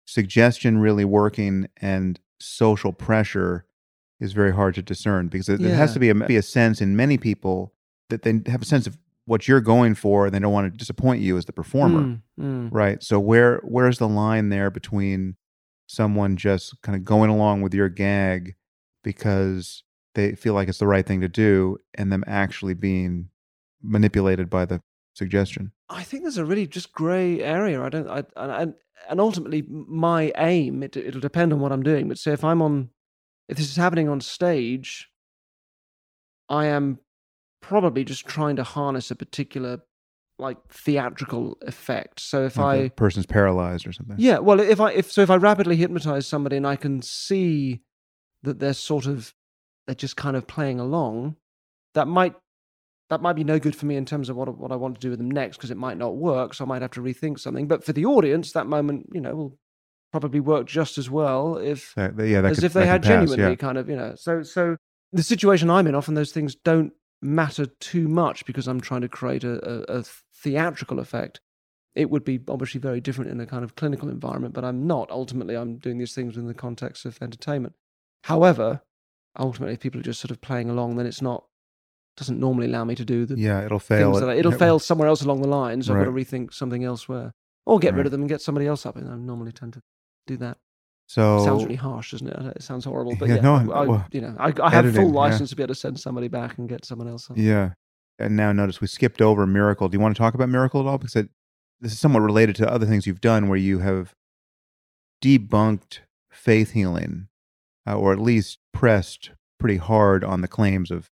suggestion 0.07 0.79
really 0.79 1.05
working 1.05 1.69
and 1.81 2.19
social 2.41 2.93
pressure 2.93 3.65
is 4.25 4.33
very 4.33 4.53
hard 4.53 4.75
to 4.75 4.83
discern 4.83 5.29
because 5.29 5.49
it, 5.49 5.61
it 5.61 5.75
has 5.75 5.93
to 5.95 6.01
be 6.01 6.09
a, 6.09 6.15
be 6.15 6.37
a 6.37 6.43
sense 6.43 6.81
in 6.81 6.97
many 6.97 7.17
people 7.19 7.73
that 8.11 8.23
they 8.23 8.41
have 8.51 8.63
a 8.63 8.65
sense 8.65 8.87
of 8.89 8.99
what 9.27 9.47
you're 9.49 9.61
going 9.75 9.95
for 9.95 10.27
and 10.27 10.35
they 10.35 10.39
don't 10.39 10.53
want 10.53 10.67
to 10.73 10.77
disappoint 10.85 11.21
you 11.23 11.37
as 11.39 11.45
the 11.47 11.53
performer 11.53 12.01
Mm, 12.01 12.21
mm. 12.41 12.69
right 12.73 13.03
so 13.03 13.19
where 13.21 13.61
where's 13.65 13.99
the 13.99 14.09
line 14.09 14.49
there 14.51 14.71
between 14.71 15.37
someone 15.87 16.37
just 16.37 16.65
kind 16.83 16.97
of 16.97 17.05
going 17.05 17.31
along 17.31 17.63
with 17.63 17.73
your 17.75 17.89
gag 17.89 18.55
because 19.03 19.83
they 20.15 20.35
feel 20.35 20.55
like 20.55 20.69
it's 20.69 20.79
the 20.79 20.87
right 20.87 21.07
thing 21.07 21.21
to 21.21 21.29
do 21.29 21.79
and 21.95 22.11
them 22.13 22.25
actually 22.27 22.75
being 22.75 23.29
manipulated 23.83 24.49
by 24.51 24.65
the 24.65 24.81
suggestion 25.15 25.73
I 25.89 26.03
think 26.03 26.23
there's 26.25 26.39
a 26.39 26.45
really 26.47 26.67
just 26.67 26.93
grey 26.93 27.41
area. 27.43 27.81
I 27.83 27.89
don't, 27.91 28.09
I, 28.09 28.25
and- 28.37 28.53
and 28.53 28.75
and 29.11 29.21
ultimately 29.21 29.63
my 29.69 30.33
aim 30.39 30.83
it, 30.83 30.97
it'll 30.97 31.21
depend 31.21 31.53
on 31.53 31.61
what 31.61 31.73
I'm 31.73 31.83
doing. 31.83 32.09
But 32.09 32.17
say 32.19 32.33
if 32.33 32.43
I'm 32.43 32.63
on, 32.63 32.89
if 33.49 33.57
this 33.57 33.69
is 33.69 33.77
happening 33.77 34.09
on 34.09 34.21
stage, 34.21 35.09
I 36.49 36.67
am 36.67 36.99
probably 37.61 38.05
just 38.05 38.27
trying 38.27 38.57
to 38.57 38.65
harness 38.65 39.11
a 39.11 39.17
particular 39.17 39.81
like 40.39 40.59
theatrical 40.69 41.57
effect. 41.63 42.21
So 42.21 42.45
if 42.45 42.57
Like 42.57 42.81
I 42.81 42.89
person's 42.89 43.27
paralyzed 43.27 43.87
or 43.87 43.93
something 43.93 44.17
Yeah, 44.19 44.39
well, 44.39 44.61
if 44.61 44.81
I 44.81 44.93
if 44.93 45.11
so, 45.11 45.23
if 45.23 45.31
I 45.31 45.37
rapidly 45.37 45.77
hypnotize 45.77 46.27
somebody 46.27 46.57
and 46.57 46.67
I 46.67 46.77
can 46.77 47.03
see 47.03 47.83
that 48.43 48.59
they're 48.59 48.75
sort 48.75 49.07
of 49.07 49.35
they're 49.87 49.95
just 49.95 50.17
kind 50.17 50.37
of 50.37 50.47
playing 50.47 50.81
along, 50.81 51.37
that 51.95 52.09
might 52.09 52.35
that 53.11 53.23
might 53.23 53.35
be 53.35 53.45
no 53.45 53.59
good 53.59 53.77
for 53.77 53.87
me 53.87 53.97
in 53.97 54.05
terms 54.05 54.29
of 54.29 54.37
what 54.37 54.59
what 54.59 54.73
I 54.73 54.77
want 54.77 54.97
to 54.97 55.01
do 55.01 55.11
with 55.11 55.19
them 55.19 55.31
next 55.31 55.57
because 55.57 55.71
it 55.71 55.77
might 55.77 55.99
not 55.99 56.17
work. 56.17 56.55
So 56.55 56.65
I 56.65 56.69
might 56.69 56.83
have 56.83 56.91
to 56.93 57.01
rethink 57.01 57.39
something. 57.39 57.69
But 57.69 57.85
for 57.85 57.93
the 57.93 58.07
audience, 58.07 58.53
that 58.53 58.67
moment, 58.67 59.09
you 59.13 59.21
know, 59.21 59.35
will 59.35 59.59
probably 60.15 60.39
work 60.39 60.65
just 60.65 60.97
as 60.97 61.11
well 61.11 61.57
if 61.57 61.93
yeah 61.97 62.07
that 62.41 62.45
as 62.45 62.59
could, 62.59 62.65
if 62.65 62.73
they 62.73 62.87
had 62.87 63.03
pass, 63.03 63.09
genuinely 63.09 63.51
yeah. 63.51 63.57
kind 63.57 63.77
of 63.77 63.89
you 63.89 63.97
know. 63.97 64.15
So 64.15 64.45
so 64.45 64.77
the 65.13 65.25
situation 65.25 65.69
I'm 65.69 65.89
in, 65.89 65.97
often 65.97 66.15
those 66.15 66.31
things 66.31 66.55
don't 66.55 66.93
matter 67.21 67.67
too 67.67 68.07
much 68.07 68.47
because 68.47 68.69
I'm 68.69 68.81
trying 68.81 69.01
to 69.01 69.09
create 69.09 69.43
a, 69.43 69.55
a, 69.69 69.99
a 69.99 70.05
theatrical 70.33 71.01
effect. 71.01 71.41
It 71.97 72.11
would 72.11 72.25
be 72.25 72.39
obviously 72.47 72.81
very 72.81 73.01
different 73.01 73.33
in 73.33 73.41
a 73.41 73.47
kind 73.47 73.65
of 73.65 73.75
clinical 73.75 74.09
environment, 74.09 74.55
but 74.55 74.65
I'm 74.65 74.87
not. 74.87 75.11
Ultimately, 75.11 75.57
I'm 75.57 75.79
doing 75.79 75.99
these 75.99 76.15
things 76.15 76.37
in 76.37 76.47
the 76.47 76.55
context 76.55 77.05
of 77.05 77.19
entertainment. 77.21 77.75
However, 78.23 78.83
ultimately, 79.37 79.75
if 79.75 79.81
people 79.81 79.99
are 79.99 80.05
just 80.05 80.21
sort 80.21 80.31
of 80.31 80.41
playing 80.41 80.71
along, 80.71 80.95
then 80.95 81.07
it's 81.07 81.23
not 81.23 81.45
doesn't 82.17 82.39
normally 82.39 82.67
allow 82.67 82.85
me 82.85 82.95
to 82.95 83.05
do 83.05 83.27
the 83.27 83.37
yeah 83.37 83.65
it'll 83.65 83.81
fail 83.81 84.13
things 84.13 84.21
that 84.21 84.31
I, 84.31 84.35
it'll 84.35 84.53
yeah, 84.53 84.59
fail 84.59 84.79
somewhere 84.79 85.09
else 85.09 85.23
along 85.23 85.43
the 85.43 85.49
line. 85.49 85.83
So 85.83 85.93
I've 85.93 85.99
got 86.05 86.05
to 86.05 86.13
rethink 86.13 86.55
something 86.55 86.85
elsewhere, 86.85 87.33
or 87.67 87.81
get 87.81 87.89
Right. 87.89 87.99
rid 87.99 88.07
of 88.07 88.13
them 88.13 88.21
and 88.21 88.29
get 88.29 88.41
somebody 88.41 88.69
else 88.69 88.87
up. 88.87 88.95
And 88.95 89.11
I 89.11 89.17
normally 89.17 89.51
tend 89.51 89.73
to 89.73 89.83
do 90.27 90.37
that. 90.39 90.59
so 91.07 91.45
Sounds 91.45 91.65
really 91.65 91.77
harsh, 91.77 92.13
doesn't 92.13 92.29
it? 92.29 92.57
It 92.57 92.63
sounds 92.63 92.85
horrible, 92.85 93.15
but 93.19 93.29
Yeah, 93.29 93.37
yeah, 93.37 93.41
no, 93.41 93.55
I, 93.73 93.87
well, 93.87 94.07
you 94.13 94.21
know, 94.21 94.35
I, 94.39 94.53
I 94.63 94.71
have 94.71 94.87
editing, 94.87 95.03
full 95.03 95.13
yeah. 95.13 95.19
license 95.21 95.51
to 95.51 95.57
be 95.57 95.63
able 95.63 95.75
to 95.75 95.81
send 95.81 95.99
somebody 96.01 96.29
back 96.29 96.59
and 96.59 96.69
get 96.69 96.85
someone 96.85 97.09
else. 97.09 97.29
On. 97.31 97.37
Yeah. 97.37 97.73
And 98.19 98.37
now 98.37 98.53
notice 98.53 98.81
we 98.81 98.87
skipped 98.87 99.21
over 99.21 99.47
Miracle. 99.47 99.89
Do 99.89 99.97
you 99.97 100.01
want 100.01 100.15
to 100.17 100.19
talk 100.23 100.35
about 100.35 100.49
Miracle 100.49 100.81
at 100.81 100.87
all? 100.87 100.99
Because 100.99 101.17
it, 101.17 101.29
this 101.81 101.93
is 101.93 101.99
somewhat 101.99 102.21
related 102.21 102.55
to 102.57 102.71
other 102.73 102.87
things 102.87 103.07
you've 103.07 103.21
done 103.21 103.49
where 103.49 103.59
you 103.59 103.81
have 103.81 104.15
debunked 105.23 106.01
faith 106.31 106.73
healing, 106.73 107.29
uh, 107.87 107.97
or 107.97 108.13
at 108.13 108.19
least 108.21 108.59
pressed 108.73 109.31
pretty 109.59 109.77
hard 109.77 110.23
on 110.23 110.41
the 110.41 110.49
claims 110.49 110.91
of 110.91 111.11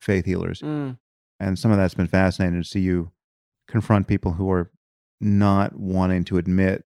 faith 0.00 0.24
healers. 0.24 0.60
Mm, 0.60 0.98
And 1.38 1.58
some 1.58 1.70
of 1.70 1.76
that's 1.76 1.94
been 1.94 2.06
fascinating 2.08 2.62
to 2.62 2.68
see 2.68 2.80
you 2.80 3.12
confront 3.68 4.08
people 4.08 4.32
who 4.32 4.50
are 4.50 4.70
not 5.20 5.76
wanting 5.78 6.24
to 6.24 6.38
admit 6.38 6.84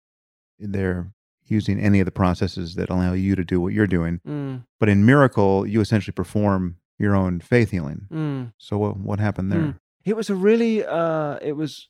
they're 0.58 1.12
using 1.46 1.78
any 1.80 2.00
of 2.00 2.06
the 2.06 2.12
processes 2.12 2.74
that 2.76 2.90
allow 2.90 3.12
you 3.12 3.34
to 3.36 3.44
do 3.44 3.60
what 3.60 3.72
you're 3.72 3.86
doing. 3.86 4.20
mm, 4.26 4.64
But 4.80 4.88
in 4.88 5.04
Miracle, 5.04 5.66
you 5.66 5.80
essentially 5.80 6.12
perform 6.12 6.76
your 6.98 7.14
own 7.14 7.40
faith 7.40 7.70
healing. 7.70 8.06
mm. 8.10 8.52
So 8.58 8.78
what, 8.78 8.96
what 8.96 9.20
happened 9.20 9.52
there? 9.52 9.60
Mm. 9.60 9.78
It 10.04 10.16
was 10.16 10.30
a 10.30 10.34
really, 10.34 10.84
uh, 10.84 11.38
it 11.42 11.56
was, 11.56 11.88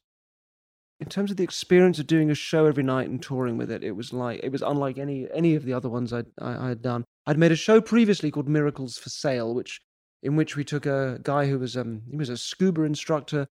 in 1.00 1.08
terms 1.08 1.30
of 1.30 1.36
the 1.36 1.44
experience 1.44 1.98
of 1.98 2.06
doing 2.06 2.30
a 2.30 2.34
show 2.34 2.66
every 2.66 2.84
night 2.84 3.08
and 3.08 3.20
touring 3.20 3.56
with 3.56 3.70
it, 3.70 3.82
it 3.82 3.92
was 3.92 4.12
like, 4.12 4.40
it 4.42 4.50
was 4.52 4.62
unlike 4.62 4.96
any 4.98 5.26
any 5.34 5.56
of 5.56 5.64
the 5.64 5.72
other 5.72 5.88
ones 5.88 6.12
I'd, 6.12 6.26
I, 6.40 6.66
I 6.66 6.68
had 6.68 6.82
done. 6.82 7.04
I'd 7.26 7.38
made 7.38 7.52
a 7.52 7.56
show 7.56 7.80
previously 7.80 8.30
called 8.30 8.48
Miracles 8.48 8.96
for 8.96 9.10
Sale, 9.10 9.54
which, 9.54 9.80
in 10.22 10.36
which 10.36 10.56
we 10.56 10.64
took 10.64 10.86
a 10.86 11.18
guy 11.22 11.46
who 11.46 11.58
was, 11.58 11.76
um, 11.76 12.02
he 12.10 12.16
was 12.16 12.28
a 12.28 12.36
scuba 12.36 12.82
instructor 12.82 13.46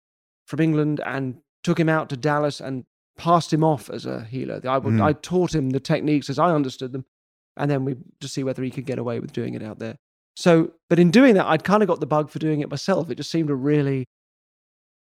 from 0.46 0.60
England 0.60 1.00
and 1.04 1.38
took 1.64 1.80
him 1.80 1.88
out 1.88 2.08
to 2.10 2.16
Dallas 2.16 2.60
and 2.60 2.84
passed 3.16 3.52
him 3.52 3.62
off 3.64 3.90
as 3.90 4.06
a 4.06 4.24
healer. 4.24 4.60
I, 4.64 4.78
would, 4.78 4.94
Mhm. 4.94 5.02
I 5.02 5.12
taught 5.12 5.54
him 5.54 5.70
the 5.70 5.80
techniques 5.80 6.30
as 6.30 6.38
I 6.38 6.54
understood 6.54 6.92
them, 6.92 7.04
and 7.56 7.70
then 7.70 7.84
we 7.84 7.96
to 8.20 8.28
see 8.28 8.42
whether 8.44 8.62
he 8.62 8.70
could 8.70 8.86
get 8.86 8.98
away 8.98 9.20
with 9.20 9.32
doing 9.32 9.54
it 9.54 9.62
out 9.62 9.78
there. 9.78 9.98
So, 10.36 10.72
but 10.88 10.98
in 10.98 11.10
doing 11.10 11.34
that, 11.34 11.46
I'd 11.46 11.64
kind 11.64 11.82
of 11.82 11.86
got 11.88 12.00
the 12.00 12.06
bug 12.06 12.30
for 12.30 12.38
doing 12.38 12.60
it 12.60 12.70
myself. 12.70 13.10
It 13.10 13.16
just 13.16 13.30
seemed 13.30 13.50
a 13.50 13.54
really 13.54 14.06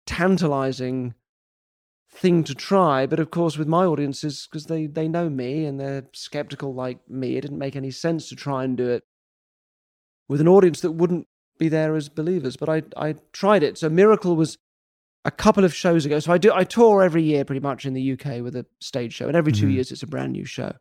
tantalizing 0.05 1.15
thing 2.09 2.43
to 2.45 2.55
try. 2.55 3.05
But 3.05 3.19
of 3.19 3.31
course, 3.31 3.57
with 3.57 3.67
my 3.67 3.85
audiences, 3.85 4.47
because 4.49 4.65
they 4.67 4.87
they 4.87 5.07
know 5.07 5.29
me 5.29 5.65
and 5.65 5.79
they're 5.79 6.05
skeptical 6.13 6.73
like 6.73 7.09
me, 7.09 7.35
it 7.37 7.41
didn't 7.41 7.57
make 7.59 7.75
any 7.75 7.91
sense 7.91 8.29
to 8.29 8.35
try 8.35 8.63
and 8.63 8.77
do 8.77 8.87
it 8.89 9.03
with 10.29 10.41
an 10.41 10.47
audience 10.47 10.81
that 10.81 10.93
wouldn't 10.93 11.27
be 11.57 11.69
there 11.69 11.95
as 11.95 12.09
believers. 12.09 12.55
But 12.55 12.69
I 12.69 12.83
I 12.95 13.15
tried 13.33 13.63
it. 13.63 13.77
So 13.77 13.89
Miracle 13.89 14.35
was 14.35 14.57
a 15.27 15.31
couple 15.31 15.63
of 15.65 15.75
shows 15.75 16.05
ago. 16.05 16.19
So 16.19 16.31
I 16.31 16.37
do 16.39 16.51
I 16.53 16.63
tour 16.63 17.03
every 17.03 17.21
year 17.21 17.45
pretty 17.45 17.59
much 17.59 17.85
in 17.85 17.93
the 17.93 18.13
UK 18.13 18.41
with 18.41 18.55
a 18.55 18.65
stage 18.79 19.13
show, 19.13 19.27
and 19.27 19.35
every 19.35 19.51
two 19.51 19.67
Mhm. 19.67 19.73
years 19.73 19.91
it's 19.91 20.01
a 20.03 20.07
brand 20.07 20.31
new 20.31 20.45
show. 20.45 20.71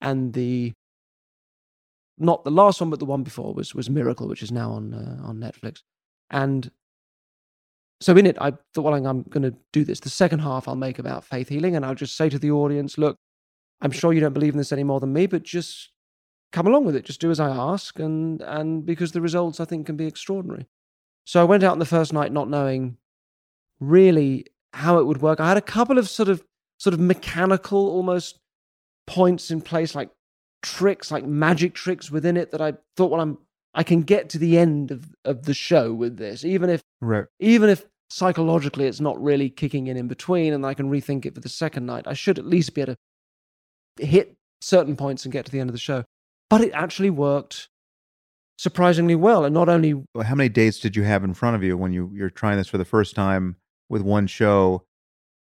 And 0.00 0.32
the 0.32 0.72
not 2.18 2.44
the 2.44 2.50
last 2.50 2.80
one, 2.80 2.90
but 2.90 2.98
the 2.98 3.04
one 3.04 3.22
before 3.22 3.54
was 3.54 3.74
was 3.74 3.88
Miracle, 3.90 4.28
which 4.28 4.42
is 4.42 4.50
now 4.50 4.72
on 4.72 4.94
uh, 4.94 5.20
on 5.22 5.38
Netflix. 5.38 5.82
And 6.30 6.70
so 8.00 8.16
in 8.16 8.26
it, 8.26 8.36
I 8.40 8.52
thought, 8.74 8.82
well, 8.82 8.94
I'm 8.94 9.22
going 9.22 9.42
to 9.44 9.54
do 9.72 9.84
this. 9.84 10.00
The 10.00 10.10
second 10.10 10.40
half 10.40 10.66
I'll 10.66 10.74
make 10.74 10.98
about 10.98 11.24
faith 11.24 11.48
healing, 11.48 11.76
and 11.76 11.84
I'll 11.84 11.94
just 11.94 12.16
say 12.16 12.28
to 12.30 12.38
the 12.38 12.50
audience, 12.50 12.98
look, 12.98 13.16
I'm 13.80 13.92
sure 13.92 14.12
you 14.12 14.20
don't 14.20 14.32
believe 14.32 14.54
in 14.54 14.58
this 14.58 14.72
any 14.72 14.82
more 14.82 14.98
than 15.00 15.12
me, 15.12 15.26
but 15.26 15.42
just 15.44 15.90
come 16.50 16.66
along 16.66 16.84
with 16.84 16.96
it. 16.96 17.04
Just 17.04 17.20
do 17.20 17.30
as 17.30 17.38
I 17.40 17.50
ask, 17.50 17.98
and 17.98 18.40
and 18.42 18.86
because 18.86 19.12
the 19.12 19.20
results 19.20 19.60
I 19.60 19.64
think 19.66 19.86
can 19.86 19.96
be 19.96 20.06
extraordinary. 20.06 20.66
So 21.24 21.40
I 21.40 21.44
went 21.44 21.62
out 21.62 21.72
on 21.72 21.78
the 21.78 21.84
first 21.84 22.12
night 22.12 22.32
not 22.32 22.48
knowing 22.48 22.96
really 23.82 24.46
how 24.72 24.98
it 24.98 25.06
would 25.06 25.20
work. 25.20 25.40
I 25.40 25.48
had 25.48 25.56
a 25.56 25.62
couple 25.62 25.98
of 25.98 26.08
sort 26.08 26.28
of 26.28 26.42
sort 26.78 26.94
of 26.94 27.00
mechanical 27.00 27.78
almost 27.90 28.38
points 29.06 29.50
in 29.50 29.60
place, 29.60 29.94
like 29.94 30.10
tricks, 30.62 31.10
like 31.10 31.24
magic 31.24 31.74
tricks 31.74 32.10
within 32.10 32.36
it 32.36 32.52
that 32.52 32.60
I 32.60 32.74
thought, 32.96 33.10
well, 33.10 33.20
I'm 33.20 33.38
I 33.74 33.82
can 33.82 34.02
get 34.02 34.28
to 34.30 34.38
the 34.38 34.58
end 34.58 34.90
of, 34.90 35.14
of 35.24 35.44
the 35.44 35.54
show 35.54 35.92
with 35.92 36.16
this, 36.18 36.44
even 36.44 36.70
if 36.70 36.82
Right. 37.00 37.24
even 37.40 37.68
if 37.68 37.84
psychologically 38.10 38.86
it's 38.86 39.00
not 39.00 39.20
really 39.22 39.48
kicking 39.48 39.86
in 39.86 39.96
in 39.96 40.06
between 40.06 40.52
and 40.52 40.64
I 40.66 40.74
can 40.74 40.90
rethink 40.90 41.24
it 41.26 41.34
for 41.34 41.40
the 41.40 41.48
second 41.48 41.86
night, 41.86 42.04
I 42.06 42.12
should 42.14 42.38
at 42.38 42.46
least 42.46 42.74
be 42.74 42.82
able 42.82 42.94
to 43.96 44.06
hit 44.06 44.36
certain 44.60 44.96
points 44.96 45.24
and 45.24 45.32
get 45.32 45.44
to 45.46 45.52
the 45.52 45.58
end 45.60 45.70
of 45.70 45.74
the 45.74 45.80
show. 45.80 46.04
But 46.50 46.60
it 46.60 46.72
actually 46.72 47.10
worked 47.10 47.68
surprisingly 48.58 49.14
well. 49.14 49.44
And 49.44 49.54
not 49.54 49.68
only 49.68 49.94
Well, 49.94 50.24
How 50.24 50.34
many 50.34 50.48
dates 50.48 50.78
did 50.78 50.94
you 50.94 51.02
have 51.04 51.24
in 51.24 51.34
front 51.34 51.56
of 51.56 51.62
you 51.62 51.76
when 51.76 51.92
you 51.92 52.10
you're 52.14 52.30
trying 52.30 52.58
this 52.58 52.68
for 52.68 52.78
the 52.78 52.84
first 52.84 53.14
time 53.14 53.56
with 53.92 54.02
one 54.02 54.26
show? 54.26 54.82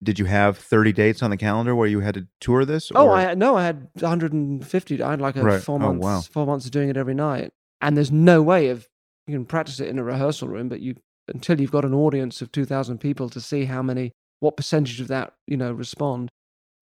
Did 0.03 0.19
you 0.19 0.25
have 0.25 0.57
30 0.57 0.91
dates 0.93 1.23
on 1.23 1.29
the 1.29 1.37
calendar 1.37 1.75
where 1.75 1.87
you 1.87 1.99
had 2.01 2.15
to 2.15 2.27
tour 2.39 2.65
this? 2.65 2.91
Oh, 2.93 3.07
or- 3.07 3.15
I 3.15 3.33
no, 3.35 3.55
I 3.55 3.63
had 3.63 3.87
150. 3.99 5.01
I 5.01 5.11
had 5.11 5.21
like 5.21 5.35
a 5.35 5.43
Right. 5.43 5.61
four 5.61 5.75
Oh, 5.75 5.79
months, 5.79 6.03
wow. 6.03 6.21
four 6.21 6.45
months 6.45 6.65
of 6.65 6.71
doing 6.71 6.89
it 6.89 6.97
every 6.97 7.13
night. 7.13 7.51
And 7.79 7.95
there's 7.95 8.11
no 8.11 8.41
way 8.41 8.69
of 8.69 8.87
you 9.27 9.35
can 9.35 9.45
practice 9.45 9.79
it 9.79 9.87
in 9.87 9.97
a 9.99 10.03
rehearsal 10.03 10.47
room, 10.47 10.69
but 10.69 10.81
you 10.81 10.95
until 11.27 11.61
you've 11.61 11.71
got 11.71 11.85
an 11.85 11.93
audience 11.93 12.41
of 12.41 12.51
2,000 12.51 12.97
people 12.97 13.29
to 13.29 13.39
see 13.39 13.65
how 13.65 13.81
many, 13.83 14.11
what 14.39 14.57
percentage 14.57 14.99
of 14.99 15.07
that 15.07 15.33
you 15.47 15.55
know 15.55 15.71
respond. 15.71 16.29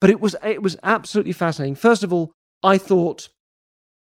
But 0.01 0.09
it 0.09 0.19
was 0.21 0.35
it 0.43 0.63
was 0.63 0.77
absolutely 0.81 1.33
fascinating. 1.33 1.75
First 1.75 2.03
of 2.03 2.11
all, 2.13 2.31
I 2.63 2.77
thought 2.77 3.27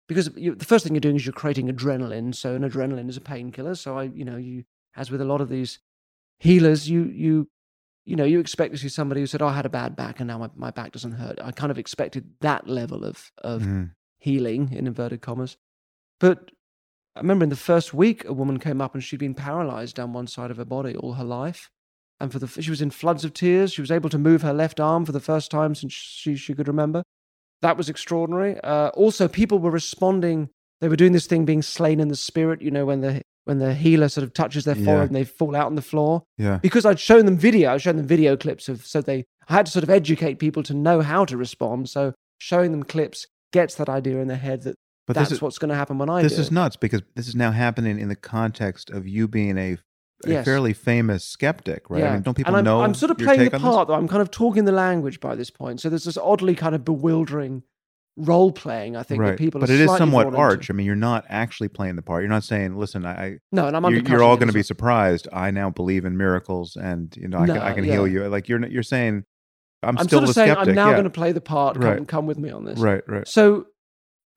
because 0.08 0.30
you, 0.36 0.54
the 0.54 0.64
first 0.66 0.84
thing 0.84 0.94
you're 0.94 1.00
doing 1.00 1.16
is 1.16 1.24
you're 1.26 1.32
creating 1.32 1.68
adrenaline. 1.68 2.34
So 2.34 2.54
an 2.54 2.62
adrenaline 2.68 3.08
is 3.08 3.16
a 3.16 3.20
painkiller. 3.22 3.74
So 3.74 3.98
I, 3.98 4.04
you 4.04 4.24
know, 4.24 4.36
you 4.36 4.64
as 4.94 5.10
with 5.10 5.20
a 5.22 5.24
lot 5.24 5.40
of 5.40 5.48
these 5.48 5.78
healers, 6.38 6.88
you 6.88 7.04
you 7.04 7.48
you 8.06 8.16
know, 8.16 8.24
you 8.24 8.38
expect 8.40 8.72
to 8.72 8.78
see 8.78 8.88
somebody 8.88 9.20
who 9.20 9.26
said, 9.26 9.42
oh, 9.42 9.48
I 9.48 9.54
had 9.56 9.66
a 9.66 9.68
bad 9.68 9.96
back 9.96 10.20
and 10.20 10.28
now 10.28 10.38
my, 10.38 10.48
my 10.54 10.70
back 10.70 10.92
doesn't 10.92 11.12
hurt. 11.12 11.38
I 11.42 11.50
kind 11.50 11.70
of 11.72 11.78
expected 11.78 12.30
that 12.40 12.68
level 12.68 13.04
of, 13.04 13.30
of 13.38 13.62
Mhm. 13.62 13.90
healing, 14.18 14.72
in 14.72 14.86
inverted 14.86 15.20
commas. 15.20 15.56
But 16.20 16.52
I 17.16 17.20
remember 17.20 17.42
in 17.42 17.50
the 17.50 17.56
first 17.56 17.92
week, 17.92 18.24
a 18.24 18.32
woman 18.32 18.58
came 18.58 18.80
up 18.80 18.94
and 18.94 19.02
she'd 19.02 19.18
been 19.18 19.34
paralyzed 19.34 19.96
down 19.96 20.12
one 20.12 20.28
side 20.28 20.50
of 20.52 20.56
her 20.56 20.64
body 20.64 20.94
all 20.94 21.14
her 21.14 21.24
life. 21.24 21.68
And 22.20 22.32
for 22.32 22.38
the, 22.38 22.46
she 22.46 22.70
was 22.70 22.80
in 22.80 22.90
floods 22.90 23.24
of 23.24 23.34
tears. 23.34 23.72
She 23.72 23.82
was 23.82 23.90
able 23.90 24.08
to 24.10 24.18
move 24.18 24.42
her 24.42 24.54
left 24.54 24.78
arm 24.80 25.04
for 25.04 25.12
the 25.12 25.20
first 25.20 25.50
time 25.50 25.74
since 25.74 25.92
she, 25.92 26.36
she 26.36 26.54
could 26.54 26.68
remember. 26.68 27.02
That 27.60 27.76
was 27.76 27.88
extraordinary. 27.88 28.60
Uh, 28.62 28.88
also, 28.90 29.28
people 29.28 29.58
were 29.58 29.70
responding. 29.70 30.48
They 30.80 30.88
were 30.88 30.96
doing 30.96 31.12
this 31.12 31.26
thing 31.26 31.44
being 31.44 31.62
slain 31.62 32.00
in 32.00 32.08
the 32.08 32.16
spirit, 32.16 32.62
you 32.62 32.70
know, 32.70 32.86
when 32.86 33.00
the, 33.00 33.22
when 33.46 33.58
the 33.58 33.74
healer 33.74 34.08
sort 34.08 34.24
of 34.24 34.34
touches 34.34 34.64
their 34.64 34.76
Yeah. 34.76 34.84
forehead 34.84 35.08
and 35.08 35.16
they 35.16 35.24
fall 35.24 35.56
out 35.56 35.66
on 35.66 35.76
the 35.76 35.82
floor 35.82 36.24
Yeah. 36.36 36.58
because 36.60 36.84
I'd 36.84 37.00
shown 37.00 37.24
them 37.26 37.38
video, 37.38 37.72
I'd 37.72 37.80
shown 37.80 37.96
them 37.96 38.06
video 38.06 38.36
clips 38.36 38.68
of 38.68 38.84
so 38.84 39.00
they 39.00 39.24
I 39.48 39.54
had 39.54 39.66
to 39.66 39.72
sort 39.72 39.84
of 39.84 39.90
educate 39.90 40.34
people 40.40 40.62
to 40.64 40.74
know 40.74 41.00
how 41.00 41.24
to 41.24 41.36
respond. 41.36 41.88
So 41.88 42.12
showing 42.38 42.72
them 42.72 42.82
clips 42.82 43.26
gets 43.52 43.76
that 43.76 43.88
idea 43.88 44.18
in 44.18 44.26
their 44.28 44.36
head 44.36 44.62
that 44.62 44.74
But 45.06 45.14
that's 45.14 45.28
this 45.30 45.36
is 45.38 45.42
what's 45.42 45.58
going 45.58 45.68
to 45.70 45.76
happen 45.76 45.98
when 45.98 46.10
I 46.10 46.20
this 46.22 46.32
do 46.32 46.36
This 46.38 46.46
is 46.46 46.52
nuts 46.52 46.76
because 46.76 47.02
this 47.14 47.28
is 47.28 47.36
now 47.36 47.52
happening 47.52 48.00
in 48.00 48.08
the 48.08 48.16
context 48.16 48.90
of 48.90 49.06
you 49.06 49.28
being 49.28 49.56
a, 49.56 49.72
a 50.24 50.28
Yes. 50.28 50.44
fairly 50.44 50.72
famous 50.72 51.22
skeptic, 51.24 51.88
right? 51.88 52.02
I 52.02 52.12
mean, 52.14 52.22
don't 52.22 52.34
people 52.34 52.50
and 52.50 52.56
I'm, 52.58 52.64
know? 52.64 52.80
I'm 52.80 52.94
sort 52.94 53.12
of 53.12 53.18
playing 53.18 53.38
the 53.38 53.46
on 53.46 53.52
this? 53.52 53.62
part 53.62 53.86
though. 53.86 53.94
I'm 53.94 54.08
kind 54.08 54.20
of 54.22 54.32
talking 54.32 54.64
the 54.64 54.72
language 54.72 55.20
by 55.20 55.36
this 55.36 55.50
point. 55.50 55.80
So 55.80 55.88
there's 55.88 56.04
this 56.04 56.18
oddly 56.18 56.56
kind 56.56 56.74
of 56.74 56.84
bewildering 56.84 57.62
role 58.16 58.50
playing. 58.52 58.96
I 58.96 59.02
think 59.02 59.20
right. 59.20 59.30
that 59.30 59.38
people 59.38 59.60
but 59.60 59.70
it 59.70 59.80
is 59.80 59.90
somewhat 59.96 60.22
drawn 60.22 60.34
into. 60.34 60.38
arch. 60.38 60.70
I 60.70 60.74
mean, 60.74 60.86
you're 60.86 60.94
not 60.96 61.24
actually 61.28 61.68
playing 61.68 61.96
the 61.96 62.02
part. 62.02 62.22
You're 62.22 62.30
not 62.30 62.44
saying, 62.44 62.76
"Listen, 62.76 63.04
I, 63.06 63.38
No, 63.52 63.66
and 63.66 63.76
I'm 63.76 63.84
you're, 63.92 64.02
you're 64.02 64.22
all 64.22 64.36
going 64.36 64.48
to 64.48 64.54
be 64.54 64.62
surprised. 64.62 65.28
I 65.32 65.50
now 65.50 65.70
believe 65.70 66.04
in 66.04 66.16
miracles, 66.16 66.76
and 66.76 67.14
you 67.16 67.28
know, 67.28 67.38
I 67.38 67.46
can, 67.46 67.58
I 67.58 67.68
No, 67.70 67.74
can 67.74 67.84
heal 67.84 68.08
you." 68.08 68.26
Like 68.28 68.48
you're 68.48 68.64
you're 68.66 68.82
saying, 68.82 69.24
I'm, 69.82 69.98
I'm 69.98 70.06
still 70.06 70.20
sort 70.20 70.30
of 70.30 70.34
saying 70.34 70.50
skeptic. 70.52 70.68
I'm 70.70 70.74
now 70.74 70.88
yeah. 70.88 70.94
going 70.94 71.04
to 71.04 71.10
play 71.10 71.32
the 71.32 71.40
part. 71.40 71.74
Come, 71.74 71.84
Right. 71.84 72.08
come 72.08 72.26
with 72.26 72.38
me 72.38 72.50
on 72.50 72.64
this. 72.64 72.78
Right, 72.78 73.02
right. 73.06 73.28
So 73.28 73.66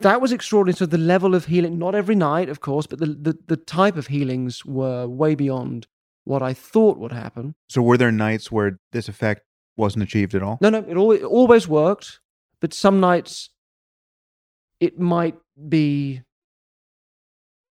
that 0.01 0.21
was 0.21 0.31
extraordinary. 0.31 0.75
So 0.77 0.85
the 0.85 0.97
level 0.97 1.35
of 1.35 1.45
healing, 1.45 1.77
not 1.77 1.95
every 1.95 2.15
night, 2.15 2.49
of 2.49 2.59
course, 2.61 2.87
but 2.87 2.99
the, 2.99 3.07
the, 3.07 3.37
the 3.47 3.57
type 3.57 3.97
of 3.97 4.07
healings 4.07 4.65
were 4.65 5.07
way 5.07 5.35
beyond 5.35 5.87
what 6.25 6.41
I 6.41 6.53
thought 6.53 6.97
would 6.99 7.11
happen. 7.11 7.55
So 7.69 7.81
were 7.81 7.97
there 7.97 8.11
nights 8.11 8.51
where 8.51 8.79
this 8.91 9.07
effect 9.09 9.41
wasn't 9.77 10.03
achieved 10.03 10.35
at 10.35 10.43
all? 10.43 10.57
No, 10.61 10.69
no, 10.69 10.79
it, 10.79 10.95
al- 10.95 11.11
it 11.11 11.23
always 11.23 11.67
worked, 11.67 12.19
but 12.61 12.73
some 12.73 12.99
nights 12.99 13.49
it 14.79 14.99
might 14.99 15.37
be 15.67 16.21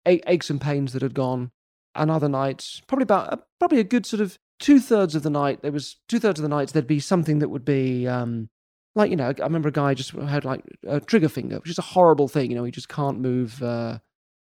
aches 0.07 0.51
and 0.51 0.61
pains 0.61 0.93
that 0.93 1.03
had 1.03 1.15
gone, 1.15 1.51
and 1.95 2.11
other 2.11 2.29
nights, 2.29 2.81
probably 2.87 3.05
about 3.05 3.33
uh, 3.33 3.37
probably 3.59 3.81
a 3.81 3.85
good 3.85 4.07
sort 4.07 4.21
of 4.21 4.39
two 4.59 4.81
thirds 4.81 5.15
of 5.15 5.23
the 5.23 5.31
night, 5.31 5.63
there 5.63 5.73
was 5.73 5.97
two 6.09 6.19
thirds 6.19 6.39
of 6.39 6.43
the 6.43 6.49
nights 6.49 6.73
there'd 6.73 6.87
be 6.87 7.01
something 7.01 7.41
that 7.41 7.49
would 7.49 7.65
be 7.65 8.07
um, 8.07 8.49
like 8.95 9.11
you 9.11 9.17
know, 9.17 9.27
I 9.27 9.43
remember 9.43 9.69
a 9.69 9.73
guy 9.73 9.95
just 9.95 10.13
had 10.13 10.45
like 10.45 10.63
a 10.87 11.01
trigger 11.01 11.29
finger, 11.29 11.59
which 11.59 11.71
is 11.71 11.79
a 11.79 11.83
horrible 11.83 12.29
thing. 12.29 12.51
You 12.51 12.57
know, 12.57 12.65
he 12.65 12.71
just 12.71 12.89
can't 12.89 13.21
move. 13.21 13.63
Uh, 13.63 13.99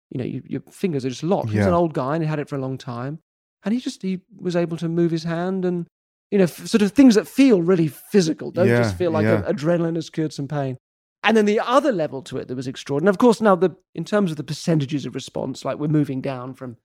you 0.09 0.17
know, 0.17 0.25
you, 0.25 0.41
your 0.45 0.61
fingers 0.69 1.05
are 1.05 1.09
just 1.09 1.23
locked. 1.23 1.51
He's 1.51 1.65
an 1.65 1.73
old 1.73 1.93
guy 1.93 2.15
and 2.15 2.23
he 2.23 2.27
had 2.27 2.39
it 2.39 2.49
for 2.49 2.57
a 2.57 2.61
long 2.61 2.77
time, 2.77 3.19
and 3.63 3.73
he 3.73 3.79
just 3.79 4.01
he 4.01 4.21
was 4.37 4.55
able 4.55 4.77
to 4.77 4.89
move 4.89 5.11
his 5.11 5.23
hand 5.23 5.63
and 5.63 5.87
you 6.31 6.37
know, 6.37 6.45
f- 6.45 6.65
sort 6.65 6.81
of 6.81 6.93
things 6.93 7.15
that 7.15 7.27
feel 7.27 7.61
really 7.61 7.87
physical. 7.87 8.51
Don't 8.51 8.67
Yeah, 8.67 8.77
just 8.77 8.97
feel 8.97 9.11
like 9.11 9.25
yeah. 9.25 9.43
a, 9.45 9.53
adrenaline 9.53 9.95
has 9.95 10.09
cured 10.09 10.33
some 10.33 10.47
pain. 10.47 10.77
And 11.23 11.37
then 11.37 11.45
the 11.45 11.59
other 11.59 11.91
level 11.91 12.21
to 12.23 12.37
it 12.37 12.47
that 12.47 12.55
was 12.55 12.67
extraordinary. 12.67 13.11
Of 13.11 13.17
course, 13.19 13.41
now 13.41 13.55
the 13.55 13.75
in 13.93 14.03
terms 14.05 14.31
of 14.31 14.37
the 14.37 14.43
percentages 14.43 15.05
of 15.05 15.13
response, 15.15 15.63
like 15.63 15.77
we're 15.77 15.87
moving 15.87 16.19
down 16.21 16.53
from 16.55 16.77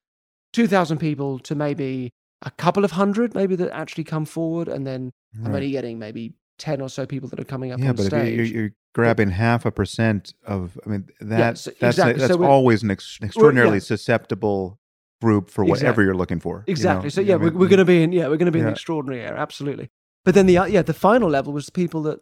two 0.53 0.67
thousand 0.67 0.99
people 0.99 1.39
to 1.41 1.55
maybe 1.55 2.11
a 2.43 2.51
couple 2.51 2.85
of 2.85 2.93
hundred, 2.93 3.35
maybe 3.35 3.57
that 3.57 3.71
actually 3.73 4.05
come 4.05 4.27
forward, 4.27 4.69
and 4.69 4.87
then 4.87 5.11
I'm 5.45 5.55
only 5.55 5.71
getting 5.71 5.99
maybe 5.99 6.35
ten 6.59 6.81
or 6.83 6.89
so 6.91 7.07
people 7.07 7.29
that 7.31 7.41
are 7.41 7.45
coming 7.45 7.73
up 7.73 7.81
Yeah, 7.81 7.91
on 7.91 7.97
but 7.97 8.07
stage. 8.07 8.37
you're, 8.37 8.47
you're 8.47 8.71
grabbing 8.95 9.31
half 9.31 9.67
a 9.67 9.71
percent 9.71 10.33
of, 10.47 10.79
I 10.87 10.89
mean, 10.89 11.09
that's 11.21 11.63
so- 11.63 11.71
that's 11.81 11.99
exactly. 11.99 12.21
that's 12.21 12.33
So 12.35 12.45
always 12.45 12.83
an 12.83 12.91
ex- 12.91 13.19
extraordinarily 13.23 13.77
yeah. 13.77 13.81
susceptible 13.81 14.79
group 15.23 15.51
for 15.51 15.65
whatever 15.65 15.87
Exactly. 15.89 16.05
you're 16.05 16.15
looking 16.15 16.41
for. 16.41 16.57
you 16.57 16.59
know? 16.59 16.73
Exactly. 16.73 17.11
So 17.11 17.21
I 17.23 17.25
yeah, 17.25 17.37
mean, 17.37 17.55
we're, 17.55 17.61
we're 17.61 17.69
going 17.69 17.79
to 17.79 17.85
be 17.87 18.03
in 18.03 18.13
yeah 18.13 18.29
we're 18.29 18.37
going 18.37 18.47
to 18.47 18.53
be 18.53 18.59
in 18.59 18.65
Yeah. 18.67 18.71
the 18.71 18.75
extraordinary 18.75 19.23
era, 19.23 19.39
absolutely. 19.41 19.89
But 20.25 20.35
then 20.35 20.47
the 20.47 20.59
uh, 20.59 20.65
yeah 20.67 20.83
the 20.83 20.95
final 20.95 21.29
level 21.31 21.53
was 21.55 21.69
people 21.71 22.03
that 22.03 22.21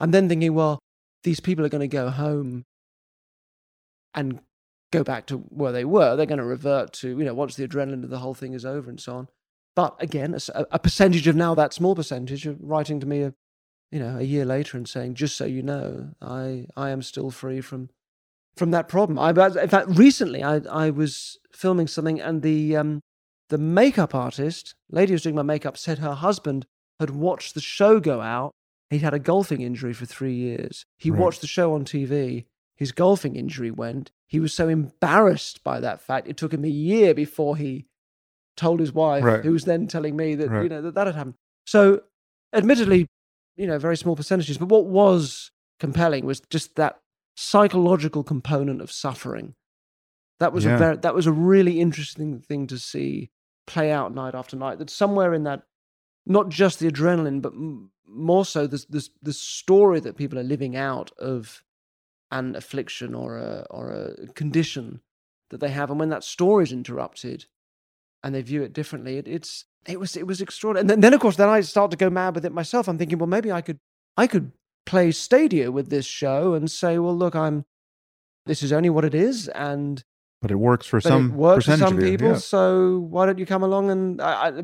I'm 0.00 0.10
then 0.12 0.28
thinking, 0.28 0.54
well, 0.54 0.78
these 1.26 1.40
people 1.40 1.66
are 1.66 1.68
going 1.68 1.80
to 1.80 1.88
go 1.88 2.08
home 2.08 2.64
and 4.14 4.38
go 4.92 5.02
back 5.02 5.26
to 5.26 5.38
where 5.38 5.72
they 5.72 5.84
were. 5.84 6.14
They're 6.14 6.24
going 6.24 6.38
to 6.38 6.44
revert 6.44 6.92
to 6.94 7.08
you 7.08 7.24
know 7.24 7.34
once 7.34 7.56
the 7.56 7.66
adrenaline 7.66 8.04
of 8.04 8.10
the 8.10 8.20
whole 8.20 8.32
thing 8.32 8.54
is 8.54 8.64
over 8.64 8.88
and 8.88 9.00
so 9.00 9.16
on. 9.16 9.28
But 9.74 9.96
again, 9.98 10.38
a 10.54 10.78
percentage 10.78 11.26
of 11.26 11.34
now 11.34 11.54
that 11.56 11.74
small 11.74 11.96
percentage 11.96 12.46
of 12.46 12.58
writing 12.62 13.00
to 13.00 13.06
me 13.06 13.22
a 13.22 13.34
you 13.90 13.98
know 13.98 14.18
a 14.18 14.22
year 14.22 14.44
later 14.44 14.76
and 14.76 14.88
saying, 14.88 15.14
just 15.14 15.36
so 15.36 15.44
you 15.44 15.62
know, 15.64 16.10
I 16.22 16.68
I 16.76 16.90
am 16.90 17.02
still 17.02 17.32
free 17.32 17.60
from 17.60 17.90
from 18.56 18.70
that 18.70 18.88
problem. 18.88 19.18
I 19.18 19.30
in 19.30 19.68
fact 19.68 19.88
recently 19.88 20.44
I 20.44 20.60
I 20.70 20.90
was 20.90 21.38
filming 21.52 21.88
something 21.88 22.20
and 22.20 22.42
the 22.42 22.76
um 22.76 23.00
the 23.48 23.58
makeup 23.58 24.14
artist, 24.14 24.76
lady 24.90 25.12
who's 25.12 25.22
doing 25.22 25.34
my 25.34 25.42
makeup, 25.42 25.76
said 25.76 25.98
her 25.98 26.14
husband 26.14 26.66
had 27.00 27.10
watched 27.10 27.54
the 27.54 27.60
show 27.60 27.98
go 27.98 28.20
out. 28.20 28.52
He'd 28.90 29.02
had 29.02 29.14
a 29.14 29.18
golfing 29.18 29.60
injury 29.62 29.92
for 29.92 30.06
three 30.06 30.34
years. 30.34 30.86
He 30.96 31.10
Right. 31.10 31.20
watched 31.20 31.40
the 31.40 31.46
show 31.46 31.72
on 31.74 31.84
TV. 31.84 32.46
His 32.76 32.92
golfing 32.92 33.34
injury 33.36 33.70
went. 33.70 34.12
He 34.26 34.38
was 34.38 34.52
so 34.52 34.68
embarrassed 34.68 35.64
by 35.64 35.80
that 35.80 36.00
fact, 36.00 36.28
it 36.28 36.36
took 36.36 36.52
him 36.52 36.64
a 36.64 36.68
year 36.68 37.14
before 37.14 37.56
he 37.56 37.86
told 38.56 38.80
his 38.80 38.92
wife, 38.92 39.24
Right. 39.24 39.44
who 39.44 39.52
was 39.52 39.64
then 39.64 39.86
telling 39.86 40.14
me 40.16 40.34
that 40.34 40.62
you 40.62 40.68
know 40.68 40.82
that 40.82 40.94
that 40.94 41.06
had 41.06 41.16
happened. 41.16 41.34
So, 41.66 42.02
admittedly, 42.52 43.06
you 43.56 43.66
know, 43.66 43.78
very 43.78 43.96
small 43.96 44.14
percentages. 44.16 44.58
But 44.58 44.66
what 44.68 44.86
was 44.86 45.50
compelling 45.80 46.24
was 46.24 46.40
just 46.50 46.76
that 46.76 47.00
psychological 47.36 48.22
component 48.24 48.80
of 48.80 48.90
suffering. 48.92 49.54
That 50.38 50.52
was 50.52 50.64
Yeah. 50.64 50.74
a 50.76 50.78
very 50.78 50.96
that 50.98 51.14
was 51.14 51.26
a 51.26 51.32
really 51.32 51.80
interesting 51.80 52.40
thing 52.40 52.66
to 52.68 52.78
see 52.78 53.30
play 53.66 53.90
out 53.90 54.14
night 54.14 54.34
after 54.34 54.56
night. 54.56 54.78
That 54.78 54.90
somewhere 54.90 55.34
in 55.34 55.44
that, 55.44 55.62
not 56.26 56.48
just 56.50 56.78
the 56.78 56.90
adrenaline, 56.90 57.40
but 57.42 57.52
m- 57.52 57.90
more 58.08 58.44
so 58.44 58.66
the 58.66 58.84
the 58.88 59.08
the 59.22 59.32
story 59.32 60.00
that 60.00 60.16
people 60.16 60.38
are 60.38 60.44
living 60.44 60.76
out 60.76 61.10
of 61.18 61.62
an 62.30 62.56
affliction 62.56 63.14
or 63.14 63.38
a 63.38 63.66
or 63.70 63.92
a 63.92 64.26
condition 64.34 65.00
that 65.50 65.60
they 65.60 65.70
have, 65.70 65.90
and 65.90 66.00
when 66.00 66.08
that 66.08 66.24
story 66.24 66.64
is 66.64 66.72
interrupted, 66.72 67.46
and 68.22 68.34
they 68.34 68.42
view 68.42 68.62
it 68.62 68.72
differently, 68.72 69.18
it, 69.18 69.28
it's 69.28 69.64
it 69.86 70.00
was 70.00 70.16
it 70.16 70.26
was 70.26 70.40
extraordinary. 70.40 70.82
And 70.82 70.90
then, 70.90 71.00
then 71.00 71.14
of 71.14 71.20
course, 71.20 71.36
then 71.36 71.48
I 71.48 71.60
start 71.60 71.90
to 71.92 71.96
go 71.96 72.10
mad 72.10 72.34
with 72.34 72.44
it 72.44 72.52
myself. 72.52 72.88
I'm 72.88 72.98
thinking, 72.98 73.18
well, 73.18 73.28
maybe 73.28 73.52
I 73.52 73.60
could 73.60 73.78
I 74.16 74.26
could 74.26 74.52
play 74.84 75.10
Stadia 75.12 75.70
with 75.70 75.90
this 75.90 76.06
show 76.06 76.54
and 76.54 76.70
say, 76.70 76.98
well, 76.98 77.16
look, 77.16 77.34
I'm 77.34 77.64
this 78.46 78.62
is 78.62 78.72
only 78.72 78.90
what 78.90 79.04
it 79.04 79.14
is, 79.14 79.48
and 79.48 80.02
but 80.42 80.50
it 80.50 80.56
works 80.56 80.86
for 80.86 80.98
but 80.98 81.08
some 81.08 81.30
it 81.30 81.36
works 81.36 81.64
for 81.66 81.76
some 81.76 81.98
people. 81.98 82.28
yeah. 82.28 82.36
So 82.36 82.98
why 82.98 83.26
don't 83.26 83.38
you 83.38 83.46
come 83.46 83.62
along 83.62 83.90
and? 83.90 84.20
I, 84.20 84.48
I, 84.48 84.62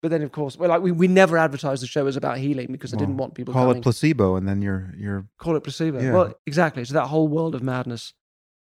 but 0.00 0.10
then, 0.10 0.22
of 0.22 0.30
course, 0.30 0.56
well, 0.56 0.68
like 0.68 0.80
we, 0.80 0.92
we 0.92 1.08
never 1.08 1.36
advertised 1.36 1.82
the 1.82 1.86
show 1.86 2.06
as 2.06 2.16
about 2.16 2.38
healing 2.38 2.68
because 2.70 2.94
I 2.94 2.96
didn't 2.96 3.16
want 3.16 3.34
people 3.34 3.52
Call 3.52 3.64
coming. 3.66 3.78
it 3.78 3.82
placebo, 3.82 4.36
and 4.36 4.48
then 4.48 4.62
you're 4.62 4.94
you're 4.96 5.26
call 5.38 5.56
it 5.56 5.62
placebo. 5.62 6.00
Yeah. 6.00 6.12
Well, 6.12 6.34
exactly. 6.46 6.84
So 6.84 6.94
that 6.94 7.06
whole 7.06 7.26
world 7.26 7.54
of 7.54 7.62
madness 7.62 8.12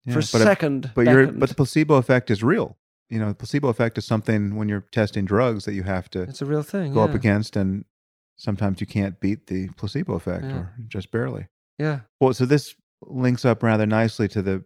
yeah, 0.05 0.13
for 0.13 0.21
a 0.21 0.23
second. 0.23 0.93
but 0.95 1.07
you're 1.07 1.27
but 1.27 1.49
the 1.49 1.55
placebo 1.55 1.97
effect 1.97 2.31
is 2.31 2.43
real. 2.43 2.77
You 3.11 3.19
know, 3.19 3.29
the 3.29 3.35
placebo 3.35 3.69
effect 3.69 3.99
is 3.99 4.07
something 4.07 4.57
when 4.57 4.69
you're 4.69 4.87
testing 4.93 5.25
drugs 5.25 5.65
that 5.65 5.75
you 5.75 5.83
have 5.83 6.09
to 6.11 6.23
it's 6.23 6.41
a 6.41 6.47
real 6.47 6.63
thing. 6.63 6.95
go 6.95 7.01
yeah. 7.05 7.11
up 7.11 7.15
against, 7.15 7.57
and 7.57 7.85
sometimes 8.37 8.81
you 8.81 8.87
can't 8.87 9.19
beat 9.19 9.49
the 9.49 9.69
placebo 9.71 10.15
effect, 10.15 10.45
or 10.45 10.73
just 10.87 11.11
barely. 11.11 11.49
Yeah. 11.79 12.01
Well, 12.21 12.33
so 12.33 12.47
this 12.47 12.77
links 13.03 13.45
up 13.45 13.63
rather 13.63 13.87
nicely 13.87 14.29
to 14.29 14.41
the 14.41 14.65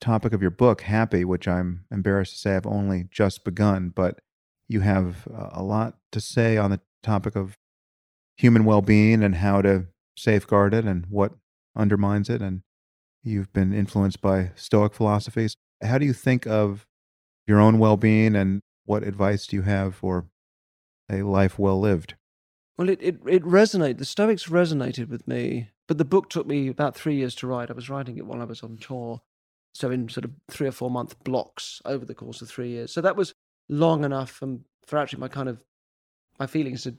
topic 0.00 0.32
of 0.32 0.42
your 0.42 0.50
book, 0.50 0.82
Happy, 0.82 1.24
which 1.24 1.46
I'm 1.46 1.84
embarrassed 1.90 2.32
to 2.32 2.38
say 2.38 2.56
I've 2.56 2.66
only 2.66 3.04
just 3.10 3.44
begun, 3.44 3.90
but 3.94 4.20
you 4.68 4.80
have 4.80 5.28
uh, 5.32 5.50
a 5.52 5.62
lot 5.62 5.96
to 6.12 6.20
say 6.20 6.56
on 6.56 6.70
the 6.70 6.80
topic 7.02 7.36
of 7.36 7.56
human 8.36 8.64
well 8.64 8.82
being 8.82 9.22
and 9.22 9.36
how 9.36 9.62
to 9.62 9.86
safeguard 10.16 10.74
it 10.74 10.84
and 10.84 11.06
what 11.06 11.32
undermines 11.76 12.28
it. 12.28 12.42
And 12.42 12.62
you've 13.22 13.52
been 13.52 13.72
influenced 13.72 14.20
by 14.20 14.50
Stoic 14.54 14.94
philosophies. 14.94 15.56
How 15.82 15.98
do 15.98 16.06
you 16.06 16.12
think 16.12 16.46
of 16.46 16.86
your 17.46 17.60
own 17.60 17.78
well 17.78 17.96
being 17.96 18.34
and 18.34 18.60
what 18.84 19.02
advice 19.02 19.46
do 19.46 19.56
you 19.56 19.62
have 19.62 19.94
for 19.94 20.26
a 21.10 21.22
life 21.22 21.58
well 21.58 21.78
lived? 21.78 22.14
Well, 22.76 22.88
it, 22.88 22.98
it, 23.00 23.18
it 23.26 23.42
resonated. 23.42 23.98
The 23.98 24.04
Stoics 24.04 24.46
resonated 24.46 25.08
with 25.08 25.26
me, 25.26 25.70
but 25.88 25.98
the 25.98 26.04
book 26.04 26.28
took 26.28 26.46
me 26.46 26.68
about 26.68 26.94
three 26.94 27.16
years 27.16 27.34
to 27.36 27.46
write. 27.46 27.70
I 27.70 27.74
was 27.74 27.88
writing 27.88 28.18
it 28.18 28.26
while 28.26 28.42
I 28.42 28.44
was 28.44 28.62
on 28.62 28.76
tour. 28.76 29.22
So, 29.74 29.90
in 29.90 30.08
sort 30.08 30.24
of 30.24 30.32
three 30.50 30.68
or 30.68 30.72
four 30.72 30.90
month 30.90 31.22
blocks 31.22 31.82
over 31.84 32.04
the 32.04 32.14
course 32.14 32.40
of 32.40 32.48
three 32.48 32.70
years. 32.70 32.92
So, 32.92 33.00
that 33.00 33.16
was 33.16 33.34
long 33.68 34.04
enough 34.04 34.42
um, 34.42 34.64
for 34.86 34.98
actually 34.98 35.20
my 35.20 35.28
kind 35.28 35.48
of 35.48 35.62
my 36.38 36.46
feelings 36.46 36.82
to 36.82 36.96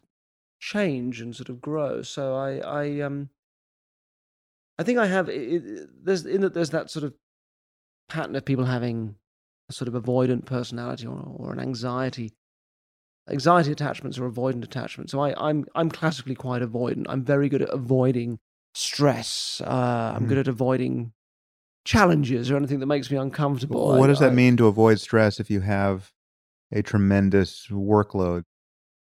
change 0.59 1.21
and 1.21 1.35
sort 1.35 1.49
of 1.49 1.61
grow. 1.61 2.01
So, 2.01 2.35
I, 2.35 2.57
I, 2.57 2.99
um, 3.01 3.29
I 4.79 4.83
think 4.83 4.99
I 4.99 5.05
have, 5.07 5.29
it, 5.29 5.63
it, 5.65 5.89
there's, 6.03 6.25
in 6.25 6.41
that, 6.41 6.53
there's 6.53 6.71
that 6.71 6.89
sort 6.89 7.03
of 7.05 7.13
pattern 8.09 8.35
of 8.35 8.45
people 8.45 8.65
having 8.65 9.15
a 9.69 9.73
sort 9.73 9.87
of 9.87 9.93
avoidant 10.01 10.45
personality 10.45 11.05
or, 11.05 11.21
or 11.35 11.51
an 11.53 11.59
anxiety 11.59 12.33
anxiety 13.29 13.71
attachments 13.73 14.17
or 14.17 14.29
avoidant 14.31 14.63
attachments. 14.63 15.11
So 15.11 15.19
I, 15.19 15.33
I'm 15.49 15.65
I'm 15.75 15.89
classically 15.91 16.33
quite 16.35 16.61
avoidant. 16.61 17.07
I'm 17.09 17.25
very 17.25 17.49
good 17.49 17.61
at 17.61 17.69
avoiding 17.69 18.39
stress. 18.73 19.61
Uh, 19.65 20.13
I'm 20.15 20.23
Mhm. 20.25 20.27
good 20.29 20.37
at 20.37 20.47
avoiding 20.47 21.11
challenges 21.83 22.49
or 22.49 22.55
anything 22.55 22.79
that 22.79 22.85
makes 22.85 23.11
me 23.11 23.17
uncomfortable. 23.17 23.89
what 23.89 24.03
I- 24.03 24.07
does 24.07 24.19
that 24.19 24.31
I- 24.31 24.35
mean 24.35 24.55
to 24.57 24.67
avoid 24.67 25.01
stress 25.01 25.39
if 25.41 25.49
you 25.49 25.59
have 25.61 26.13
a 26.71 26.81
tremendous 26.81 27.67
workload? 27.71 28.43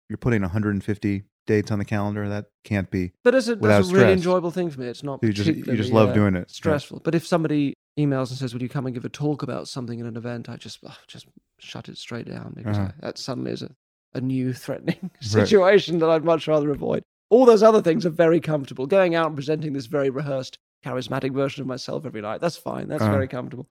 You're 0.08 0.18
putting 0.18 0.42
150 0.42 1.24
dates 1.46 1.70
on 1.70 1.78
the 1.78 1.84
calendar. 1.84 2.28
That 2.28 2.46
can't 2.64 2.90
be. 2.90 3.12
But 3.24 3.34
it's 3.34 3.48
a, 3.48 3.56
that's 3.56 3.90
a 3.90 3.94
really 3.94 4.12
enjoyable 4.12 4.50
thing 4.50 4.70
for 4.70 4.80
me. 4.80 4.86
It's 4.86 5.02
not 5.02 5.20
You 5.22 5.32
just 5.32 5.48
you 5.48 5.76
just 5.76 5.92
love 5.92 6.10
uh, 6.10 6.14
doing 6.14 6.34
it. 6.36 6.46
Yeah. 6.48 6.52
stressful. 6.54 7.00
But 7.04 7.14
if 7.14 7.26
somebody 7.26 7.74
emails 7.98 8.28
and 8.30 8.38
says, 8.38 8.52
"Will 8.54 8.62
you 8.62 8.68
come 8.68 8.86
and 8.86 8.94
give 8.94 9.04
a 9.04 9.08
talk 9.08 9.42
about 9.42 9.68
something 9.68 9.98
in 9.98 10.06
an 10.06 10.16
event?" 10.16 10.48
I 10.48 10.56
just 10.56 10.78
ugh, 10.84 10.92
just 11.08 11.26
shut 11.58 11.88
it 11.88 11.98
straight 11.98 12.26
down 12.28 12.52
because 12.54 12.78
Uh-huh. 12.78 12.88
I, 13.02 13.06
that 13.06 13.18
suddenly 13.18 13.50
is 13.52 13.62
a, 13.62 13.70
a 14.14 14.20
new 14.20 14.52
threatening 14.52 15.10
situation 15.20 15.98
that 15.98 16.08
I'd 16.10 16.24
much 16.24 16.46
rather 16.46 16.70
avoid. 16.70 17.02
All 17.30 17.44
those 17.46 17.62
other 17.64 17.82
things 17.82 18.06
are 18.06 18.10
very 18.10 18.40
comfortable. 18.40 18.86
Going 18.86 19.16
out 19.16 19.26
and 19.26 19.34
presenting 19.34 19.72
this 19.72 19.86
very 19.86 20.10
rehearsed, 20.10 20.56
charismatic 20.84 21.32
version 21.32 21.62
of 21.62 21.66
myself 21.66 22.06
every 22.06 22.20
night, 22.20 22.40
that's 22.40 22.56
fine. 22.56 22.86
That's 22.88 23.02
Uh-huh. 23.02 23.12
very 23.12 23.26
comfortable. 23.28 23.66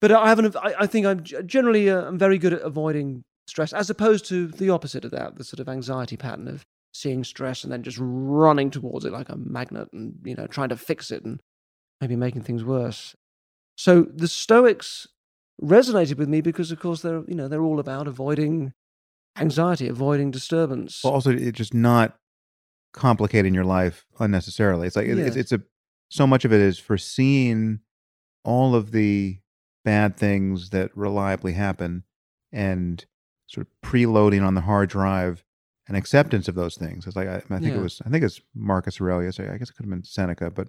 But 0.00 0.10
I 0.12 0.28
haven't. 0.28 0.56
I, 0.56 0.74
I 0.80 0.86
think 0.86 1.06
I'm 1.06 1.22
generally 1.22 1.90
uh, 1.90 2.02
I'm 2.02 2.18
very 2.18 2.38
good 2.38 2.52
at 2.52 2.62
avoiding 2.62 3.24
stress, 3.48 3.72
as 3.72 3.90
opposed 3.90 4.24
to 4.26 4.48
the 4.48 4.70
opposite 4.70 5.04
of 5.04 5.10
that, 5.12 5.36
the 5.36 5.44
sort 5.44 5.60
of 5.60 5.68
anxiety 5.68 6.16
pattern 6.16 6.48
of 6.48 6.64
seeing 6.92 7.22
stress 7.24 7.64
and 7.64 7.72
then 7.72 7.82
just 7.82 7.98
running 8.00 8.70
towards 8.70 9.04
it 9.04 9.12
like 9.12 9.28
a 9.28 9.36
magnet 9.36 9.88
and 9.92 10.14
you 10.24 10.34
know 10.34 10.46
trying 10.46 10.68
to 10.70 10.76
fix 10.76 11.10
it 11.10 11.24
and 11.24 11.40
maybe 12.00 12.16
making 12.16 12.42
things 12.42 12.64
worse. 12.64 13.14
So 13.76 14.02
the 14.14 14.28
Stoics 14.28 15.06
resonated 15.62 16.16
with 16.16 16.28
me 16.28 16.40
because, 16.40 16.70
of 16.72 16.80
course, 16.80 17.02
they're 17.02 17.22
you 17.28 17.34
know 17.34 17.48
they're 17.48 17.62
all 17.64 17.80
about 17.80 18.06
avoiding 18.08 18.72
anxiety, 19.38 19.88
avoiding 19.88 20.30
disturbance. 20.30 21.00
Well, 21.04 21.12
also, 21.12 21.30
it's 21.30 21.56
just 21.58 21.74
not 21.74 22.16
complicating 22.92 23.54
your 23.54 23.64
life 23.64 24.06
unnecessarily. 24.18 24.86
It's 24.86 24.96
like 24.96 25.06
it- 25.06 25.18
it's, 25.18 25.36
it's 25.36 25.52
a 25.52 25.62
so 26.10 26.26
much 26.26 26.44
of 26.46 26.52
it 26.52 26.60
is 26.60 26.78
foreseeing 26.78 27.80
all 28.44 28.74
of 28.74 28.92
the 28.92 29.38
bad 29.84 30.16
things 30.16 30.70
that 30.70 30.90
reliably 30.96 31.52
happen 31.52 32.04
and 32.50 33.04
sort 33.48 33.66
of 33.66 33.90
preloading 33.90 34.46
on 34.46 34.54
the 34.54 34.60
hard 34.60 34.88
drive 34.88 35.42
and 35.88 35.96
acceptance 35.96 36.46
of 36.48 36.54
those 36.54 36.76
things. 36.76 37.06
It's 37.06 37.16
like 37.16 37.28
I, 37.28 37.36
I 37.36 37.40
think 37.40 37.64
Yeah. 37.64 37.78
it 37.78 37.82
was 37.82 38.00
I 38.06 38.10
think 38.10 38.22
it's 38.24 38.40
Marcus 38.54 39.00
Aurelius. 39.00 39.40
I 39.40 39.56
guess 39.58 39.70
it 39.70 39.74
could 39.76 39.84
have 39.86 39.90
been 39.90 40.04
Seneca, 40.04 40.50
but 40.50 40.68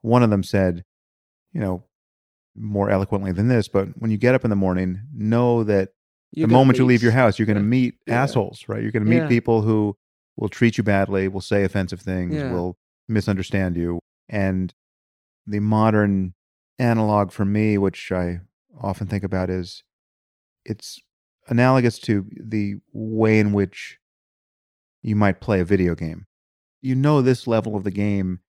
one 0.00 0.22
of 0.22 0.30
them 0.30 0.42
said, 0.42 0.84
you 1.52 1.60
know, 1.60 1.84
more 2.56 2.88
eloquently 2.90 3.32
than 3.32 3.48
this, 3.48 3.68
but 3.68 3.88
when 4.00 4.10
you 4.10 4.16
get 4.16 4.34
up 4.34 4.44
in 4.44 4.50
the 4.50 4.56
morning, 4.56 5.00
know 5.14 5.62
that 5.64 5.90
You're 6.32 6.46
the 6.48 6.52
moment 6.52 6.78
you 6.78 6.84
leave 6.86 7.02
your 7.02 7.12
house, 7.12 7.38
you're 7.38 7.46
going 7.46 7.56
to 7.56 7.62
meet 7.62 7.94
Yeah. 8.06 8.22
assholes, 8.22 8.64
right? 8.68 8.82
You're 8.82 8.92
going 8.92 9.04
to 9.04 9.10
meet 9.10 9.18
Yeah. 9.18 9.28
people 9.28 9.62
who 9.62 9.96
will 10.36 10.48
treat 10.48 10.78
you 10.78 10.84
badly, 10.84 11.28
will 11.28 11.40
say 11.40 11.64
offensive 11.64 12.00
things, 12.00 12.34
will 12.50 12.76
misunderstand 13.08 13.76
you. 13.76 13.98
And 14.28 14.72
the 15.46 15.60
modern 15.60 16.34
analog 16.78 17.30
for 17.32 17.44
me, 17.44 17.76
which 17.76 18.10
I 18.12 18.40
often 18.80 19.06
think 19.06 19.22
about, 19.24 19.50
is 19.50 19.82
it's 20.64 21.00
analogous 21.50 21.98
to 21.98 22.24
the 22.42 22.76
way 22.92 23.38
in 23.38 23.52
which 23.52 23.98
you 25.02 25.16
might 25.16 25.40
play 25.40 25.60
a 25.60 25.64
video 25.64 25.94
game. 25.94 26.26
You 26.80 26.94
know, 26.94 27.20
this 27.20 27.46
level 27.46 27.76
of 27.76 27.84
the 27.84 27.90
game 27.90 28.40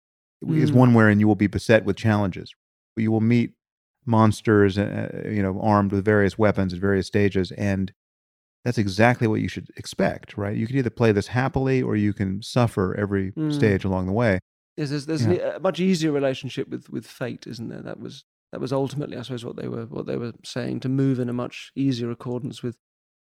is 0.48 0.72
Mm. 0.72 0.76
one 0.76 0.94
wherein 0.94 1.20
you 1.20 1.28
will 1.28 1.36
be 1.36 1.48
beset 1.48 1.84
with 1.86 1.98
challenges. 1.98 2.54
You 2.96 3.12
will 3.12 3.22
meet 3.22 3.54
monsters, 4.06 4.78
uh, 4.78 5.24
you 5.30 5.42
know, 5.42 5.60
armed 5.62 5.92
with 5.92 6.04
various 6.06 6.38
weapons 6.38 6.74
at 6.74 6.80
various 6.80 7.08
stages, 7.08 7.52
and 7.52 7.92
that's 8.66 8.78
exactly 8.78 9.28
what 9.28 9.42
you 9.42 9.48
should 9.48 9.68
expect, 9.78 10.38
right? 10.38 10.56
You 10.56 10.68
can 10.68 10.78
either 10.78 10.90
play 10.90 11.12
this 11.12 11.28
happily 11.28 11.82
or 11.82 11.96
you 11.96 12.14
can 12.14 12.42
suffer 12.42 12.96
every 12.98 13.32
Mm. 13.34 13.54
stage 13.54 13.84
along 13.84 14.06
the 14.08 14.12
way. 14.14 14.40
There's, 14.78 14.90
there's, 14.90 15.06
there's 15.06 15.26
an- 15.26 15.40
a 15.42 15.60
much 15.60 15.80
easier 15.80 16.12
relationship 16.12 16.70
with, 16.70 16.90
with 16.90 17.06
fate, 17.06 17.46
isn't 17.48 17.70
there? 17.70 17.82
That 17.82 18.00
was 18.00 18.24
that 18.52 18.60
was 18.60 18.74
ultimately, 18.74 19.16
I 19.16 19.22
suppose, 19.22 19.46
what 19.46 19.56
they 19.56 19.68
were 19.70 19.86
what 19.86 20.08
they 20.08 20.18
were 20.18 20.34
saying 20.44 20.82
to 20.82 20.90
move 20.90 21.20
in 21.20 21.30
a 21.30 21.34
much 21.34 21.72
easier 21.76 22.12
accordance 22.12 22.62
with 22.62 22.78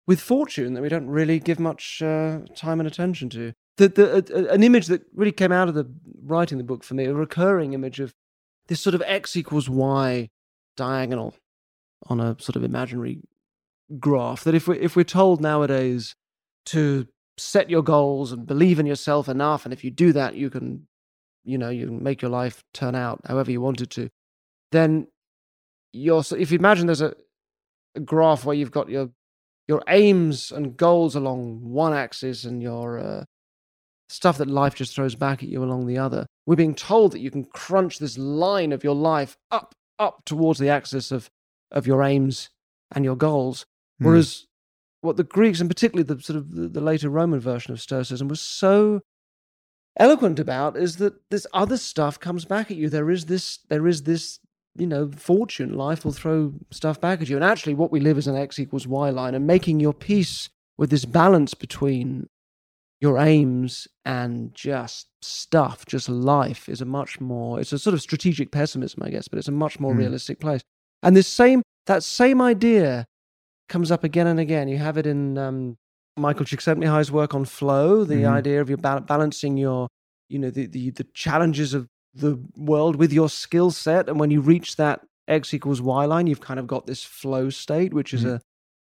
with 0.10 0.20
fortune 0.20 0.74
that 0.74 0.82
we 0.82 0.90
don't 0.90 1.08
really 1.08 1.38
give 1.38 1.60
much 1.60 2.02
uh, 2.02 2.40
time 2.56 2.80
and 2.80 2.88
attention 2.88 3.30
to. 3.30 3.54
The, 3.78 3.90
the, 3.90 4.48
a- 4.50 4.52
an 4.52 4.64
image 4.64 4.88
that 4.88 5.04
really 5.14 5.32
came 5.32 5.52
out 5.52 5.70
of 5.70 5.76
the 5.76 5.86
writing 6.24 6.58
the 6.58 6.64
book 6.64 6.84
for 6.84 6.96
me, 6.96 7.06
a 7.06 7.14
recurring 7.14 7.74
image 7.74 8.00
of 8.00 8.16
this 8.70 8.82
sort 8.82 8.96
of 8.96 9.04
x 9.06 9.38
equals 9.38 9.70
y 9.70 10.30
diagonal 10.76 11.36
on 12.08 12.20
a 12.20 12.36
sort 12.40 12.56
of 12.56 12.64
imaginary 12.64 13.22
graph. 14.00 14.46
That 14.46 14.56
if 14.56 14.68
we 14.68 14.80
if 14.80 14.96
we're 14.96 15.04
told 15.04 15.42
nowadays 15.42 16.16
to 16.74 17.08
set 17.38 17.70
your 17.70 17.84
goals 17.84 18.32
and 18.32 18.48
believe 18.48 18.80
in 18.80 18.88
yourself 18.88 19.30
enough, 19.30 19.64
and 19.64 19.72
if 19.72 19.84
you 19.84 19.92
do 19.92 20.12
that, 20.14 20.34
you 20.34 20.50
can 20.50 20.88
you 21.44 21.60
know 21.60 21.70
you 21.70 21.86
can 21.86 22.02
make 22.02 22.24
your 22.24 22.32
life 22.32 22.64
turn 22.74 22.96
out 22.96 23.22
however 23.28 23.52
you 23.52 23.62
want 23.62 23.80
it 23.80 23.92
to 23.92 24.10
then 24.72 25.08
you're 25.94 26.24
if 26.36 26.52
you 26.52 26.58
imagine 26.58 26.88
there's 26.88 27.00
a, 27.00 27.14
a 27.96 28.00
graph 28.00 28.44
where 28.44 28.56
you've 28.56 28.72
got 28.72 28.90
your 28.90 29.10
your 29.70 29.82
aims 29.88 30.52
and 30.52 30.76
goals 30.76 31.16
along 31.16 31.62
one 31.62 31.94
axis 31.94 32.44
and 32.44 32.62
your 32.62 33.00
uh, 33.00 33.24
stuff 34.10 34.38
that 34.40 34.50
life 34.50 34.76
just 34.76 34.94
throws 34.94 35.16
back 35.16 35.42
at 35.42 35.50
you 35.50 35.64
along 35.64 35.88
the 35.88 35.98
other 35.98 36.26
we're 36.46 36.56
being 36.56 36.76
told 36.76 37.14
that 37.14 37.20
you 37.22 37.32
can 37.32 37.46
crunch 37.46 38.00
this 38.00 38.18
line 38.18 38.74
of 38.74 38.84
your 38.84 38.96
life 38.96 39.38
up 39.52 39.74
up 39.98 40.26
towards 40.26 40.60
the 40.60 40.70
axis 40.70 41.12
of 41.12 41.30
of 41.72 41.88
your 41.88 42.04
aims 42.04 42.50
and 42.92 43.06
your 43.06 43.16
goals 43.16 43.66
Hmm. 44.00 44.08
whereas 44.08 44.46
what 45.02 45.16
the 45.16 45.24
greeks 45.24 45.62
and 45.62 45.70
particularly 45.70 46.04
the 46.04 46.22
sort 46.22 46.38
of 46.38 46.52
the, 46.52 46.68
the 46.68 46.82
later 46.82 47.10
roman 47.10 47.40
version 47.40 47.72
of 47.72 47.80
stoicism 47.80 48.28
was 48.28 48.42
so 48.42 49.02
eloquent 50.00 50.40
about 50.40 50.78
is 50.78 50.98
that 50.98 51.14
this 51.30 51.46
other 51.54 51.78
stuff 51.78 52.20
comes 52.20 52.46
back 52.46 52.72
at 52.72 52.78
you. 52.78 52.90
There 52.90 53.10
is 53.10 53.26
this, 53.26 53.60
there 53.70 53.88
is 53.88 54.04
this, 54.04 54.40
you 54.80 54.88
know, 54.88 55.12
fortune. 55.12 55.74
Life 55.74 56.06
will 56.06 56.12
throw 56.14 56.54
stuff 56.72 57.00
back 57.02 57.22
at 57.22 57.30
you. 57.30 57.36
And 57.36 57.46
actually, 57.46 57.74
what 57.74 57.92
we 57.92 58.00
live 58.00 58.18
is 58.18 58.28
an 58.28 58.36
x 58.36 58.60
equals 58.60 58.88
y 58.88 59.10
line, 59.10 59.36
and 59.36 59.46
making 59.46 59.80
your 59.80 59.94
peace 59.94 60.50
with 60.78 60.90
this 60.90 61.06
balance 61.06 61.54
between 61.54 62.28
your 63.02 63.18
aims 63.18 63.88
and 64.06 64.54
just 64.54 65.08
stuff, 65.22 65.86
just 65.86 66.10
life, 66.10 66.68
is 66.68 66.82
a 66.82 66.86
much 66.86 67.22
more. 67.22 67.60
It's 67.60 67.72
a 67.74 67.80
sort 67.80 67.94
of 67.94 68.02
strategic 68.02 68.52
pessimism, 68.52 69.02
I 69.04 69.10
guess, 69.10 69.28
but 69.28 69.40
it's 69.40 69.48
a 69.48 69.54
much 69.54 69.80
more 69.80 69.94
Mm. 69.94 69.98
realistic 70.00 70.40
place. 70.40 70.62
And 71.04 71.16
this 71.16 71.28
same 71.28 71.62
that 71.86 72.04
same 72.04 72.42
idea 72.42 73.06
comes 73.68 73.90
up 73.92 74.04
again 74.04 74.28
and 74.28 74.40
again. 74.40 74.68
You 74.68 74.78
have 74.78 74.98
it 74.98 75.08
in 75.08 75.38
um, 75.38 75.78
Michael 76.18 76.46
Csikszentmihalyi's 76.46 77.12
work 77.12 77.34
on 77.34 77.46
flow, 77.46 78.04
the 78.04 78.24
Mhm. 78.24 78.30
idea 78.32 78.62
of 78.62 78.70
your 78.70 78.78
bal- 78.78 79.00
balancing 79.02 79.58
your, 79.58 79.88
you 80.28 80.38
know, 80.40 80.50
the, 80.52 80.66
the 80.68 80.92
the 80.92 81.06
challenges 81.14 81.74
of 81.74 81.88
the 82.14 82.40
world 82.56 82.96
with 82.96 83.14
your 83.14 83.30
skill 83.30 83.72
set, 83.72 84.10
and 84.10 84.20
when 84.20 84.32
you 84.32 84.42
reach 84.42 84.76
that 84.78 85.02
x 85.28 85.54
equals 85.54 85.82
y 85.82 86.06
line, 86.06 86.28
you've 86.28 86.42
kind 86.42 86.60
of 86.60 86.68
got 86.68 86.88
this 86.88 87.04
flow 87.04 87.50
state, 87.50 87.94
which 87.94 88.14
is 88.14 88.24
Mhm. 88.24 88.36
a 88.36 88.42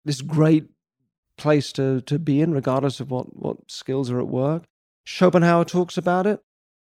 this 0.04 0.22
great 0.22 0.64
place 1.36 1.72
to 1.72 2.00
to 2.02 2.18
be 2.18 2.40
in, 2.40 2.52
regardless 2.52 3.00
of 3.00 3.10
what 3.10 3.36
what 3.36 3.70
skills 3.70 4.10
are 4.10 4.20
at 4.20 4.28
work. 4.28 4.64
Schopenhauer 5.04 5.64
talks 5.64 5.96
about 5.98 6.26
it 6.26 6.40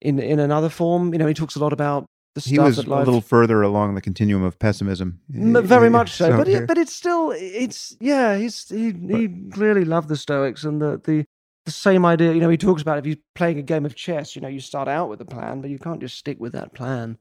in 0.01 0.19
in 0.19 0.39
another 0.39 0.69
form. 0.69 1.13
You 1.13 1.19
know, 1.19 1.27
he 1.27 1.35
talks 1.35 1.57
a 1.57 1.61
lot 1.61 1.73
about 1.73 2.07
the 2.35 2.41
stuff 2.43 2.51
He 2.53 2.59
was 2.59 2.77
that 2.77 2.87
a 2.87 2.95
little 2.99 3.21
further 3.23 3.63
along 3.63 3.95
the 3.95 4.01
continuum 4.03 4.43
of 4.45 4.59
pessimism. 4.59 5.21
M- 5.35 5.65
very 5.67 5.89
much 5.91 6.13
so, 6.21 6.37
but 6.37 6.47
here- 6.47 6.63
it, 6.63 6.67
but 6.69 6.77
it's 6.79 6.93
still 6.93 7.33
it's 7.35 7.97
yeah 8.01 8.37
he's 8.37 8.69
he 8.69 8.93
he 8.93 9.29
clearly 9.51 9.85
loved 9.85 10.09
the 10.09 10.17
Stoics 10.17 10.63
and 10.65 10.81
the 10.81 11.01
the 11.03 11.25
the 11.69 11.73
same 11.73 12.05
idea 12.07 12.33
you 12.33 12.41
know 12.41 12.49
he 12.49 12.57
talks 12.57 12.83
about 12.83 12.99
if 12.99 13.07
you're 13.07 13.17
playing 13.35 13.59
a 13.59 13.63
game 13.63 13.85
of 13.87 13.95
chess 13.95 14.35
you 14.35 14.43
know 14.43 14.49
you 14.49 14.61
start 14.61 14.89
out 14.89 15.09
with 15.09 15.21
a 15.21 15.25
plan 15.25 15.61
but 15.61 15.71
you 15.71 15.79
can't 15.79 16.01
just 16.01 16.17
stick 16.19 16.39
with 16.41 16.53
that 16.53 16.73
plan 16.75 17.19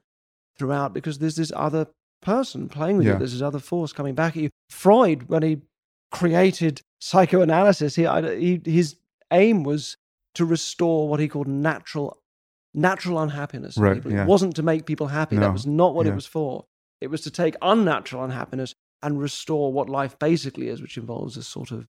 throughout 0.57 0.93
because 0.93 1.19
there's 1.19 1.35
this 1.35 1.51
other 1.55 1.87
person 2.21 2.67
playing 2.69 2.97
with 2.97 3.05
Yeah. 3.07 3.13
you 3.13 3.19
there's 3.19 3.33
this 3.33 3.41
other 3.41 3.59
force 3.59 3.93
coming 3.93 4.15
back 4.15 4.35
at 4.37 4.43
you 4.43 4.49
Freud 4.69 5.29
when 5.29 5.43
he 5.43 5.61
created 6.11 6.81
psychoanalysis 6.99 7.95
he, 7.95 8.05
I- 8.05 8.35
he 8.37 8.61
his 8.65 8.95
aim 9.31 9.63
was 9.63 9.97
to 10.35 10.45
restore 10.45 11.07
what 11.09 11.19
he 11.19 11.27
called 11.27 11.47
natural 11.47 12.17
natural 12.73 13.19
unhappiness 13.19 13.77
Right, 13.77 14.01
yeah. 14.05 14.23
it 14.23 14.27
wasn't 14.27 14.55
to 14.55 14.63
make 14.63 14.85
people 14.85 15.07
happy 15.07 15.35
No, 15.35 15.41
that 15.41 15.53
was 15.53 15.67
not 15.67 15.93
what 15.95 16.05
yeah. 16.05 16.13
it 16.13 16.15
was 16.15 16.25
for 16.25 16.65
it 17.01 17.07
was 17.07 17.21
to 17.21 17.31
take 17.31 17.55
unnatural 17.61 18.23
unhappiness, 18.23 18.73
and 19.03 19.19
restore 19.21 19.71
what 19.71 19.87
life 19.87 20.17
basically 20.17 20.67
is, 20.67 20.81
which 20.81 20.97
involves 20.97 21.37
a 21.37 21.43
sort 21.43 21.69
of 21.69 21.85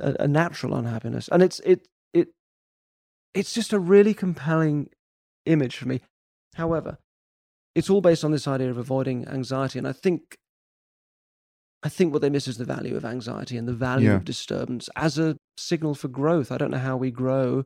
a, 0.00 0.16
a 0.20 0.28
natural 0.28 0.74
unhappiness. 0.74 1.28
And 1.28 1.42
it's 1.42 1.60
it 1.60 1.86
it 2.12 2.28
it's 3.34 3.52
just 3.54 3.72
a 3.72 3.78
really 3.78 4.14
compelling 4.14 4.88
image 5.46 5.76
for 5.76 5.88
me. 5.88 6.00
However, 6.54 6.98
it's 7.74 7.90
all 7.90 8.00
based 8.00 8.24
on 8.24 8.32
this 8.32 8.48
idea 8.48 8.70
of 8.70 8.78
avoiding 8.78 9.26
anxiety, 9.28 9.78
and 9.78 9.86
I 9.88 9.92
think 9.92 10.36
I 11.82 11.88
think 11.88 12.12
what 12.12 12.22
they 12.22 12.30
miss 12.30 12.48
is 12.48 12.58
the 12.58 12.64
value 12.64 12.96
of 12.96 13.04
anxiety 13.04 13.56
and 13.56 13.68
the 13.68 13.72
value 13.72 14.08
Yeah. 14.10 14.16
of 14.16 14.24
disturbance 14.24 14.88
as 14.96 15.18
a 15.18 15.36
signal 15.56 15.94
for 15.94 16.08
growth. 16.08 16.50
I 16.50 16.58
don't 16.58 16.72
know 16.72 16.78
how 16.78 16.96
we 16.96 17.12
grow 17.12 17.64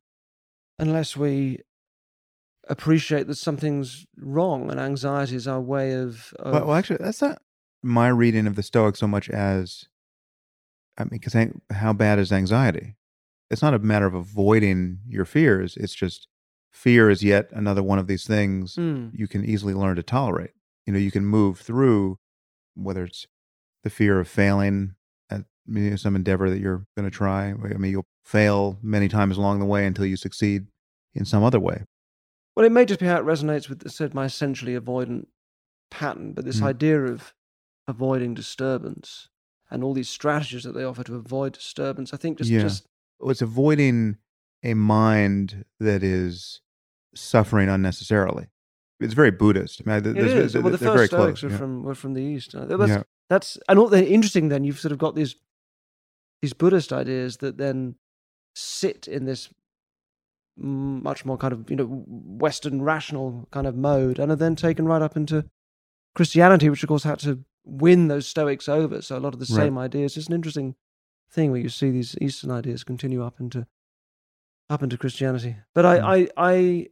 unless 0.78 1.16
we 1.16 1.60
appreciate 2.68 3.26
that 3.26 3.36
something's 3.36 4.04
wrong, 4.18 4.70
and 4.70 4.78
anxiety 4.78 5.36
is 5.36 5.48
our 5.48 5.60
way 5.60 5.94
of. 5.94 6.32
of 6.38 6.52
Well, 6.52 6.66
well, 6.66 6.76
actually, 6.76 6.98
that's 7.00 7.22
not 7.22 7.40
my 7.82 8.08
reading 8.08 8.46
of 8.46 8.54
the 8.54 8.62
Stoics 8.62 9.00
so 9.00 9.08
much 9.08 9.28
as, 9.30 9.88
I 10.98 11.04
mean, 11.04 11.10
because 11.20 11.34
how 11.70 11.92
bad 11.92 12.18
is 12.18 12.32
anxiety? 12.32 12.96
It's 13.50 13.62
not 13.62 13.74
a 13.74 13.78
matter 13.78 14.06
of 14.06 14.14
avoiding 14.14 15.00
your 15.06 15.24
fears. 15.24 15.76
It's 15.76 15.94
just 15.94 16.28
fear 16.70 17.10
is 17.10 17.22
yet 17.22 17.50
another 17.52 17.82
one 17.82 17.98
of 17.98 18.06
these 18.06 18.26
things 18.26 18.76
Hmm. 18.76 19.08
you 19.12 19.26
can 19.28 19.44
easily 19.44 19.74
learn 19.74 19.96
to 19.96 20.02
tolerate. 20.02 20.52
You 20.86 20.92
know, 20.92 20.98
you 20.98 21.10
can 21.10 21.24
move 21.26 21.58
through 21.60 22.18
whether 22.74 23.04
it's 23.04 23.26
the 23.84 23.90
fear 23.90 24.18
of 24.20 24.28
failing 24.28 24.94
at 25.30 25.44
you 25.66 25.90
know, 25.90 25.96
some 25.96 26.16
endeavor 26.16 26.48
that 26.48 26.60
you're 26.60 26.86
going 26.96 27.08
to 27.10 27.14
try. 27.16 27.48
I 27.50 27.54
mean, 27.78 27.90
you'll 27.92 28.06
fail 28.24 28.78
many 28.82 29.08
times 29.08 29.36
along 29.36 29.58
the 29.58 29.66
way 29.66 29.84
until 29.86 30.06
you 30.06 30.16
succeed 30.16 30.66
in 31.14 31.24
some 31.24 31.42
other 31.42 31.60
way. 31.60 31.84
Well, 32.56 32.64
it 32.66 32.72
may 32.72 32.84
just 32.84 33.00
be 33.00 33.06
how 33.06 33.16
it 33.18 33.24
resonates 33.24 33.68
with 33.68 33.88
said 33.90 34.14
my 34.14 34.26
essentially 34.26 34.78
avoidant 34.78 35.26
pattern, 35.90 36.32
but 36.32 36.44
this 36.44 36.60
Mm. 36.60 36.64
idea 36.66 37.02
of 37.04 37.34
avoiding 37.86 38.34
disturbance 38.34 39.28
and 39.72 39.82
all 39.82 39.94
these 39.94 40.08
strategies 40.08 40.62
that 40.64 40.72
they 40.72 40.84
offer 40.84 41.02
to 41.04 41.16
avoid 41.16 41.54
disturbance, 41.54 42.12
I 42.12 42.16
think 42.18 42.38
just 42.38 42.50
Yeah. 42.50 42.60
just 42.60 42.86
it's 43.24 43.42
avoiding 43.42 44.18
a 44.62 44.74
mind 44.74 45.64
that 45.80 46.02
is 46.02 46.60
suffering 47.14 47.68
unnecessarily. 47.68 48.46
It's 49.00 49.14
very 49.14 49.30
Buddhist. 49.32 49.82
I 49.84 49.90
mean, 50.00 50.16
it 50.16 50.24
is. 50.24 50.52
they're, 50.52 50.62
Well, 50.62 50.70
the 50.72 50.78
first 50.78 50.94
very 50.94 51.06
Stoics 51.08 51.42
were 51.42 51.50
yeah. 51.50 51.56
from 51.56 51.82
were 51.82 51.94
from 51.94 52.14
the 52.14 52.22
East. 52.22 52.54
Uh, 52.54 52.66
That's, 52.66 52.88
Yeah. 52.90 53.02
that's 53.28 53.58
and 53.68 53.78
all 53.78 53.88
the 53.88 54.06
interesting. 54.08 54.48
Then 54.48 54.62
you've 54.64 54.78
sort 54.78 54.92
of 54.92 54.98
got 54.98 55.14
these 55.16 55.34
these 56.40 56.52
Buddhist 56.52 56.92
ideas 56.92 57.38
that 57.38 57.56
then 57.58 57.96
sit 58.54 59.08
in 59.08 59.24
this 59.24 59.48
much 60.56 61.24
more 61.24 61.38
kind 61.38 61.52
of 61.52 61.70
you 61.70 61.76
know 61.76 61.86
Western 62.06 62.82
rational 62.82 63.48
kind 63.50 63.66
of 63.66 63.74
mode, 63.76 64.18
and 64.18 64.30
are 64.30 64.36
then 64.36 64.54
taken 64.54 64.86
right 64.86 65.02
up 65.02 65.16
into 65.16 65.44
Christianity, 66.14 66.68
which 66.68 66.82
of 66.82 66.88
course 66.88 67.04
had 67.04 67.18
to 67.20 67.44
win 67.64 68.08
those 68.08 68.26
Stoics 68.26 68.68
over. 68.68 69.02
So 69.02 69.16
a 69.16 69.20
lot 69.20 69.34
of 69.34 69.40
the 69.40 69.52
Right. 69.54 69.64
same 69.64 69.78
ideas. 69.78 70.16
It's 70.16 70.26
an 70.28 70.34
interesting 70.34 70.74
thing 71.30 71.50
where 71.50 71.60
you 71.60 71.68
see 71.68 71.90
these 71.90 72.16
Eastern 72.20 72.50
ideas 72.50 72.84
continue 72.84 73.22
up 73.24 73.40
into 73.40 73.66
up 74.68 74.82
into 74.82 74.96
Christianity. 74.98 75.56
But 75.74 75.86
I 75.86 75.98
mm. 75.98 76.04
I 76.04 76.28
I, 76.36 76.88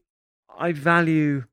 I 0.68 0.72
value 0.72 1.44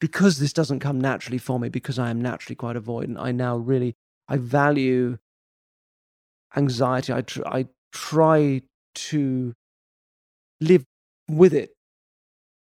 because 0.00 0.38
this 0.38 0.52
doesn't 0.52 0.80
come 0.80 1.00
naturally 1.00 1.38
for 1.38 1.58
me 1.58 1.68
because 1.68 1.98
I 1.98 2.10
am 2.10 2.20
naturally 2.20 2.56
quite 2.56 2.76
avoidant. 2.76 3.18
I 3.18 3.32
now 3.32 3.56
really 3.56 3.96
I 4.28 4.36
value 4.36 5.18
anxiety. 6.54 7.12
I 7.12 7.22
tr- 7.22 7.46
I 7.46 7.66
try 7.92 8.62
to 8.94 9.54
live 10.60 10.84
with 11.28 11.54
it 11.54 11.70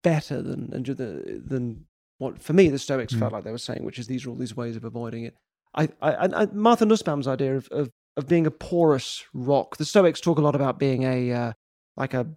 better 0.04 0.42
than 0.42 0.70
than 0.72 1.86
what 2.22 2.42
for 2.42 2.54
me 2.54 2.70
the 2.70 2.78
Stoics 2.80 3.14
Mm. 3.14 3.20
felt 3.20 3.34
like 3.34 3.44
they 3.44 3.52
were 3.52 3.58
saying, 3.58 3.84
which 3.84 3.98
is 4.00 4.08
these 4.08 4.26
are 4.26 4.30
all 4.30 4.36
these 4.36 4.56
ways 4.56 4.76
of 4.76 4.84
avoiding 4.84 5.24
it. 5.24 5.36
I, 5.74 5.90
I, 6.02 6.42
I 6.42 6.46
Martha 6.54 6.86
Nussbaum's 6.86 7.28
idea 7.28 7.56
of, 7.58 7.68
of 7.70 7.90
of 8.18 8.28
being 8.28 8.46
a 8.46 8.52
porous 8.52 9.24
rock. 9.34 9.78
The 9.78 9.86
Stoics 9.86 10.22
talk 10.22 10.38
a 10.38 10.42
lot 10.42 10.56
about 10.56 10.78
being 10.80 11.04
a 11.04 11.32
uh, 11.32 11.52
like 11.98 12.14
a 12.14 12.28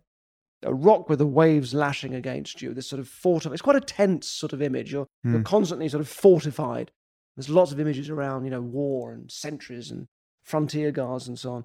a 0.62 0.72
rock 0.72 1.11
with 1.11 1.18
the 1.18 1.26
waves 1.26 1.74
lashing 1.74 2.14
against 2.14 2.62
you. 2.62 2.72
This 2.72 2.89
sort 2.89 3.01
of 3.01 3.09
fortified. 3.09 3.53
It's 3.53 3.62
quite 3.62 3.76
a 3.76 3.80
tense 3.80 4.26
sort 4.26 4.53
of 4.55 4.62
image. 4.62 4.91
You're 4.93 5.07
you're 5.22 5.41
Mm. 5.41 5.45
constantly 5.45 5.89
sort 5.89 6.01
of 6.01 6.09
fortified. 6.09 6.91
There's 7.37 7.51
lots 7.51 7.72
of 7.72 7.80
images 7.80 8.09
around, 8.09 8.45
you 8.45 8.51
know, 8.51 8.62
war 8.62 9.12
and 9.12 9.30
sentries 9.30 9.91
and 9.91 10.07
frontier 10.45 10.93
guards 10.93 11.26
and 11.28 11.39
so 11.39 11.53
on. 11.53 11.64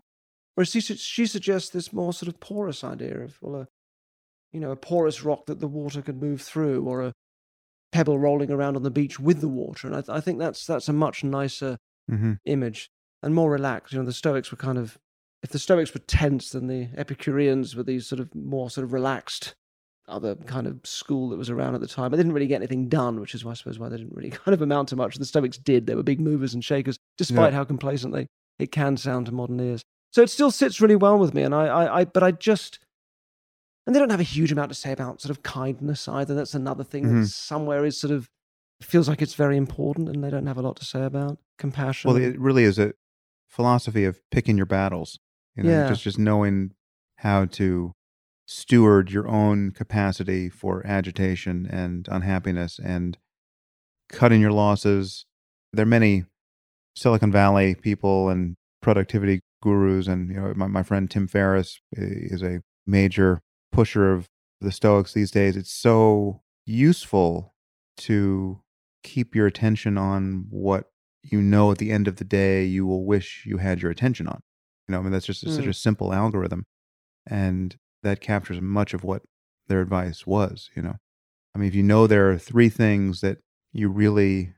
Whereas 0.56 0.72
she, 0.72 0.82
she 0.82 1.26
suggests 1.28 1.70
this 1.70 1.94
more 1.94 2.12
sort 2.12 2.28
of 2.28 2.40
porous 2.40 2.84
idea 2.84 3.20
of, 3.20 3.38
well, 3.42 3.62
a, 3.62 3.68
you 4.52 4.60
know, 4.60 4.72
a 4.72 4.76
porous 4.76 5.24
rock 5.24 5.46
that 5.46 5.60
the 5.60 5.68
water 5.68 6.02
can 6.02 6.20
move 6.20 6.42
through, 6.42 6.84
or 6.86 7.02
a 7.04 7.14
pebble 7.92 8.20
rolling 8.20 8.52
around 8.52 8.76
on 8.76 8.84
the 8.84 8.92
beach 8.92 9.20
with 9.20 9.42
the 9.42 9.48
water. 9.48 9.88
And 9.88 9.96
I, 9.96 10.02
th- 10.02 10.10
I 10.10 10.22
think 10.22 10.40
that's 10.40 10.66
that's 10.66 10.90
a 10.90 10.94
much 10.94 11.24
nicer 11.24 11.78
hmm 12.08 12.34
image 12.46 12.90
and 13.22 13.36
more 13.36 13.52
relaxed. 13.52 13.94
You 13.94 14.00
know, 14.00 14.06
the 14.06 14.14
Stoics 14.14 14.52
were 14.52 14.58
kind 14.58 14.78
of, 14.78 14.98
if 15.44 15.50
the 15.52 15.60
Stoics 15.60 15.94
were 15.94 16.00
tense, 16.00 16.52
then 16.52 16.68
the 16.68 16.90
Epicureans 16.96 17.76
were 17.76 17.84
these 17.84 18.08
sort 18.08 18.20
of 18.20 18.34
more 18.34 18.70
sort 18.70 18.86
of 18.86 18.94
relaxed 18.94 19.54
other 20.08 20.36
kind 20.36 20.66
of 20.66 20.80
school 20.84 21.30
that 21.30 21.38
was 21.38 21.50
around 21.50 21.76
at 21.76 21.82
the 21.82 21.88
time. 21.88 22.10
But 22.10 22.18
they 22.18 22.24
didn't 22.24 22.34
really 22.34 22.48
get 22.48 22.56
anything 22.56 22.90
done, 22.90 23.20
which 23.20 23.36
is 23.36 23.46
why 23.46 23.52
I 23.52 23.54
suppose 23.56 23.78
why 23.78 23.90
they 23.90 23.98
didn't 23.98 24.16
really 24.16 24.30
kind 24.46 24.54
of 24.54 24.62
amount 24.62 24.90
to 24.90 24.96
much. 24.96 25.16
The 25.16 25.26
Stoics 25.26 25.58
did. 25.58 25.86
They 25.86 25.96
were 25.96 26.04
big 26.04 26.20
movers 26.20 26.54
and 26.54 26.64
shakers, 26.64 26.98
despite 27.18 27.54
how 27.54 27.64
complacent 27.64 28.14
they 28.14 28.28
it 28.58 28.72
can 28.72 28.98
sound 28.98 29.28
to 29.28 29.32
modern 29.32 29.60
ears. 29.60 29.82
So 30.12 30.22
it 30.22 30.30
still 30.30 30.52
sits 30.52 30.82
really 30.82 30.96
well 30.96 31.18
with 31.18 31.34
me. 31.34 31.44
And 31.44 31.56
I, 31.56 31.68
I, 31.68 32.00
I 32.02 32.06
but 32.06 32.24
I 32.24 32.32
just, 32.32 32.80
and 33.90 33.96
they 33.96 34.00
don't 34.00 34.12
have 34.12 34.20
a 34.20 34.24
huge 34.24 34.52
amount 34.52 34.70
to 34.70 34.76
say 34.76 34.92
about 34.92 35.20
sort 35.20 35.32
of 35.32 35.42
kindness 35.42 36.08
either. 36.08 36.36
That's 36.36 36.54
another 36.54 36.84
thing 36.84 37.06
Mhm. 37.06 37.24
that 37.24 37.28
somewhere 37.30 37.84
is 37.86 38.00
sort 38.00 38.12
of 38.12 38.30
feels 38.84 39.10
like 39.10 39.20
it's 39.20 39.34
very 39.34 39.58
important, 39.58 40.08
and 40.10 40.24
they 40.24 40.30
don't 40.30 40.46
have 40.46 40.60
a 40.60 40.62
lot 40.62 40.76
to 40.76 40.86
say 40.86 41.04
about 41.04 41.40
compassion. 41.58 42.08
Well, 42.08 42.22
it 42.22 42.40
really 42.40 42.66
is 42.66 42.78
a 42.78 42.94
philosophy 43.48 44.06
of 44.06 44.22
picking 44.30 44.58
your 44.58 44.68
battles. 44.68 45.18
You 45.56 45.64
know, 45.64 45.72
Yeah. 45.72 45.88
just 45.90 46.04
just 46.04 46.20
knowing 46.20 46.74
how 47.16 47.46
to 47.46 47.94
steward 48.46 49.10
your 49.12 49.28
own 49.28 49.72
capacity 49.72 50.50
for 50.50 50.86
agitation 50.86 51.66
and 51.66 52.08
unhappiness 52.12 52.78
and 52.78 53.18
cutting 54.07 54.40
your 54.40 54.52
losses. 54.52 55.26
There 55.74 55.82
are 55.82 55.88
many 55.88 56.26
Silicon 56.95 57.32
Valley 57.32 57.74
people 57.74 58.30
and 58.30 58.56
productivity 58.84 59.40
gurus, 59.64 60.06
and 60.07 60.30
you 60.30 60.36
know, 60.36 60.53
my, 60.56 60.68
my 60.68 60.84
friend 60.84 61.10
Tim 61.10 61.28
Ferriss 61.28 61.82
is 61.91 62.44
a 62.44 62.61
major 62.86 63.41
pusher 63.72 64.12
of 64.12 64.28
the 64.62 64.72
Stoics 64.72 65.14
these 65.14 65.32
days. 65.32 65.56
It's 65.56 65.72
so 65.72 66.41
useful 66.66 67.54
to 67.98 68.62
keep 69.04 69.36
your 69.36 69.48
attention 69.48 69.98
on 69.98 70.46
what 70.50 70.86
you 71.24 71.41
know 71.41 71.72
at 71.72 71.78
the 71.78 71.91
end 71.91 72.08
of 72.08 72.18
the 72.18 72.24
day 72.24 72.64
you 72.66 72.86
will 72.86 73.06
wish 73.06 73.46
you 73.46 73.58
had 73.58 73.82
your 73.82 73.91
attention 73.91 74.28
on. 74.28 74.40
You 74.88 74.94
know, 74.94 75.00
I 75.00 75.02
mean, 75.02 75.12
that's 75.12 75.26
just 75.26 75.41
such 75.41 75.66
Mm. 75.66 75.70
a 75.70 75.74
simple 75.74 76.14
algorithm. 76.14 76.64
And 77.28 77.78
that 78.04 78.22
captures 78.22 78.62
much 78.62 78.94
of 78.94 79.04
what 79.04 79.24
their 79.68 79.82
advice 79.82 80.26
was, 80.26 80.70
you 80.76 80.82
know. 80.82 80.96
I 81.54 81.60
mean, 81.60 81.68
if 81.68 81.76
you 81.76 81.84
know 81.84 82.08
there 82.08 82.30
are 82.32 82.38
three 82.38 82.70
things 82.70 83.22
that 83.22 83.38
you 83.72 83.90
really 83.90 84.54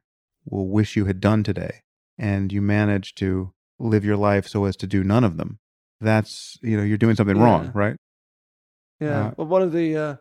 will 0.45 0.67
wish 0.69 0.95
you 0.95 1.05
had 1.05 1.19
done 1.19 1.43
today, 1.43 1.81
and 2.17 2.51
you 2.53 2.61
manage 2.61 3.15
to 3.15 3.53
live 3.79 4.05
your 4.05 4.17
life 4.17 4.47
so 4.47 4.65
as 4.65 4.75
to 4.77 4.87
do 4.87 5.03
none 5.03 5.23
of 5.23 5.37
them, 5.37 5.59
that's, 5.99 6.57
you 6.61 6.77
know, 6.77 6.83
you're 6.83 6.97
doing 6.97 7.15
something 7.15 7.37
wrong, 7.37 7.71
right? 7.73 7.97
Yeah. 9.01 9.27
Uh, 9.27 9.31
well, 9.37 9.47
one 9.47 9.61
of 9.61 9.71
the 9.71 9.97
uh, 9.97 10.15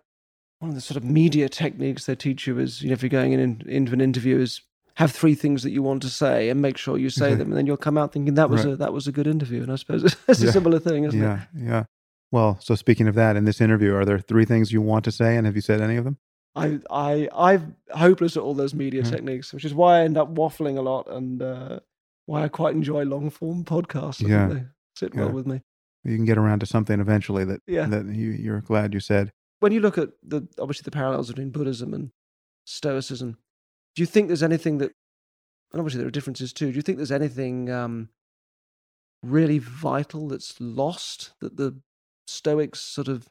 one 0.61 0.71
of 0.71 0.75
the 0.75 0.81
sort 0.81 0.97
of 0.97 1.05
media 1.05 1.49
techniques 1.49 2.07
they 2.07 2.15
teach 2.17 2.47
you 2.47 2.59
is, 2.59 2.83
you 2.83 2.89
know, 2.89 2.95
if 2.95 3.03
you're 3.03 3.09
going 3.11 3.33
in, 3.33 3.41
in 3.41 3.63
into 3.69 3.93
an 3.93 4.01
interview, 4.01 4.39
is 4.41 4.63
have 4.95 5.13
three 5.13 5.35
things 5.35 5.63
that 5.63 5.71
you 5.71 5.83
want 5.83 6.03
to 6.03 6.11
say 6.11 6.49
and 6.51 6.61
make 6.61 6.77
sure 6.77 6.99
you 6.99 7.09
say 7.11 7.27
Exactly. 7.27 7.37
them, 7.37 7.49
and 7.53 7.57
then 7.59 7.67
you'll 7.67 7.77
come 7.77 7.97
out 7.97 8.13
thinking 8.13 8.35
that 8.35 8.51
was 8.51 8.65
Right. 8.65 8.73
a 8.73 8.77
that 8.77 8.93
was 8.93 9.07
a 9.07 9.13
good 9.13 9.27
interview. 9.27 9.63
And 9.63 9.71
I 9.73 9.77
suppose 9.77 10.05
it's 10.29 10.43
a 10.43 10.53
similar 10.53 10.79
thing, 10.79 11.05
isn't 11.05 11.21
it? 11.21 11.25
yeah, 11.25 11.43
yeah. 11.57 11.85
Well, 12.33 12.59
so 12.61 12.75
speaking 12.75 13.09
of 13.09 13.15
that, 13.17 13.37
in 13.37 13.45
this 13.45 13.61
interview, 13.61 13.95
are 13.95 14.05
there 14.05 14.19
three 14.19 14.45
things 14.45 14.71
you 14.73 14.81
want 14.83 15.05
to 15.07 15.13
say, 15.13 15.37
and 15.37 15.47
have 15.47 15.57
you 15.57 15.63
said 15.63 15.81
any 15.81 15.97
of 15.97 16.05
them? 16.05 16.19
I 16.57 16.81
I 16.91 17.29
I'm 17.35 17.77
hopeless 17.91 18.37
at 18.37 18.43
all 18.43 18.55
those 18.55 18.75
media 18.75 19.03
Yeah. 19.03 19.11
techniques, 19.11 19.53
which 19.53 19.65
is 19.65 19.73
why 19.75 19.99
I 20.01 20.05
end 20.05 20.17
up 20.17 20.35
waffling 20.35 20.77
a 20.79 20.83
lot 20.83 21.09
and 21.11 21.41
uh, 21.43 21.81
why 22.27 22.43
I 22.45 22.49
quite 22.49 22.75
enjoy 22.75 23.05
long 23.05 23.31
form 23.31 23.65
podcasts. 23.65 24.25
I 24.25 24.29
Yeah. 24.29 24.47
they 24.49 24.65
sit 24.97 25.15
well 25.15 25.31
with 25.31 25.47
me. 25.47 25.63
You 26.05 26.17
can 26.17 26.25
get 26.25 26.39
around 26.39 26.61
to 26.61 26.67
something 26.67 26.99
eventually 27.01 27.45
that 27.45 27.61
Yeah. 27.67 27.87
that 27.87 28.07
you, 28.07 28.31
you're 28.31 28.61
glad 28.61 28.95
you 28.95 29.01
said. 29.01 29.33
when 29.61 29.73
you 29.73 29.81
look 29.81 29.99
at 29.99 30.09
the 30.23 30.49
obviously 30.59 30.85
the 30.85 30.91
parallels 30.91 31.29
between 31.29 31.51
Buddhism 31.51 31.93
and 31.93 32.11
Stoicism, 32.65 33.37
do 33.95 34.03
you 34.03 34.07
think 34.07 34.29
there's 34.29 34.43
anything 34.43 34.79
that, 34.79 34.93
and 35.73 35.81
obviously 35.81 35.99
there 35.99 36.09
are 36.09 36.11
differences 36.13 36.53
too. 36.53 36.71
Do 36.71 36.77
you 36.77 36.83
think 36.83 36.97
there's 36.99 37.13
anything 37.13 37.71
um, 37.71 38.09
really 39.23 39.59
vital 39.59 40.29
that's 40.29 40.55
lost 40.61 41.33
that 41.41 41.57
the 41.57 41.81
Stoics 42.27 42.81
sort 42.81 43.09
of 43.09 43.29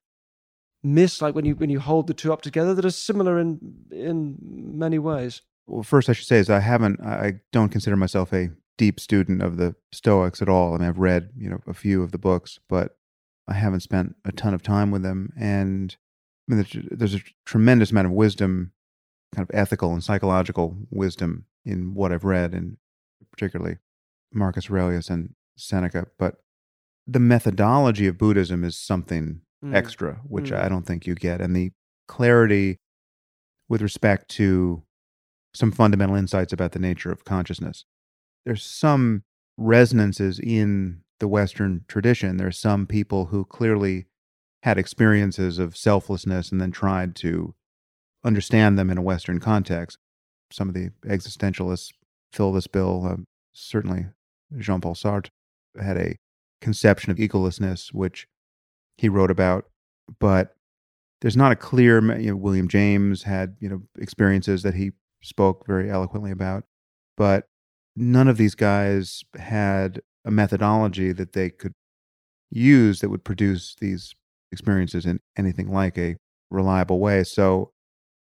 miss, 0.83 1.21
like 1.21 1.33
when 1.33 1.45
you 1.45 1.55
when 1.55 1.69
you 1.69 1.79
hold 1.79 2.07
the 2.07 2.13
two 2.13 2.31
up 2.33 2.41
together, 2.41 2.73
that 2.75 2.85
are 2.85 2.89
similar 2.91 3.39
in 3.39 3.59
in 3.91 4.37
many 4.41 4.99
ways? 4.99 5.41
Well, 5.67 5.83
first 5.83 6.09
I 6.09 6.13
should 6.13 6.27
say 6.27 6.39
is 6.39 6.49
I 6.49 6.59
haven't. 6.59 6.99
I 7.01 7.25
I 7.27 7.33
don't 7.51 7.69
consider 7.69 7.95
myself 7.95 8.33
a 8.33 8.49
deep 8.79 8.99
student 8.99 9.43
of 9.43 9.57
the 9.57 9.75
Stoics 9.91 10.41
at 10.41 10.49
all. 10.49 10.73
I 10.73 10.77
mean, 10.79 10.87
I've 10.89 10.97
read 10.97 11.29
you 11.37 11.49
know 11.49 11.59
a 11.67 11.73
few 11.75 12.01
of 12.01 12.11
the 12.11 12.17
books, 12.17 12.59
but 12.67 12.97
I 13.47 13.53
haven't 13.53 13.81
spent 13.81 14.15
a 14.25 14.31
ton 14.31 14.53
of 14.55 14.63
time 14.63 14.89
with 14.89 15.03
them. 15.03 15.33
And 15.39 15.95
I 16.49 16.55
mean, 16.55 16.63
there's, 16.63 16.85
there's 16.91 17.15
a 17.15 17.23
tremendous 17.45 17.91
amount 17.91 18.07
of 18.07 18.13
wisdom, 18.13 18.71
kind 19.35 19.47
of 19.47 19.55
ethical 19.55 19.93
and 19.93 20.03
psychological 20.03 20.77
wisdom 20.89 21.45
in 21.65 21.93
what 21.93 22.11
I've 22.11 22.23
read, 22.23 22.53
and 22.53 22.77
particularly 23.31 23.77
Marcus 24.33 24.69
Aurelius 24.69 25.09
and 25.09 25.35
Seneca, 25.57 26.07
but 26.17 26.35
the 27.05 27.19
methodology 27.19 28.07
of 28.07 28.17
Buddhism 28.17 28.63
is 28.63 28.75
something 28.77 29.41
Mm. 29.63 29.75
extra, 29.75 30.21
which 30.23 30.51
Mm. 30.51 30.63
I 30.63 30.69
don't 30.69 30.85
think 30.85 31.05
you 31.05 31.15
get. 31.15 31.41
And 31.41 31.53
the 31.53 31.73
clarity 32.07 32.77
with 33.67 33.81
respect 33.81 34.29
to 34.29 34.83
some 35.53 35.69
fundamental 35.71 36.15
insights 36.15 36.53
about 36.53 36.71
the 36.71 36.79
nature 36.79 37.11
of 37.11 37.25
consciousness. 37.25 37.83
There's 38.45 38.63
some 38.63 39.23
resonances 39.57 40.39
in 40.39 41.01
the 41.19 41.27
Western 41.27 41.85
tradition. 41.87 42.37
There's 42.37 42.57
some 42.57 42.87
people 42.87 43.25
who 43.25 43.45
clearly 43.45 44.05
had 44.63 44.77
experiences 44.77 45.59
of 45.59 45.77
selflessness 45.77 46.51
and 46.51 46.59
then 46.59 46.71
tried 46.71 47.15
to 47.17 47.55
understand 48.23 48.77
them 48.77 48.89
in 48.89 48.97
a 48.97 49.01
Western 49.01 49.39
context. 49.39 49.97
Some 50.51 50.67
of 50.67 50.73
the 50.73 50.91
existentialists 51.05 51.91
fill 52.33 52.51
this 52.51 52.67
bill. 52.67 53.05
Um, 53.05 53.27
certainly, 53.53 54.07
Jean 54.57 54.81
Paul 54.81 54.95
Sartre 54.95 55.29
had 55.81 55.97
a 55.97 56.15
conception 56.61 57.11
of 57.11 57.17
egolessness, 57.17 57.93
which 57.93 58.27
he 58.97 59.07
wrote 59.07 59.31
about, 59.31 59.65
but 60.19 60.55
there's 61.21 61.37
not 61.37 61.51
a 61.51 61.55
clear. 61.55 62.01
You 62.17 62.31
know, 62.31 62.35
William 62.35 62.67
James 62.67 63.23
had 63.23 63.55
you 63.59 63.69
know 63.69 63.83
experiences 63.97 64.63
that 64.63 64.73
he 64.73 64.91
spoke 65.21 65.65
very 65.67 65.89
eloquently 65.89 66.31
about, 66.31 66.63
but 67.15 67.45
none 67.99 68.27
of 68.27 68.37
these 68.37 68.55
guys 68.55 69.23
had 69.37 70.01
a 70.25 70.31
methodology 70.31 71.11
that 71.11 71.33
they 71.33 71.49
could 71.49 71.73
use 72.49 72.99
that 72.99 73.09
would 73.09 73.23
produce 73.23 73.75
these 73.79 74.15
experiences 74.51 75.05
in 75.05 75.19
anything 75.37 75.71
like 75.71 75.97
a 75.97 76.15
reliable 76.49 76.99
way. 76.99 77.23
So 77.23 77.71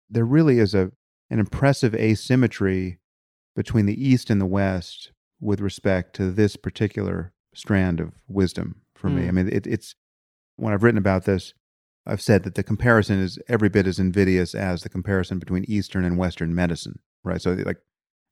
there 0.08 0.24
really 0.24 0.58
is 0.58 0.74
a 0.74 0.90
an 1.32 1.38
impressive 1.38 1.94
asymmetry 1.94 2.98
between 3.54 3.86
the 3.86 4.08
East 4.08 4.30
and 4.30 4.40
the 4.40 4.46
West 4.46 5.12
with 5.40 5.60
respect 5.60 6.16
to 6.16 6.32
this 6.32 6.56
particular 6.56 7.32
strand 7.54 8.00
of 8.00 8.12
wisdom 8.26 8.80
for 8.96 9.08
me. 9.08 9.22
Mm. 9.22 9.28
I 9.28 9.30
mean, 9.30 9.48
it, 9.52 9.66
it's 9.66 9.94
when 10.56 10.74
I've 10.74 10.82
written 10.82 10.98
about 10.98 11.24
this, 11.26 11.54
I've 12.04 12.20
said 12.20 12.42
that 12.42 12.56
the 12.56 12.64
comparison 12.64 13.20
is 13.20 13.38
every 13.48 13.68
bit 13.68 13.86
as 13.86 14.00
invidious 14.00 14.54
as 14.54 14.82
the 14.82 14.88
comparison 14.88 15.38
between 15.38 15.64
Eastern 15.68 16.04
and 16.04 16.18
Western 16.18 16.52
medicine, 16.52 16.98
right? 17.22 17.40
So, 17.40 17.52
like, 17.52 17.78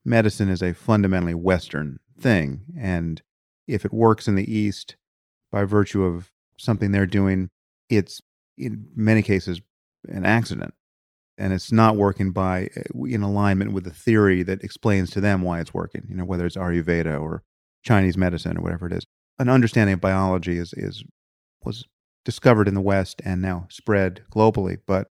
medicine 0.09 0.48
is 0.48 0.62
a 0.62 0.74
fundamentally 0.74 1.35
Western 1.35 1.98
thing. 2.18 2.62
And 2.78 3.22
if 3.66 3.85
it 3.85 3.93
works 3.93 4.26
in 4.26 4.35
the 4.35 4.52
East 4.52 4.97
by 5.52 5.64
virtue 5.64 6.02
of 6.02 6.30
something 6.56 6.90
they're 6.90 7.06
doing, 7.06 7.51
it's 7.89 8.20
in 8.56 8.89
many 8.94 9.22
cases 9.22 9.60
an 10.09 10.24
accident. 10.24 10.74
And 11.36 11.52
it's 11.52 11.70
not 11.70 11.97
working 11.97 12.32
by 12.32 12.68
uh, 12.76 13.05
in 13.05 13.22
alignment 13.22 13.72
with 13.72 13.85
the 13.85 13.90
theory 13.90 14.43
that 14.43 14.64
explains 14.64 15.10
to 15.10 15.20
them 15.20 15.43
why 15.43 15.60
it's 15.60 15.72
working, 15.72 16.05
you 16.09 16.16
know, 16.16 16.24
whether 16.24 16.44
it's 16.44 16.56
Ayurveda 16.56 17.20
or 17.20 17.44
Chinese 17.85 18.16
medicine 18.16 18.59
or 18.59 18.62
whatever 18.62 18.86
it 18.86 18.93
is. 18.93 19.06
An 19.39 19.48
understanding 19.48 19.94
of 19.94 20.01
biology 20.01 20.59
is, 20.59 20.74
is 20.76 21.05
was 21.62 21.85
discovered 22.24 22.66
in 22.66 22.74
the 22.74 22.80
West 22.80 23.22
and 23.24 23.40
now 23.40 23.66
spread 23.70 24.22
globally. 24.32 24.78
But 24.85 25.09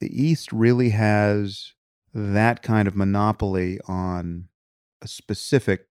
the 0.00 0.22
East 0.22 0.52
really 0.52 0.90
has 0.90 1.72
that 2.14 2.62
kind 2.62 2.86
of 2.88 2.94
monopoly 2.96 3.80
on 3.86 4.48
a 5.02 5.08
specific 5.08 5.86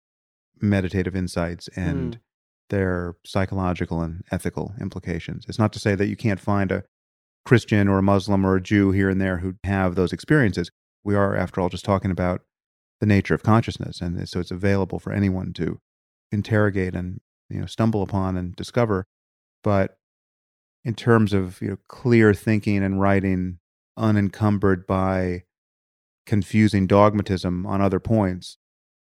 meditative 0.61 1.15
insights 1.15 1.67
and 1.75 2.15
Mm. 2.15 2.19
their 2.69 3.15
psychological 3.25 4.01
and 4.01 4.23
ethical 4.31 4.73
implications. 4.79 5.45
It's 5.47 5.59
not 5.59 5.73
to 5.73 5.79
say 5.79 5.95
that 5.95 6.07
you 6.07 6.15
can't 6.15 6.39
find 6.39 6.71
a 6.71 6.83
Christian 7.45 7.87
or 7.89 7.97
a 7.97 8.03
Muslim 8.03 8.45
or 8.45 8.55
a 8.55 8.61
Jew 8.61 8.91
here 8.91 9.09
and 9.09 9.19
there 9.19 9.39
who 9.39 9.55
have 9.65 9.95
those 9.95 10.13
experiences. 10.13 10.71
We 11.03 11.13
are, 11.15 11.35
after 11.35 11.59
all, 11.59 11.67
just 11.69 11.83
talking 11.83 12.09
about 12.11 12.41
the 13.01 13.05
nature 13.05 13.35
of 13.35 13.43
consciousness, 13.43 13.99
and 13.99 14.27
so 14.29 14.39
it's 14.39 14.49
available 14.51 14.97
for 14.97 15.11
anyone 15.11 15.51
to 15.53 15.81
interrogate 16.31 16.95
and 16.95 17.19
you 17.49 17.59
know 17.59 17.65
stumble 17.65 18.01
upon 18.01 18.37
and 18.37 18.55
discover. 18.55 19.05
But 19.61 19.97
in 20.85 20.95
terms 20.95 21.33
of 21.33 21.61
you 21.61 21.67
know 21.71 21.77
clear 21.89 22.33
thinking 22.33 22.81
and 22.81 23.01
writing, 23.01 23.59
unencumbered 23.97 24.87
by 24.87 25.43
confusing 26.25 26.87
dogmatism 26.87 27.65
on 27.65 27.81
other 27.81 27.99
points, 27.99 28.57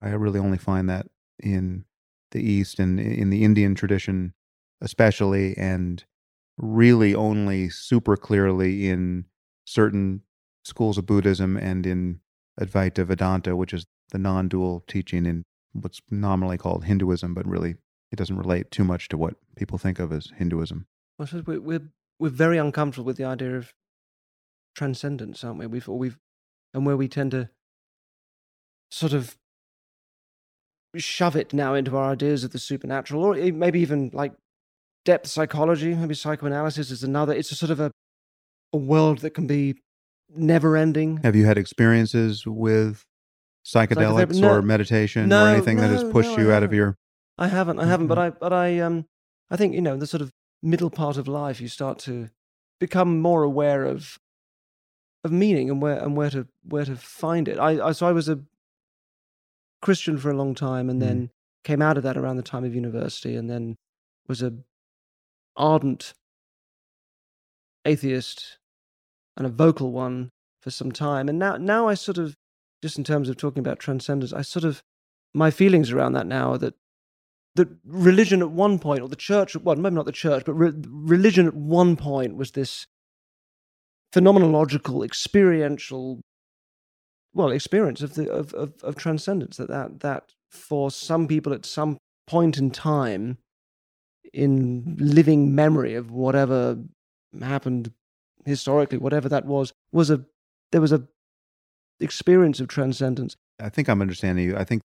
I 0.02 0.10
really 0.10 0.38
only 0.38 0.58
find 0.58 0.88
that 0.88 1.06
in 1.38 1.84
the 2.30 2.40
East 2.40 2.78
and 2.78 3.00
in 3.00 3.30
the 3.30 3.44
Indian 3.44 3.74
tradition, 3.74 4.34
especially, 4.80 5.56
and 5.56 6.04
really 6.56 7.14
only 7.14 7.68
super 7.68 8.16
clearly 8.16 8.88
in 8.88 9.24
certain 9.64 10.22
schools 10.64 10.98
of 10.98 11.06
Buddhism 11.06 11.56
and 11.56 11.86
in 11.86 12.20
Advaita 12.60 13.06
Vedanta, 13.06 13.56
which 13.56 13.72
is 13.72 13.86
the 14.10 14.18
non 14.18 14.48
dual 14.48 14.84
teaching 14.86 15.26
in 15.26 15.44
what's 15.72 16.00
nominally 16.10 16.58
called 16.58 16.84
Hinduism, 16.84 17.34
but 17.34 17.46
really 17.46 17.76
it 18.10 18.16
doesn't 18.16 18.36
relate 18.36 18.70
too 18.70 18.84
much 18.84 19.08
to 19.08 19.18
what 19.18 19.34
people 19.56 19.78
think 19.78 19.98
of 19.98 20.12
as 20.12 20.32
Hinduism. 20.36 20.86
I 21.18 21.24
suppose 21.24 21.46
we're, 21.46 21.60
we're 21.60 21.88
we're 22.18 22.30
very 22.30 22.58
uncomfortable 22.58 23.06
with 23.06 23.16
the 23.16 23.24
idea 23.24 23.56
of 23.56 23.72
transcendence, 24.74 25.44
aren't 25.44 25.58
we? 25.58 25.66
We've 25.66 25.88
or 25.88 25.98
we've 25.98 26.18
and 26.74 26.86
where 26.86 26.96
we 26.96 27.08
tend 27.08 27.30
to 27.32 27.48
sort 28.90 29.12
of 29.12 29.36
shove 30.96 31.36
it 31.36 31.52
now 31.52 31.74
into 31.74 31.96
our 31.96 32.12
ideas 32.12 32.44
of 32.44 32.50
the 32.52 32.58
supernatural, 32.58 33.22
or 33.24 33.34
maybe 33.52 33.80
even 33.80 34.10
like 34.12 34.32
depth 35.04 35.28
psychology, 35.28 35.94
maybe 35.94 36.14
psychoanalysis 36.14 36.90
is 36.90 37.02
another. 37.04 37.32
It's 37.32 37.52
a 37.52 37.54
sort 37.54 37.70
of 37.70 37.80
a 37.80 37.90
a 38.72 38.76
world 38.78 39.18
that 39.18 39.30
can 39.30 39.46
be 39.46 39.76
never 40.28 40.76
ending. 40.76 41.18
Have 41.22 41.34
you 41.34 41.46
had 41.46 41.56
experiences 41.56 42.46
with 42.46 43.04
psychedelics 43.64 44.40
No. 44.40 44.48
or 44.50 44.62
meditation 44.62 45.28
No, 45.28 45.44
or 45.44 45.48
anything 45.48 45.78
that 45.78 45.90
has 45.90 46.04
pushed 46.04 46.36
no, 46.36 46.44
you 46.44 46.52
out 46.52 46.62
of 46.62 46.72
your 46.72 46.96
I 47.38 47.48
haven't, 47.48 47.78
I 47.78 47.86
haven't, 47.86 48.08
but 48.08 48.18
Mhm. 48.18 48.22
I, 48.22 48.30
but 48.30 48.52
I, 48.52 48.78
um, 48.80 49.06
I 49.50 49.56
think 49.56 49.74
you 49.74 49.80
know 49.80 49.96
the 49.96 50.06
sort 50.06 50.20
of 50.22 50.32
middle 50.62 50.90
part 50.90 51.16
of 51.16 51.28
life, 51.28 51.60
you 51.60 51.68
start 51.68 51.98
to 52.00 52.28
become 52.80 53.20
more 53.20 53.42
aware 53.42 53.84
of, 53.84 54.18
of 55.28 55.32
meaning 55.32 55.70
and 55.70 55.80
where 55.82 55.98
and 55.98 56.16
where 56.16 56.30
to 56.30 56.46
where 56.62 56.84
to 56.84 56.96
find 56.96 57.48
it. 57.48 57.58
I, 57.58 57.88
I 57.88 57.92
so 57.92 58.06
I 58.06 58.12
was 58.12 58.28
a 58.28 58.40
Christian 59.80 60.18
for 60.18 60.30
a 60.30 60.36
long 60.36 60.54
time, 60.54 60.90
and 60.90 60.98
Mhm. 61.00 61.06
then 61.06 61.30
came 61.64 61.82
out 61.82 61.96
of 61.96 62.02
that 62.02 62.16
around 62.16 62.36
the 62.36 62.42
time 62.52 62.64
of 62.64 62.74
university, 62.74 63.36
and 63.36 63.48
then 63.48 63.76
was 64.26 64.42
a 64.42 64.52
ardent 65.56 66.14
atheist 67.84 68.58
and 69.36 69.46
a 69.46 69.50
vocal 69.50 69.92
one 69.92 70.30
for 70.60 70.70
some 70.70 70.92
time, 70.92 71.28
and 71.28 71.38
now 71.38 71.56
now 71.56 71.88
I 71.88 71.94
sort 71.94 72.18
of 72.18 72.36
just 72.82 72.98
in 72.98 73.04
terms 73.04 73.28
of 73.28 73.36
talking 73.36 73.60
about 73.60 73.78
transcendence, 73.78 74.32
I 74.32 74.42
sort 74.42 74.64
of 74.64 74.82
my 75.34 75.50
feelings 75.50 75.90
around 75.90 76.12
that 76.14 76.26
now 76.26 76.52
are 76.52 76.58
that 76.58 76.74
that 77.54 77.68
religion 77.84 78.40
at 78.40 78.50
one 78.50 78.78
point, 78.78 79.00
or 79.02 79.08
the 79.08 79.16
church, 79.16 79.56
well, 79.56 79.74
maybe 79.76 79.94
not 79.96 80.06
the 80.06 80.12
church, 80.12 80.44
but 80.44 80.54
re- 80.54 80.72
religion 80.86 81.46
at 81.48 81.54
one 81.54 81.96
point 81.96 82.36
was 82.36 82.52
this 82.52 82.86
phenomenological, 84.12 85.04
experiential, 85.04 86.20
well, 87.34 87.50
experience 87.50 88.02
of 88.02 88.14
the 88.14 88.30
of, 88.30 88.52
of, 88.54 88.72
of 88.82 88.96
transcendence. 88.96 89.56
That, 89.56 89.68
that 89.68 90.00
that 90.00 90.32
for 90.50 90.90
some 90.90 91.26
people 91.28 91.52
at 91.52 91.66
some 91.66 91.98
point 92.26 92.58
in 92.58 92.70
time, 92.70 93.38
in 94.32 94.96
living 94.98 95.54
memory 95.54 95.94
of 95.94 96.10
whatever 96.10 96.78
happened 97.40 97.92
historically, 98.44 98.98
whatever 98.98 99.28
that 99.28 99.44
was, 99.44 99.72
was 99.92 100.10
a 100.10 100.24
there 100.72 100.80
was 100.80 100.92
a 100.92 101.04
experience 102.00 102.60
of 102.60 102.68
transcendence. 102.68 103.36
I 103.60 103.68
think 103.68 103.88
I'm 103.88 104.00
understanding 104.00 104.44
you. 104.44 104.56
I 104.56 104.64
think 104.64 104.82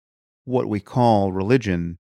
what 0.45 0.67
we 0.67 0.79
call 0.79 1.31
religion 1.31 1.97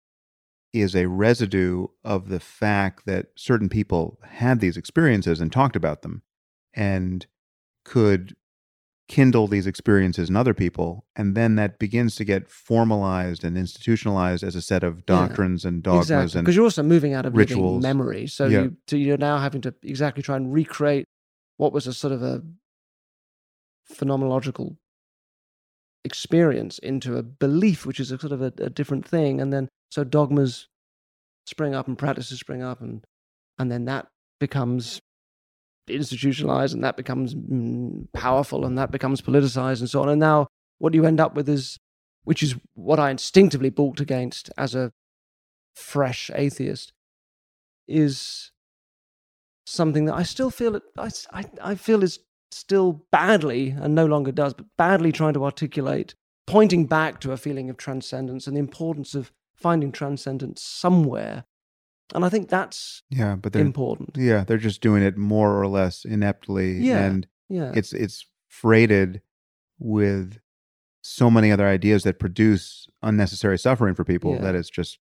is 0.73 0.95
a 0.95 1.07
residue 1.07 1.87
of 2.05 2.29
the 2.29 2.41
fact 2.41 3.05
that 3.07 3.27
certain 3.37 3.69
people 3.69 4.19
had 4.25 4.61
these 4.61 4.77
experiences 4.77 5.41
and 5.41 5.51
talked 5.51 5.75
about 5.75 6.03
them 6.03 6.23
and 6.75 7.27
could 7.85 8.37
kindle 9.09 9.49
these 9.49 9.67
experiences 9.67 10.29
in 10.31 10.37
other 10.37 10.55
people. 10.55 11.05
And 11.17 11.37
then 11.37 11.57
that 11.57 11.81
begins 11.81 12.15
to 12.17 12.25
get 12.25 12.49
formalized 12.49 13.43
and 13.43 13.59
institutionalized 13.59 14.45
as 14.45 14.55
a 14.55 14.63
set 14.63 14.85
of 14.85 15.05
doctrines 15.05 15.65
and 15.65 15.83
dogmas 15.83 16.03
exactly 16.11 16.39
and 16.39 16.47
because 16.47 16.55
you're 16.55 16.65
also 16.65 16.85
moving 16.85 17.13
out 17.13 17.27
of 17.27 17.35
living 17.35 17.57
rituals. 17.57 17.83
memory 17.83 18.29
so 18.29 18.47
Yeah. 18.47 18.63
you 18.63 18.77
so 18.87 18.95
you're 18.95 19.17
now 19.17 19.39
having 19.39 19.63
to 19.63 19.75
exactly 19.83 20.23
try 20.23 20.37
and 20.37 20.53
recreate 20.53 21.07
what 21.57 21.73
was 21.73 21.89
a 21.89 21.93
sort 21.93 22.13
of 22.13 22.23
a 22.23 22.43
phenomenological 23.93 24.77
experience 26.05 26.79
into 26.79 27.17
a 27.17 27.23
belief 27.23 27.85
which 27.85 28.01
is 28.01 28.11
a 28.11 28.19
sort 28.19 28.33
of 28.33 28.41
a, 28.41 28.53
a 28.59 28.71
different 28.71 29.07
thing 29.07 29.41
and 29.41 29.53
then 29.53 29.69
so 29.91 30.05
dogmas 30.05 30.69
spring 31.47 31.75
up 31.75 31.89
and 31.89 31.99
practices 31.99 32.39
spring 32.39 32.63
up 32.63 32.81
and 32.81 33.05
and 33.59 33.71
then 33.73 33.85
that 33.87 34.07
becomes 34.39 35.01
institutionalized 35.91 36.75
and 36.75 36.85
that 36.85 36.97
becomes 36.97 37.35
mm, 37.35 38.07
powerful 38.13 38.65
and 38.65 38.79
that 38.79 38.91
becomes 38.91 39.21
politicized 39.21 39.81
and 39.81 39.91
so 39.91 40.03
on 40.03 40.09
and 40.09 40.21
now 40.21 40.47
what 40.79 40.95
you 40.95 41.05
end 41.05 41.21
up 41.21 41.35
with 41.35 41.49
is 41.49 41.79
which 42.25 42.43
is 42.43 42.55
what 42.75 42.99
i 42.99 43.11
instinctively 43.11 43.71
balked 43.71 44.01
against 44.01 44.51
as 44.57 44.75
a 44.75 44.93
fresh 45.75 46.31
atheist 46.35 46.93
is 47.89 48.53
something 49.67 50.05
that 50.07 50.15
I 50.15 50.23
still 50.23 50.51
feel 50.51 50.77
it 50.77 50.83
I 50.99 51.11
I 51.63 51.75
feel 51.75 52.03
is 52.03 52.21
still 52.51 53.05
badly 53.13 53.71
and 53.71 53.95
no 53.95 54.07
longer 54.07 54.33
does 54.33 54.55
but 54.55 54.67
badly 54.77 55.13
trying 55.13 55.35
to 55.35 55.45
articulate 55.45 56.15
pointing 56.47 56.87
back 56.87 57.21
to 57.21 57.33
a 57.33 57.37
feeling 57.37 57.71
of 57.71 57.77
transcendence 57.77 58.47
and 58.47 58.57
the 58.57 58.61
importance 58.61 59.15
of 59.15 59.31
finding 59.55 59.93
transcendence 59.93 60.63
somewhere. 60.63 61.45
And 62.15 62.25
I 62.25 62.29
think 62.29 62.49
that's 62.49 63.03
Yeah, 63.11 63.37
but 63.37 63.53
they're 63.53 63.63
important. 63.65 64.17
yeah, 64.17 64.45
they're 64.45 64.59
just 64.59 64.81
doing 64.81 65.03
it 65.03 65.17
more 65.17 65.61
or 65.61 65.67
less 65.69 66.05
ineptly 66.05 66.79
Yeah. 66.81 67.05
and 67.05 67.27
Yeah. 67.49 67.73
it's 67.75 67.93
it's 67.93 68.27
freighted 68.49 69.23
with 69.79 70.39
so 71.03 71.31
many 71.31 71.51
other 71.53 71.67
ideas 71.67 72.03
that 72.03 72.19
produce 72.19 72.87
unnecessary 73.03 73.59
suffering 73.59 73.95
for 73.95 74.05
people 74.05 74.35
Yeah. 74.35 74.41
that 74.43 74.55
it's 74.55 74.71
just 74.71 74.99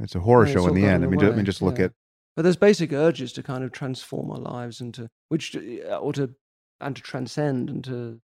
it's 0.00 0.14
a 0.14 0.20
horror 0.20 0.46
Yeah, 0.46 0.52
show 0.54 0.68
in 0.68 0.74
the 0.74 0.84
end. 0.84 1.04
I 1.04 1.06
mean, 1.08 1.18
ju- 1.18 1.32
I 1.32 1.34
mean, 1.34 1.44
just 1.44 1.62
look 1.62 1.78
yeah. 1.78 1.86
at 1.86 1.92
But 2.36 2.42
there's 2.42 2.56
basic 2.56 2.92
urges 2.92 3.32
to 3.32 3.42
kind 3.42 3.64
of 3.64 3.72
transform 3.72 4.30
our 4.30 4.38
lives 4.38 4.80
into 4.80 5.08
which 5.28 5.56
uh, 5.56 5.96
or 5.98 6.12
to 6.14 6.34
and 6.80 6.94
to 6.94 7.02
transcend 7.02 7.68
and 7.70 7.82
to 7.84 8.20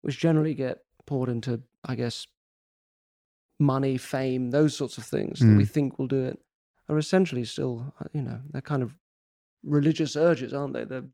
which 0.00 0.18
generally 0.18 0.54
get 0.54 0.78
poured 1.06 1.28
into, 1.28 1.62
I 1.84 1.94
guess, 1.94 2.26
money, 3.60 3.96
fame, 3.96 4.50
those 4.50 4.76
sorts 4.76 4.98
of 4.98 5.04
things 5.04 5.38
that 5.38 5.56
we 5.56 5.64
think 5.64 5.98
will 5.98 6.08
do 6.08 6.24
it, 6.24 6.40
are 6.88 6.98
essentially 6.98 7.44
still, 7.44 7.94
uh, 8.00 8.04
you 8.12 8.22
know, 8.22 8.40
they're 8.50 8.62
kind 8.62 8.82
of 8.82 8.96
religious 9.62 10.16
urges, 10.16 10.52
aren't 10.52 10.74
they? 10.74 10.84
They're, 10.84 11.04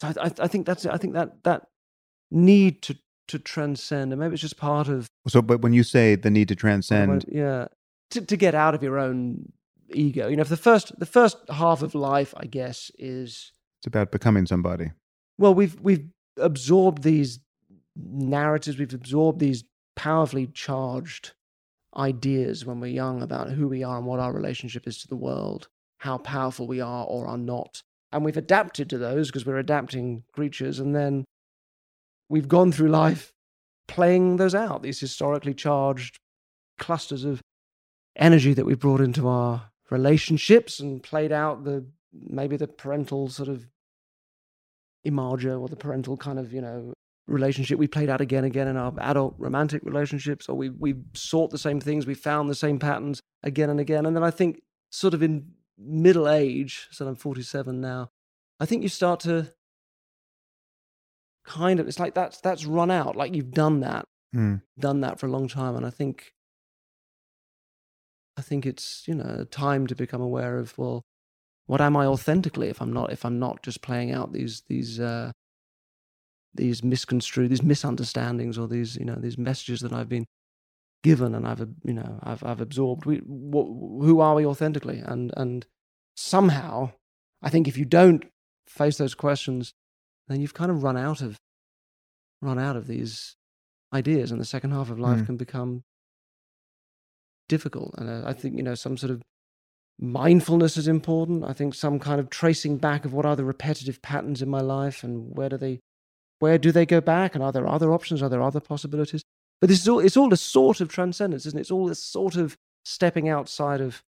so 0.00 0.08
I, 0.08 0.26
I, 0.26 0.32
I 0.40 0.48
think 0.48 0.66
that's 0.66 0.86
I 0.86 0.96
think 0.96 1.14
that 1.14 1.42
that 1.44 1.66
need 2.30 2.82
to 2.82 2.96
to 3.28 3.38
transcend, 3.38 4.12
and 4.12 4.20
maybe 4.20 4.32
it's 4.34 4.42
just 4.42 4.56
part 4.56 4.88
of 4.88 5.08
so. 5.28 5.42
But 5.42 5.62
when 5.62 5.72
you 5.72 5.82
say 5.82 6.14
the 6.14 6.30
need 6.30 6.48
to 6.48 6.56
transcend, 6.56 7.24
yeah, 7.28 7.68
to 8.10 8.20
to 8.20 8.36
get 8.36 8.54
out 8.54 8.74
of 8.74 8.82
your 8.82 8.98
own 8.98 9.52
ego. 9.92 10.28
You 10.28 10.36
know, 10.36 10.42
if 10.42 10.48
the 10.48 10.56
first 10.56 10.98
the 10.98 11.06
first 11.06 11.36
half 11.48 11.82
of 11.82 11.94
life, 11.94 12.34
I 12.36 12.46
guess, 12.46 12.90
is 12.98 13.52
it's 13.80 13.86
about 13.86 14.10
becoming 14.10 14.46
somebody. 14.46 14.92
well, 15.38 15.54
we've 15.54 15.78
we've 15.80 16.08
absorbed 16.36 17.02
these 17.02 17.40
narratives, 17.96 18.78
we've 18.78 18.94
absorbed 18.94 19.40
these 19.40 19.64
powerfully 19.96 20.46
charged 20.46 21.32
ideas 21.96 22.64
when 22.64 22.80
we're 22.80 22.88
young 22.88 23.22
about 23.22 23.50
who 23.50 23.68
we 23.68 23.82
are 23.82 23.98
and 23.98 24.06
what 24.06 24.20
our 24.20 24.32
relationship 24.32 24.86
is 24.86 24.98
to 24.98 25.08
the 25.08 25.16
world, 25.16 25.68
how 25.98 26.18
powerful 26.18 26.66
we 26.66 26.80
are 26.80 27.04
or 27.04 27.26
are 27.26 27.38
not. 27.38 27.82
And 28.12 28.24
we've 28.24 28.36
adapted 28.36 28.90
to 28.90 28.98
those 28.98 29.28
because 29.28 29.46
we're 29.46 29.58
adapting 29.58 30.24
creatures. 30.32 30.78
And 30.78 30.94
then 30.94 31.24
we've 32.28 32.48
gone 32.48 32.72
through 32.72 32.88
life 32.88 33.32
playing 33.88 34.36
those 34.36 34.54
out, 34.54 34.82
these 34.82 35.00
historically 35.00 35.54
charged 35.54 36.18
clusters 36.78 37.24
of 37.24 37.40
energy 38.16 38.54
that 38.54 38.64
we've 38.64 38.78
brought 38.78 39.00
into 39.00 39.28
our 39.28 39.70
relationships 39.90 40.80
and 40.80 41.02
played 41.02 41.32
out 41.32 41.64
the 41.64 41.84
maybe 42.12 42.56
the 42.56 42.66
parental 42.66 43.28
sort 43.28 43.48
of 43.48 43.66
imago 45.04 45.58
or 45.58 45.68
the 45.68 45.76
parental 45.76 46.16
kind 46.16 46.38
of 46.38 46.52
you 46.52 46.60
know 46.60 46.92
relationship. 47.30 47.78
We 47.78 47.86
played 47.86 48.10
out 48.10 48.20
again 48.20 48.44
and 48.44 48.52
again 48.52 48.68
in 48.68 48.76
our 48.76 48.92
adult 48.98 49.34
romantic 49.38 49.82
relationships 49.84 50.48
or 50.48 50.56
we 50.56 50.70
we 50.70 50.94
sought 51.14 51.50
the 51.50 51.58
same 51.58 51.80
things 51.80 52.06
we 52.06 52.14
found 52.14 52.50
the 52.50 52.54
same 52.54 52.78
patterns 52.78 53.20
again 53.42 53.70
and 53.70 53.80
again. 53.80 54.06
And 54.06 54.14
then 54.16 54.22
i 54.24 54.30
think 54.30 54.60
sort 54.90 55.14
of 55.14 55.22
in 55.22 55.52
middle 55.78 56.28
age 56.28 56.88
so 56.90 57.06
i'm 57.06 57.14
47 57.16 57.80
now 57.80 58.10
i 58.58 58.66
think 58.66 58.82
you 58.82 58.88
start 58.88 59.20
to 59.20 59.52
kind 61.44 61.80
of 61.80 61.88
it's 61.88 61.98
like 61.98 62.14
that's 62.14 62.40
that's 62.40 62.66
run 62.66 62.90
out 62.90 63.16
like 63.16 63.34
you've 63.34 63.52
done 63.52 63.80
that. 63.80 64.04
Hmm. 64.32 64.56
done 64.78 65.00
that 65.00 65.18
for 65.18 65.26
a 65.26 65.30
long 65.30 65.48
time 65.48 65.74
and 65.74 65.84
i 65.84 65.90
think 65.90 66.34
i 68.36 68.42
think 68.42 68.64
it's 68.64 69.02
you 69.08 69.14
know 69.14 69.44
time 69.50 69.88
to 69.88 69.96
become 69.96 70.20
aware 70.20 70.58
of 70.58 70.76
well 70.78 71.02
what 71.66 71.80
am 71.80 71.96
i 71.96 72.06
authentically 72.06 72.68
if 72.68 72.80
i'm 72.80 72.92
not 72.92 73.12
if 73.12 73.24
i'm 73.24 73.40
not 73.40 73.62
just 73.64 73.82
playing 73.82 74.12
out 74.12 74.32
these 74.32 74.62
these 74.68 75.00
uh 75.00 75.32
these 76.54 76.82
misconstrued 76.82 77.50
these 77.50 77.62
misunderstandings 77.62 78.58
or 78.58 78.66
these 78.68 78.96
you 78.96 79.04
know 79.04 79.14
these 79.14 79.38
messages 79.38 79.80
that 79.80 79.92
i've 79.92 80.08
been 80.08 80.26
given 81.04 81.34
and 81.34 81.46
i've 81.46 81.60
you 81.84 81.92
know 81.94 82.18
i've 82.22 82.42
i've 82.44 82.60
absorbed. 82.60 83.06
We 83.06 83.16
wh- 83.18 84.04
who 84.04 84.20
are 84.20 84.34
we 84.34 84.44
authentically? 84.44 84.98
And 85.04 85.32
and 85.36 85.66
somehow 86.16 86.90
i 87.42 87.48
think 87.50 87.66
if 87.68 87.78
you 87.78 87.84
don't 87.84 88.24
face 88.66 88.98
those 88.98 89.14
questions 89.14 89.72
then 90.28 90.40
you've 90.40 90.54
kind 90.54 90.70
of 90.70 90.82
run 90.82 90.96
out 90.96 91.20
of 91.22 91.36
run 92.42 92.58
out 92.58 92.76
of 92.76 92.86
these 92.86 93.36
ideas 93.94 94.30
and 94.30 94.40
the 94.40 94.44
second 94.44 94.72
half 94.72 94.90
of 94.90 94.98
life 94.98 95.20
Mm. 95.20 95.26
can 95.26 95.36
become 95.36 95.82
difficult. 97.48 97.94
And 97.98 98.08
uh, 98.08 98.22
i 98.28 98.32
think 98.32 98.56
you 98.56 98.62
know 98.62 98.74
some 98.74 98.96
sort 98.96 99.10
of 99.10 99.22
mindfulness 100.02 100.78
is 100.78 100.88
important. 100.88 101.44
I 101.44 101.52
think 101.52 101.74
some 101.74 101.98
kind 101.98 102.18
of 102.20 102.30
tracing 102.30 102.78
back 102.78 103.04
of 103.04 103.12
what 103.12 103.26
are 103.26 103.36
the 103.36 103.44
repetitive 103.44 104.00
patterns 104.00 104.40
in 104.40 104.48
my 104.48 104.60
life 104.62 105.04
and 105.04 105.36
where 105.36 105.50
do 105.50 105.58
they 105.58 105.80
where 106.40 106.58
do 106.58 106.72
they 106.72 106.84
go 106.84 107.00
back? 107.00 107.34
And 107.34 107.44
are 107.44 107.52
there 107.52 107.66
other 107.68 107.92
options? 107.92 108.22
Are 108.22 108.28
there 108.28 108.42
other 108.42 108.60
possibilities? 108.60 109.22
But 109.60 109.68
this 109.70 109.80
is 109.80 109.88
all 109.88 110.00
it's 110.00 110.16
all 110.16 110.32
a 110.32 110.36
sort 110.36 110.80
of 110.80 110.88
transcendence 110.88 111.46
isn't 111.46 111.58
it? 111.58 111.62
It's 111.62 111.70
all 111.70 111.88
a 111.90 111.94
sort 111.94 112.34
of 112.36 112.56
stepping 112.84 113.28
outside 113.28 113.80
of 113.80 114.02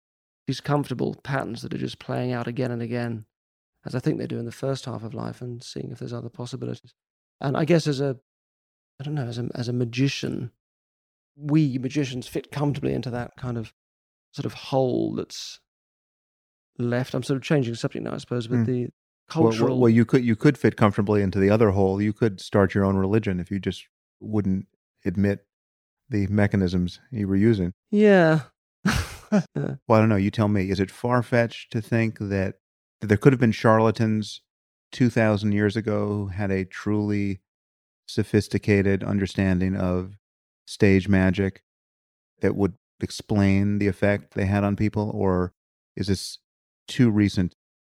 these 0.48 0.60
comfortable 0.62 1.16
patterns 1.24 1.62
that 1.62 1.74
are 1.74 1.78
just 1.78 2.00
playing 2.00 2.32
out 2.32 2.48
again 2.48 2.72
and 2.72 2.82
again 2.82 3.26
as 3.86 3.94
i 3.96 4.00
think 4.00 4.18
they 4.18 4.26
do 4.28 4.40
in 4.40 4.46
the 4.46 4.52
first 4.52 4.86
half 4.86 5.04
of 5.04 5.14
life 5.14 5.42
and 5.42 5.62
seeing 5.64 5.92
if 5.92 6.00
there's 6.00 6.14
other 6.14 6.30
possibilities. 6.30 6.94
And 7.40 7.56
i 7.58 7.66
guess 7.66 7.86
as 7.86 8.00
a 8.02 8.18
i 9.00 9.04
don't 9.04 9.14
know 9.16 9.26
as 9.28 9.38
a 9.38 9.50
as 9.56 9.68
a 9.68 9.74
magician 9.74 10.52
we 11.36 11.78
magicians 11.78 12.28
fit 12.28 12.52
comfortably 12.52 12.94
into 12.94 13.10
that 13.12 13.36
kind 13.38 13.58
of 13.58 13.74
sort 14.34 14.46
of 14.46 14.54
hole 14.54 15.14
that's 15.16 15.60
left. 16.78 17.14
I'm 17.14 17.24
sort 17.24 17.38
of 17.38 17.44
changing 17.44 17.76
subject 17.76 18.04
now 18.06 18.14
i 18.14 18.18
suppose 18.18 18.48
but 18.48 18.60
Mm. 18.60 18.66
the 18.66 18.90
Well, 19.36 19.54
well, 19.60 19.80
well, 19.80 19.90
you 19.90 20.06
could 20.06 20.24
you 20.24 20.36
could 20.36 20.58
fit 20.58 20.76
comfortably 20.76 21.22
into 21.22 21.40
the 21.40 21.50
other 21.50 21.72
hole. 21.72 22.02
You 22.02 22.14
could 22.14 22.40
start 22.42 22.74
your 22.74 22.86
own 22.86 22.98
religion 22.98 23.40
if 23.40 23.52
you 23.52 23.60
just 23.60 23.86
wouldn't 24.20 24.68
admit 25.06 25.46
the 26.10 26.28
mechanisms 26.28 27.00
you 27.12 27.28
were 27.28 27.36
using. 27.36 27.74
yeah 27.90 28.42
Yeah. 28.86 29.02
Uh. 29.56 29.76
Well, 29.88 29.98
I 29.98 30.00
don't 30.00 30.10
know. 30.10 30.18
You 30.18 30.30
tell 30.30 30.50
me. 30.50 30.70
Is 30.70 30.82
it 30.82 30.92
far 30.92 31.24
fetched 31.24 31.72
to 31.72 31.82
think 31.82 32.20
that, 32.20 32.56
that 33.00 33.08
there 33.08 33.18
could 33.18 33.32
have 33.32 33.40
been 33.40 33.54
charlatans 33.54 34.42
two 34.92 35.10
thousand 35.10 35.54
years 35.54 35.78
ago 35.78 36.08
who 36.08 36.28
had 36.28 36.52
a 36.52 36.66
truly 36.66 37.40
sophisticated 38.08 39.04
understanding 39.04 39.76
of 39.76 40.18
stage 40.66 41.08
magic 41.08 41.64
that 42.42 42.58
would 42.58 42.74
explain 43.00 43.80
the 43.80 43.88
effect 43.88 44.34
they 44.34 44.46
had 44.46 44.66
on 44.66 44.76
people, 44.76 45.10
or 45.14 45.54
is 45.96 46.08
this 46.08 46.40
too 46.88 47.10
recent 47.10 47.56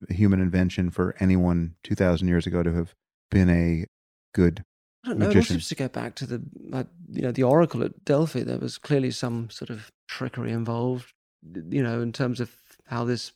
human 0.10 0.40
invention 0.40 0.90
for 0.90 1.16
anyone 1.20 1.76
two 1.84 1.96
thousand 1.96 2.28
years 2.28 2.46
ago 2.46 2.64
to 2.64 2.74
have 2.74 2.94
been 3.32 3.50
a 3.50 3.86
good? 4.34 4.64
I 5.04 5.10
don't 5.10 5.20
know. 5.20 5.26
It 5.26 5.28
all 5.28 5.34
magician. 5.36 5.54
seems 5.56 5.70
to 5.70 5.76
go 5.76 5.88
back 5.88 6.16
to 6.16 6.26
the, 6.26 6.44
like, 6.70 6.88
you 7.12 7.22
know, 7.22 7.32
the 7.32 7.44
oracle 7.44 7.84
at 7.84 8.04
Delphi. 8.06 8.42
There 8.42 8.58
was 8.58 8.78
clearly 8.78 9.12
some 9.12 9.50
sort 9.50 9.70
of 9.70 9.92
trickery 10.08 10.52
involved, 10.52 11.14
you 11.70 11.84
know, 11.84 12.02
in 12.02 12.12
terms 12.12 12.40
of 12.40 12.52
how 12.88 13.06
this. 13.06 13.32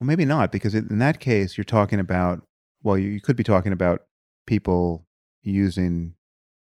Well, 0.00 0.06
maybe 0.06 0.24
not, 0.24 0.50
because 0.50 0.74
in 0.74 0.98
that 0.98 1.20
case, 1.20 1.56
you're 1.56 1.64
talking 1.64 2.00
about, 2.00 2.42
well, 2.82 2.98
you, 2.98 3.10
you 3.10 3.20
could 3.20 3.36
be 3.36 3.44
talking 3.44 3.72
about 3.72 4.02
people 4.46 5.06
using 5.42 6.14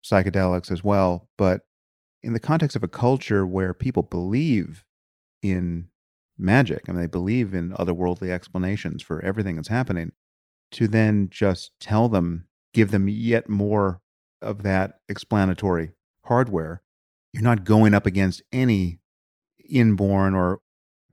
psychedelics 0.05 0.71
as 0.71 0.85
well. 0.85 1.29
But 1.39 1.63
in 2.23 2.35
the 2.35 2.41
context 2.41 2.77
of 2.77 2.83
a 2.83 2.89
culture 2.89 3.47
where 3.47 3.73
people 3.73 4.03
believe 4.03 4.85
in 5.43 5.89
magic, 6.39 6.83
I 6.89 6.93
mean, 6.93 7.01
they 7.01 7.07
believe 7.07 7.55
in 7.55 7.71
otherworldly 7.71 8.31
explanations 8.31 9.03
for 9.03 9.21
everything 9.25 9.57
that's 9.57 9.69
happening, 9.69 10.13
to 10.73 10.89
then 10.89 11.29
just 11.31 11.73
tell 11.81 12.09
them, 12.09 12.47
give 12.75 12.91
them 12.91 13.09
yet 13.09 13.49
more 13.49 14.01
of 14.43 14.63
that 14.63 15.01
explanatory 15.09 15.93
hardware, 16.25 16.83
you're 17.33 17.43
not 17.43 17.65
going 17.65 17.95
up 17.95 18.07
against 18.07 18.43
any 18.53 18.99
inborn 19.69 20.35
or 20.35 20.61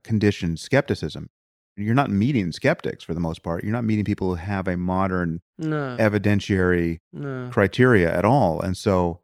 conditioned 0.02 0.58
skepticism 0.60 1.30
you're 1.76 1.94
not 1.94 2.10
meeting 2.10 2.52
skeptics 2.52 3.02
for 3.02 3.14
the 3.14 3.20
most 3.20 3.42
part. 3.42 3.64
You're 3.64 3.72
not 3.72 3.82
meeting 3.82 4.04
people 4.04 4.28
who 4.28 4.34
have 4.36 4.68
a 4.68 4.76
modern 4.76 5.40
No, 5.58 5.96
evidentiary 5.98 6.98
no. 7.12 7.48
criteria 7.50 8.14
at 8.16 8.24
all. 8.24 8.60
And 8.60 8.76
so 8.76 9.22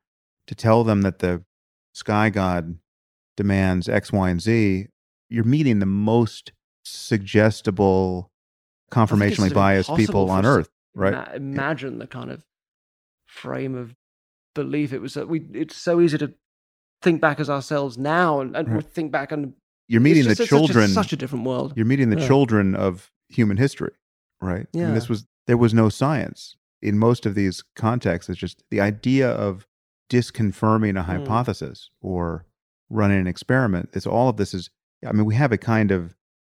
to 0.49 0.57
tell 0.57 0.83
them 0.83 1.03
that 1.03 1.21
the 1.21 1.45
sky 1.95 2.29
god 2.29 2.79
demands 3.37 3.89
X, 3.89 4.13
Y, 4.13 4.31
and 4.31 4.43
Z, 4.43 4.89
you're 5.31 5.45
meeting 5.45 5.79
the 5.79 5.87
most 5.87 6.53
suggestible, 6.85 8.31
I 8.93 9.07
think 9.07 9.23
it's 9.23 9.39
confirmationally 9.41 9.55
biased 9.55 9.95
people 9.97 10.31
on 10.31 10.45
earth, 10.45 10.69
right? 10.95 11.13
Ima- 11.15 11.33
imagine 11.37 11.99
the 11.99 12.07
kind 12.07 12.31
of 12.31 12.45
frame 13.27 13.75
of 13.75 13.95
belief 14.55 14.93
it 14.93 15.01
was. 15.01 15.15
That 15.15 15.29
we. 15.29 15.47
It's 15.53 15.77
so 15.77 16.01
easy 16.01 16.19
to 16.19 16.35
think 17.03 17.21
back 17.21 17.41
as 17.41 17.49
ourselves 17.49 17.97
now, 17.97 18.41
and, 18.41 18.57
and 18.57 18.69
Right. 18.69 18.85
think 18.85 19.13
back 19.13 19.33
and 19.33 19.55
You're 19.89 20.01
meeting 20.01 20.27
it's 20.27 20.39
the 20.39 20.45
just 20.45 20.51
such 20.51 20.61
a- 20.61 20.67
children. 20.67 20.89
Such 20.91 21.13
a 21.13 21.17
different 21.17 21.45
world. 21.47 21.73
You're 21.77 21.87
meeting 21.87 22.11
the 22.11 22.21
Yeah. 22.21 22.27
children 22.27 22.75
of 22.75 23.11
human 23.29 23.57
history, 23.57 23.93
right? 24.41 24.67
I 24.75 24.77
mean, 24.77 24.89
Yeah. 24.89 24.95
this 24.95 25.09
was 25.09 25.27
there 25.47 25.57
was 25.57 25.73
no 25.75 25.89
science 25.89 26.57
in 26.83 26.99
most 26.99 27.27
of 27.27 27.35
these 27.35 27.63
contexts. 27.77 28.29
It's 28.31 28.39
just 28.39 28.63
the 28.71 28.81
idea 28.81 29.29
of 29.31 29.67
disconfirming 30.11 30.99
a 30.99 31.03
Mm. 31.03 31.07
hypothesis 31.07 31.91
or 32.01 32.45
running 32.89 33.19
an 33.21 33.27
experiment. 33.27 33.91
It's 33.93 34.07
all 34.07 34.29
of 34.29 34.37
this 34.37 34.53
is. 34.55 34.71
I 35.07 35.13
mean, 35.13 35.25
we 35.25 35.35
have 35.35 35.53
a 35.53 35.59
kind 35.59 35.91
of 35.91 36.15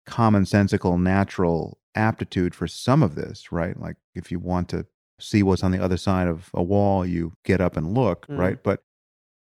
commonsensical, 0.08 1.00
natural 1.02 1.80
aptitude 1.96 2.56
for 2.56 2.68
some 2.68 3.04
of 3.04 3.16
this, 3.16 3.52
right? 3.52 3.80
Like 3.80 3.98
if 4.16 4.32
you 4.32 4.40
want 4.40 4.70
to 4.70 4.86
see 5.20 5.44
what's 5.44 5.64
on 5.64 5.72
the 5.72 5.82
other 5.84 5.98
side 5.98 6.28
of 6.28 6.50
a 6.54 6.64
wall, 6.64 7.06
you 7.06 7.34
get 7.46 7.62
up 7.62 7.78
and 7.78 7.94
look, 7.94 8.28
Mm. 8.28 8.38
right? 8.38 8.64
But 8.64 8.82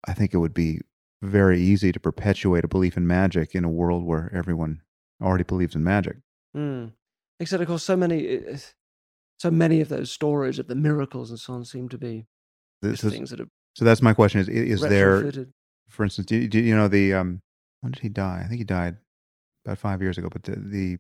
I 0.07 0.13
think 0.13 0.35
it 0.35 0.39
would 0.39 0.55
be 0.55 0.81
very 1.23 1.61
easy 1.61 1.91
to 1.91 1.99
perpetuate 1.99 2.65
a 2.65 2.69
belief 2.69 2.97
in 2.97 3.07
magic 3.07 3.55
in 3.55 3.65
a 3.65 3.71
world 3.71 4.05
where 4.05 4.31
everyone 4.35 4.83
already 5.23 5.45
believes 5.45 5.75
in 5.75 5.83
magic. 5.83 6.19
Mm. 6.57 6.93
Except, 7.41 7.63
of 7.63 7.67
course, 7.69 7.83
so 7.83 7.97
many, 7.97 8.41
so 9.39 9.51
many 9.51 9.81
of 9.81 9.89
those 9.89 10.13
stories 10.13 10.59
of 10.59 10.69
the 10.69 10.75
miracles 10.75 11.31
and 11.31 11.41
so 11.41 11.55
on 11.55 11.65
seem 11.65 11.89
to 11.89 11.99
be 11.99 12.27
This 12.83 13.03
is, 13.03 13.13
things 13.13 13.31
that 13.31 13.41
are 13.41 13.49
so 13.75 13.85
that's 13.85 14.03
my 14.03 14.15
question: 14.15 14.41
Is 14.41 14.49
is 14.49 14.81
there, 14.83 15.33
for 15.89 16.05
instance, 16.05 16.27
do, 16.27 16.37
you- 16.37 16.49
do 16.49 16.61
you 16.61 16.77
know 16.77 16.87
the 16.87 17.15
um, 17.15 17.43
when 17.85 17.93
did 17.93 18.03
he 18.03 18.09
die? 18.09 18.41
I 18.45 18.49
think 18.49 18.59
he 18.59 18.65
died 18.65 18.97
about 19.65 19.79
five 19.79 20.01
years 20.03 20.17
ago. 20.19 20.29
But 20.31 20.45
the, 20.45 20.57
the 20.57 20.99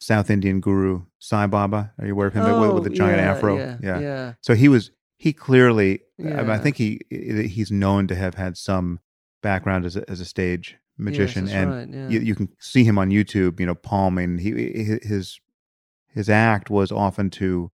South 0.00 0.28
Indian 0.28 0.60
guru 0.60 1.04
Sai 1.18 1.46
Baba, 1.46 1.92
are 1.98 2.06
you 2.06 2.12
aware 2.12 2.26
of 2.26 2.34
him 2.34 2.42
with, 2.60 2.72
with 2.72 2.84
the 2.84 2.90
Oh, 2.90 2.94
giant 2.94 3.18
yeah, 3.20 3.30
afro? 3.32 3.56
Yeah, 3.58 3.76
yeah. 3.80 4.32
So 4.40 4.54
he 4.54 4.68
was 4.68 4.90
he 5.16 5.32
clearly. 5.32 6.00
I, 6.18 6.22
mean, 6.22 6.50
I 6.50 6.58
think 6.58 6.76
he 6.76 7.00
he's 7.10 7.70
known 7.70 8.06
to 8.08 8.14
have 8.14 8.34
had 8.34 8.56
some 8.56 9.00
background 9.42 9.84
as 9.84 9.96
a, 9.96 10.08
as 10.10 10.20
a 10.20 10.24
stage 10.24 10.76
magician, 10.98 11.46
yes, 11.46 11.54
and 11.54 11.70
right, 11.70 11.88
yeah. 11.88 12.08
you, 12.08 12.20
you 12.20 12.34
can 12.34 12.48
see 12.60 12.84
him 12.84 12.98
on 12.98 13.10
YouTube. 13.10 13.58
You 13.60 13.66
know, 13.66 13.74
palming. 13.74 14.38
He 14.38 14.98
his 15.02 15.40
his 16.12 16.28
act 16.28 16.70
was 16.70 16.92
often 16.92 17.30
to 17.30 17.70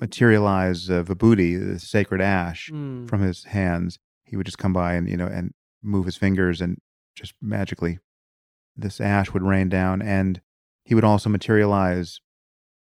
materialize 0.00 0.88
uh, 0.90 1.02
vibhuti, 1.02 1.58
the 1.58 1.78
sacred 1.78 2.20
ash, 2.20 2.70
Mm. 2.72 3.08
from 3.08 3.20
his 3.22 3.44
hands. 3.44 3.98
He 4.24 4.36
would 4.36 4.46
just 4.46 4.58
come 4.58 4.72
by 4.72 4.94
and 4.94 5.08
you 5.08 5.16
know 5.16 5.26
and 5.26 5.52
move 5.82 6.06
his 6.06 6.16
fingers, 6.16 6.60
and 6.60 6.78
just 7.20 7.34
magically, 7.42 7.98
this 8.76 9.00
ash 9.00 9.32
would 9.32 9.42
rain 9.42 9.68
down, 9.68 10.00
and 10.00 10.40
he 10.84 10.94
would 10.94 11.04
also 11.04 11.28
materialize 11.28 12.20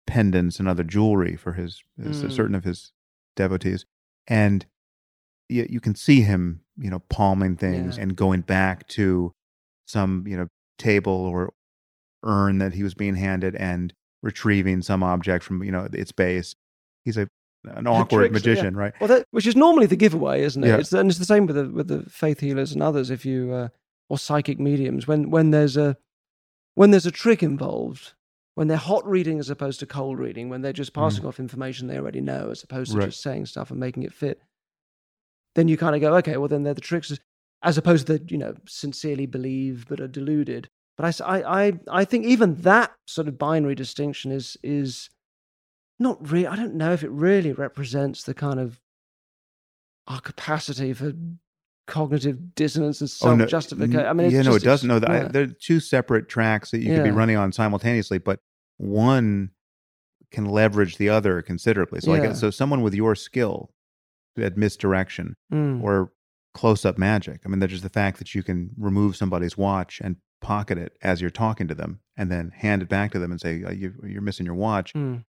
pendants 0.08 0.60
and 0.60 0.68
other 0.68 0.84
jewelry 0.84 1.36
for 1.36 1.54
his, 1.54 1.84
his 1.98 2.24
Mm. 2.24 2.32
certain 2.32 2.56
of 2.56 2.64
his 2.64 2.92
devotees, 3.36 3.86
and 4.28 4.66
you, 5.50 5.66
you 5.70 5.80
can 5.80 5.96
see 5.96 6.22
him, 6.22 6.62
you 6.78 6.90
know, 6.90 7.00
palming 7.10 7.56
things 7.58 7.98
Yeah. 7.98 8.04
and 8.04 8.16
going 8.16 8.42
back 8.42 8.88
to 8.90 9.34
some, 9.86 10.26
you 10.28 10.38
know, 10.38 10.48
table 10.78 11.12
or 11.14 11.54
urn 12.24 12.60
that 12.60 12.74
he 12.74 12.84
was 12.84 12.94
being 12.94 13.16
handed 13.16 13.56
and 13.56 13.94
retrieving 14.22 14.82
some 14.82 15.02
object 15.04 15.44
from, 15.44 15.64
you 15.64 15.72
know, 15.72 15.88
its 15.92 16.12
base. 16.12 16.56
He's 17.04 17.18
a 17.18 17.28
an 17.64 17.86
awkward 17.86 18.32
tricks, 18.32 18.32
yeah. 18.46 18.52
magician, 18.52 18.76
right? 18.76 18.94
Well, 19.00 19.08
that, 19.08 19.26
which 19.32 19.46
is 19.46 19.56
normally 19.56 19.86
the 19.86 19.96
giveaway, 19.96 20.42
isn't 20.42 20.64
it? 20.64 20.68
Yeah. 20.68 20.78
It's, 20.78 20.92
and 20.94 21.10
it's 21.12 21.20
the 21.20 21.26
same 21.26 21.46
with 21.46 21.56
the 21.56 21.70
with 21.70 21.88
the 21.90 22.10
faith 22.10 22.40
healers 22.40 22.72
and 22.72 22.82
others. 22.82 23.12
If 23.12 23.24
you 23.24 23.52
uh, 23.54 23.68
or 24.12 24.18
psychic 24.18 24.60
mediums, 24.60 25.08
when 25.08 25.30
when 25.30 25.52
there's 25.52 25.78
a 25.78 25.96
when 26.76 26.92
there's 26.92 27.06
a 27.06 27.12
trick 27.12 27.42
involved, 27.42 28.14
when 28.56 28.68
they're 28.68 28.76
hot 28.76 29.08
reading 29.08 29.40
as 29.40 29.50
opposed 29.50 29.80
to 29.80 29.86
cold 29.86 30.20
reading, 30.20 30.50
when 30.50 30.62
they're 30.62 30.74
just 30.74 30.92
mm. 30.92 31.02
passing 31.02 31.26
off 31.26 31.40
information 31.40 31.88
they 31.88 31.98
already 31.98 32.20
know 32.20 32.50
as 32.52 32.62
opposed 32.62 32.92
to 32.92 32.98
Right. 32.98 33.06
just 33.06 33.22
saying 33.22 33.46
stuff 33.46 33.72
and 33.72 33.80
making 33.80 34.04
it 34.04 34.14
fit, 34.14 34.42
then 35.56 35.70
you 35.70 35.78
kind 35.78 35.96
of 35.96 36.02
go, 36.02 36.14
okay, 36.18 36.36
well 36.36 36.50
then 36.50 36.64
they're 36.64 36.74
the 36.74 36.82
tricks, 36.82 37.18
as 37.64 37.78
opposed 37.78 38.08
to 38.08 38.18
the 38.18 38.26
you 38.30 38.38
know 38.38 38.54
sincerely 38.68 39.26
believe 39.26 39.86
but 39.88 40.02
are 40.02 40.10
deluded. 40.10 40.68
But 40.98 41.22
I, 41.22 41.68
I, 41.68 41.74
I 41.90 42.04
think 42.04 42.26
even 42.26 42.56
that 42.64 42.92
sort 43.08 43.30
of 43.30 43.38
binary 43.38 43.76
distinction 43.76 44.30
is 44.34 44.58
is 44.62 45.10
not 46.00 46.30
really. 46.30 46.48
I 46.48 46.58
don't 46.58 46.76
know 46.76 46.92
if 46.92 47.02
it 47.02 47.12
really 47.12 47.54
represents 47.54 48.24
the 48.24 48.34
kind 48.34 48.60
of 48.60 48.82
our 50.06 50.20
capacity 50.20 50.92
for 50.92 51.14
cognitive 51.92 52.56
dissonance 52.56 53.02
and 53.02 53.10
Oh, 53.22 53.36
no, 53.36 53.42
self 53.44 53.50
justification. 53.52 54.06
I 54.06 54.14
mean, 54.14 54.28
it's 54.28 54.34
yeah, 54.36 54.42
no, 54.42 54.56
it 54.56 54.64
doesn't. 54.64 54.88
No, 54.88 55.00
I, 55.08 55.18
yeah. 55.22 55.28
they're 55.28 55.48
two 55.48 55.80
separate 55.80 56.28
tracks 56.30 56.72
that 56.72 56.80
you 56.80 56.96
could 56.96 57.04
be 57.04 57.12
running 57.12 57.38
on 57.38 57.52
simultaneously, 57.52 58.18
but 58.18 58.40
one 58.78 59.52
can 60.32 60.46
leverage 60.46 60.98
the 60.98 61.10
other 61.10 61.42
considerably. 61.42 62.00
So, 62.02 62.12
like, 62.12 62.24
Yeah. 62.24 62.34
so 62.34 62.50
someone 62.50 62.82
with 62.82 62.94
your 62.96 63.16
skill 63.16 63.72
at 64.38 64.58
misdirection 64.58 65.36
Mm. 65.52 65.84
or 65.84 66.14
close-up 66.54 66.98
magic. 66.98 67.42
I 67.46 67.50
mean, 67.50 67.60
there's 67.60 67.72
just 67.74 67.84
the 67.84 67.90
fact 67.90 68.18
that 68.20 68.34
you 68.34 68.42
can 68.44 68.72
remove 68.78 69.16
somebody's 69.16 69.58
watch 69.58 70.00
and 70.04 70.16
pocket 70.42 70.78
it 70.78 70.94
as 71.02 71.22
you're 71.22 71.30
talking 71.30 71.68
to 71.68 71.76
them, 71.76 72.00
and 72.18 72.32
then 72.32 72.52
hand 72.56 72.82
it 72.82 72.90
back 72.90 73.12
to 73.12 73.20
them 73.20 73.32
and 73.32 73.40
say, 73.40 73.64
"Uh, 73.64 73.72
you, 73.72 73.94
"You're 74.04 74.22
missing 74.22 74.46
your 74.46 74.56
watch." 74.56 74.94
Mm. 74.94 75.24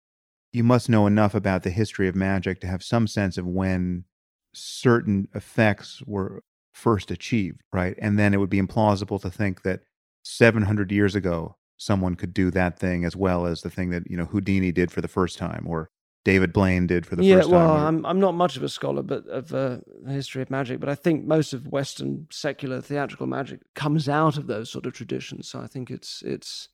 you 0.52 0.64
must 0.64 0.88
know 0.88 1.06
enough 1.06 1.32
about 1.32 1.62
the 1.62 1.70
history 1.70 2.08
of 2.08 2.16
magic 2.16 2.60
to 2.60 2.66
have 2.66 2.82
some 2.82 3.06
sense 3.06 3.38
of 3.38 3.46
when 3.46 4.04
certain 4.52 5.28
effects 5.32 6.02
were 6.06 6.42
first 6.72 7.10
achieved, 7.10 7.62
right? 7.72 7.96
And 7.98 8.18
then 8.18 8.34
it 8.34 8.38
would 8.38 8.50
be 8.50 8.60
implausible 8.60 9.20
to 9.22 9.30
think 9.30 9.62
that 9.62 9.80
700 10.24 10.92
years 10.92 11.14
ago 11.14 11.56
someone 11.76 12.14
could 12.14 12.34
do 12.34 12.50
that 12.50 12.78
thing 12.78 13.04
as 13.04 13.16
well 13.16 13.46
as 13.46 13.62
the 13.62 13.70
thing 13.70 13.90
that, 13.90 14.08
you 14.10 14.16
know, 14.16 14.26
Houdini 14.26 14.70
did 14.70 14.90
for 14.90 15.00
the 15.00 15.08
first 15.08 15.38
time 15.38 15.64
or 15.66 15.90
David 16.24 16.52
Blaine 16.52 16.86
did 16.86 17.06
for 17.06 17.16
the 17.16 17.24
yeah, 17.24 17.36
first 17.36 17.50
time. 17.50 17.58
Yeah, 17.58 17.66
well, 17.66 17.76
I'm 17.86 18.04
I'm 18.04 18.20
not 18.20 18.34
much 18.34 18.56
of 18.56 18.62
a 18.62 18.68
scholar, 18.68 19.02
but 19.02 19.26
of 19.26 19.54
uh, 19.54 19.78
the 20.02 20.12
history 20.12 20.42
of 20.42 20.50
magic. 20.50 20.78
But 20.78 20.90
I 20.90 20.94
think 20.94 21.24
most 21.24 21.54
of 21.54 21.66
Western 21.66 22.26
secular 22.30 22.80
theatrical 22.82 23.26
magic 23.26 23.60
comes 23.74 24.08
out 24.08 24.36
of 24.36 24.46
those 24.46 24.70
sort 24.70 24.84
of 24.84 24.92
traditions. 24.92 25.48
So 25.48 25.60
I 25.60 25.66
think 25.66 25.90
it's 25.90 26.22
it's 26.22 26.68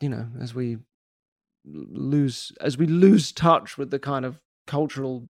you 0.00 0.08
know 0.08 0.26
as 0.40 0.52
we 0.52 0.78
lose 1.64 2.50
as 2.60 2.76
we 2.76 2.86
lose 2.86 3.30
touch 3.30 3.78
with 3.78 3.90
the 3.90 4.00
kind 4.00 4.24
of 4.24 4.40
cultural 4.66 5.28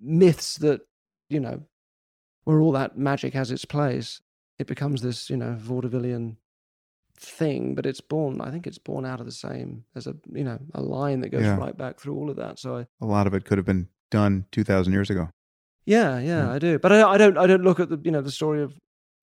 myths 0.00 0.56
that 0.56 0.80
you 1.28 1.40
know 1.40 1.62
where 2.44 2.60
all 2.60 2.72
that 2.72 2.96
magic 2.98 3.34
has 3.34 3.50
its 3.50 3.64
place, 3.64 4.20
it 4.58 4.66
becomes 4.66 5.02
this 5.02 5.30
you 5.30 5.36
know 5.36 5.56
vaudevillian 5.60 6.36
thing. 7.18 7.74
But 7.74 7.86
it's 7.86 8.00
born. 8.00 8.40
I 8.40 8.50
think 8.50 8.66
it's 8.66 8.78
born 8.78 9.04
out 9.04 9.20
of 9.20 9.26
the 9.26 9.32
same 9.32 9.84
as 9.94 10.06
a 10.06 10.14
you 10.32 10.44
know 10.44 10.58
a 10.74 10.82
line 10.82 11.20
that 11.20 11.30
goes 11.30 11.42
Yeah. 11.42 11.56
right 11.56 11.76
back 11.76 12.00
through 12.00 12.16
all 12.16 12.30
of 12.30 12.36
that. 12.36 12.58
So 12.58 12.78
I. 12.78 12.86
a 13.00 13.06
lot 13.06 13.26
of 13.26 13.34
it 13.34 13.44
could 13.44 13.58
have 13.58 13.66
been 13.66 13.88
done 14.10 14.46
2000 14.52 14.92
years 14.92 15.10
ago. 15.10 15.30
Yeah, 15.84 16.18
yeah, 16.18 16.46
Yeah. 16.46 16.52
I 16.52 16.58
do. 16.58 16.78
But 16.78 16.92
I, 16.92 17.12
I 17.12 17.18
don't. 17.18 17.36
I 17.38 17.46
don't 17.46 17.64
look 17.64 17.80
at 17.80 17.88
the 17.88 18.00
you 18.04 18.10
know 18.10 18.20
the 18.20 18.30
story 18.30 18.62
of 18.62 18.74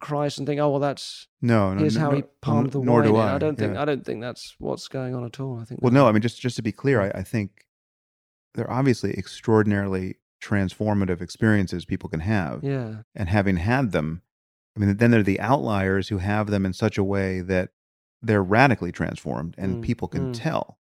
Christ 0.02 0.38
and 0.38 0.48
think, 0.48 0.60
oh 0.62 0.70
well, 0.70 0.80
that's 0.80 1.28
No, 1.42 1.74
no 1.74 1.80
here's 1.80 1.96
no, 1.96 2.02
how 2.02 2.12
he 2.12 2.22
no, 2.22 2.28
palmed 2.42 2.72
the 2.72 2.80
nor 2.80 3.02
wine. 3.02 3.08
do. 3.10 3.16
I. 3.18 3.36
I 3.36 3.38
don't 3.38 3.58
think. 3.58 3.74
yeah. 3.76 3.82
I 3.82 3.86
don't 3.86 4.06
think 4.06 4.22
that's 4.22 4.56
what's 4.60 4.88
going 4.88 5.14
on 5.16 5.26
at 5.26 5.40
all. 5.40 5.60
I 5.60 5.66
think. 5.66 5.82
Well, 5.82 5.92
no, 5.94 6.08
I 6.08 6.12
mean, 6.12 6.22
just 6.22 6.40
just 6.40 6.56
to 6.58 6.62
be 6.62 6.72
clear, 6.72 7.02
I, 7.02 7.20
I 7.20 7.24
think 7.24 7.66
they're 8.56 8.70
obviously 8.72 9.12
extraordinarily 9.18 10.16
transformative 10.42 11.22
experiences 11.22 11.86
people 11.86 12.10
can 12.10 12.22
have. 12.22 12.64
Yeah. 12.64 13.04
and 13.16 13.30
having 13.30 13.58
had 13.58 13.92
them, 13.92 14.22
I 14.76 14.80
mean, 14.80 14.98
then 14.98 15.12
they're 15.12 15.24
the 15.24 15.40
outliers 15.40 16.08
who 16.10 16.20
have 16.20 16.48
them 16.48 16.66
in 16.66 16.74
such 16.74 16.98
a 16.98 17.04
way 17.04 17.42
that 17.42 17.70
they're 18.22 18.44
radically 18.44 18.92
transformed, 18.92 19.56
and 19.58 19.78
Mm, 19.78 19.82
people 19.82 20.08
can 20.08 20.32
mm. 20.32 20.38
tell. 20.38 20.78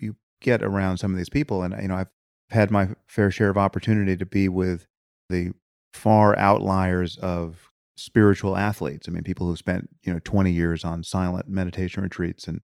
You 0.00 0.16
get 0.40 0.62
around 0.62 0.98
some 0.98 1.10
of 1.12 1.16
these 1.16 1.30
people, 1.30 1.62
and 1.62 1.74
you 1.80 1.88
know, 1.88 1.96
I've 1.96 2.10
had 2.50 2.70
my 2.70 2.90
fair 3.06 3.30
share 3.30 3.50
of 3.50 3.56
opportunity 3.56 4.16
to 4.16 4.26
be 4.26 4.48
with 4.48 4.86
the 5.30 5.52
far 5.92 6.36
outliers 6.38 7.16
of 7.18 7.70
spiritual 7.96 8.56
athletes. 8.56 9.08
I 9.08 9.12
mean, 9.12 9.22
people 9.22 9.46
who've 9.46 9.58
spent 9.58 9.88
you 10.02 10.12
know 10.12 10.18
twenty 10.18 10.52
years 10.52 10.84
on 10.84 11.02
silent 11.02 11.48
meditation 11.48 12.02
retreats, 12.02 12.46
and 12.46 12.60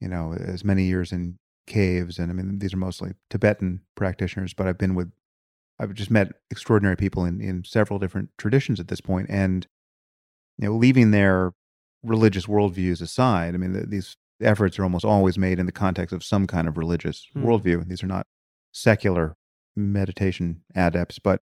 you 0.00 0.08
know, 0.08 0.32
as 0.34 0.64
many 0.64 0.84
years 0.84 1.12
in 1.12 1.38
caves, 1.68 2.18
and 2.18 2.30
I 2.32 2.34
mean, 2.34 2.60
these 2.60 2.74
are 2.74 2.78
mostly 2.78 3.14
Tibetan 3.30 3.82
practitioners, 3.96 4.54
but 4.54 4.68
I've 4.68 4.78
been 4.78 4.96
with 4.96 5.12
I've 5.80 5.94
just 5.94 6.10
met 6.10 6.32
extraordinary 6.50 6.96
people 6.96 7.24
in, 7.24 7.40
in 7.40 7.64
several 7.64 7.98
different 8.00 8.30
traditions 8.38 8.80
at 8.80 8.88
this 8.88 9.00
point, 9.00 9.28
and 9.30 9.66
you 10.58 10.68
know, 10.68 10.76
leaving 10.76 11.10
their 11.10 11.52
religious 12.02 12.46
worldviews 12.46 13.00
aside, 13.02 13.54
I 13.54 13.58
mean, 13.58 13.72
th 13.74 13.86
these 13.88 14.16
efforts 14.40 14.78
are 14.78 14.84
almost 14.84 15.04
always 15.04 15.38
made 15.38 15.58
in 15.58 15.66
the 15.66 15.72
context 15.72 16.12
of 16.14 16.22
some 16.24 16.46
kind 16.46 16.68
of 16.68 16.76
religious 16.78 17.26
Hmm. 17.34 17.44
worldview. 17.44 17.88
These 17.88 18.02
are 18.02 18.06
not 18.08 18.26
secular 18.72 19.36
meditation 19.76 20.62
adepts, 20.74 21.18
but 21.18 21.40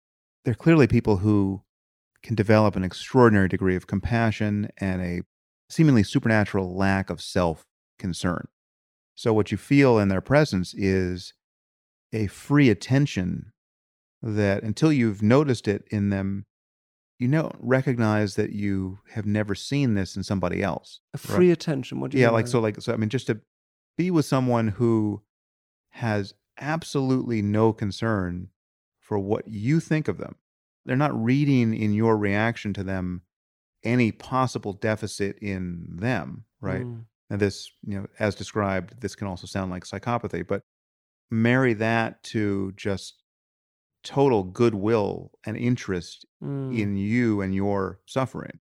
they're 0.46 0.54
clearly 0.56 0.88
people 0.88 1.18
who 1.18 1.64
can 2.24 2.36
develop 2.36 2.76
an 2.76 2.84
extraordinary 2.84 3.48
degree 3.50 3.76
of 3.76 3.88
compassion 3.88 4.70
and 4.78 5.02
a 5.02 5.22
seemingly 5.70 6.04
supernatural 6.04 6.76
lack 6.76 7.10
of 7.10 7.22
self 7.22 7.66
concern. 8.00 8.48
So, 9.16 9.34
what 9.34 9.52
you 9.52 9.58
feel 9.58 10.00
in 10.00 10.10
their 10.10 10.22
presence 10.22 10.74
is 10.74 11.34
a 12.12 12.28
free 12.28 12.70
attention 12.70 13.52
that 14.22 14.64
until 14.64 14.92
you've 14.92 15.22
noticed 15.22 15.68
it 15.68 15.84
in 15.90 16.10
them, 16.10 16.46
you 17.20 17.28
don't 17.28 17.56
recognize 17.60 18.36
that 18.36 18.52
you 18.52 19.00
have 19.12 19.26
never 19.26 19.56
seen 19.56 19.94
this 19.94 20.16
in 20.16 20.24
somebody 20.24 20.64
else. 20.64 21.00
A 21.14 21.18
free 21.18 21.52
attention. 21.52 22.00
What 22.00 22.12
do 22.12 22.18
you 22.18 22.24
Yeah, 22.24 22.32
like 22.32 22.48
so, 22.48 22.60
like 22.60 22.80
so. 22.82 22.94
I 22.94 22.98
mean, 22.98 23.10
just 23.10 23.28
to 23.28 23.40
be 23.98 24.10
with 24.12 24.26
someone 24.26 24.70
who 24.70 25.22
has 25.92 26.34
absolutely 26.60 27.42
no 27.42 27.74
concern 27.74 28.50
for 29.00 29.20
what 29.20 29.48
you 29.48 29.80
think 29.80 30.08
of 30.08 30.18
them. 30.18 30.36
They're 30.86 30.96
not 30.96 31.24
reading 31.24 31.74
in 31.74 31.94
your 31.94 32.18
reaction 32.18 32.74
to 32.74 32.84
them 32.84 33.22
any 33.84 34.12
possible 34.12 34.74
deficit 34.74 35.38
in 35.40 35.86
them, 35.90 36.46
right? 36.62 36.86
Mm, 36.86 37.06
And 37.34 37.42
this, 37.42 37.72
you 37.84 38.00
know, 38.00 38.06
as 38.20 38.36
described, 38.36 39.02
this 39.02 39.16
can 39.16 39.26
also 39.26 39.48
sound 39.48 39.72
like 39.72 39.86
psychopathy, 39.86 40.46
but 40.48 40.62
marry 41.32 41.74
that 41.74 42.22
to 42.26 42.74
just 42.74 43.24
total 44.04 44.44
goodwill 44.44 45.32
and 45.44 45.58
interest 45.58 46.28
mm, 46.44 46.80
in 46.80 46.96
you 46.96 47.42
and 47.42 47.56
your 47.56 48.02
suffering. 48.06 48.60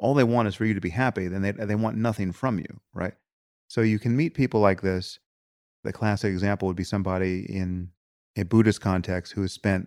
All 0.00 0.14
they 0.14 0.24
want 0.24 0.48
is 0.48 0.56
for 0.56 0.64
you 0.64 0.74
to 0.74 0.80
be 0.80 0.90
happy, 0.90 1.28
then 1.28 1.42
they, 1.42 1.52
they 1.52 1.76
want 1.76 1.96
nothing 1.96 2.32
from 2.32 2.58
you, 2.58 2.80
right? 2.92 3.14
So 3.68 3.82
you 3.82 4.00
can 4.00 4.16
meet 4.16 4.34
people 4.34 4.58
like 4.58 4.82
this. 4.82 5.20
The 5.84 5.92
classic 5.92 6.32
example 6.32 6.66
would 6.66 6.76
be 6.76 6.82
somebody 6.82 7.46
in 7.48 7.90
a 8.36 8.42
Buddhist 8.42 8.80
context 8.80 9.34
who 9.34 9.42
has 9.42 9.52
spent 9.52 9.86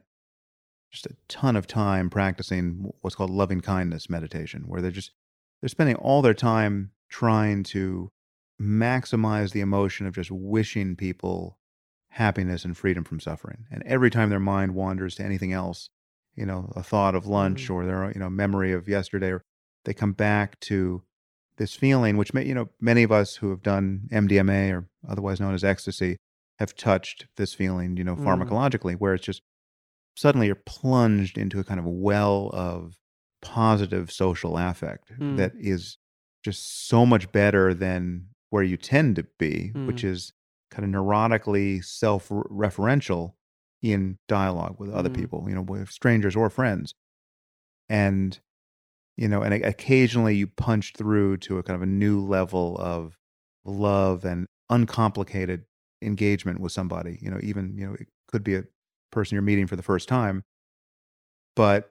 just 0.89 1.05
a 1.05 1.17
ton 1.27 1.57
of 1.57 1.67
time 1.67 2.09
practicing 2.09 2.93
what's 3.01 3.17
called 3.17 3.29
loving 3.29 3.59
kindness 3.59 4.09
meditation, 4.09 4.63
where 4.67 4.81
they're 4.81 4.89
just 4.89 5.11
they're 5.61 5.67
spending 5.67 5.97
all 5.97 6.21
their 6.21 6.33
time 6.33 6.91
trying 7.09 7.63
to 7.63 8.09
maximize 8.61 9.51
the 9.51 9.61
emotion 9.61 10.05
of 10.05 10.15
just 10.15 10.31
wishing 10.31 10.95
people 10.95 11.57
happiness 12.09 12.63
and 12.65 12.77
freedom 12.77 13.03
from 13.03 13.19
suffering. 13.19 13.65
And 13.71 13.81
every 13.83 14.09
time 14.11 14.29
their 14.29 14.39
mind 14.39 14.75
wanders 14.75 15.15
to 15.15 15.23
anything 15.23 15.53
else, 15.53 15.89
you 16.35 16.45
know, 16.45 16.71
a 16.75 16.83
thought 16.83 17.15
of 17.15 17.25
lunch 17.25 17.67
Mm. 17.67 17.73
or 17.73 17.85
their 17.85 18.11
you 18.11 18.19
know 18.19 18.29
memory 18.29 18.71
of 18.73 18.87
yesterday, 18.87 19.31
or 19.31 19.41
they 19.85 19.93
come 19.93 20.13
back 20.13 20.59
to 20.61 21.03
this 21.57 21.75
feeling, 21.75 22.17
which 22.17 22.33
may, 22.33 22.45
you 22.45 22.53
know 22.53 22.69
many 22.79 23.03
of 23.03 23.11
us 23.11 23.37
who 23.37 23.49
have 23.49 23.61
done 23.63 24.07
MDMA 24.11 24.71
or 24.71 24.87
otherwise 25.07 25.39
known 25.39 25.53
as 25.53 25.63
ecstasy 25.63 26.17
have 26.59 26.75
touched 26.75 27.27
this 27.37 27.53
feeling, 27.53 27.97
you 27.97 28.03
know, 28.03 28.15
Mm. 28.15 28.23
pharmacologically, 28.23 28.95
where 28.95 29.13
it's 29.15 29.25
just 29.25 29.41
suddenly 30.15 30.47
you're 30.47 30.55
plunged 30.65 31.37
into 31.37 31.59
a 31.59 31.63
kind 31.63 31.79
of 31.79 31.85
well 31.85 32.49
of 32.53 32.95
positive 33.41 34.11
social 34.11 34.57
affect 34.57 35.11
Mm. 35.19 35.37
that 35.37 35.53
is 35.57 35.97
just 36.43 36.87
so 36.87 37.05
much 37.05 37.31
better 37.31 37.73
than 37.73 38.27
where 38.51 38.63
you 38.63 38.77
tend 38.77 39.17
to 39.17 39.23
be, 39.39 39.75
which 39.85 40.03
Mm. 40.03 40.09
is 40.11 40.33
kind 40.71 40.85
of 40.85 40.91
neurotically 41.01 41.83
self 41.85 42.29
referential 42.29 43.35
in 43.83 44.19
dialogue 44.29 44.77
with 44.79 44.91
other 44.91 45.09
Mm. 45.09 45.15
people, 45.15 45.45
you 45.49 45.55
know, 45.55 45.63
with 45.63 45.89
strangers 45.91 46.35
or 46.37 46.49
friends. 46.51 46.95
And, 47.89 48.39
you 49.17 49.27
know, 49.29 49.41
and 49.43 49.53
occasionally 49.53 50.35
you 50.35 50.47
punch 50.47 50.93
through 50.93 51.37
to 51.39 51.59
a 51.59 51.63
kind 51.63 51.75
of 51.75 51.81
a 51.83 51.87
new 51.87 52.21
level 52.21 52.77
of 52.79 53.17
love 53.65 54.25
and 54.25 54.47
uncomplicated 54.69 55.65
engagement 56.01 56.59
with 56.61 56.71
somebody. 56.73 57.19
You 57.21 57.31
know, 57.31 57.39
even, 57.43 57.77
you 57.77 57.87
know, 57.87 57.93
it 57.95 58.07
could 58.27 58.43
be 58.43 58.55
a 58.55 58.65
person 59.11 59.35
you're 59.35 59.43
meeting 59.43 59.67
for 59.67 59.75
the 59.77 59.83
first 59.83 60.07
time. 60.09 60.43
But 61.55 61.90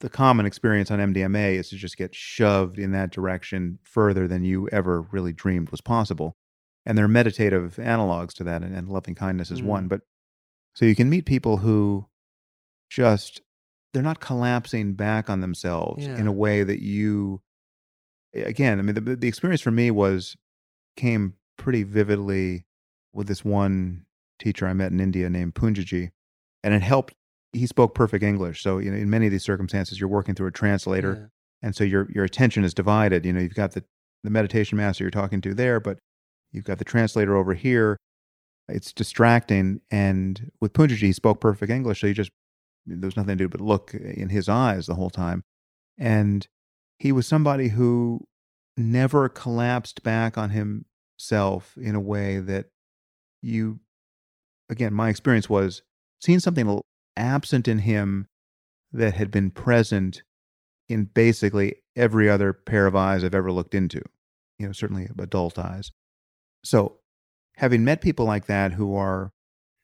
the 0.00 0.08
common 0.08 0.46
experience 0.46 0.90
on 0.90 0.98
MDMA 0.98 1.54
is 1.54 1.68
to 1.70 1.76
just 1.76 1.96
get 1.96 2.14
shoved 2.14 2.78
in 2.78 2.92
that 2.92 3.10
direction 3.10 3.78
further 3.82 4.26
than 4.26 4.44
you 4.44 4.68
ever 4.70 5.02
really 5.02 5.32
dreamed 5.32 5.70
was 5.70 5.80
possible. 5.80 6.36
And 6.86 6.96
there 6.96 7.04
are 7.04 7.08
meditative 7.08 7.76
analogs 7.76 8.32
to 8.34 8.44
that, 8.44 8.62
and, 8.62 8.74
and 8.74 8.88
loving 8.88 9.14
kindness 9.14 9.50
is 9.50 9.60
Mm. 9.60 9.66
one. 9.66 9.88
But 9.88 10.00
so 10.74 10.86
you 10.86 10.94
can 10.94 11.10
meet 11.10 11.26
people 11.26 11.58
who 11.58 12.06
just, 12.88 13.42
they're 13.92 14.02
not 14.02 14.20
collapsing 14.20 14.94
back 14.94 15.28
on 15.28 15.40
themselves 15.40 16.06
in 16.18 16.26
a 16.26 16.32
way 16.32 16.62
that 16.62 16.82
you, 16.82 17.42
again, 18.34 18.78
I 18.78 18.82
mean, 18.82 18.94
the, 18.94 19.16
the 19.16 19.28
experience 19.28 19.60
for 19.60 19.70
me 19.70 19.90
was, 19.90 20.36
came 20.96 21.34
pretty 21.58 21.82
vividly 21.82 22.64
with 23.12 23.26
this 23.26 23.44
one 23.44 24.06
teacher 24.38 24.66
I 24.66 24.72
met 24.72 24.92
in 24.92 25.00
India 25.00 25.28
named 25.28 25.54
Poonjaji. 25.54 26.10
And 26.62 26.74
it 26.74 26.82
helped 26.82 27.14
he 27.52 27.66
spoke 27.66 27.94
perfect 27.94 28.22
English. 28.22 28.62
So 28.62 28.78
you 28.78 28.90
know, 28.90 28.96
in 28.96 29.10
many 29.10 29.26
of 29.26 29.32
these 29.32 29.44
circumstances, 29.44 29.98
you're 30.00 30.08
working 30.08 30.34
through 30.34 30.48
a 30.48 30.52
translator, 30.52 31.30
Yeah. 31.62 31.66
and 31.68 31.76
so 31.76 31.84
your 31.84 32.08
your 32.10 32.24
attention 32.24 32.64
is 32.64 32.74
divided. 32.74 33.24
You 33.26 33.32
know, 33.32 33.40
you've 33.40 33.54
got 33.54 33.72
the 33.72 33.84
the 34.22 34.30
meditation 34.30 34.76
master 34.78 35.04
you're 35.04 35.10
talking 35.10 35.40
to 35.42 35.54
there, 35.54 35.80
but 35.80 35.98
you've 36.52 36.64
got 36.64 36.78
the 36.78 36.84
translator 36.84 37.36
over 37.36 37.54
here. 37.54 37.96
It's 38.68 38.92
distracting. 38.92 39.80
And 39.90 40.50
with 40.60 40.72
Poonjaji, 40.74 40.98
he 40.98 41.12
spoke 41.12 41.40
perfect 41.40 41.72
English, 41.72 42.00
so 42.00 42.06
you 42.06 42.14
just 42.14 42.30
there 42.86 43.06
was 43.06 43.16
nothing 43.16 43.36
to 43.38 43.44
do 43.44 43.48
but 43.48 43.60
look 43.60 43.94
in 43.94 44.28
his 44.30 44.48
eyes 44.48 44.86
the 44.86 44.94
whole 44.94 45.10
time. 45.10 45.42
And 45.98 46.46
he 46.98 47.12
was 47.12 47.26
somebody 47.26 47.68
who 47.68 48.26
never 48.76 49.28
collapsed 49.28 50.02
back 50.02 50.38
on 50.38 50.50
himself 50.50 51.76
in 51.80 51.94
a 51.94 52.00
way 52.00 52.38
that 52.38 52.66
you 53.42 53.80
again 54.68 54.92
my 54.94 55.08
experience 55.08 55.48
was 55.48 55.82
seeing 56.20 56.40
something 56.40 56.80
absent 57.16 57.68
in 57.68 57.80
him 57.80 58.26
that 58.92 59.14
had 59.14 59.30
been 59.30 59.50
present 59.50 60.22
in 60.88 61.04
basically 61.04 61.76
every 61.96 62.28
other 62.28 62.52
pair 62.52 62.86
of 62.86 62.96
eyes 62.96 63.22
I've 63.22 63.34
ever 63.34 63.52
looked 63.52 63.74
into, 63.74 64.02
you 64.58 64.66
know, 64.66 64.72
certainly 64.72 65.08
adult 65.18 65.58
eyes. 65.58 65.92
So, 66.64 66.98
having 67.56 67.84
met 67.84 68.00
people 68.00 68.26
like 68.26 68.46
that 68.46 68.72
who 68.72 68.94
are 68.96 69.32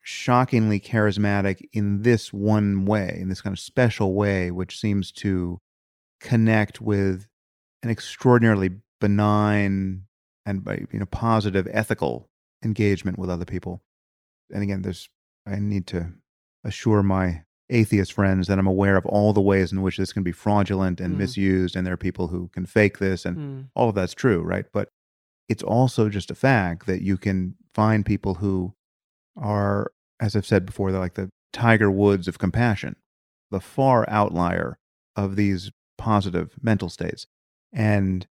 shockingly 0.03 0.79
charismatic 0.79 1.61
in 1.73 2.03
this 2.03 2.33
one 2.33 2.85
way, 2.85 3.19
in 3.21 3.29
this 3.29 3.41
kind 3.41 3.55
of 3.55 3.61
special 3.61 4.15
way, 4.15 4.51
which 4.51 4.79
seems 4.79 5.11
to 5.13 5.59
connect 6.21 6.81
with 6.81 7.27
an 7.83 7.91
extraordinarily 7.91 8.71
benign 9.01 10.03
and 10.45 10.67
uh, 10.67 10.77
you 10.93 10.99
know 10.99 11.07
positive 11.07 11.67
ethical 11.71 12.29
engagement 12.65 13.19
with 13.19 13.31
other 13.31 13.45
people. 13.45 13.83
And 14.53 14.63
again, 14.63 14.83
there's 14.83 15.09
I 15.47 15.57
need 15.57 15.87
to 15.89 16.13
assure 16.67 17.03
my 17.03 17.43
atheist 17.69 18.13
friends 18.13 18.47
that 18.47 18.59
I'm 18.59 18.67
aware 18.67 18.97
of 18.97 19.07
all 19.07 19.33
the 19.33 19.41
ways 19.41 19.73
in 19.73 19.83
which 19.83 19.97
this 19.97 20.13
can 20.13 20.23
be 20.23 20.33
fraudulent 20.33 21.01
and 21.01 21.15
Mm. 21.15 21.19
misused, 21.19 21.75
and 21.75 21.87
there 21.87 21.95
are 21.95 21.97
people 22.09 22.29
who 22.29 22.49
can 22.49 22.67
fake 22.67 22.99
this, 22.99 23.25
and 23.25 23.37
Mm. 23.37 23.71
all 23.75 23.89
of 23.89 23.95
that's 23.95 24.15
true, 24.15 24.43
right? 24.43 24.67
But 24.73 24.89
it's 25.49 25.63
also 25.63 26.09
just 26.09 26.31
a 26.31 26.35
fact 26.35 26.87
that 26.87 27.03
you 27.03 27.17
can 27.17 27.55
find 27.75 28.05
people 28.07 28.35
who 28.35 28.75
are, 29.37 29.91
as 30.21 30.35
I've 30.37 30.47
said 30.47 30.65
before, 30.67 30.91
they're 30.93 31.01
like 31.01 31.15
the 31.15 31.31
Tiger 31.53 31.91
Woods 31.91 32.29
of 32.29 32.39
compassion, 32.39 32.97
the 33.51 33.61
far 33.61 34.09
outlier 34.09 34.79
of 35.17 35.37
these 35.37 35.71
positive 35.99 36.55
mental 36.63 36.89
states. 36.89 37.27
And 37.73 38.27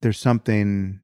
there's 0.00 0.18
something 0.18 1.00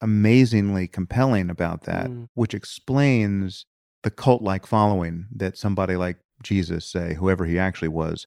amazingly 0.00 0.88
compelling 0.88 1.50
about 1.50 1.82
that, 1.84 2.10
Mm. 2.10 2.28
which 2.34 2.54
explains 2.54 3.66
the 4.02 4.10
cult 4.10 4.42
like 4.42 4.66
following 4.66 5.26
that 5.34 5.58
somebody 5.58 5.96
like 5.96 6.18
Jesus, 6.42 6.86
say, 6.86 7.14
whoever 7.14 7.44
he 7.44 7.58
actually 7.58 7.88
was, 7.88 8.26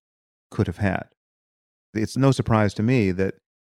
could 0.51 0.67
have 0.67 0.77
had. 0.77 1.05
It's 1.93 2.17
no 2.17 2.31
surprise 2.31 2.73
to 2.75 2.83
me 2.83 3.11
that 3.11 3.35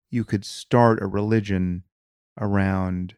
you 0.10 0.24
could 0.24 0.46
start 0.46 1.02
a 1.02 1.08
religion 1.08 1.84
around 2.40 3.16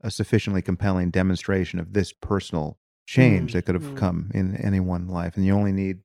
a 0.00 0.10
sufficiently 0.10 0.62
compelling 0.62 1.10
demonstration 1.10 1.78
of 1.78 1.92
this 1.92 2.12
personal 2.12 2.78
change 3.06 3.50
Mm, 3.50 3.54
that 3.54 3.66
could 3.66 3.74
have 3.74 3.84
mm. 3.84 3.96
come 3.96 4.30
in 4.34 4.56
any 4.56 4.80
one 4.80 5.08
life. 5.08 5.36
And 5.36 5.44
you 5.44 5.54
only 5.54 5.72
need 5.72 6.00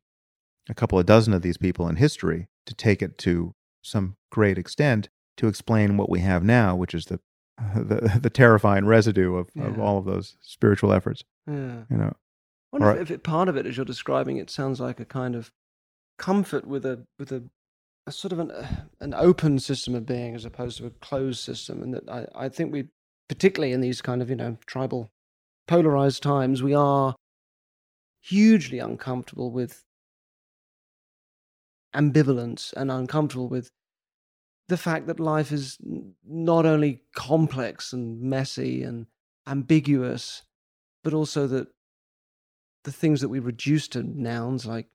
a 0.70 0.74
couple 0.74 1.00
of 1.00 1.06
dozen 1.06 1.34
of 1.34 1.42
these 1.42 1.58
people 1.58 1.88
in 1.88 1.96
history 1.96 2.48
to 2.66 2.74
take 2.74 3.02
it 3.02 3.18
to 3.20 3.54
some 3.82 4.16
great 4.32 4.58
extent 4.58 5.10
to 5.38 5.48
explain 5.48 5.98
what 5.98 6.10
we 6.10 6.20
have 6.20 6.44
now, 6.44 6.76
which 6.76 6.94
is 6.94 7.06
the 7.06 7.20
the, 7.76 8.20
the 8.22 8.30
terrifying 8.30 8.86
residue 8.86 9.36
of, 9.36 9.50
of 9.60 9.80
all 9.80 9.98
of 9.98 10.06
those 10.06 10.38
spiritual 10.42 10.94
efforts. 10.94 11.24
Yeah. 11.50 11.84
You 11.90 11.98
know, 11.98 12.14
I 12.14 12.16
wonder 12.72 12.88
Alright. 12.88 13.02
if, 13.02 13.10
if 13.10 13.16
it, 13.16 13.24
part 13.24 13.50
of 13.50 13.58
it, 13.58 13.66
as 13.66 13.76
you're 13.76 13.86
describing, 13.86 14.38
it 14.38 14.50
sounds 14.50 14.80
like 14.80 15.00
a 15.00 15.06
kind 15.06 15.36
of 15.36 15.52
comfort 16.18 16.68
with 16.68 16.86
a 16.86 17.06
with 17.18 17.32
a, 17.32 17.44
a 18.06 18.12
sort 18.12 18.32
of 18.32 18.40
an 18.40 18.52
uh, 18.52 18.86
an 19.00 19.14
open 19.14 19.58
system 19.60 19.96
of 19.96 20.06
being 20.06 20.36
as 20.36 20.46
opposed 20.46 20.78
to 20.78 20.86
a 20.86 20.92
closed 20.92 21.40
system, 21.40 21.82
and 21.82 21.94
that 21.96 22.10
I, 22.10 22.46
I 22.46 22.50
think 22.50 22.72
we, 22.72 22.90
particularly 23.28 23.74
in 23.74 23.82
these 23.82 24.02
kind 24.02 24.22
of 24.22 24.30
you 24.30 24.36
know 24.36 24.58
tribal, 24.68 25.10
polarized 25.68 26.22
times, 26.22 26.62
we 26.62 26.76
are 26.76 27.16
hugely 28.22 28.80
uncomfortable 28.80 29.50
with 29.52 29.84
ambivalence 31.96 32.72
and 32.74 32.92
uncomfortable 32.92 33.48
with 33.48 33.72
the 34.68 34.78
fact 34.78 35.08
that 35.08 35.20
life 35.20 35.52
is 35.52 35.80
not 36.24 36.66
only 36.68 37.02
complex 37.16 37.92
and 37.92 38.22
messy 38.22 38.84
and 38.84 39.08
ambiguous, 39.48 40.44
but 41.04 41.14
also 41.14 41.48
that 41.48 41.68
the 42.84 42.92
things 42.92 43.22
that 43.22 43.30
we 43.30 43.40
reduce 43.40 43.88
to 43.90 44.04
nouns 44.04 44.66
like 44.66 44.88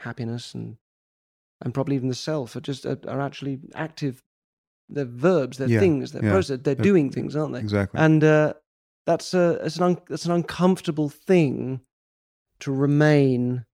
happiness 0.00 0.54
and 0.54 0.76
and 1.60 1.74
probably 1.74 1.96
even 1.96 2.08
the 2.08 2.14
self 2.14 2.54
are 2.54 2.60
just 2.60 2.86
are, 2.86 2.98
are 3.08 3.20
actually 3.20 3.58
active. 3.74 4.22
They're 4.88 5.04
verbs. 5.04 5.58
They're 5.58 5.68
Yeah, 5.68 5.80
things. 5.80 6.12
They're 6.12 6.24
yeah. 6.24 6.30
process. 6.30 6.60
They're 6.62 6.74
They're- 6.76 6.82
doing 6.84 7.10
things, 7.10 7.34
aren't 7.36 7.52
they? 7.54 7.60
exactly. 7.60 7.98
And 8.00 8.22
uh, 8.22 8.54
that's 9.06 9.34
a 9.34 9.58
it's 9.64 9.76
an 9.76 9.82
un, 9.82 9.98
that's 10.08 10.24
an 10.24 10.32
uncomfortable 10.32 11.08
thing 11.08 11.80
to 12.60 12.72
remain 12.72 13.64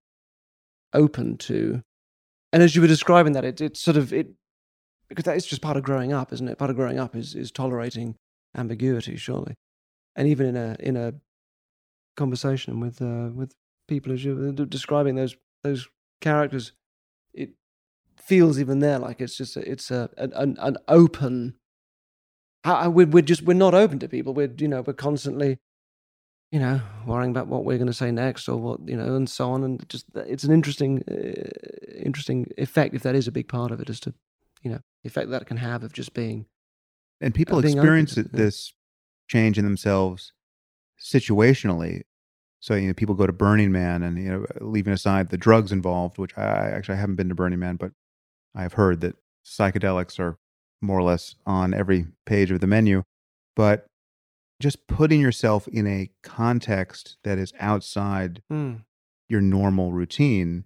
open 0.93 1.37
to. 1.37 1.81
And 2.51 2.63
as 2.63 2.75
you 2.75 2.81
were 2.81 2.87
describing 2.87 3.33
that, 3.33 3.45
it 3.45 3.61
it's 3.61 3.79
sort 3.79 3.97
of 3.97 4.11
it 4.13 4.29
because 5.09 5.25
that 5.25 5.37
is 5.37 5.45
just 5.45 5.61
part 5.61 5.77
of 5.77 5.83
growing 5.83 6.11
up, 6.11 6.33
isn't 6.33 6.47
it? 6.47 6.57
Part 6.57 6.71
of 6.71 6.75
growing 6.75 6.99
up 6.99 7.15
is 7.15 7.35
is 7.35 7.51
tolerating 7.51 8.15
ambiguity, 8.57 9.15
surely, 9.17 9.55
and 10.15 10.27
even 10.27 10.47
in 10.47 10.55
a 10.55 10.75
in 10.79 10.97
a 10.97 11.13
conversation 12.15 12.79
with 12.79 13.01
uh, 13.01 13.29
with 13.33 13.53
people 13.87 14.11
as 14.11 14.23
you 14.23 14.35
were 14.35 14.65
describing 14.65 15.15
those 15.15 15.35
those 15.63 15.87
characters, 16.21 16.71
it 17.33 17.51
feels 18.17 18.59
even 18.59 18.79
there 18.79 18.99
like 18.99 19.21
it's 19.21 19.37
just 19.37 19.57
a, 19.57 19.69
it's 19.69 19.91
a 19.91 20.09
an, 20.17 20.57
an, 20.59 20.77
open. 20.87 21.55
We're, 22.65 23.05
we're 23.05 23.21
just 23.21 23.43
we're 23.43 23.53
not 23.53 23.73
open 23.73 23.99
to 23.99 24.07
people. 24.07 24.33
We're 24.33 24.51
you 24.57 24.67
know 24.67 24.81
we're 24.81 24.93
constantly, 24.93 25.59
you 26.51 26.59
know, 26.59 26.81
worrying 27.05 27.31
about 27.31 27.47
what 27.47 27.63
we're 27.63 27.77
going 27.77 27.87
to 27.87 27.93
say 27.93 28.11
next 28.11 28.47
or 28.47 28.57
what 28.57 28.87
you 28.87 28.97
know 28.97 29.15
and 29.15 29.29
so 29.29 29.51
on. 29.51 29.63
And 29.63 29.87
just 29.87 30.05
it's 30.15 30.43
an 30.43 30.51
interesting 30.51 31.03
uh, 31.09 31.49
interesting 31.95 32.47
effect 32.57 32.95
if 32.95 33.03
that 33.03 33.15
is 33.15 33.27
a 33.27 33.31
big 33.31 33.47
part 33.47 33.71
of 33.71 33.79
it 33.79 33.89
as 33.89 33.99
to 34.01 34.13
you 34.63 34.71
know 34.71 34.79
the 35.03 35.07
effect 35.07 35.29
that 35.29 35.43
it 35.43 35.45
can 35.45 35.57
have 35.57 35.83
of 35.83 35.93
just 35.93 36.13
being 36.13 36.47
and 37.21 37.35
people 37.35 37.57
open 37.57 37.71
experience 37.71 38.15
to 38.15 38.21
it, 38.21 38.25
it, 38.25 38.31
yeah. 38.33 38.39
this 38.45 38.73
change 39.27 39.57
in 39.57 39.65
themselves 39.65 40.33
situationally 40.99 42.01
So 42.59 42.73
you 42.75 42.87
know, 42.87 42.93
people 42.93 43.15
go 43.15 43.27
to 43.27 43.33
Burning 43.33 43.71
Man, 43.71 44.01
and 44.01 44.17
you 44.17 44.29
know, 44.29 44.45
leaving 44.61 44.93
aside 44.93 45.29
the 45.29 45.37
drugs 45.37 45.71
involved, 45.71 46.17
which 46.17 46.35
I 46.37 46.43
I 46.43 46.69
actually 46.71 46.97
haven't 46.97 47.15
been 47.15 47.29
to 47.29 47.35
Burning 47.35 47.59
Man, 47.59 47.75
but 47.75 47.91
I 48.55 48.63
have 48.63 48.73
heard 48.73 49.01
that 49.01 49.15
psychedelics 49.45 50.19
are 50.19 50.37
more 50.81 50.97
or 50.99 51.03
less 51.03 51.35
on 51.45 51.73
every 51.73 52.07
page 52.25 52.49
of 52.51 52.61
the 52.61 52.67
menu. 52.67 53.03
But 53.55 53.85
just 54.59 54.87
putting 54.87 55.21
yourself 55.21 55.67
in 55.67 55.85
a 55.85 56.09
context 56.23 57.17
that 57.23 57.37
is 57.37 57.53
outside 57.59 58.41
Mm. 58.51 58.85
your 59.29 59.41
normal 59.41 59.91
routine 59.93 60.63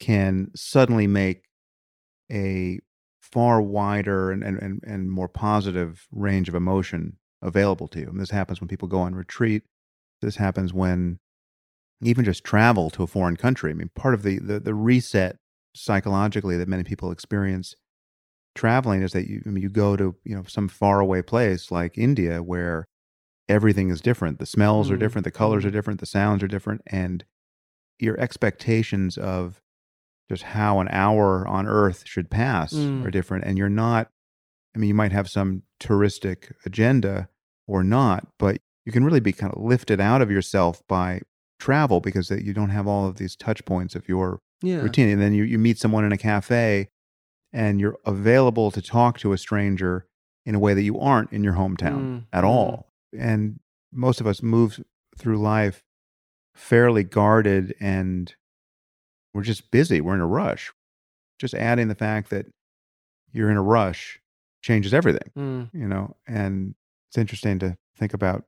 can 0.00 0.50
suddenly 0.56 1.06
make 1.06 1.44
a 2.32 2.80
far 3.20 3.60
wider 3.60 4.30
and, 4.32 4.42
and, 4.42 4.82
and 4.82 5.10
more 5.10 5.28
positive 5.28 6.06
range 6.10 6.48
of 6.48 6.54
emotion 6.54 7.18
available 7.42 7.88
to 7.88 8.00
you. 8.00 8.08
And 8.08 8.20
this 8.20 8.30
happens 8.30 8.60
when 8.60 8.68
people 8.68 8.88
go 8.88 9.00
on 9.00 9.14
retreat. 9.14 9.62
This 10.20 10.36
happens 10.36 10.72
when 10.72 11.18
even 12.02 12.24
just 12.24 12.44
travel 12.44 12.90
to 12.90 13.02
a 13.02 13.06
foreign 13.06 13.36
country. 13.36 13.70
I 13.70 13.74
mean, 13.74 13.90
part 13.94 14.14
of 14.14 14.22
the, 14.22 14.38
the, 14.38 14.60
the 14.60 14.74
reset 14.74 15.36
psychologically 15.74 16.56
that 16.56 16.68
many 16.68 16.84
people 16.84 17.10
experience 17.10 17.74
traveling 18.54 19.02
is 19.02 19.12
that 19.12 19.28
you, 19.28 19.42
I 19.46 19.50
mean, 19.50 19.62
you 19.62 19.68
go 19.68 19.96
to 19.96 20.16
you 20.24 20.34
know 20.36 20.42
some 20.46 20.68
faraway 20.68 21.22
place 21.22 21.70
like 21.70 21.96
India 21.96 22.42
where 22.42 22.86
everything 23.48 23.88
is 23.90 24.00
different. 24.00 24.38
The 24.38 24.46
smells 24.46 24.90
are 24.90 24.96
Mm, 24.96 25.00
different, 25.00 25.24
the 25.24 25.30
colors 25.30 25.64
are 25.64 25.70
mm. 25.70 25.72
different, 25.72 26.00
the 26.00 26.06
sounds 26.06 26.42
are 26.42 26.48
different, 26.48 26.82
and 26.86 27.24
your 27.98 28.18
expectations 28.20 29.16
of 29.16 29.60
just 30.30 30.42
how 30.42 30.80
an 30.80 30.88
hour 30.90 31.46
on 31.46 31.66
Earth 31.66 32.02
should 32.06 32.30
pass 32.30 32.74
Mm. 32.74 33.06
are 33.06 33.10
different. 33.10 33.44
And 33.44 33.56
you're 33.56 33.68
not. 33.68 34.10
I 34.74 34.78
mean, 34.78 34.88
you 34.88 34.94
might 34.94 35.12
have 35.12 35.28
some 35.28 35.62
touristic 35.80 36.52
agenda 36.64 37.28
or 37.66 37.82
not, 37.84 38.26
but 38.38 38.58
you 38.84 38.92
can 38.92 39.04
really 39.04 39.20
be 39.20 39.32
kind 39.32 39.52
of 39.52 39.60
lifted 39.62 40.00
out 40.00 40.22
of 40.22 40.30
yourself 40.30 40.82
by 40.88 41.20
travel 41.58 42.00
because 42.00 42.30
you 42.30 42.52
don't 42.54 42.70
have 42.70 42.86
all 42.86 43.06
of 43.06 43.16
these 43.16 43.34
touch 43.36 43.64
points 43.64 43.94
of 43.94 44.08
your 44.08 44.38
Yeah. 44.62 44.76
routine. 44.80 45.08
And 45.08 45.20
then 45.20 45.34
you, 45.34 45.44
you 45.44 45.58
meet 45.58 45.78
someone 45.78 46.04
in 46.04 46.12
a 46.12 46.16
cafe 46.18 46.88
and 47.52 47.80
you're 47.80 47.96
available 48.06 48.70
to 48.70 48.80
talk 48.82 49.18
to 49.18 49.32
a 49.32 49.38
stranger 49.38 50.06
in 50.46 50.54
a 50.54 50.58
way 50.58 50.74
that 50.74 50.82
you 50.82 50.98
aren't 50.98 51.32
in 51.32 51.42
your 51.44 51.54
hometown 51.54 51.98
Mm, 52.00 52.24
at 52.32 52.44
mm. 52.44 52.48
all. 52.48 52.92
And 53.18 53.58
most 53.92 54.20
of 54.20 54.26
us 54.26 54.42
move 54.42 54.80
through 55.18 55.38
life 55.38 55.82
fairly 56.54 57.04
guarded 57.04 57.74
and 57.80 58.34
we're 59.34 59.42
just 59.42 59.70
busy. 59.70 60.00
We're 60.00 60.14
in 60.14 60.20
a 60.20 60.26
rush. 60.26 60.72
Just 61.38 61.54
adding 61.54 61.88
the 61.88 61.94
fact 61.94 62.30
that 62.30 62.46
you're 63.32 63.50
in 63.50 63.56
a 63.56 63.62
rush 63.62 64.20
changes 64.62 64.92
everything, 64.94 65.30
Mm. 65.36 65.70
you 65.72 65.86
know? 65.86 66.16
And 66.26 66.74
it's 67.08 67.18
interesting 67.18 67.58
to 67.60 67.76
think 67.96 68.14
about 68.14 68.44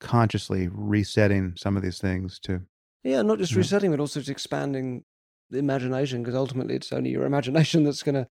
consciously 0.00 0.68
resetting 0.72 1.54
some 1.56 1.76
of 1.76 1.82
these 1.82 1.98
things 1.98 2.38
to 2.40 2.62
Yeah, 3.04 3.22
not 3.22 3.38
just 3.38 3.54
resetting, 3.54 3.90
but 3.90 4.00
also 4.00 4.20
just 4.20 4.30
expanding 4.30 5.04
the 5.50 5.58
imagination, 5.58 6.22
because 6.22 6.34
ultimately 6.34 6.74
it's 6.76 6.92
only 6.92 7.10
your 7.10 7.24
imagination 7.32 7.84
that's 7.84 8.02
gonna 8.02 8.28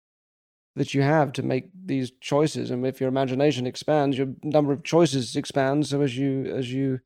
that 0.74 0.92
you 0.92 1.00
have 1.00 1.32
to 1.32 1.42
make 1.42 1.70
these 1.72 2.12
choices. 2.20 2.70
And 2.70 2.86
if 2.86 3.00
your 3.00 3.08
imagination 3.08 3.66
expands, 3.66 4.18
your 4.18 4.34
number 4.42 4.72
of 4.72 4.84
choices 4.84 5.34
expands. 5.34 5.88
So 5.90 6.02
as 6.02 6.18
you 6.18 6.44
as 6.46 6.70
you 6.72 7.00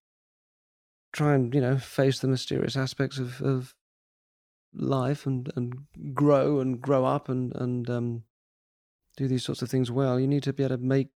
try 1.12 1.34
and 1.34 1.54
you 1.54 1.60
know 1.60 1.76
face 1.78 2.18
the 2.20 2.28
mysterious 2.28 2.76
aspects 2.76 3.18
of 3.18 3.40
of 3.42 3.74
life 4.72 5.26
and 5.26 5.52
and 5.56 5.74
grow 6.14 6.60
and 6.60 6.80
grow 6.80 7.04
up 7.04 7.28
and 7.28 7.54
and 7.56 7.88
um, 7.90 8.22
do 9.20 9.28
these 9.28 9.44
sorts 9.44 9.60
of 9.62 9.68
things 9.68 9.90
well, 9.90 10.18
you 10.18 10.26
need 10.26 10.42
to 10.44 10.52
be 10.52 10.62
able 10.64 10.76
to 10.78 10.82
make 10.82 11.08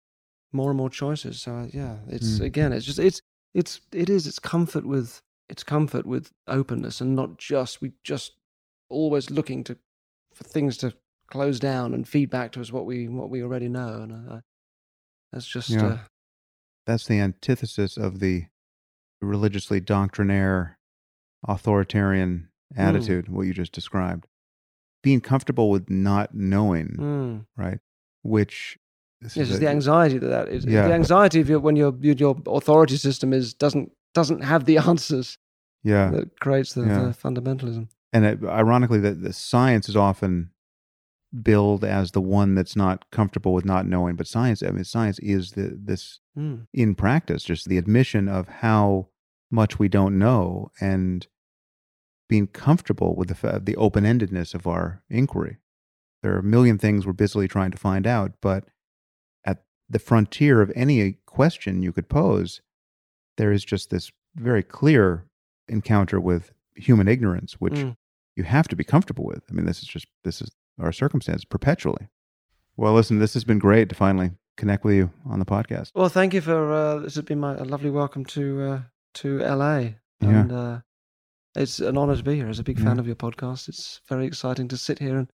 more 0.52 0.70
and 0.70 0.76
more 0.76 0.90
choices. 0.90 1.40
So 1.40 1.54
uh, 1.54 1.66
yeah, 1.72 1.98
it's 2.08 2.40
Mm. 2.40 2.44
again, 2.44 2.72
it's 2.72 2.84
just 2.84 2.98
it's 2.98 3.20
it's 3.54 3.80
it 3.92 4.10
is 4.10 4.26
it's 4.26 4.40
comfort 4.40 4.84
with 4.84 5.22
it's 5.48 5.62
comfort 5.62 6.04
with 6.04 6.32
openness 6.48 7.00
and 7.00 7.14
not 7.14 7.38
just 7.38 7.80
we 7.80 7.92
just 8.02 8.32
always 8.90 9.30
looking 9.30 9.62
to 9.64 9.76
for 10.34 10.44
things 10.44 10.76
to 10.78 10.92
close 11.28 11.60
down 11.60 11.94
and 11.94 12.08
feed 12.08 12.28
back 12.28 12.50
to 12.52 12.60
us 12.60 12.72
what 12.72 12.86
we 12.86 13.06
what 13.08 13.30
we 13.30 13.42
already 13.42 13.68
know 13.68 14.02
and 14.02 14.12
uh, 14.30 14.40
that's 15.32 15.46
just 15.46 15.70
Yeah. 15.70 15.86
uh, 15.86 15.98
that's 16.86 17.06
the 17.06 17.20
antithesis 17.20 17.96
of 17.96 18.18
the 18.18 18.46
religiously 19.20 19.80
doctrinaire 19.80 20.78
authoritarian 21.46 22.48
Mm. 22.74 22.88
attitude 22.88 23.28
what 23.28 23.42
you 23.46 23.52
just 23.52 23.72
described 23.72 24.26
being 25.02 25.20
comfortable 25.20 25.68
with 25.70 25.90
not 25.90 26.34
knowing 26.34 26.88
mm. 26.98 27.46
right 27.56 27.80
which 28.22 28.78
this 29.20 29.36
yes, 29.36 29.50
is 29.50 29.60
the 29.60 29.68
anxiety 29.68 30.18
that 30.18 30.28
that 30.28 30.48
is 30.48 30.64
Yeah. 30.64 30.88
the 30.88 30.94
anxiety 30.94 31.40
of 31.40 31.48
your 31.48 31.60
when 31.60 31.76
your 31.76 31.94
your 32.00 32.14
your 32.14 32.36
authority 32.46 32.96
system 32.96 33.32
is 33.32 33.54
doesn't 33.54 33.92
doesn't 34.14 34.42
have 34.42 34.64
the 34.64 34.78
answers 34.90 35.38
yeah 35.82 36.10
that 36.10 36.40
creates 36.40 36.74
the, 36.74 36.82
Yeah. 36.82 37.04
the 37.04 37.10
fundamentalism 37.10 37.88
and 38.12 38.24
it, 38.24 38.44
ironically 38.44 39.00
that 39.00 39.22
the 39.22 39.32
science 39.32 39.88
is 39.88 39.96
often 39.96 40.50
billed 41.42 41.82
as 41.82 42.10
the 42.10 42.20
one 42.20 42.54
that's 42.54 42.76
not 42.76 43.10
comfortable 43.10 43.54
with 43.54 43.64
not 43.64 43.86
knowing 43.86 44.16
but 44.16 44.26
science 44.26 44.62
i 44.62 44.70
mean 44.70 44.84
science 44.84 45.18
is 45.20 45.52
the 45.52 45.78
this 45.82 46.20
mm. 46.36 46.66
in 46.72 46.94
practice, 46.94 47.42
just 47.42 47.68
the 47.68 47.78
admission 47.78 48.28
of 48.28 48.48
how 48.48 49.08
much 49.50 49.78
we 49.78 49.88
don't 49.88 50.18
know 50.18 50.70
and 50.80 51.26
being 52.28 52.46
comfortable 52.46 53.14
with 53.14 53.28
the, 53.28 53.60
the 53.62 53.76
open 53.76 54.04
endedness 54.04 54.54
of 54.54 54.66
our 54.66 55.02
inquiry. 55.10 55.58
There 56.22 56.32
are 56.34 56.38
a 56.38 56.42
million 56.42 56.78
things 56.78 57.06
we're 57.06 57.12
busily 57.12 57.48
trying 57.48 57.72
to 57.72 57.78
find 57.78 58.06
out, 58.06 58.32
but 58.40 58.64
at 59.44 59.64
the 59.88 59.98
frontier 59.98 60.60
of 60.62 60.70
any 60.76 61.18
question 61.26 61.82
you 61.82 61.92
could 61.92 62.08
pose, 62.08 62.60
there 63.36 63.50
is 63.52 63.64
just 63.64 63.90
this 63.90 64.12
very 64.36 64.62
clear 64.62 65.26
encounter 65.68 66.20
with 66.20 66.52
human 66.76 67.08
ignorance, 67.08 67.54
which 67.54 67.74
Mm. 67.74 67.96
you 68.36 68.44
have 68.44 68.68
to 68.68 68.76
be 68.76 68.84
comfortable 68.84 69.24
with. 69.24 69.42
I 69.50 69.52
mean, 69.52 69.66
this 69.66 69.82
is 69.82 69.88
just, 69.88 70.06
this 70.24 70.40
is 70.40 70.50
our 70.78 70.92
circumstance 70.92 71.44
perpetually. 71.44 72.08
Well, 72.76 72.94
listen, 72.94 73.18
this 73.18 73.34
has 73.34 73.44
been 73.44 73.58
great 73.58 73.88
to 73.90 73.94
finally 73.94 74.30
connect 74.56 74.84
with 74.84 74.94
you 74.94 75.10
on 75.26 75.38
the 75.38 75.44
podcast. 75.46 75.90
well 75.94 76.10
thank 76.10 76.34
you 76.34 76.40
for 76.42 76.72
uh, 76.72 76.98
this 76.98 77.14
has 77.14 77.24
been 77.24 77.40
my 77.40 77.54
a 77.56 77.64
lovely 77.64 77.88
welcome 77.90 78.22
to 78.26 78.60
uh, 78.62 78.80
to 79.14 79.38
la 79.38 79.78
Yeah. 79.78 79.94
and 80.20 80.52
uh, 80.52 80.80
it's 81.56 81.80
an 81.80 81.96
honor 81.96 82.14
to 82.16 82.22
be 82.22 82.34
here 82.36 82.48
as 82.50 82.58
a 82.58 82.62
big 82.62 82.78
fan 82.78 82.98
of 82.98 83.06
your 83.06 83.16
podcast 83.16 83.66
it's 83.70 84.02
very 84.10 84.26
exciting 84.26 84.68
to 84.68 84.76
sit 84.76 84.98
here 84.98 85.16
and 85.16 85.30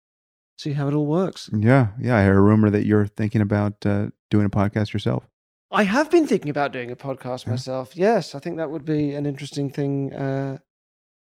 see 0.57 0.73
how 0.73 0.88
it 0.88 0.93
all 0.93 1.05
works 1.05 1.49
Yeah, 1.53 1.88
yeah. 1.99 2.17
I 2.17 2.23
heard 2.23 2.35
a 2.38 2.41
rumor 2.41 2.69
that 2.69 2.85
you're 2.85 3.07
thinking 3.07 3.41
about 3.41 3.85
uh, 3.85 4.07
doing 4.29 4.45
a 4.45 4.49
podcast 4.49 4.93
yourself. 4.93 5.23
I 5.71 5.84
have 5.84 6.09
been 6.09 6.25
thinking 6.27 6.49
about 6.49 6.71
doing 6.71 6.91
a 6.91 6.95
podcast 6.95 7.45
Yeah. 7.45 7.51
myself. 7.51 7.95
Yes, 7.95 8.35
I 8.35 8.39
think 8.39 8.57
that 8.57 8.69
would 8.71 8.85
be 8.85 9.13
an 9.15 9.25
interesting 9.25 9.69
thing 9.69 10.13
uh, 10.13 10.57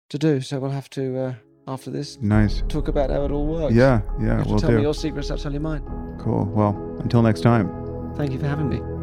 to 0.08 0.18
do. 0.18 0.40
So 0.40 0.58
we'll 0.60 0.70
have 0.70 0.88
to, 0.90 1.18
uh, 1.18 1.34
after 1.66 1.90
this, 1.90 2.18
Nice. 2.20 2.62
talk 2.68 2.88
about 2.88 3.10
how 3.10 3.24
it 3.24 3.30
all 3.32 3.46
works. 3.46 3.74
Yeah, 3.74 4.02
You 4.18 4.26
yeah. 4.26 4.36
have 4.38 4.46
We'll 4.46 4.58
tell 4.58 4.72
me 4.72 4.82
your 4.82 4.94
secrets, 4.94 5.30
I'll 5.30 5.38
tell 5.38 5.52
you 5.52 5.60
mine. 5.60 5.82
Cool. 6.18 6.44
Well, 6.46 6.74
until 7.00 7.22
next 7.22 7.40
time. 7.42 7.66
Thank 8.16 8.32
you 8.32 8.38
for 8.38 8.46
having 8.46 8.68
me. 8.68 8.99